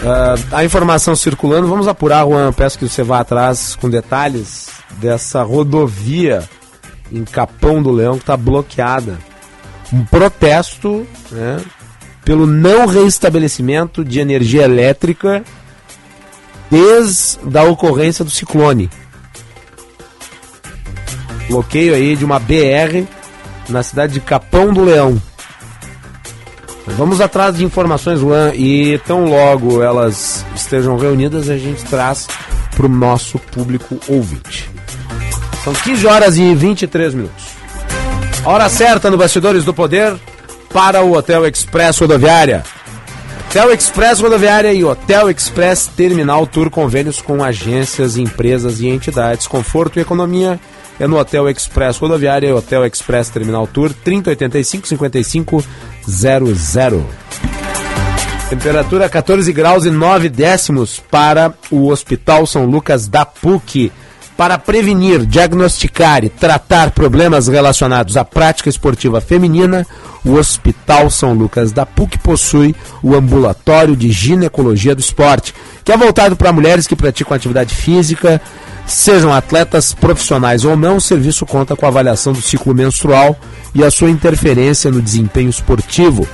Uh, 0.02 0.34
a 0.50 0.64
informação 0.64 1.14
circulando, 1.14 1.68
vamos 1.68 1.86
apurar, 1.86 2.26
Juan. 2.26 2.52
Peço 2.52 2.76
que 2.76 2.88
você 2.88 3.04
vá 3.04 3.20
atrás 3.20 3.76
com 3.76 3.88
detalhes 3.88 4.68
dessa 4.98 5.44
rodovia 5.44 6.42
em 7.12 7.24
Capão 7.24 7.80
do 7.80 7.92
Leão 7.92 8.14
que 8.14 8.22
está 8.22 8.36
bloqueada. 8.36 9.16
Um 9.92 10.04
protesto 10.04 11.06
né, 11.30 11.60
pelo 12.24 12.46
não 12.46 12.86
reestabelecimento 12.86 14.04
de 14.04 14.18
energia 14.18 14.64
elétrica 14.64 15.44
desde 16.68 17.38
a 17.56 17.62
ocorrência 17.62 18.24
do 18.24 18.30
ciclone. 18.30 18.90
Bloqueio 21.48 21.94
aí 21.94 22.16
de 22.16 22.24
uma 22.24 22.40
BR 22.40 23.06
na 23.68 23.84
cidade 23.84 24.14
de 24.14 24.20
Capão 24.20 24.72
do 24.72 24.82
Leão. 24.82 25.20
Vamos 26.86 27.20
atrás 27.20 27.56
de 27.56 27.64
informações, 27.64 28.20
Luan, 28.20 28.52
e 28.54 28.98
tão 29.06 29.26
logo 29.26 29.82
elas 29.82 30.44
estejam 30.54 30.96
reunidas, 30.96 31.48
a 31.48 31.56
gente 31.56 31.84
traz 31.84 32.26
para 32.74 32.86
o 32.86 32.88
nosso 32.88 33.38
público 33.38 33.98
ouvinte. 34.08 34.68
São 35.62 35.72
15 35.72 36.06
horas 36.06 36.36
e 36.36 36.54
23 36.54 37.14
minutos. 37.14 37.44
Hora 38.44 38.68
certa 38.68 39.10
no 39.10 39.16
Bastidores 39.16 39.64
do 39.64 39.72
Poder 39.72 40.18
para 40.72 41.02
o 41.02 41.16
Hotel 41.16 41.46
Express 41.46 41.98
Rodoviária. 41.98 42.64
Hotel 43.46 43.72
Express 43.72 44.20
Rodoviária 44.20 44.72
e 44.72 44.82
Hotel 44.82 45.30
Express 45.30 45.86
Terminal 45.86 46.46
Tour 46.46 46.70
convênios 46.70 47.20
com 47.20 47.44
agências, 47.44 48.16
empresas 48.16 48.80
e 48.80 48.88
entidades. 48.88 49.46
Conforto 49.46 49.98
e 49.98 50.02
economia 50.02 50.58
é 51.02 51.06
no 51.08 51.18
Hotel 51.18 51.48
Express 51.48 51.98
Rodoviária 51.98 52.46
e 52.46 52.52
Hotel 52.52 52.86
Express 52.86 53.28
Terminal 53.28 53.66
Tour 53.66 53.92
3085 53.92 54.86
55 54.86 55.64
00. 56.06 57.06
Temperatura 58.48 59.08
14 59.08 59.52
graus 59.52 59.84
e 59.84 59.90
9 59.90 60.28
décimos 60.28 61.02
para 61.10 61.54
o 61.72 61.88
Hospital 61.88 62.46
São 62.46 62.66
Lucas 62.66 63.08
da 63.08 63.26
PUC. 63.26 63.90
Para 64.36 64.58
prevenir, 64.58 65.26
diagnosticar 65.26 66.24
e 66.24 66.28
tratar 66.28 66.90
problemas 66.90 67.48
relacionados 67.48 68.16
à 68.16 68.24
prática 68.24 68.68
esportiva 68.68 69.20
feminina, 69.20 69.86
o 70.24 70.34
Hospital 70.34 71.10
São 71.10 71.34
Lucas 71.34 71.70
da 71.70 71.84
PUC 71.84 72.18
possui 72.18 72.74
o 73.02 73.14
Ambulatório 73.14 73.94
de 73.94 74.10
Ginecologia 74.10 74.94
do 74.94 75.00
Esporte, 75.00 75.54
que 75.84 75.92
é 75.92 75.96
voltado 75.96 76.34
para 76.34 76.52
mulheres 76.52 76.86
que 76.86 76.96
praticam 76.96 77.36
atividade 77.36 77.74
física, 77.74 78.40
sejam 78.86 79.32
atletas 79.32 79.92
profissionais 79.92 80.64
ou 80.64 80.76
não. 80.76 80.96
O 80.96 81.00
serviço 81.00 81.44
conta 81.44 81.76
com 81.76 81.84
a 81.84 81.88
avaliação 81.88 82.32
do 82.32 82.40
ciclo 82.40 82.74
menstrual 82.74 83.38
e 83.74 83.84
a 83.84 83.90
sua 83.90 84.10
interferência 84.10 84.90
no 84.90 85.02
desempenho 85.02 85.50
esportivo 85.50 86.26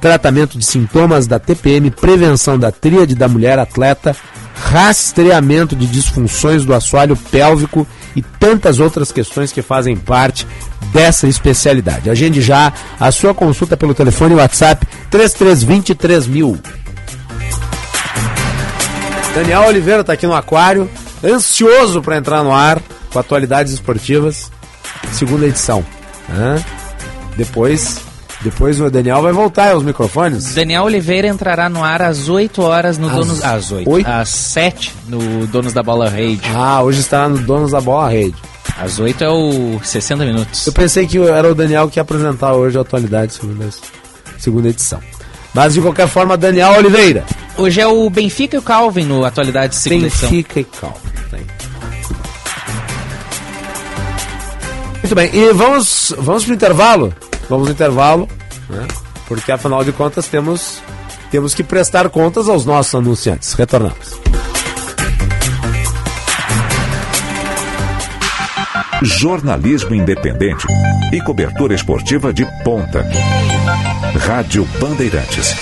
tratamento 0.00 0.58
de 0.58 0.64
sintomas 0.64 1.26
da 1.26 1.38
TPM, 1.38 1.90
prevenção 1.90 2.58
da 2.58 2.70
tríade 2.70 3.14
da 3.14 3.28
mulher 3.28 3.58
atleta, 3.58 4.16
rastreamento 4.54 5.76
de 5.76 5.86
disfunções 5.86 6.64
do 6.64 6.74
assoalho 6.74 7.16
pélvico 7.16 7.86
e 8.14 8.22
tantas 8.22 8.80
outras 8.80 9.12
questões 9.12 9.52
que 9.52 9.62
fazem 9.62 9.96
parte 9.96 10.46
dessa 10.92 11.28
especialidade. 11.28 12.10
Agende 12.10 12.40
já 12.40 12.72
a 12.98 13.10
sua 13.12 13.34
consulta 13.34 13.76
pelo 13.76 13.94
telefone 13.94 14.34
WhatsApp 14.34 14.86
3320 15.10 16.28
mil. 16.30 16.58
Daniel 19.34 19.66
Oliveira 19.66 20.00
está 20.00 20.14
aqui 20.14 20.26
no 20.26 20.34
Aquário, 20.34 20.90
ansioso 21.22 22.02
para 22.02 22.16
entrar 22.16 22.42
no 22.42 22.52
ar 22.52 22.80
com 23.12 23.18
atualidades 23.18 23.72
esportivas, 23.72 24.50
segunda 25.12 25.46
edição. 25.46 25.84
Hã? 26.28 26.62
Depois 27.36 28.07
depois 28.40 28.80
o 28.80 28.88
Daniel 28.90 29.20
vai 29.22 29.32
voltar 29.32 29.72
aos 29.72 29.82
microfones. 29.82 30.54
Daniel 30.54 30.84
Oliveira 30.84 31.26
entrará 31.26 31.68
no 31.68 31.82
ar 31.82 32.02
às 32.02 32.28
8 32.28 32.62
horas 32.62 32.96
no 32.96 33.08
Às 33.08 33.14
Donos. 33.14 33.44
Às 33.44 33.72
8. 33.72 33.90
8? 33.90 34.06
Às 34.08 34.28
7 34.28 34.94
no 35.08 35.46
Donos 35.48 35.72
da 35.72 35.82
Bola 35.82 36.08
Rede. 36.08 36.42
Ah, 36.54 36.82
hoje 36.82 37.00
estará 37.00 37.28
no 37.28 37.38
Donos 37.38 37.72
da 37.72 37.80
Bola 37.80 38.08
Rede. 38.08 38.36
Às 38.78 38.98
8 38.98 39.24
é 39.24 39.28
o 39.28 39.80
60 39.82 40.24
minutos. 40.24 40.66
Eu 40.66 40.72
pensei 40.72 41.06
que 41.06 41.18
era 41.18 41.50
o 41.50 41.54
Daniel 41.54 41.88
que 41.88 41.98
ia 41.98 42.02
apresentar 42.02 42.54
hoje 42.54 42.78
a 42.78 42.82
atualidade 42.82 43.34
segunda, 43.34 43.68
segunda 44.38 44.68
edição. 44.68 45.00
Mas 45.52 45.74
de 45.74 45.80
qualquer 45.80 46.06
forma, 46.06 46.36
Daniel 46.36 46.74
Oliveira. 46.74 47.24
Hoje 47.56 47.80
é 47.80 47.86
o 47.86 48.08
Benfica 48.08 48.54
e 48.54 48.58
o 48.58 48.62
Calvin 48.62 49.04
no 49.04 49.24
Atualidade 49.24 49.74
segunda 49.74 50.06
edição. 50.06 50.30
Benfica 50.30 50.60
e 50.60 50.64
Calvin. 50.64 51.08
Muito 55.08 55.14
bem, 55.14 55.30
e 55.32 55.52
vamos, 55.54 56.14
vamos 56.18 56.44
pro 56.44 56.52
intervalo? 56.54 57.14
Vamos 57.48 57.66
no 57.66 57.72
intervalo, 57.72 58.28
né? 58.68 58.86
Porque 59.26 59.52
afinal 59.52 59.84
de 59.84 59.92
contas 59.92 60.26
temos, 60.26 60.80
temos 61.30 61.54
que 61.54 61.64
prestar 61.64 62.08
contas 62.10 62.48
aos 62.48 62.64
nossos 62.64 62.94
anunciantes. 62.94 63.54
Retornamos. 63.54 64.18
Jornalismo 69.02 69.94
independente 69.94 70.66
e 71.12 71.20
cobertura 71.22 71.74
esportiva 71.74 72.32
de 72.32 72.44
ponta. 72.64 73.06
Rádio 74.26 74.66
Bandeirantes. 74.80 75.54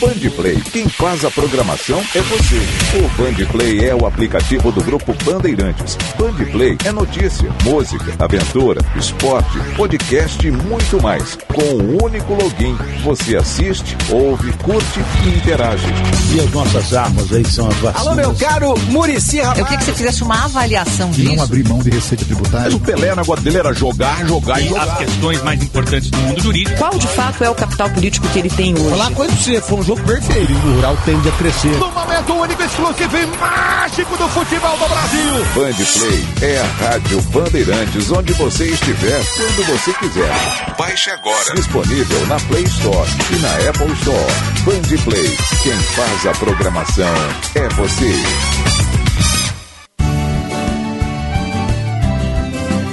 No 0.00 0.08
Bandplay, 0.08 0.58
quem 0.72 0.88
faz 0.88 1.26
a 1.26 1.30
programação 1.30 2.02
é 2.14 2.20
você. 2.22 2.56
O 2.96 3.22
Bandplay 3.22 3.86
é 3.86 3.94
o 3.94 4.06
aplicativo 4.06 4.72
do 4.72 4.82
grupo 4.82 5.14
Bandeirantes. 5.24 5.96
Bandplay 6.18 6.78
é 6.86 6.90
notícia, 6.90 7.50
música, 7.64 8.14
aventura, 8.18 8.80
esporte, 8.96 9.58
podcast 9.76 10.46
e 10.46 10.50
muito 10.50 11.02
mais. 11.02 11.36
Com 11.52 11.62
um 11.62 12.02
único 12.02 12.32
login, 12.32 12.76
você 13.04 13.36
assiste, 13.36 13.94
ouve, 14.10 14.50
curte 14.58 15.00
e 15.26 15.36
interage. 15.36 15.86
E 16.34 16.40
as 16.40 16.50
nossas 16.50 16.94
armas 16.94 17.30
aí 17.32 17.44
são 17.44 17.68
as 17.68 17.76
vacinas. 17.76 18.06
Alô, 18.06 18.14
meu 18.14 18.34
caro 18.34 18.74
Murici 18.88 19.38
Eu 19.38 19.52
queria 19.52 19.78
que 19.78 19.84
você 19.84 19.92
fizesse 19.92 20.22
uma 20.22 20.44
avaliação 20.44 21.10
disso. 21.10 21.34
Não 21.34 21.42
abrir 21.42 21.68
mão 21.68 21.80
de 21.80 21.90
receita 21.90 22.24
tributária. 22.24 22.66
Mas 22.66 22.74
o 22.74 22.80
Pelé, 22.80 23.14
negócio 23.14 23.44
dele 23.44 23.58
era 23.58 23.74
jogar, 23.74 24.26
jogar 24.26 24.62
e 24.62 24.68
jogar. 24.68 24.84
As 24.84 24.98
questões 24.98 25.42
mais 25.42 25.62
importantes 25.62 26.08
do 26.10 26.16
mundo 26.18 26.40
jurídico. 26.40 26.78
Qual 26.78 26.96
de 26.98 27.08
fato 27.08 27.44
é 27.44 27.50
o 27.50 27.54
capital 27.54 27.90
político 27.90 28.26
que 28.28 28.38
ele 28.38 28.48
tem 28.48 28.74
hoje? 28.74 28.88
Falar 28.90 29.10
coisa 29.10 29.32
pra 29.34 29.42
você, 29.42 29.60
foi 29.60 29.78
um 29.78 29.89
jogo 29.90 30.02
perfeito. 30.04 30.52
O 30.52 30.74
rural 30.74 30.96
tende 31.04 31.28
a 31.28 31.32
crescer. 31.32 31.76
No 31.78 31.90
momento 31.90 32.32
único, 32.34 32.62
exclusivo 32.62 33.16
e 33.16 33.26
mágico 33.38 34.16
do 34.16 34.28
futebol 34.28 34.76
do 34.78 34.88
Brasil. 34.88 35.44
Bandplay 35.54 36.26
é 36.42 36.60
a 36.60 36.64
Rádio 36.64 37.20
Bandeirantes, 37.22 38.10
onde 38.12 38.32
você 38.34 38.66
estiver, 38.66 39.24
quando 39.36 39.66
você 39.66 39.92
quiser. 39.94 40.74
Baixe 40.78 41.10
agora. 41.10 41.54
Disponível 41.54 42.26
na 42.26 42.38
Play 42.40 42.62
Store 42.64 43.10
e 43.32 43.36
na 43.38 43.70
Apple 43.70 43.92
Store. 43.94 44.32
Bandplay, 44.64 45.36
quem 45.62 45.72
faz 45.72 46.26
a 46.26 46.32
programação 46.38 47.14
é 47.56 47.68
você. 47.70 48.12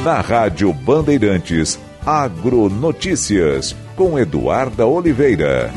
Na 0.04 0.22
Rádio 0.22 0.74
Bandeirantes, 0.74 1.78
Agronotícias, 2.06 3.76
com 3.96 4.18
Eduarda 4.18 4.86
Oliveira. 4.86 5.72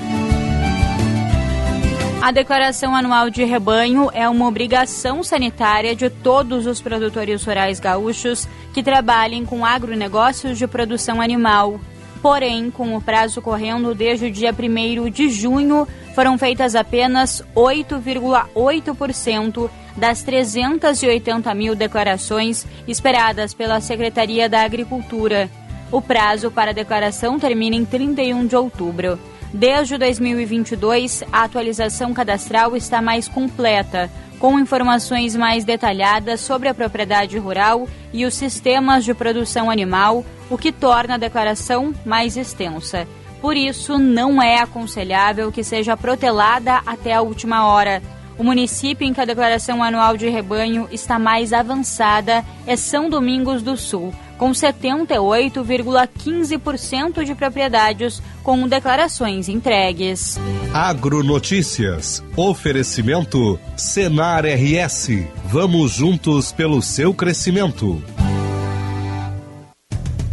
A 2.22 2.30
declaração 2.32 2.94
anual 2.94 3.30
de 3.30 3.42
rebanho 3.44 4.10
é 4.12 4.28
uma 4.28 4.46
obrigação 4.46 5.22
sanitária 5.22 5.96
de 5.96 6.10
todos 6.10 6.66
os 6.66 6.78
produtores 6.78 7.42
rurais 7.42 7.80
gaúchos 7.80 8.46
que 8.74 8.82
trabalhem 8.82 9.46
com 9.46 9.64
agronegócios 9.64 10.58
de 10.58 10.66
produção 10.66 11.18
animal. 11.18 11.80
Porém, 12.20 12.70
com 12.70 12.94
o 12.94 13.00
prazo 13.00 13.40
correndo 13.40 13.94
desde 13.94 14.26
o 14.26 14.30
dia 14.30 14.52
1 14.52 15.08
de 15.08 15.30
junho, 15.30 15.88
foram 16.14 16.36
feitas 16.36 16.74
apenas 16.74 17.42
8,8% 17.56 19.70
das 19.96 20.22
380 20.22 21.54
mil 21.54 21.74
declarações 21.74 22.66
esperadas 22.86 23.54
pela 23.54 23.80
Secretaria 23.80 24.46
da 24.46 24.60
Agricultura. 24.60 25.48
O 25.90 26.02
prazo 26.02 26.50
para 26.50 26.72
a 26.72 26.74
declaração 26.74 27.38
termina 27.38 27.76
em 27.76 27.86
31 27.86 28.46
de 28.46 28.56
outubro. 28.56 29.18
Desde 29.52 29.98
2022, 29.98 31.24
a 31.32 31.42
atualização 31.42 32.14
cadastral 32.14 32.76
está 32.76 33.02
mais 33.02 33.26
completa, 33.26 34.08
com 34.38 34.58
informações 34.58 35.34
mais 35.34 35.64
detalhadas 35.64 36.40
sobre 36.40 36.68
a 36.68 36.74
propriedade 36.74 37.36
rural 37.36 37.88
e 38.12 38.24
os 38.24 38.34
sistemas 38.34 39.04
de 39.04 39.12
produção 39.12 39.68
animal, 39.68 40.24
o 40.48 40.56
que 40.56 40.70
torna 40.70 41.14
a 41.14 41.18
declaração 41.18 41.92
mais 42.06 42.36
extensa. 42.36 43.08
Por 43.40 43.56
isso, 43.56 43.98
não 43.98 44.40
é 44.40 44.60
aconselhável 44.60 45.50
que 45.50 45.64
seja 45.64 45.96
protelada 45.96 46.80
até 46.86 47.12
a 47.12 47.22
última 47.22 47.66
hora. 47.66 48.00
O 48.38 48.44
município 48.44 49.06
em 49.06 49.12
que 49.12 49.20
a 49.20 49.24
declaração 49.24 49.82
anual 49.82 50.16
de 50.16 50.28
rebanho 50.28 50.88
está 50.92 51.18
mais 51.18 51.52
avançada 51.52 52.44
é 52.66 52.76
São 52.76 53.10
Domingos 53.10 53.62
do 53.62 53.76
Sul, 53.76 54.14
com 54.40 54.50
78,15% 54.52 57.24
de 57.24 57.34
propriedades 57.34 58.22
com 58.42 58.66
declarações 58.66 59.50
entregues. 59.50 60.38
Agronotícias. 60.72 62.24
Oferecimento 62.34 63.60
Senar 63.76 64.46
RS. 64.46 65.10
Vamos 65.44 65.92
juntos 65.92 66.52
pelo 66.52 66.80
seu 66.80 67.12
crescimento. 67.12 68.02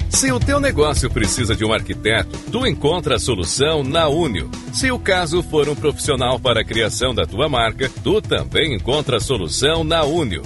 Se 0.10 0.32
o 0.32 0.40
teu 0.40 0.62
negócio 0.62 1.12
precisa 1.12 1.54
de 1.54 1.66
um 1.66 1.74
arquiteto, 1.74 2.40
tu 2.50 2.66
encontra 2.66 3.18
a 3.18 3.20
solução 3.20 3.84
na 3.84 4.08
Unio. 4.08 4.50
Se 4.72 4.90
o 4.90 4.98
caso 4.98 5.44
for 5.44 5.68
um 5.68 5.76
profissional 5.76 6.40
para 6.40 6.62
a 6.62 6.66
criação 6.66 7.14
da 7.14 7.26
tua 7.26 7.50
marca, 7.50 7.92
tu 8.02 8.22
também 8.22 8.74
encontra 8.74 9.18
a 9.18 9.20
solução 9.20 9.84
na 9.84 10.06
Unio. 10.06 10.44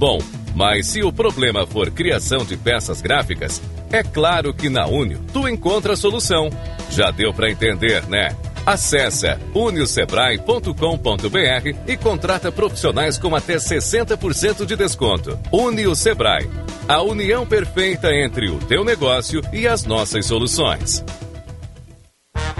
Bom, 0.00 0.18
mas 0.54 0.86
se 0.86 1.02
o 1.02 1.12
problema 1.12 1.66
for 1.66 1.90
criação 1.90 2.44
de 2.44 2.56
peças 2.56 3.00
gráficas, 3.00 3.60
é 3.90 4.02
claro 4.02 4.54
que 4.54 4.68
na 4.68 4.86
Unio 4.86 5.20
tu 5.32 5.48
encontra 5.48 5.94
a 5.94 5.96
solução. 5.96 6.50
Já 6.90 7.10
deu 7.10 7.32
para 7.32 7.50
entender, 7.50 8.04
né? 8.06 8.36
Acesse 8.66 9.26
uniosebrae.com.br 9.54 11.78
e 11.86 11.96
contrata 11.96 12.50
profissionais 12.50 13.18
com 13.18 13.36
até 13.36 13.56
60% 13.56 14.64
de 14.64 14.74
desconto. 14.74 15.38
Unio 15.52 15.94
Sebrae, 15.94 16.48
a 16.88 17.02
união 17.02 17.46
perfeita 17.46 18.14
entre 18.14 18.48
o 18.48 18.58
teu 18.58 18.82
negócio 18.82 19.42
e 19.52 19.68
as 19.68 19.84
nossas 19.84 20.24
soluções. 20.24 21.04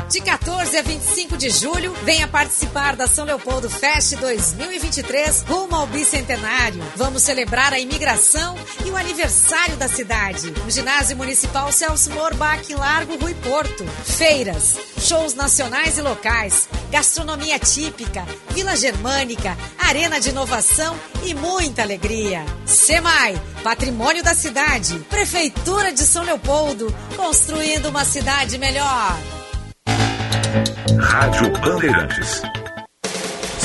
De 0.09 0.20
14 0.20 0.76
a 0.76 0.82
25 0.82 1.36
de 1.36 1.48
julho, 1.48 1.94
venha 2.05 2.28
participar 2.28 2.94
da 2.94 3.06
São 3.06 3.24
Leopoldo 3.24 3.70
Fest 3.70 4.14
2023 4.16 5.43
rumo 5.43 5.74
ao 5.74 5.86
bicentenário. 5.86 6.82
Vamos 6.94 7.22
celebrar 7.22 7.72
a 7.72 7.78
imigração 7.81 8.55
e 8.85 8.90
o 8.90 8.97
aniversário 8.97 9.76
da 9.76 9.89
cidade. 9.89 10.51
No 10.51 10.70
Ginásio 10.70 11.16
Municipal 11.16 11.72
Celso 11.72 12.10
Morbach, 12.10 12.72
Largo 12.74 13.16
Rui 13.16 13.35
Porto. 13.35 13.85
Feiras, 14.05 14.78
shows 14.98 15.35
nacionais 15.35 15.97
e 15.97 16.02
locais, 16.02 16.68
gastronomia 16.90 17.59
típica, 17.59 18.26
Vila 18.51 18.76
Germânica, 18.76 19.56
arena 19.78 20.20
de 20.20 20.28
inovação 20.28 20.97
e 21.24 21.35
muita 21.35 21.82
alegria. 21.82 22.44
Semai, 22.66 23.40
patrimônio 23.62 24.22
da 24.22 24.35
cidade. 24.35 24.98
Prefeitura 25.09 25.93
de 25.93 26.02
São 26.02 26.22
Leopoldo, 26.24 26.94
construindo 27.16 27.89
uma 27.89 28.05
cidade 28.05 28.59
melhor. 28.59 29.18
Rádio 30.98 31.51
Bandeirantes. 31.60 32.43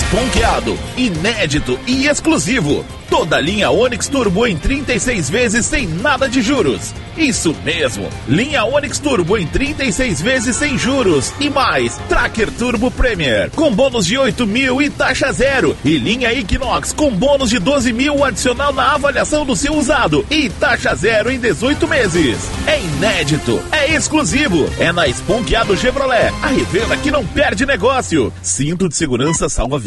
Esponqueado, 0.10 0.76
inédito 0.98 1.80
e 1.86 2.08
exclusivo. 2.08 2.84
Toda 3.12 3.38
a 3.38 3.42
linha 3.42 3.70
Onix 3.70 4.08
Turbo 4.08 4.46
em 4.46 4.58
36 4.58 5.30
vezes 5.30 5.66
sem 5.66 5.88
nada 5.88 6.28
de 6.28 6.42
juros. 6.42 6.94
Isso 7.18 7.56
mesmo, 7.66 8.08
linha 8.28 8.64
Onix 8.64 8.98
Turbo 9.00 9.38
em 9.38 9.46
36 9.46 10.22
vezes 10.22 10.56
sem 10.56 10.78
juros. 10.78 11.34
E 11.40 11.50
mais, 11.50 11.98
Tracker 12.08 12.52
Turbo 12.52 12.90
Premier 12.90 13.52
com 13.52 13.72
bônus 13.72 14.06
de 14.06 14.18
8 14.18 14.48
mil 14.48 14.82
e 14.82 14.90
taxa 14.90 15.32
zero. 15.32 15.76
E 15.84 15.98
linha 15.98 16.34
Equinox 16.34 16.94
com 16.94 17.12
bônus 17.12 17.50
de 17.50 17.60
12 17.60 17.94
mil 17.94 18.24
adicional 18.24 18.72
na 18.74 18.94
avaliação 18.94 19.46
do 19.46 19.56
seu 19.56 19.76
usado. 19.76 20.26
E 20.30 20.50
taxa 20.50 20.96
zero 20.96 21.32
em 21.32 21.40
18 21.40 21.88
meses. 21.88 22.38
É 22.66 22.80
inédito, 22.80 23.62
é 23.72 23.94
exclusivo. 23.96 24.70
É 24.80 24.92
na 24.92 25.08
Esponqueado 25.08 25.78
Chevrolet, 25.78 26.34
a 26.42 26.48
revenda 26.48 26.98
que 26.98 27.12
não 27.12 27.26
perde 27.26 27.66
negócio. 27.66 28.32
Cinto 28.42 28.88
de 28.88 28.96
segurança 28.96 29.50
salva 29.50 29.80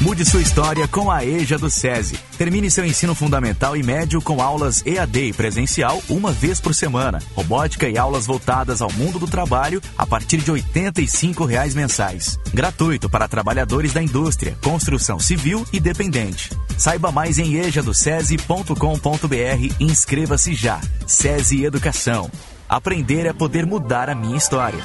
Mude 0.00 0.24
sua 0.26 0.42
história 0.42 0.86
com 0.86 1.10
a 1.10 1.24
EJA 1.24 1.56
do 1.56 1.70
SESI. 1.70 2.18
Termine 2.36 2.70
seu 2.70 2.84
ensino 2.84 3.14
fundamental 3.14 3.74
e 3.76 3.82
médio 3.82 4.20
com 4.20 4.42
aulas 4.42 4.84
EAD 4.84 5.28
e 5.28 5.32
presencial 5.32 6.02
uma 6.08 6.32
vez 6.32 6.60
por 6.60 6.74
semana. 6.74 7.18
Robótica 7.34 7.88
e 7.88 7.96
aulas 7.96 8.26
voltadas 8.26 8.82
ao 8.82 8.92
mundo 8.92 9.18
do 9.18 9.26
trabalho 9.26 9.80
a 9.96 10.06
partir 10.06 10.36
de 10.38 10.50
85 10.50 11.46
reais 11.46 11.74
mensais. 11.74 12.38
Gratuito 12.52 13.08
para 13.08 13.26
trabalhadores 13.26 13.94
da 13.94 14.02
indústria, 14.02 14.56
construção 14.62 15.18
civil 15.18 15.66
e 15.72 15.80
dependente. 15.80 16.50
Saiba 16.76 17.10
mais 17.10 17.38
em 17.38 17.56
ejadocese.com.br 17.56 19.74
e 19.80 19.84
inscreva-se 19.84 20.54
já. 20.54 20.78
SESI 21.06 21.64
Educação. 21.64 22.30
Aprender 22.68 23.24
é 23.26 23.32
poder 23.32 23.64
mudar 23.64 24.10
a 24.10 24.14
minha 24.14 24.36
história. 24.36 24.84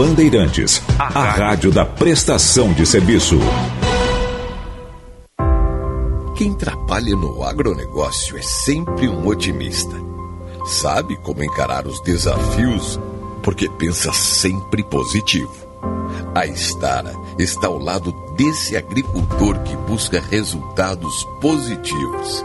Bandeirantes, 0.00 0.82
a 0.98 1.24
rádio 1.24 1.70
da 1.70 1.84
prestação 1.84 2.72
de 2.72 2.86
serviço. 2.86 3.38
Quem 6.34 6.54
trabalha 6.54 7.14
no 7.14 7.44
agronegócio 7.44 8.38
é 8.38 8.40
sempre 8.40 9.10
um 9.10 9.26
otimista. 9.26 9.94
Sabe 10.64 11.18
como 11.18 11.44
encarar 11.44 11.86
os 11.86 12.00
desafios 12.00 12.98
porque 13.42 13.68
pensa 13.68 14.10
sempre 14.14 14.82
positivo. 14.82 15.52
A 16.34 16.46
Estara 16.46 17.12
está 17.38 17.66
ao 17.66 17.76
lado 17.76 18.10
desse 18.38 18.78
agricultor 18.78 19.58
que 19.64 19.76
busca 19.76 20.18
resultados 20.18 21.24
positivos, 21.42 22.42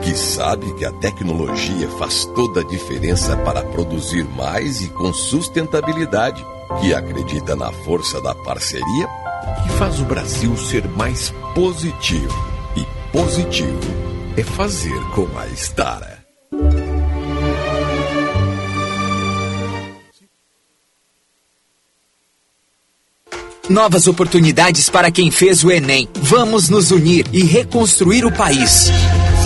que 0.00 0.16
sabe 0.16 0.72
que 0.72 0.86
a 0.86 0.92
tecnologia 0.92 1.90
faz 1.98 2.24
toda 2.24 2.62
a 2.62 2.64
diferença 2.64 3.36
para 3.36 3.62
produzir 3.62 4.24
mais 4.24 4.80
e 4.80 4.88
com 4.88 5.12
sustentabilidade, 5.12 6.42
que 6.80 6.94
acredita 6.94 7.54
na 7.56 7.70
força 7.72 8.20
da 8.20 8.34
parceria 8.34 9.08
e 9.66 9.68
faz 9.78 10.00
o 10.00 10.04
Brasil 10.04 10.56
ser 10.56 10.86
mais 10.88 11.32
positivo. 11.54 12.34
E 12.76 12.84
positivo 13.12 13.80
é 14.36 14.42
fazer 14.42 15.00
com 15.14 15.26
a 15.38 15.46
Estara. 15.48 16.16
Novas 23.68 24.06
oportunidades 24.06 24.88
para 24.88 25.10
quem 25.10 25.30
fez 25.30 25.64
o 25.64 25.70
Enem. 25.72 26.08
Vamos 26.14 26.68
nos 26.68 26.92
unir 26.92 27.26
e 27.32 27.42
reconstruir 27.42 28.24
o 28.24 28.30
país. 28.30 28.90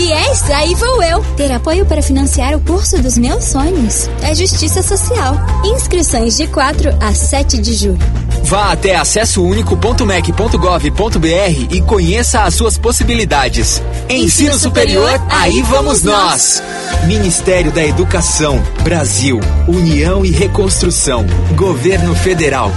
Fiéis, 0.01 0.51
aí 0.51 0.75
vou 0.77 1.03
eu. 1.03 1.23
Ter 1.37 1.53
apoio 1.53 1.85
para 1.85 2.01
financiar 2.01 2.55
o 2.55 2.61
curso 2.61 3.03
dos 3.03 3.19
meus 3.19 3.45
sonhos. 3.45 4.09
É 4.23 4.35
Justiça 4.35 4.83
Social. 4.83 5.37
Inscrições 5.63 6.39
de 6.39 6.47
4 6.47 6.97
a 6.99 7.13
7 7.13 7.59
de 7.59 7.75
julho. 7.75 7.99
Vá 8.45 8.73
até 8.73 8.97
acessounico.mec.gov.br 8.97 11.67
e 11.71 11.83
conheça 11.83 12.45
as 12.45 12.55
suas 12.55 12.79
possibilidades. 12.79 13.83
Ensino 14.09 14.55
Superior, 14.55 15.21
aí 15.29 15.61
vamos 15.61 16.03
nós. 16.03 16.63
Ministério 17.05 17.71
da 17.71 17.85
Educação, 17.85 18.59
Brasil, 18.83 19.39
União 19.69 20.25
e 20.25 20.31
Reconstrução, 20.31 21.27
Governo 21.55 22.15
Federal. 22.15 22.73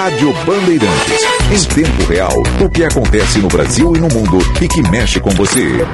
Rádio 0.00 0.32
Bandeirantes. 0.46 1.26
Em 1.50 1.74
tempo 1.74 2.04
real, 2.08 2.32
o 2.60 2.70
que 2.70 2.84
acontece 2.84 3.40
no 3.40 3.48
Brasil 3.48 3.96
e 3.96 3.98
no 3.98 4.06
mundo 4.06 4.38
e 4.62 4.68
que 4.68 4.80
mexe 4.90 5.18
com 5.18 5.28
você. 5.30 5.84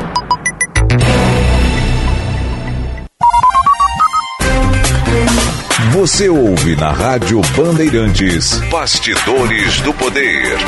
Você 5.92 6.28
ouve 6.28 6.76
na 6.76 6.92
Rádio 6.92 7.40
Bandeirantes. 7.56 8.58
Bastidores 8.70 9.80
do 9.80 9.94
Poder. 9.94 10.58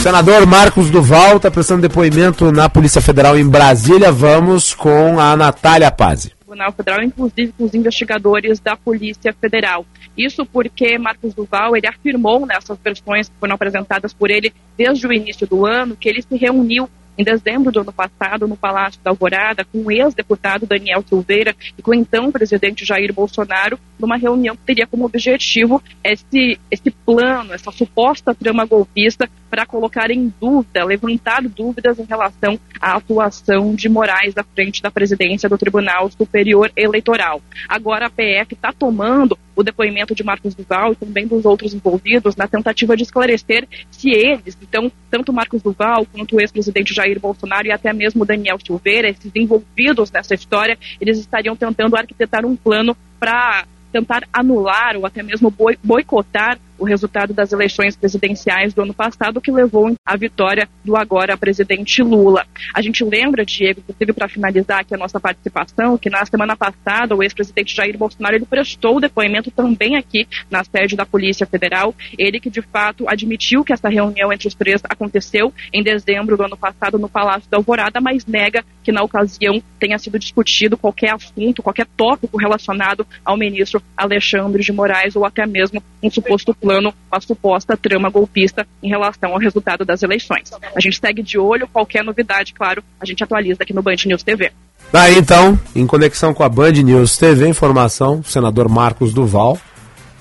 Senador 0.00 0.46
Marcos 0.46 0.88
Duval 0.88 1.38
está 1.38 1.50
prestando 1.50 1.82
depoimento 1.82 2.52
na 2.52 2.68
Polícia 2.68 3.02
Federal 3.02 3.36
em 3.36 3.48
Brasília. 3.48 4.12
Vamos 4.12 4.72
com 4.72 5.18
a 5.18 5.36
Natália 5.36 5.90
Pazzi. 5.90 6.30
Tribunal 6.52 6.72
Federal, 6.72 7.02
inclusive 7.02 7.52
com 7.56 7.64
os 7.64 7.74
investigadores 7.74 8.60
da 8.60 8.76
Polícia 8.76 9.32
Federal. 9.32 9.86
Isso 10.16 10.44
porque 10.44 10.98
Marcos 10.98 11.32
Duval 11.32 11.74
ele 11.74 11.86
afirmou 11.86 12.44
nessas 12.44 12.78
versões 12.78 13.28
que 13.28 13.34
foram 13.40 13.54
apresentadas 13.54 14.12
por 14.12 14.30
ele 14.30 14.52
desde 14.76 15.06
o 15.06 15.12
início 15.12 15.46
do 15.46 15.64
ano 15.64 15.96
que 15.96 16.08
ele 16.08 16.20
se 16.20 16.36
reuniu 16.36 16.88
em 17.16 17.24
dezembro 17.24 17.70
do 17.70 17.80
ano 17.80 17.92
passado, 17.92 18.46
no 18.46 18.56
Palácio 18.56 19.00
da 19.02 19.10
Alvorada, 19.10 19.64
com 19.64 19.78
o 19.78 19.90
ex-deputado 19.90 20.66
Daniel 20.66 21.04
Silveira 21.06 21.54
e 21.76 21.82
com 21.82 21.90
o 21.90 21.94
então 21.94 22.32
presidente 22.32 22.84
Jair 22.84 23.12
Bolsonaro, 23.12 23.78
numa 23.98 24.16
reunião 24.16 24.56
que 24.56 24.62
teria 24.62 24.86
como 24.86 25.04
objetivo 25.04 25.82
esse, 26.02 26.58
esse 26.70 26.90
plano, 26.90 27.52
essa 27.52 27.70
suposta 27.70 28.34
trama 28.34 28.64
golpista 28.64 29.28
para 29.50 29.66
colocar 29.66 30.10
em 30.10 30.32
dúvida, 30.40 30.84
levantar 30.84 31.42
dúvidas 31.42 31.98
em 31.98 32.04
relação 32.04 32.58
à 32.80 32.96
atuação 32.96 33.74
de 33.74 33.88
Moraes 33.88 34.36
à 34.36 34.42
frente 34.42 34.80
da 34.82 34.90
presidência 34.90 35.48
do 35.48 35.58
Tribunal 35.58 36.10
Superior 36.10 36.72
Eleitoral. 36.74 37.42
Agora 37.68 38.06
a 38.06 38.10
PF 38.10 38.54
está 38.54 38.72
tomando 38.72 39.38
o 39.62 39.64
depoimento 39.64 40.14
de 40.14 40.22
Marcos 40.22 40.54
Duval 40.54 40.92
e 40.92 40.96
também 40.96 41.26
dos 41.26 41.44
outros 41.44 41.72
envolvidos 41.72 42.36
na 42.36 42.46
tentativa 42.46 42.96
de 42.96 43.04
esclarecer 43.04 43.66
se 43.90 44.10
eles, 44.10 44.56
então, 44.60 44.90
tanto 45.10 45.32
Marcos 45.32 45.62
Duval 45.62 46.06
quanto 46.12 46.36
o 46.36 46.40
ex-presidente 46.40 46.94
Jair 46.94 47.18
Bolsonaro 47.18 47.66
e 47.66 47.72
até 47.72 47.92
mesmo 47.92 48.24
Daniel 48.24 48.58
Silveira, 48.64 49.08
esses 49.08 49.30
envolvidos 49.34 50.10
nessa 50.10 50.34
história, 50.34 50.78
eles 51.00 51.18
estariam 51.18 51.56
tentando 51.56 51.96
arquitetar 51.96 52.44
um 52.44 52.56
plano 52.56 52.96
para 53.18 53.64
tentar 53.92 54.26
anular 54.32 54.96
ou 54.96 55.06
até 55.06 55.22
mesmo 55.22 55.52
boicotar 55.84 56.58
o 56.78 56.84
resultado 56.84 57.32
das 57.32 57.52
eleições 57.52 57.96
presidenciais 57.96 58.74
do 58.74 58.82
ano 58.82 58.94
passado, 58.94 59.40
que 59.40 59.50
levou 59.50 59.94
à 60.04 60.16
vitória 60.16 60.68
do 60.84 60.96
agora 60.96 61.36
presidente 61.36 62.02
Lula. 62.02 62.46
A 62.74 62.82
gente 62.82 63.04
lembra, 63.04 63.44
Diego, 63.44 63.80
inclusive 63.80 64.12
para 64.12 64.28
finalizar 64.28 64.80
aqui 64.80 64.94
a 64.94 64.98
nossa 64.98 65.20
participação, 65.20 65.96
que 65.96 66.10
na 66.10 66.24
semana 66.26 66.56
passada 66.56 67.14
o 67.14 67.22
ex-presidente 67.22 67.74
Jair 67.74 67.96
Bolsonaro 67.96 68.36
ele 68.36 68.46
prestou 68.46 68.96
o 68.96 69.00
depoimento 69.00 69.50
também 69.50 69.96
aqui 69.96 70.26
na 70.50 70.64
sede 70.64 70.96
da 70.96 71.06
Polícia 71.06 71.46
Federal. 71.46 71.94
Ele 72.18 72.40
que 72.40 72.50
de 72.50 72.62
fato 72.62 73.08
admitiu 73.08 73.64
que 73.64 73.72
essa 73.72 73.88
reunião 73.88 74.32
entre 74.32 74.48
os 74.48 74.54
três 74.54 74.80
aconteceu 74.88 75.52
em 75.72 75.82
dezembro 75.82 76.36
do 76.36 76.44
ano 76.44 76.56
passado 76.56 76.98
no 76.98 77.08
Palácio 77.08 77.50
da 77.50 77.56
Alvorada, 77.56 78.00
mas 78.00 78.26
nega 78.26 78.64
que 78.82 78.92
na 78.92 79.02
ocasião 79.02 79.62
tenha 79.78 79.98
sido 79.98 80.18
discutido 80.18 80.76
qualquer 80.76 81.14
assunto, 81.14 81.62
qualquer 81.62 81.86
tópico 81.96 82.36
relacionado 82.36 83.06
ao 83.24 83.36
ministro 83.36 83.82
Alexandre 83.96 84.62
de 84.62 84.72
Moraes 84.72 85.16
ou 85.16 85.24
até 85.24 85.46
mesmo 85.46 85.82
um 86.02 86.10
suposto 86.10 86.54
plano 86.62 86.82
plano, 86.82 86.94
uma 87.10 87.20
suposta 87.20 87.76
trama 87.76 88.08
golpista 88.08 88.66
em 88.82 88.88
relação 88.88 89.32
ao 89.32 89.38
resultado 89.38 89.84
das 89.84 90.02
eleições. 90.02 90.50
A 90.74 90.80
gente 90.80 90.98
segue 90.98 91.22
de 91.22 91.38
olho, 91.38 91.68
qualquer 91.68 92.02
novidade, 92.04 92.54
claro, 92.54 92.82
a 93.00 93.04
gente 93.04 93.22
atualiza 93.22 93.62
aqui 93.62 93.74
no 93.74 93.82
Band 93.82 93.96
News 94.06 94.22
TV. 94.22 94.52
Daí 94.92 95.18
então, 95.18 95.58
em 95.74 95.86
conexão 95.86 96.32
com 96.32 96.42
a 96.42 96.48
Band 96.48 96.72
News 96.72 97.16
TV, 97.16 97.48
informação, 97.48 98.20
o 98.20 98.24
senador 98.24 98.68
Marcos 98.68 99.12
Duval, 99.12 99.58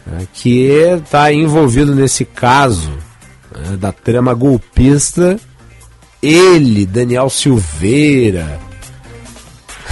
né, 0.05 0.27
que 0.33 0.67
está 1.03 1.31
envolvido 1.31 1.95
nesse 1.95 2.25
caso 2.25 2.91
né, 3.55 3.77
da 3.77 3.91
trama 3.91 4.33
golpista. 4.33 5.39
Ele, 6.21 6.85
Daniel 6.85 7.29
Silveira, 7.29 8.59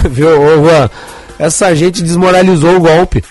Viu, 0.08 0.28
Juan? 0.62 0.90
Essa 1.38 1.74
gente 1.74 2.02
desmoralizou 2.02 2.76
o 2.76 2.80
golpe. 2.80 3.22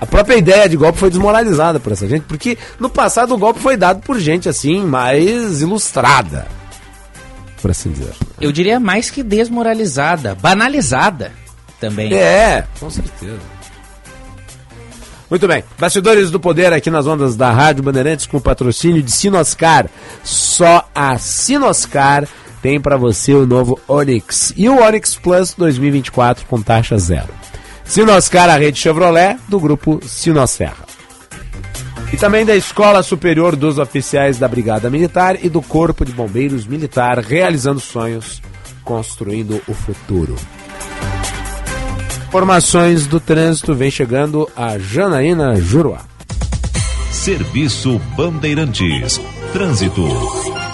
A 0.00 0.06
própria 0.06 0.36
ideia 0.36 0.68
de 0.68 0.76
golpe 0.76 0.98
foi 0.98 1.08
desmoralizada 1.08 1.80
por 1.80 1.92
essa 1.92 2.06
gente, 2.06 2.24
porque 2.24 2.58
no 2.78 2.90
passado 2.90 3.34
o 3.34 3.38
golpe 3.38 3.60
foi 3.60 3.76
dado 3.76 4.00
por 4.02 4.18
gente 4.18 4.48
assim, 4.48 4.84
mais 4.84 5.62
ilustrada. 5.62 6.46
Por 7.62 7.70
assim 7.70 7.90
dizer. 7.90 8.12
Eu 8.40 8.52
diria 8.52 8.78
mais 8.78 9.10
que 9.10 9.22
desmoralizada, 9.22 10.34
banalizada 10.34 11.32
também. 11.80 12.12
É, 12.12 12.64
com 12.78 12.90
certeza. 12.90 13.56
Muito 15.28 15.48
bem. 15.48 15.64
Bastidores 15.78 16.30
do 16.30 16.38
Poder 16.38 16.72
aqui 16.72 16.90
nas 16.90 17.06
ondas 17.06 17.34
da 17.34 17.50
Rádio 17.50 17.82
Bandeirantes 17.82 18.26
com 18.26 18.38
patrocínio 18.38 19.02
de 19.02 19.10
Sinoscar. 19.10 19.88
Só 20.22 20.88
a 20.94 21.18
Sinoscar 21.18 22.28
tem 22.62 22.80
para 22.80 22.96
você 22.96 23.34
o 23.34 23.46
novo 23.46 23.80
Onix 23.88 24.52
e 24.56 24.68
o 24.68 24.80
Onix 24.80 25.16
Plus 25.16 25.52
2024 25.54 26.46
com 26.46 26.62
taxa 26.62 26.96
zero. 26.98 27.28
Sinoscar, 27.86 28.50
a 28.50 28.56
rede 28.56 28.78
Chevrolet 28.78 29.36
do 29.48 29.60
grupo 29.60 30.00
Sinosserra. 30.04 30.84
E 32.12 32.16
também 32.16 32.44
da 32.44 32.54
Escola 32.54 33.02
Superior 33.02 33.56
dos 33.56 33.78
Oficiais 33.78 34.38
da 34.38 34.46
Brigada 34.46 34.88
Militar 34.88 35.44
e 35.44 35.48
do 35.48 35.60
Corpo 35.60 36.04
de 36.04 36.12
Bombeiros 36.12 36.66
Militar, 36.66 37.18
realizando 37.18 37.80
sonhos, 37.80 38.40
construindo 38.84 39.60
o 39.66 39.74
futuro. 39.74 40.36
Informações 42.28 43.06
do 43.06 43.18
trânsito 43.18 43.74
vem 43.74 43.90
chegando 43.90 44.48
a 44.56 44.78
Janaína 44.78 45.56
Juruá. 45.56 46.00
Serviço 47.10 48.00
Bandeirantes. 48.16 49.20
Trânsito. 49.52 50.65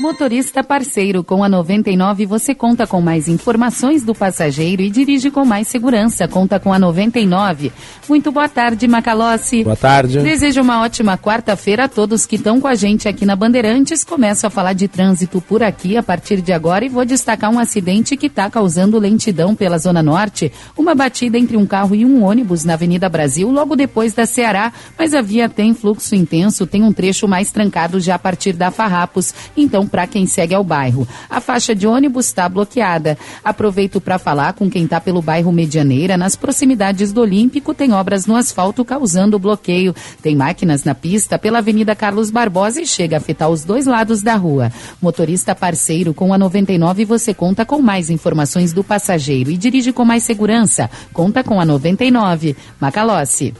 Motorista 0.00 0.64
parceiro 0.64 1.22
com 1.22 1.44
a 1.44 1.48
99 1.48 2.24
você 2.24 2.54
conta 2.54 2.86
com 2.86 3.02
mais 3.02 3.28
informações 3.28 4.02
do 4.02 4.14
passageiro 4.14 4.80
e 4.80 4.88
dirige 4.88 5.30
com 5.30 5.44
mais 5.44 5.68
segurança. 5.68 6.26
Conta 6.26 6.58
com 6.58 6.72
a 6.72 6.78
99. 6.78 7.70
Muito 8.08 8.32
boa 8.32 8.48
tarde, 8.48 8.88
Macalossi. 8.88 9.62
Boa 9.62 9.76
tarde. 9.76 10.20
Desejo 10.20 10.62
uma 10.62 10.80
ótima 10.80 11.18
quarta-feira 11.18 11.84
a 11.84 11.88
todos 11.88 12.24
que 12.24 12.36
estão 12.36 12.58
com 12.62 12.66
a 12.66 12.74
gente 12.74 13.08
aqui 13.08 13.26
na 13.26 13.36
Bandeirantes. 13.36 14.02
Começo 14.02 14.46
a 14.46 14.50
falar 14.50 14.72
de 14.72 14.88
trânsito 14.88 15.38
por 15.38 15.62
aqui 15.62 15.98
a 15.98 16.02
partir 16.02 16.40
de 16.40 16.50
agora 16.50 16.82
e 16.82 16.88
vou 16.88 17.04
destacar 17.04 17.50
um 17.50 17.58
acidente 17.58 18.16
que 18.16 18.28
está 18.28 18.48
causando 18.48 18.98
lentidão 18.98 19.54
pela 19.54 19.76
Zona 19.76 20.02
Norte. 20.02 20.50
Uma 20.78 20.94
batida 20.94 21.36
entre 21.36 21.58
um 21.58 21.66
carro 21.66 21.94
e 21.94 22.06
um 22.06 22.24
ônibus 22.24 22.64
na 22.64 22.72
Avenida 22.72 23.06
Brasil, 23.10 23.50
logo 23.50 23.76
depois 23.76 24.14
da 24.14 24.24
Ceará, 24.24 24.72
mas 24.98 25.12
a 25.12 25.20
via 25.20 25.46
tem 25.46 25.74
fluxo 25.74 26.14
intenso, 26.14 26.66
tem 26.66 26.82
um 26.82 26.90
trecho 26.90 27.28
mais 27.28 27.50
trancado 27.50 28.00
já 28.00 28.14
a 28.14 28.18
partir 28.18 28.54
da 28.54 28.70
Farrapos. 28.70 29.34
Então, 29.54 29.89
para 29.90 30.06
quem 30.06 30.26
segue 30.26 30.54
ao 30.54 30.64
bairro. 30.64 31.06
A 31.28 31.40
faixa 31.40 31.74
de 31.74 31.86
ônibus 31.86 32.26
está 32.26 32.48
bloqueada. 32.48 33.18
Aproveito 33.44 34.00
para 34.00 34.18
falar 34.18 34.52
com 34.52 34.70
quem 34.70 34.84
está 34.84 35.00
pelo 35.00 35.20
bairro 35.20 35.52
Medianeira. 35.52 36.16
Nas 36.16 36.36
proximidades 36.36 37.12
do 37.12 37.20
Olímpico, 37.20 37.74
tem 37.74 37.92
obras 37.92 38.26
no 38.26 38.36
asfalto 38.36 38.84
causando 38.84 39.38
bloqueio. 39.38 39.94
Tem 40.22 40.36
máquinas 40.36 40.84
na 40.84 40.94
pista 40.94 41.38
pela 41.38 41.58
Avenida 41.58 41.94
Carlos 41.94 42.30
Barbosa 42.30 42.80
e 42.80 42.86
chega 42.86 43.16
a 43.16 43.18
afetar 43.18 43.50
os 43.50 43.64
dois 43.64 43.86
lados 43.86 44.22
da 44.22 44.36
rua. 44.36 44.72
Motorista 45.02 45.54
parceiro 45.54 46.14
com 46.14 46.32
a 46.32 46.38
99 46.38 47.04
você 47.04 47.34
conta 47.34 47.64
com 47.64 47.82
mais 47.82 48.10
informações 48.10 48.72
do 48.72 48.84
passageiro 48.84 49.50
e 49.50 49.56
dirige 49.56 49.92
com 49.92 50.04
mais 50.04 50.22
segurança. 50.22 50.88
Conta 51.12 51.42
com 51.42 51.60
a 51.60 51.64
99. 51.64 52.56
Macalossi. 52.80 53.54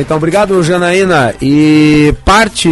Então, 0.00 0.18
obrigado, 0.18 0.62
Janaína. 0.62 1.34
E 1.40 2.14
parte 2.24 2.68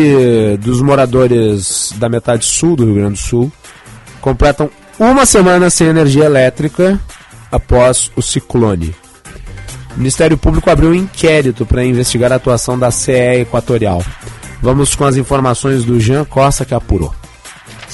dos 0.60 0.82
moradores 0.82 1.92
da 1.96 2.08
metade 2.08 2.44
sul 2.44 2.76
do 2.76 2.84
Rio 2.84 2.94
Grande 2.96 3.14
do 3.14 3.18
Sul 3.18 3.52
completam 4.20 4.70
uma 4.98 5.24
semana 5.24 5.70
sem 5.70 5.86
energia 5.86 6.24
elétrica 6.24 7.00
após 7.50 8.10
o 8.14 8.22
ciclone. 8.22 8.94
O 9.94 9.98
Ministério 9.98 10.36
Público 10.36 10.68
abriu 10.70 10.90
um 10.90 10.94
inquérito 10.94 11.64
para 11.64 11.84
investigar 11.84 12.32
a 12.32 12.36
atuação 12.36 12.78
da 12.78 12.90
CE 12.90 13.40
Equatorial. 13.42 14.04
Vamos 14.60 14.94
com 14.94 15.04
as 15.04 15.16
informações 15.16 15.84
do 15.84 15.98
Jean 16.00 16.24
Costa 16.24 16.64
que 16.64 16.74
apurou. 16.74 17.14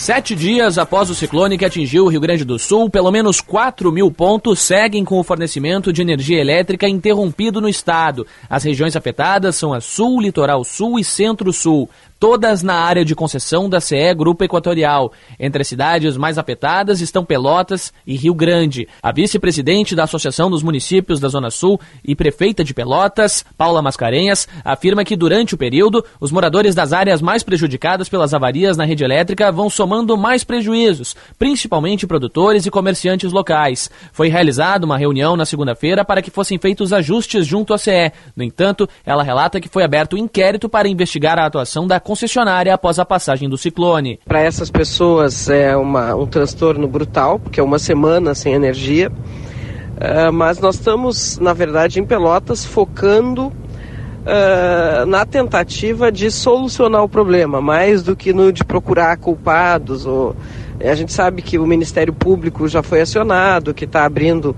Sete 0.00 0.34
dias 0.34 0.78
após 0.78 1.10
o 1.10 1.14
ciclone 1.14 1.58
que 1.58 1.64
atingiu 1.64 2.06
o 2.06 2.08
Rio 2.08 2.22
Grande 2.22 2.42
do 2.42 2.58
Sul, 2.58 2.88
pelo 2.88 3.10
menos 3.10 3.42
4 3.42 3.92
mil 3.92 4.10
pontos 4.10 4.58
seguem 4.58 5.04
com 5.04 5.20
o 5.20 5.22
fornecimento 5.22 5.92
de 5.92 6.00
energia 6.00 6.40
elétrica 6.40 6.88
interrompido 6.88 7.60
no 7.60 7.68
estado. 7.68 8.26
As 8.48 8.64
regiões 8.64 8.96
afetadas 8.96 9.56
são 9.56 9.74
a 9.74 9.80
Sul, 9.82 10.22
Litoral 10.22 10.64
Sul 10.64 10.98
e 10.98 11.04
Centro-Sul 11.04 11.86
todas 12.20 12.62
na 12.62 12.74
área 12.74 13.02
de 13.02 13.14
concessão 13.14 13.66
da 13.66 13.80
CE 13.80 14.14
Grupo 14.14 14.44
Equatorial. 14.44 15.10
Entre 15.38 15.62
as 15.62 15.68
cidades 15.68 16.18
mais 16.18 16.36
afetadas 16.36 17.00
estão 17.00 17.24
Pelotas 17.24 17.94
e 18.06 18.14
Rio 18.14 18.34
Grande. 18.34 18.86
A 19.02 19.10
vice-presidente 19.10 19.96
da 19.96 20.04
Associação 20.04 20.50
dos 20.50 20.62
Municípios 20.62 21.18
da 21.18 21.28
Zona 21.28 21.50
Sul 21.50 21.80
e 22.04 22.14
prefeita 22.14 22.62
de 22.62 22.74
Pelotas, 22.74 23.42
Paula 23.56 23.80
Mascarenhas, 23.80 24.46
afirma 24.62 25.02
que 25.02 25.16
durante 25.16 25.54
o 25.54 25.58
período, 25.58 26.04
os 26.20 26.30
moradores 26.30 26.74
das 26.74 26.92
áreas 26.92 27.22
mais 27.22 27.42
prejudicadas 27.42 28.06
pelas 28.06 28.34
avarias 28.34 28.76
na 28.76 28.84
rede 28.84 29.02
elétrica 29.02 29.50
vão 29.50 29.70
somando 29.70 30.14
mais 30.18 30.44
prejuízos, 30.44 31.16
principalmente 31.38 32.06
produtores 32.06 32.66
e 32.66 32.70
comerciantes 32.70 33.32
locais. 33.32 33.90
Foi 34.12 34.28
realizada 34.28 34.84
uma 34.84 34.98
reunião 34.98 35.36
na 35.36 35.46
segunda-feira 35.46 36.04
para 36.04 36.20
que 36.20 36.30
fossem 36.30 36.58
feitos 36.58 36.92
ajustes 36.92 37.46
junto 37.46 37.72
à 37.72 37.78
CE. 37.78 38.12
No 38.36 38.44
entanto, 38.44 38.86
ela 39.06 39.22
relata 39.22 39.58
que 39.58 39.70
foi 39.70 39.84
aberto 39.84 40.16
um 40.16 40.18
inquérito 40.18 40.68
para 40.68 40.86
investigar 40.86 41.38
a 41.38 41.46
atuação 41.46 41.86
da 41.86 41.98
concessionária 42.10 42.74
após 42.74 42.98
a 42.98 43.04
passagem 43.04 43.48
do 43.48 43.56
ciclone. 43.56 44.18
Para 44.26 44.40
essas 44.40 44.68
pessoas 44.68 45.48
é 45.48 45.76
uma, 45.76 46.12
um 46.16 46.26
transtorno 46.26 46.88
brutal, 46.88 47.38
porque 47.38 47.60
é 47.60 47.62
uma 47.62 47.78
semana 47.78 48.34
sem 48.34 48.52
energia. 48.52 49.08
Uh, 49.10 50.32
mas 50.32 50.58
nós 50.58 50.74
estamos, 50.74 51.38
na 51.38 51.52
verdade, 51.52 52.00
em 52.00 52.04
Pelotas 52.04 52.64
focando 52.64 53.46
uh, 53.46 55.06
na 55.06 55.24
tentativa 55.24 56.10
de 56.10 56.32
solucionar 56.32 57.04
o 57.04 57.08
problema, 57.08 57.60
mais 57.60 58.02
do 58.02 58.16
que 58.16 58.32
no 58.32 58.52
de 58.52 58.64
procurar 58.64 59.16
culpados. 59.16 60.04
Ou... 60.04 60.34
A 60.80 60.96
gente 60.96 61.12
sabe 61.12 61.42
que 61.42 61.60
o 61.60 61.66
Ministério 61.66 62.12
Público 62.12 62.66
já 62.66 62.82
foi 62.82 63.02
acionado, 63.02 63.72
que 63.72 63.84
está 63.84 64.04
abrindo 64.04 64.56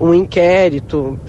um 0.00 0.14
inquérito 0.14 1.20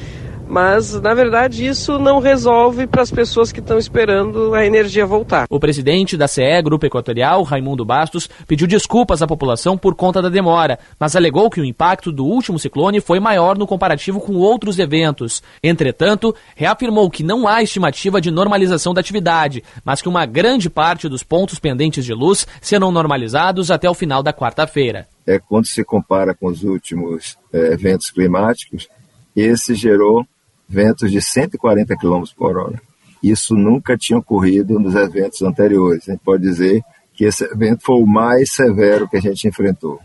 mas 0.48 1.00
na 1.02 1.14
verdade 1.14 1.66
isso 1.66 1.98
não 1.98 2.20
resolve 2.20 2.88
para 2.88 3.02
as 3.02 3.12
pessoas 3.12 3.52
que 3.52 3.60
estão 3.60 3.78
esperando 3.78 4.54
a 4.54 4.66
energia 4.66 5.06
voltar. 5.06 5.46
O 5.50 5.60
presidente 5.60 6.18
da 6.18 6.28
CE 6.28 6.62
Grupo 6.64 6.86
Equatorial, 6.86 7.44
Raimundo 7.44 7.86
Bastos, 7.86 8.30
pediu 8.48 8.68
desculpas 8.68 9.22
à 9.22 9.28
população 9.28 9.78
por 9.78 9.96
conta 9.96 10.22
da 10.22 10.30
demora, 10.30 10.80
mas 11.00 11.16
alegou 11.16 11.50
que 11.50 11.62
o 11.62 11.66
impacto 11.66 12.12
do 12.12 12.26
último 12.26 12.60
ciclone 12.60 13.02
foi 13.02 13.20
maior 13.20 13.58
no 13.58 13.68
comparativo 13.68 14.20
com 14.20 14.36
outros 14.36 14.80
eventos. 14.80 15.42
Entretanto, 15.64 16.36
reafirmou 16.56 17.10
que 17.10 17.24
não 17.24 17.48
há 17.48 17.62
estimativa 17.64 18.22
de 18.22 18.32
normalização 18.32 18.94
da 18.94 19.02
atividade, 19.02 19.64
mas 19.84 20.02
que 20.02 20.10
uma 20.10 20.26
grande 20.26 20.70
parte 20.70 21.10
dos 21.10 21.24
pontos 21.24 21.60
pendentes 21.60 22.06
de 22.06 22.14
luz 22.14 22.48
serão 22.62 22.92
normalizados 22.92 23.72
até 23.72 23.90
o 23.90 23.94
final 23.94 24.22
da 24.22 24.34
quarta-feira. 24.34 25.08
É 25.26 25.40
quando 25.40 25.66
se 25.66 25.84
compara 25.84 26.36
com 26.36 26.48
os 26.48 26.64
últimos 26.64 27.38
é, 27.52 27.74
eventos 27.74 28.12
climáticos, 28.12 28.88
esse 29.36 29.74
gerou 29.74 30.26
ventos 30.68 31.12
de 31.12 31.22
140 31.22 31.96
km 31.96 32.24
por 32.36 32.58
hora. 32.58 32.82
Isso 33.22 33.56
nunca 33.56 33.98
tinha 33.98 34.20
ocorrido 34.20 34.80
nos 34.80 34.96
eventos 34.96 35.42
anteriores. 35.42 36.08
A 36.08 36.12
gente 36.12 36.22
pode 36.24 36.44
dizer 36.44 36.84
que 37.14 37.26
esse 37.26 37.44
evento 37.46 37.84
foi 37.84 37.96
o 37.96 38.06
mais 38.06 38.52
severo 38.52 39.08
que 39.08 39.18
a 39.18 39.22
gente 39.22 39.48
enfrentou. 39.48 40.00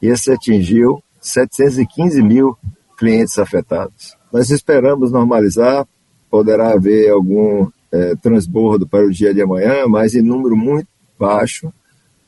Esse 0.00 0.30
atingiu 0.30 1.02
715 1.20 2.22
mil 2.22 2.56
clientes 2.96 3.38
afetados. 3.38 4.16
Nós 4.32 4.50
esperamos 4.50 5.10
normalizar, 5.10 5.86
poderá 6.30 6.72
haver 6.72 7.10
algum 7.10 7.68
é, 7.90 8.14
transbordo 8.16 8.86
para 8.86 9.04
o 9.04 9.10
dia 9.10 9.32
de 9.32 9.40
amanhã, 9.40 9.86
mas 9.88 10.14
em 10.14 10.22
número 10.22 10.56
muito 10.56 10.88
baixo. 11.18 11.72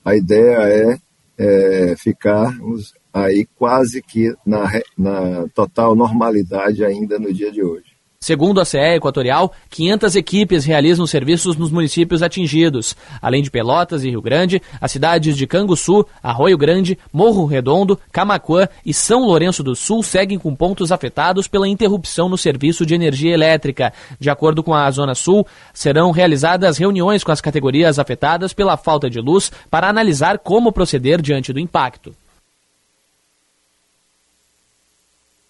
A 0.04 0.16
ideia 0.16 0.58
é, 0.68 0.98
é 1.38 1.96
ficarmos 1.96 2.94
aí 3.16 3.46
quase 3.56 4.02
que 4.02 4.34
na, 4.44 4.70
na 4.96 5.48
total 5.54 5.94
normalidade 5.94 6.84
ainda 6.84 7.18
no 7.18 7.32
dia 7.32 7.50
de 7.50 7.62
hoje. 7.62 7.96
Segundo 8.18 8.60
a 8.60 8.64
CE 8.64 8.96
Equatorial, 8.96 9.52
500 9.70 10.16
equipes 10.16 10.64
realizam 10.64 11.06
serviços 11.06 11.56
nos 11.56 11.70
municípios 11.70 12.22
atingidos. 12.22 12.96
Além 13.22 13.42
de 13.42 13.50
Pelotas 13.50 14.02
e 14.02 14.10
Rio 14.10 14.20
Grande, 14.20 14.60
as 14.80 14.90
cidades 14.90 15.36
de 15.36 15.46
Canguçu, 15.46 16.04
Arroio 16.22 16.58
Grande, 16.58 16.98
Morro 17.12 17.44
Redondo, 17.44 17.98
Camacuã 18.10 18.68
e 18.84 18.92
São 18.92 19.20
Lourenço 19.20 19.62
do 19.62 19.76
Sul 19.76 20.02
seguem 20.02 20.38
com 20.38 20.56
pontos 20.56 20.90
afetados 20.90 21.46
pela 21.46 21.68
interrupção 21.68 22.28
no 22.28 22.36
serviço 22.36 22.84
de 22.84 22.94
energia 22.94 23.32
elétrica. 23.32 23.92
De 24.18 24.28
acordo 24.28 24.62
com 24.62 24.74
a 24.74 24.90
Zona 24.90 25.14
Sul, 25.14 25.46
serão 25.72 26.10
realizadas 26.10 26.78
reuniões 26.78 27.22
com 27.22 27.30
as 27.30 27.40
categorias 27.40 27.98
afetadas 27.98 28.52
pela 28.52 28.76
falta 28.76 29.08
de 29.08 29.20
luz 29.20 29.52
para 29.70 29.88
analisar 29.88 30.38
como 30.38 30.72
proceder 30.72 31.22
diante 31.22 31.52
do 31.52 31.60
impacto. 31.60 32.12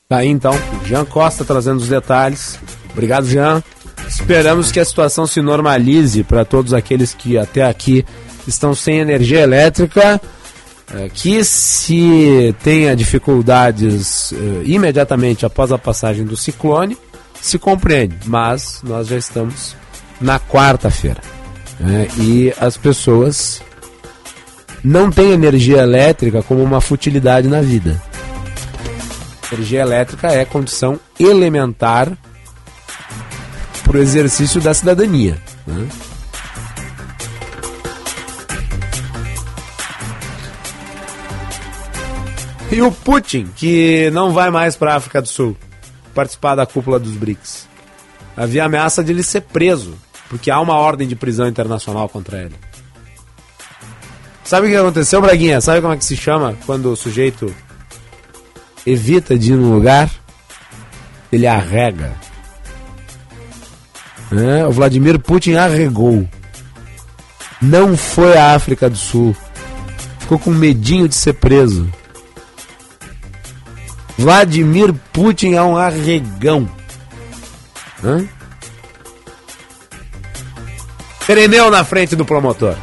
Tá 0.09 0.19
aí 0.19 0.29
então, 0.29 0.53
Jean 0.85 1.05
Costa 1.05 1.45
trazendo 1.45 1.79
os 1.79 1.89
detalhes. 1.89 2.59
Obrigado, 2.93 3.27
Jean. 3.27 3.63
Esperamos 4.07 4.71
que 4.71 4.79
a 4.79 4.85
situação 4.85 5.27
se 5.27 5.43
normalize 5.43 6.23
para 6.23 6.45
todos 6.45 6.73
aqueles 6.73 7.13
que 7.13 7.37
até 7.37 7.65
aqui 7.65 8.05
estão 8.47 8.73
sem 8.73 8.99
energia 9.01 9.41
elétrica, 9.41 10.21
eh, 10.95 11.11
que 11.13 11.43
se 11.45 12.55
tenha 12.63 12.95
dificuldades 12.95 14.33
eh, 14.33 14.63
imediatamente 14.65 15.45
após 15.45 15.73
a 15.73 15.79
passagem 15.79 16.25
do 16.25 16.37
ciclone, 16.37 16.97
se 17.41 17.59
compreende, 17.59 18.17
mas 18.27 18.81
nós 18.85 19.09
já 19.09 19.17
estamos 19.17 19.75
na 20.21 20.39
quarta-feira. 20.39 21.21
né? 21.81 22.07
E 22.17 22.55
as 22.61 22.77
pessoas 22.77 23.61
não 24.85 25.11
têm 25.11 25.33
energia 25.33 25.79
elétrica 25.79 26.45
como 26.45 26.63
uma 26.63 26.81
futilidade 26.81 27.49
na 27.49 27.61
vida. 27.61 28.01
Energia 29.53 29.81
elétrica 29.81 30.29
é 30.29 30.45
condição 30.45 30.99
elementar 31.19 32.13
para 33.85 33.97
o 33.97 34.01
exercício 34.01 34.61
da 34.61 34.75
cidadania. 34.75 35.41
né? 35.67 35.89
E 42.71 42.83
o 42.83 42.91
Putin, 42.91 43.47
que 43.55 44.11
não 44.11 44.33
vai 44.33 44.51
mais 44.51 44.77
para 44.77 44.93
a 44.93 44.97
África 44.97 45.23
do 45.23 45.29
Sul 45.29 45.57
participar 46.13 46.57
da 46.57 46.67
cúpula 46.67 46.99
dos 46.99 47.13
BRICS. 47.13 47.69
Havia 48.37 48.65
ameaça 48.65 49.05
de 49.05 49.13
ele 49.13 49.23
ser 49.23 49.43
preso, 49.43 49.97
porque 50.29 50.51
há 50.51 50.61
uma 50.61 50.75
ordem 50.75 51.07
de 51.07 51.15
prisão 51.15 51.47
internacional 51.47 52.09
contra 52.09 52.39
ele. 52.39 52.55
Sabe 54.43 54.67
o 54.67 54.71
que 54.71 54.77
aconteceu, 54.77 55.21
Braguinha? 55.21 55.61
Sabe 55.61 55.81
como 55.81 55.95
é 55.95 55.97
que 55.97 56.05
se 56.05 56.17
chama 56.17 56.57
quando 56.67 56.91
o 56.91 56.97
sujeito 56.97 57.55
evita 58.87 59.39
de 59.39 59.53
ir 59.53 59.57
num 59.57 59.75
lugar? 59.75 60.09
Ele 61.33 61.47
arrega. 61.47 62.13
É, 64.33 64.65
o 64.67 64.71
Vladimir 64.71 65.19
Putin 65.19 65.55
arregou. 65.55 66.29
Não 67.61 67.97
foi 67.97 68.37
à 68.37 68.55
África 68.55 68.89
do 68.89 68.97
Sul. 68.97 69.37
Ficou 70.21 70.39
com 70.39 70.51
medinho 70.51 71.09
de 71.09 71.15
ser 71.15 71.35
preso. 71.35 71.91
Vladimir 74.19 74.95
Putin 75.13 75.55
é 75.55 75.63
um 75.63 75.77
arregão. 75.77 76.69
Hã? 78.03 78.27
Tremeu 81.27 81.71
na 81.71 81.85
frente 81.85 82.15
do 82.15 82.25
promotor. 82.25 82.77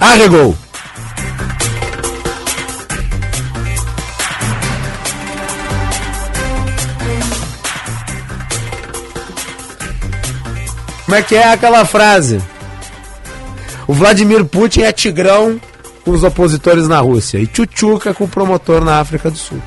Arregou. 0.00 0.56
Como 11.14 11.22
é 11.22 11.28
que 11.28 11.36
é 11.36 11.52
aquela 11.52 11.84
frase? 11.84 12.42
O 13.86 13.94
Vladimir 13.94 14.44
Putin 14.46 14.80
é 14.80 14.90
tigrão 14.90 15.60
com 16.04 16.10
os 16.10 16.24
opositores 16.24 16.88
na 16.88 16.98
Rússia 16.98 17.38
e 17.38 17.46
tchutchuca 17.46 18.12
com 18.12 18.24
o 18.24 18.28
promotor 18.28 18.84
na 18.84 18.98
África 18.98 19.30
do 19.30 19.38
Sul. 19.38 19.62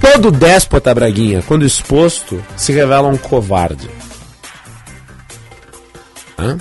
Todo 0.00 0.32
déspota, 0.32 0.92
Braguinha, 0.92 1.44
quando 1.46 1.64
exposto, 1.64 2.44
se 2.56 2.72
revela 2.72 3.06
um 3.06 3.16
covarde. 3.16 3.88
Hã? 6.36 6.58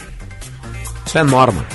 Isso 1.08 1.18
é 1.18 1.24
norma. 1.24 1.66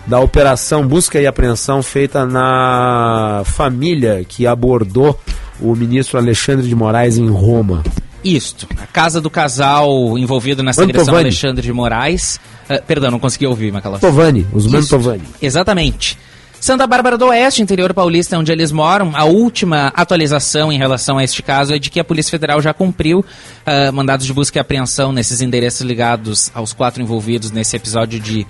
da 0.06 0.20
operação 0.20 0.88
busca 0.88 1.20
e 1.20 1.28
apreensão 1.28 1.84
feita 1.84 2.26
na 2.26 3.44
família 3.46 4.26
que 4.28 4.48
abordou 4.48 5.20
o 5.60 5.76
ministro 5.76 6.18
Alexandre 6.18 6.68
de 6.68 6.76
Moraes 6.76 7.18
em 7.18 7.30
Roma. 7.30 7.84
Isto, 8.24 8.68
a 8.82 8.86
casa 8.86 9.20
do 9.20 9.30
casal 9.30 10.18
envolvido 10.18 10.62
nessa 10.62 10.84
agressão 10.84 11.06
Mantovani. 11.06 11.30
Alexandre 11.30 11.62
de 11.64 11.74
Moraes. 11.74 12.40
Ah, 12.70 12.82
perdão, 12.86 13.12
não 13.12 13.20
consegui 13.20 13.48
ouvir, 13.48 13.72
Macalós. 13.72 14.00
Tovani, 14.00 14.46
os. 14.54 14.68
Mantovani. 14.68 15.24
Exatamente. 15.42 16.18
Santa 16.62 16.86
Bárbara 16.86 17.18
do 17.18 17.26
Oeste, 17.26 17.64
interior 17.64 17.92
paulista, 17.92 18.38
onde 18.38 18.52
eles 18.52 18.72
moram, 18.72 19.14
a 19.16 19.26
última 19.26 19.88
atualização 19.96 20.72
em 20.72 20.78
relação 20.78 21.18
a 21.18 21.24
este 21.24 21.42
caso 21.42 21.74
é 21.74 21.80
de 21.80 21.90
que 21.90 22.00
a 22.00 22.04
Polícia 22.04 22.30
Federal 22.30 22.62
já 22.62 22.72
cumpriu 22.72 23.26
ah, 23.66 23.92
mandados 23.92 24.28
de 24.28 24.32
busca 24.32 24.60
e 24.60 24.62
apreensão 24.62 25.12
nesses 25.12 25.42
endereços 25.42 25.82
ligados 25.82 26.52
aos 26.54 26.72
quatro 26.72 27.02
envolvidos 27.02 27.50
nesse 27.50 27.76
episódio 27.76 28.20
de, 28.20 28.46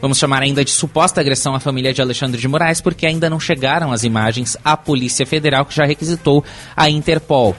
vamos 0.00 0.16
chamar 0.16 0.42
ainda 0.42 0.64
de 0.64 0.70
suposta 0.70 1.20
agressão 1.20 1.56
à 1.56 1.60
família 1.60 1.92
de 1.92 2.00
Alexandre 2.00 2.40
de 2.40 2.46
Moraes, 2.46 2.80
porque 2.80 3.04
ainda 3.04 3.28
não 3.28 3.40
chegaram 3.40 3.90
as 3.90 4.04
imagens 4.04 4.56
à 4.64 4.76
Polícia 4.76 5.26
Federal, 5.26 5.66
que 5.66 5.74
já 5.74 5.84
requisitou 5.84 6.44
a 6.76 6.88
Interpol. 6.88 7.56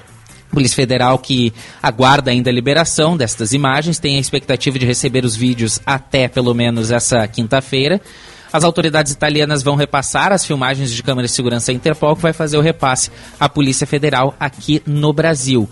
Polícia 0.50 0.78
Federal 0.78 1.20
que 1.20 1.52
aguarda 1.84 2.32
ainda 2.32 2.50
a 2.50 2.54
liberação 2.54 3.18
destas 3.18 3.52
imagens, 3.52 4.00
tem 4.00 4.16
a 4.16 4.22
expectativa 4.22 4.80
de 4.80 4.86
receber 4.86 5.26
os 5.26 5.36
vídeos 5.36 5.82
até 5.86 6.30
pelo 6.30 6.54
menos 6.54 6.92
essa 6.92 7.28
quinta-feira. 7.28 8.00
As 8.58 8.64
autoridades 8.64 9.12
italianas 9.12 9.62
vão 9.62 9.76
repassar 9.76 10.32
as 10.32 10.44
filmagens 10.44 10.92
de 10.92 11.04
câmeras 11.04 11.30
de 11.30 11.36
segurança 11.36 11.72
Interpol, 11.72 12.16
que 12.16 12.24
vai 12.24 12.34
fazer 12.34 12.58
o 12.58 12.62
repasse 12.62 13.12
à 13.40 13.48
Polícia 13.48 13.86
Federal 13.86 14.36
aqui 14.40 14.82
no 14.84 15.14
Brasil. 15.14 15.70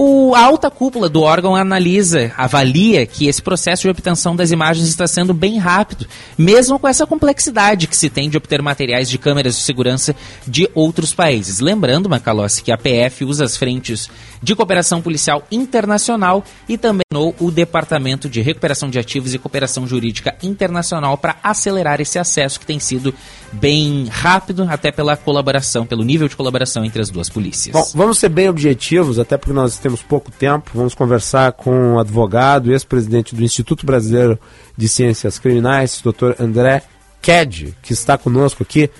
O, 0.00 0.32
a 0.32 0.44
alta 0.44 0.70
cúpula 0.70 1.08
do 1.08 1.22
órgão 1.22 1.56
analisa, 1.56 2.30
avalia 2.36 3.04
que 3.04 3.26
esse 3.26 3.42
processo 3.42 3.82
de 3.82 3.88
obtenção 3.88 4.36
das 4.36 4.52
imagens 4.52 4.86
está 4.86 5.08
sendo 5.08 5.34
bem 5.34 5.58
rápido, 5.58 6.06
mesmo 6.38 6.78
com 6.78 6.86
essa 6.86 7.04
complexidade 7.04 7.88
que 7.88 7.96
se 7.96 8.08
tem 8.08 8.30
de 8.30 8.36
obter 8.36 8.62
materiais 8.62 9.10
de 9.10 9.18
câmeras 9.18 9.56
de 9.56 9.62
segurança 9.62 10.14
de 10.46 10.70
outros 10.72 11.12
países. 11.12 11.58
Lembrando, 11.58 12.08
Macalossi, 12.08 12.62
que 12.62 12.70
a 12.70 12.78
PF 12.78 13.24
usa 13.24 13.44
as 13.44 13.56
frentes 13.56 14.08
de 14.40 14.54
cooperação 14.54 15.02
policial 15.02 15.42
internacional 15.50 16.44
e 16.68 16.78
também 16.78 17.02
o 17.40 17.50
Departamento 17.50 18.28
de 18.28 18.40
Recuperação 18.40 18.88
de 18.88 18.98
Ativos 18.98 19.34
e 19.34 19.38
Cooperação 19.38 19.86
Jurídica 19.86 20.36
Internacional 20.42 21.18
para 21.18 21.36
acelerar 21.42 22.00
esse 22.00 22.18
acesso 22.18 22.60
que 22.60 22.66
tem 22.66 22.78
sido 22.78 23.12
bem 23.52 24.06
rápido, 24.10 24.66
até 24.68 24.92
pela 24.92 25.16
colaboração, 25.16 25.86
pelo 25.86 26.04
nível 26.04 26.28
de 26.28 26.36
colaboração 26.36 26.84
entre 26.84 27.00
as 27.00 27.10
duas 27.10 27.28
polícias. 27.28 27.72
Bom, 27.72 27.84
vamos 27.94 28.18
ser 28.18 28.28
bem 28.28 28.48
objetivos, 28.48 29.18
até 29.18 29.36
porque 29.36 29.52
nós 29.52 29.78
temos 29.78 29.87
pouco 29.96 30.30
tempo. 30.30 30.70
Vamos 30.74 30.94
conversar 30.94 31.52
com 31.52 31.94
o 31.94 31.98
advogado, 31.98 32.70
ex-presidente 32.70 33.34
do 33.34 33.42
Instituto 33.42 33.86
Brasileiro 33.86 34.38
de 34.76 34.88
Ciências 34.88 35.38
Criminais, 35.38 36.02
Dr. 36.02 36.40
André 36.40 36.82
Ked, 37.22 37.74
que 37.82 37.92
está 37.92 38.18
conosco 38.18 38.62
aqui. 38.62 38.90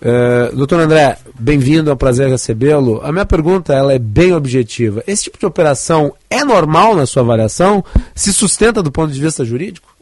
Uh, 0.00 0.56
doutor 0.56 0.80
André, 0.80 1.16
bem-vindo, 1.38 1.90
é 1.90 1.94
um 1.94 1.96
prazer 1.96 2.28
recebê-lo. 2.28 3.00
A 3.04 3.12
minha 3.12 3.26
pergunta 3.26 3.72
ela 3.72 3.92
é 3.92 3.98
bem 3.98 4.32
objetiva. 4.32 5.02
Esse 5.06 5.24
tipo 5.24 5.38
de 5.38 5.46
operação 5.46 6.12
é 6.28 6.44
normal 6.44 6.96
na 6.96 7.06
sua 7.06 7.22
avaliação? 7.22 7.84
Se 8.14 8.32
sustenta 8.32 8.82
do 8.82 8.90
ponto 8.90 9.12
de 9.12 9.20
vista 9.20 9.44
jurídico? 9.44 9.92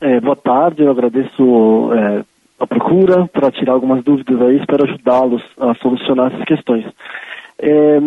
É, 0.00 0.18
boa 0.20 0.36
tarde, 0.36 0.82
eu 0.82 0.90
agradeço 0.90 1.92
é, 1.92 2.24
a 2.60 2.66
procura, 2.66 3.26
para 3.26 3.50
tirar 3.50 3.72
algumas 3.72 4.02
dúvidas 4.02 4.40
aí, 4.40 4.56
espero 4.56 4.84
ajudá-los 4.84 5.42
a 5.58 5.74
solucionar 5.76 6.32
essas 6.32 6.44
questões. 6.44 6.84
É, 7.62 7.98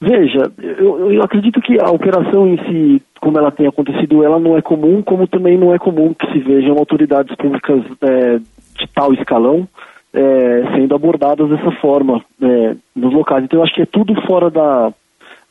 veja, 0.00 0.52
eu, 0.58 1.12
eu, 1.12 1.22
acredito 1.22 1.60
que 1.60 1.80
a 1.80 1.90
operação 1.90 2.46
em 2.46 2.56
si, 2.64 3.02
como 3.20 3.38
ela 3.38 3.50
tem 3.50 3.66
acontecido, 3.66 4.24
ela 4.24 4.38
não 4.38 4.56
é 4.56 4.62
comum, 4.62 5.02
como 5.02 5.26
também 5.26 5.58
não 5.58 5.74
é 5.74 5.78
comum 5.78 6.14
que 6.14 6.30
se 6.32 6.38
vejam 6.38 6.78
autoridades 6.78 7.34
públicas 7.36 7.82
é, 8.02 8.38
de 8.38 8.86
tal 8.94 9.12
escalão 9.12 9.66
é, 10.12 10.62
sendo 10.74 10.94
abordadas 10.94 11.48
dessa 11.48 11.70
forma 11.80 12.22
é, 12.40 12.76
nos 12.94 13.12
locais. 13.12 13.44
Então 13.44 13.58
eu 13.58 13.64
acho 13.64 13.74
que 13.74 13.82
é 13.82 13.86
tudo 13.86 14.14
fora 14.22 14.50
da, 14.50 14.92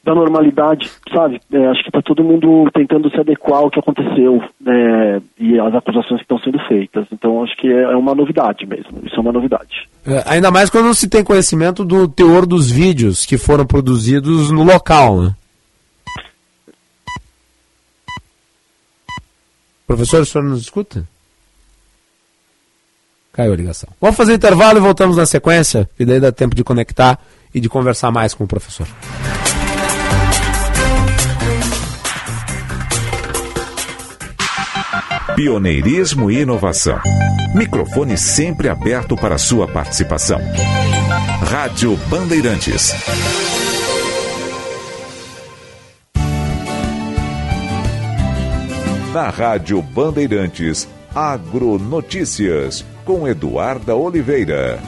da 0.07 0.15
normalidade, 0.15 0.89
sabe? 1.13 1.41
É, 1.51 1.67
acho 1.67 1.83
que 1.83 1.89
está 1.89 2.01
todo 2.01 2.23
mundo 2.23 2.71
tentando 2.73 3.09
se 3.11 3.19
adequar 3.19 3.59
ao 3.59 3.69
que 3.69 3.77
aconteceu 3.77 4.41
é, 4.65 5.21
e 5.37 5.59
às 5.59 5.75
acusações 5.75 6.19
que 6.19 6.23
estão 6.23 6.39
sendo 6.39 6.57
feitas. 6.65 7.05
Então 7.11 7.43
acho 7.43 7.53
que 7.57 7.67
é, 7.67 7.83
é 7.83 7.95
uma 7.97 8.15
novidade 8.15 8.65
mesmo. 8.65 9.01
Isso 9.03 9.15
é 9.17 9.19
uma 9.19 9.33
novidade. 9.33 9.89
É, 10.05 10.23
ainda 10.25 10.49
mais 10.49 10.69
quando 10.69 10.93
se 10.93 11.09
tem 11.09 11.25
conhecimento 11.25 11.83
do 11.83 12.07
teor 12.07 12.45
dos 12.45 12.71
vídeos 12.71 13.25
que 13.25 13.37
foram 13.37 13.65
produzidos 13.65 14.49
no 14.49 14.63
local, 14.63 15.21
né? 15.21 15.35
Professor, 19.85 20.21
o 20.21 20.25
senhor 20.25 20.43
nos 20.45 20.61
escuta? 20.61 21.05
Caiu 23.33 23.51
a 23.51 23.55
ligação. 23.57 23.89
Vamos 23.99 24.15
fazer 24.15 24.33
intervalo 24.33 24.77
e 24.77 24.81
voltamos 24.81 25.17
na 25.17 25.25
sequência, 25.25 25.89
e 25.99 26.05
daí 26.05 26.19
dá 26.19 26.31
tempo 26.31 26.55
de 26.55 26.63
conectar 26.63 27.19
e 27.53 27.59
de 27.59 27.69
conversar 27.69 28.09
mais 28.09 28.33
com 28.33 28.45
o 28.45 28.47
professor. 28.47 28.87
Pioneirismo 35.37 36.31
e 36.31 36.39
inovação. 36.41 36.99
Microfone 37.53 38.17
sempre 38.17 38.69
aberto 38.69 39.15
para 39.15 39.37
sua 39.37 39.67
participação. 39.67 40.39
Rádio 41.43 41.95
Bandeirantes. 42.09 42.91
Na 49.13 49.29
Rádio 49.29 49.79
Bandeirantes, 49.79 50.87
Agronotícias, 51.13 52.83
com 53.05 53.27
Eduarda 53.27 53.95
Oliveira. 53.95 54.79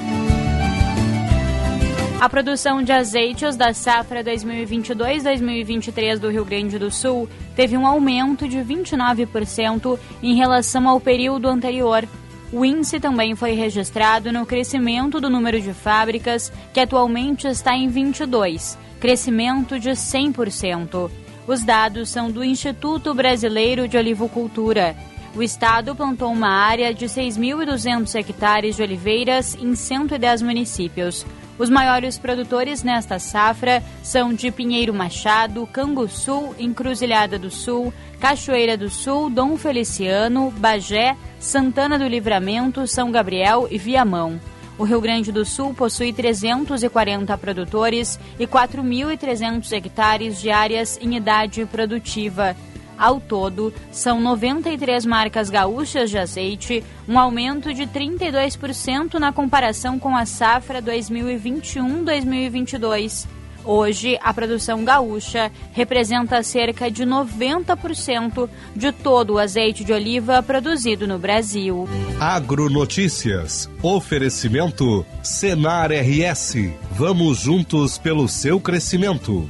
A 2.19 2.27
produção 2.27 2.83
de 2.83 2.91
azeites 2.91 3.55
da 3.55 3.73
safra 3.73 4.21
2022-2023 4.25 6.19
do 6.19 6.29
Rio 6.29 6.43
Grande 6.43 6.77
do 6.77 6.91
Sul 6.91 7.29
teve 7.55 7.77
um 7.77 7.87
aumento 7.87 8.45
de 8.45 8.57
29% 8.57 9.97
em 10.21 10.35
relação 10.35 10.89
ao 10.89 10.99
período 10.99 11.47
anterior. 11.47 12.05
O 12.51 12.65
índice 12.65 12.99
também 12.99 13.37
foi 13.37 13.53
registrado 13.53 14.33
no 14.33 14.45
crescimento 14.45 15.21
do 15.21 15.29
número 15.29 15.61
de 15.61 15.73
fábricas, 15.73 16.51
que 16.73 16.81
atualmente 16.81 17.47
está 17.47 17.73
em 17.73 17.87
22, 17.87 18.77
crescimento 18.99 19.79
de 19.79 19.91
100%. 19.91 21.09
Os 21.47 21.63
dados 21.63 22.09
são 22.09 22.29
do 22.29 22.43
Instituto 22.43 23.13
Brasileiro 23.13 23.87
de 23.87 23.95
Olivocultura. 23.95 24.93
O 25.33 25.41
estado 25.41 25.95
plantou 25.95 26.33
uma 26.33 26.49
área 26.49 26.93
de 26.93 27.05
6.200 27.05 28.13
hectares 28.15 28.75
de 28.75 28.81
oliveiras 28.81 29.55
em 29.55 29.73
110 29.73 30.41
municípios. 30.41 31.25
Os 31.59 31.69
maiores 31.69 32.17
produtores 32.17 32.83
nesta 32.83 33.19
safra 33.19 33.83
são 34.01 34.33
de 34.33 34.49
Pinheiro 34.49 34.93
Machado, 34.93 35.67
Canguçu, 35.67 36.55
Encruzilhada 36.57 37.37
do 37.37 37.51
Sul, 37.51 37.93
Cachoeira 38.17 38.77
do 38.77 38.89
Sul, 38.89 39.29
Dom 39.29 39.57
Feliciano, 39.57 40.51
Bagé, 40.51 41.17
Santana 41.37 41.99
do 41.99 42.07
Livramento, 42.07 42.87
São 42.87 43.11
Gabriel 43.11 43.67
e 43.69 43.77
Viamão. 43.77 44.39
O 44.77 44.85
Rio 44.85 45.01
Grande 45.01 45.33
do 45.33 45.43
Sul 45.43 45.73
possui 45.73 46.13
340 46.13 47.37
produtores 47.37 48.17
e 48.39 48.47
4.300 48.47 49.69
hectares 49.73 50.39
de 50.39 50.49
áreas 50.49 50.97
em 51.01 51.17
idade 51.17 51.65
produtiva. 51.65 52.55
Ao 52.99 53.19
todo, 53.21 53.73
são 53.93 54.19
93 54.19 55.05
marcas 55.05 55.49
gaúchas 55.49 56.09
de 56.09 56.17
azeite, 56.17 56.83
um 57.07 57.17
aumento 57.17 57.73
de 57.73 57.83
32% 57.83 59.13
na 59.13 59.31
comparação 59.31 59.97
com 59.97 60.17
a 60.17 60.25
safra 60.25 60.81
2021-2022. 60.81 63.25
Hoje, 63.63 64.19
a 64.21 64.33
produção 64.33 64.83
gaúcha 64.83 65.49
representa 65.71 66.43
cerca 66.43 66.91
de 66.91 67.05
90% 67.05 68.49
de 68.75 68.91
todo 68.91 69.35
o 69.35 69.39
azeite 69.39 69.81
de 69.83 69.93
oliva 69.93 70.41
produzido 70.43 71.07
no 71.07 71.19
Brasil. 71.19 71.87
Agronotícias. 72.19 73.69
Oferecimento 73.81 75.05
Senar 75.23 75.91
RS. 75.91 76.55
Vamos 76.91 77.39
juntos 77.39 77.97
pelo 77.97 78.27
seu 78.27 78.59
crescimento. 78.59 79.49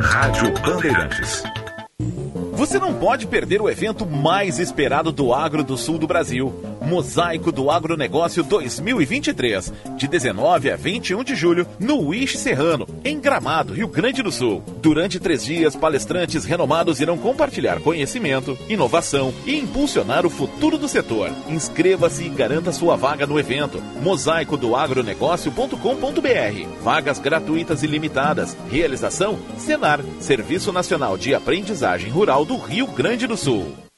Rádio 0.00 0.52
Bandeirantes. 0.60 1.42
Você 2.52 2.78
não 2.78 2.94
pode 2.94 3.26
perder 3.26 3.60
o 3.60 3.68
evento 3.68 4.06
mais 4.06 4.58
esperado 4.58 5.10
do 5.10 5.34
agro 5.34 5.64
do 5.64 5.76
sul 5.76 5.98
do 5.98 6.06
Brasil. 6.06 6.54
Mosaico 6.80 7.52
do 7.52 7.70
Agronegócio 7.70 8.42
2023, 8.42 9.72
de 9.96 10.08
19 10.08 10.70
a 10.70 10.76
21 10.76 11.22
de 11.22 11.34
julho, 11.34 11.66
no 11.78 12.08
Wish 12.08 12.38
Serrano, 12.38 12.86
em 13.04 13.20
Gramado, 13.20 13.72
Rio 13.72 13.88
Grande 13.88 14.22
do 14.22 14.32
Sul. 14.32 14.62
Durante 14.80 15.20
três 15.20 15.44
dias, 15.44 15.76
palestrantes 15.76 16.44
renomados 16.44 17.00
irão 17.00 17.18
compartilhar 17.18 17.80
conhecimento, 17.80 18.58
inovação 18.68 19.32
e 19.46 19.58
impulsionar 19.58 20.26
o 20.26 20.30
futuro 20.30 20.78
do 20.78 20.88
setor. 20.88 21.30
Inscreva-se 21.48 22.24
e 22.24 22.28
garanta 22.28 22.72
sua 22.72 22.96
vaga 22.96 23.26
no 23.26 23.38
evento. 23.38 23.80
Mosaico 24.02 24.56
do 24.56 24.74
agronegócio.com.br. 24.74 26.82
Vagas 26.82 27.18
gratuitas 27.18 27.82
e 27.82 27.86
limitadas. 27.86 28.56
Realização: 28.70 29.38
Senar, 29.58 30.00
Serviço 30.18 30.72
Nacional 30.72 31.16
de 31.16 31.34
Aprendizagem 31.34 32.10
Rural 32.10 32.44
do 32.44 32.56
Rio 32.56 32.86
Grande 32.86 33.26
do 33.26 33.36
Sul. 33.36 33.89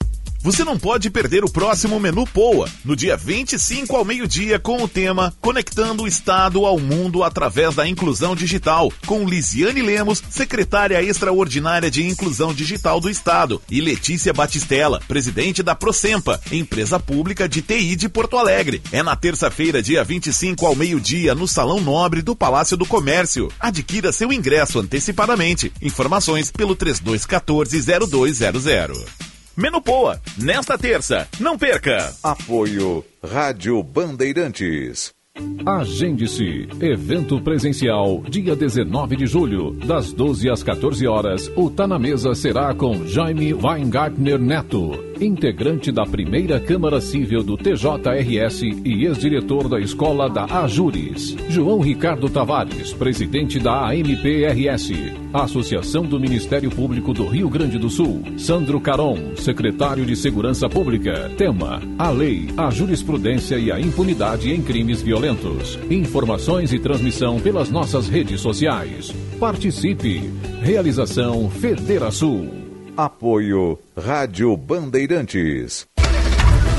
Você 0.42 0.64
não 0.64 0.76
pode 0.76 1.08
perder 1.08 1.44
o 1.44 1.48
próximo 1.48 2.00
Menu 2.00 2.26
Poa, 2.26 2.68
no 2.84 2.96
dia 2.96 3.16
25 3.16 3.94
ao 3.94 4.04
meio-dia, 4.04 4.58
com 4.58 4.82
o 4.82 4.88
tema 4.88 5.32
Conectando 5.40 6.02
o 6.02 6.08
Estado 6.08 6.66
ao 6.66 6.80
Mundo 6.80 7.22
através 7.22 7.76
da 7.76 7.86
Inclusão 7.86 8.34
Digital, 8.34 8.92
com 9.06 9.24
Lisiane 9.24 9.80
Lemos, 9.80 10.20
secretária 10.30 11.00
extraordinária 11.00 11.88
de 11.88 12.04
Inclusão 12.04 12.52
Digital 12.52 12.98
do 12.98 13.08
Estado, 13.08 13.62
e 13.70 13.80
Letícia 13.80 14.32
Batistella, 14.32 15.00
presidente 15.06 15.62
da 15.62 15.76
Procempa, 15.76 16.40
empresa 16.50 16.98
pública 16.98 17.48
de 17.48 17.62
TI 17.62 17.94
de 17.94 18.08
Porto 18.08 18.36
Alegre. 18.36 18.82
É 18.90 19.00
na 19.00 19.14
terça-feira, 19.14 19.80
dia 19.80 20.02
25 20.02 20.66
ao 20.66 20.74
meio-dia, 20.74 21.36
no 21.36 21.46
Salão 21.46 21.80
Nobre 21.80 22.20
do 22.20 22.34
Palácio 22.34 22.76
do 22.76 22.84
Comércio. 22.84 23.48
Adquira 23.60 24.10
seu 24.10 24.32
ingresso 24.32 24.80
antecipadamente. 24.80 25.72
Informações 25.80 26.50
pelo 26.50 26.74
3214-0200. 26.74 29.31
Menupoa, 29.56 30.18
nesta 30.38 30.78
terça. 30.78 31.28
Não 31.38 31.58
perca! 31.58 32.14
Apoio 32.22 33.04
Rádio 33.22 33.82
Bandeirantes. 33.82 35.12
Agende-se. 35.64 36.68
Evento 36.80 37.40
presencial, 37.40 38.22
dia 38.28 38.56
19 38.56 39.16
de 39.16 39.26
julho, 39.26 39.70
das 39.72 40.12
12 40.12 40.50
às 40.50 40.62
14 40.62 41.06
horas. 41.06 41.50
O 41.56 41.70
Tá 41.70 41.86
na 41.86 41.98
Mesa 41.98 42.34
será 42.34 42.74
com 42.74 43.06
Jaime 43.06 43.54
Weingartner 43.54 44.38
Neto, 44.38 44.92
integrante 45.20 45.92
da 45.92 46.04
primeira 46.04 46.58
Câmara 46.58 47.00
Civil 47.00 47.42
do 47.42 47.56
TJRS 47.56 48.62
e 48.84 49.06
ex-diretor 49.06 49.68
da 49.68 49.78
Escola 49.78 50.28
da 50.28 50.44
Ajures. 50.44 51.36
João 51.48 51.80
Ricardo 51.80 52.28
Tavares, 52.28 52.92
presidente 52.92 53.58
da 53.60 53.88
AMPRS, 53.88 54.92
Associação 55.32 56.04
do 56.04 56.18
Ministério 56.20 56.70
Público 56.70 57.14
do 57.14 57.26
Rio 57.26 57.48
Grande 57.48 57.78
do 57.78 57.88
Sul. 57.88 58.22
Sandro 58.36 58.80
Caron, 58.80 59.36
secretário 59.36 60.04
de 60.04 60.16
Segurança 60.16 60.68
Pública. 60.68 61.30
Tema: 61.38 61.80
A 61.96 62.10
lei, 62.10 62.48
a 62.56 62.68
jurisprudência 62.70 63.56
e 63.56 63.70
a 63.70 63.80
impunidade 63.80 64.52
em 64.52 64.60
crimes 64.60 65.00
violentos. 65.00 65.21
Informações 65.88 66.72
e 66.72 66.80
transmissão 66.80 67.38
pelas 67.38 67.70
nossas 67.70 68.08
redes 68.08 68.40
sociais. 68.40 69.12
Participe. 69.38 70.28
Realização 70.60 71.48
Federação. 71.48 72.50
Apoio 72.96 73.78
Rádio 73.96 74.56
Bandeirantes. 74.56 75.86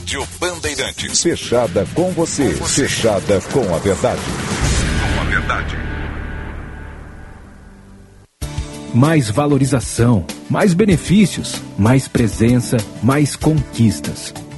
Rádio 0.00 0.26
Bandeirantes. 0.40 1.22
Fechada 1.22 1.86
com 1.94 2.10
você. 2.12 2.54
Fechada 2.54 3.38
com 3.52 3.74
a 3.74 3.78
verdade. 3.78 4.22
Com 5.14 5.20
a 5.20 5.24
verdade. 5.24 5.76
Mais 8.94 9.28
valorização, 9.28 10.24
mais 10.48 10.72
benefícios, 10.72 11.60
mais 11.78 12.08
presença, 12.08 12.78
mais 13.02 13.36
conquistas. 13.36 14.32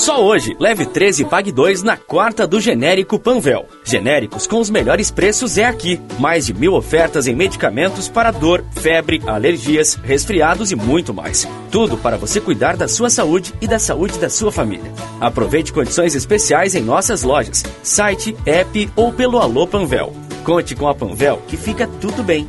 Só 0.00 0.24
hoje, 0.24 0.56
leve 0.58 0.86
13 0.86 1.22
e 1.22 1.26
pague 1.26 1.52
2 1.52 1.82
na 1.82 1.94
quarta 1.94 2.46
do 2.46 2.58
genérico 2.58 3.18
Panvel. 3.18 3.66
Genéricos 3.84 4.46
com 4.46 4.58
os 4.58 4.70
melhores 4.70 5.10
preços 5.10 5.58
é 5.58 5.66
aqui. 5.66 6.00
Mais 6.18 6.46
de 6.46 6.54
mil 6.54 6.72
ofertas 6.72 7.26
em 7.26 7.34
medicamentos 7.34 8.08
para 8.08 8.30
dor, 8.30 8.64
febre, 8.72 9.20
alergias, 9.26 9.96
resfriados 9.96 10.72
e 10.72 10.74
muito 10.74 11.12
mais. 11.12 11.46
Tudo 11.70 11.98
para 11.98 12.16
você 12.16 12.40
cuidar 12.40 12.78
da 12.78 12.88
sua 12.88 13.10
saúde 13.10 13.52
e 13.60 13.68
da 13.68 13.78
saúde 13.78 14.18
da 14.18 14.30
sua 14.30 14.50
família. 14.50 14.90
Aproveite 15.20 15.70
condições 15.70 16.14
especiais 16.14 16.74
em 16.74 16.80
nossas 16.80 17.22
lojas, 17.22 17.62
site, 17.82 18.34
app 18.46 18.90
ou 18.96 19.12
pelo 19.12 19.38
Alô 19.38 19.66
Panvel. 19.66 20.14
Conte 20.44 20.74
com 20.74 20.88
a 20.88 20.94
Panvel 20.94 21.42
que 21.46 21.58
fica 21.58 21.86
tudo 22.00 22.22
bem. 22.22 22.48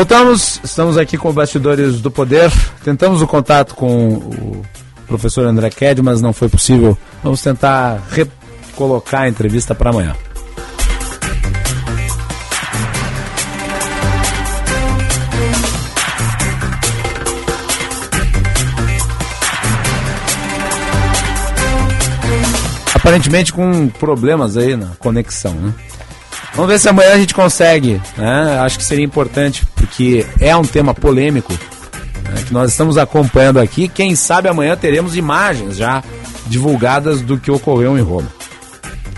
Voltamos, 0.00 0.58
estamos 0.64 0.96
aqui 0.96 1.18
com 1.18 1.30
Bastidores 1.30 2.00
do 2.00 2.10
Poder. 2.10 2.50
Tentamos 2.82 3.20
o 3.20 3.26
contato 3.26 3.74
com 3.74 4.14
o 4.14 4.64
professor 5.06 5.44
André 5.44 5.68
Ked, 5.68 6.00
mas 6.00 6.22
não 6.22 6.32
foi 6.32 6.48
possível. 6.48 6.96
Vamos 7.22 7.42
tentar 7.42 8.00
recolocar 8.10 9.20
a 9.20 9.28
entrevista 9.28 9.74
para 9.74 9.90
amanhã. 9.90 10.16
Aparentemente 22.94 23.52
com 23.52 23.88
problemas 23.88 24.56
aí 24.56 24.76
na 24.76 24.92
conexão, 24.98 25.52
né? 25.52 25.74
Vamos 26.60 26.74
ver 26.74 26.78
se 26.78 26.90
amanhã 26.90 27.14
a 27.14 27.16
gente 27.16 27.32
consegue. 27.32 27.98
Né? 28.18 28.58
Acho 28.60 28.76
que 28.76 28.84
seria 28.84 29.02
importante, 29.02 29.64
porque 29.74 30.26
é 30.38 30.54
um 30.54 30.62
tema 30.62 30.92
polêmico 30.92 31.54
né, 31.54 32.42
que 32.46 32.52
nós 32.52 32.70
estamos 32.70 32.98
acompanhando 32.98 33.58
aqui. 33.58 33.88
Quem 33.88 34.14
sabe 34.14 34.46
amanhã 34.46 34.76
teremos 34.76 35.16
imagens 35.16 35.78
já 35.78 36.04
divulgadas 36.48 37.22
do 37.22 37.38
que 37.38 37.50
ocorreu 37.50 37.96
em 37.96 38.02
Roma. 38.02 38.28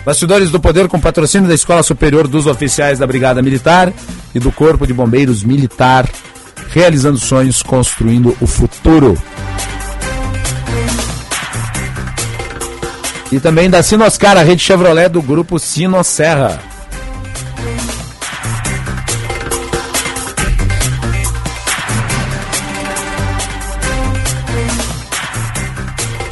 Bastidores 0.05 0.51
do 0.51 0.57
Poder 0.57 0.87
com 0.87 1.01
patrocínio 1.01 1.49
da 1.49 1.53
Escola 1.53 1.83
Superior 1.83 2.29
dos 2.29 2.47
Oficiais 2.47 2.99
da 2.99 3.05
Brigada 3.05 3.41
Militar 3.41 3.91
e 4.33 4.39
do 4.39 4.49
Corpo 4.49 4.87
de 4.87 4.93
Bombeiros 4.93 5.43
Militar, 5.43 6.07
realizando 6.69 7.17
sonhos, 7.17 7.61
construindo 7.61 8.37
o 8.39 8.47
futuro. 8.47 9.21
E 13.29 13.37
também 13.37 13.69
da 13.69 13.83
Sinoscar, 13.83 14.37
a 14.37 14.43
rede 14.43 14.63
Chevrolet 14.63 15.09
do 15.09 15.21
grupo 15.21 15.59
Sinosserra. 15.59 16.71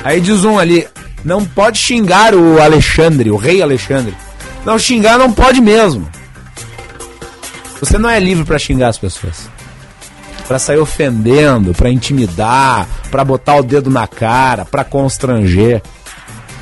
Aí 0.03 0.19
diz 0.19 0.43
um 0.43 0.57
ali, 0.57 0.87
não 1.23 1.45
pode 1.45 1.77
xingar 1.77 2.33
o 2.33 2.61
Alexandre, 2.61 3.29
o 3.29 3.37
rei 3.37 3.61
Alexandre. 3.61 4.15
Não, 4.65 4.77
xingar 4.77 5.17
não 5.17 5.31
pode 5.31 5.61
mesmo. 5.61 6.07
Você 7.79 7.97
não 7.97 8.09
é 8.09 8.19
livre 8.19 8.43
para 8.43 8.59
xingar 8.59 8.89
as 8.89 8.97
pessoas. 8.97 9.49
Para 10.47 10.59
sair 10.59 10.77
ofendendo, 10.77 11.73
para 11.73 11.89
intimidar, 11.89 12.87
para 13.09 13.23
botar 13.23 13.55
o 13.55 13.63
dedo 13.63 13.89
na 13.89 14.07
cara, 14.07 14.65
para 14.65 14.83
constranger. 14.83 15.81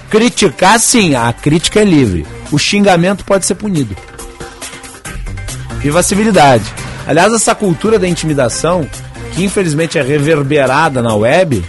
Criticar, 0.10 0.80
sim, 0.80 1.16
a 1.16 1.32
crítica 1.34 1.80
é 1.80 1.84
livre. 1.84 2.26
O 2.52 2.58
xingamento 2.58 3.26
pode 3.26 3.46
ser 3.46 3.56
punido. 3.56 3.96
Viva 5.80 6.00
a 6.00 6.04
civilidade. 6.04 6.66
Aliás, 7.08 7.34
essa 7.34 7.56
cultura 7.56 7.98
da 7.98 8.08
intimidação, 8.08 8.88
que 9.34 9.44
infelizmente 9.44 9.98
é 9.98 10.02
reverberada 10.02 11.02
na 11.02 11.16
web, 11.16 11.64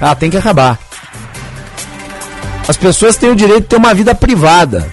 ela 0.00 0.14
tem 0.14 0.30
que 0.30 0.36
acabar. 0.36 0.85
As 2.68 2.76
pessoas 2.76 3.16
têm 3.16 3.30
o 3.30 3.36
direito 3.36 3.62
de 3.62 3.68
ter 3.68 3.76
uma 3.76 3.94
vida 3.94 4.14
privada, 4.14 4.86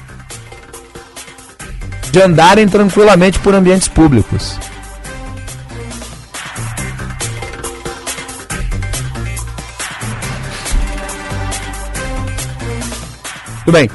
de 2.12 2.22
andarem 2.22 2.68
tranquilamente 2.68 3.40
por 3.40 3.56
ambientes 3.56 3.88
públicos. 3.88 4.58
Tudo 13.66 13.74
bem. 13.74 13.90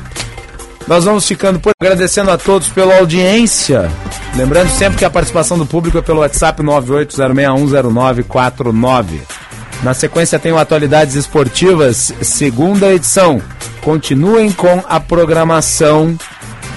Nós 0.87 1.05
vamos 1.05 1.29
ficando 1.29 1.61
por 1.61 1.73
agradecendo 1.79 2.31
a 2.31 2.39
todos 2.39 2.69
pela 2.69 2.99
audiência. 2.99 3.91
Lembrando 4.35 4.71
sempre 4.71 4.99
que 4.99 5.05
a 5.05 5.11
participação 5.11 5.59
do 5.59 5.67
público 5.67 5.99
é 5.99 6.03
pelo 6.03 6.21
WhatsApp 6.21 6.63
980610949. 6.63 9.38
Na 9.83 9.95
sequência 9.95 10.39
tem 10.39 10.53
o 10.53 10.59
Atualidades 10.59 11.15
Esportivas, 11.15 12.13
segunda 12.21 12.93
edição. 12.93 13.41
Continuem 13.81 14.51
com 14.51 14.83
a 14.89 14.99
programação 14.99 16.19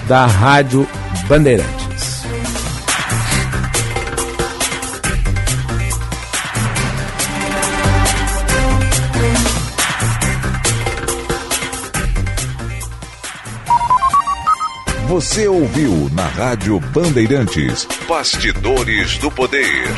da 0.08 0.26
Rádio 0.26 0.88
Bandeirantes. 1.28 1.82
Você 15.08 15.48
ouviu 15.48 16.10
na 16.14 16.26
Rádio 16.26 16.80
Bandeirantes 16.80 17.86
Bastidores 18.08 19.18
do 19.18 19.30
Poder. 19.30 19.90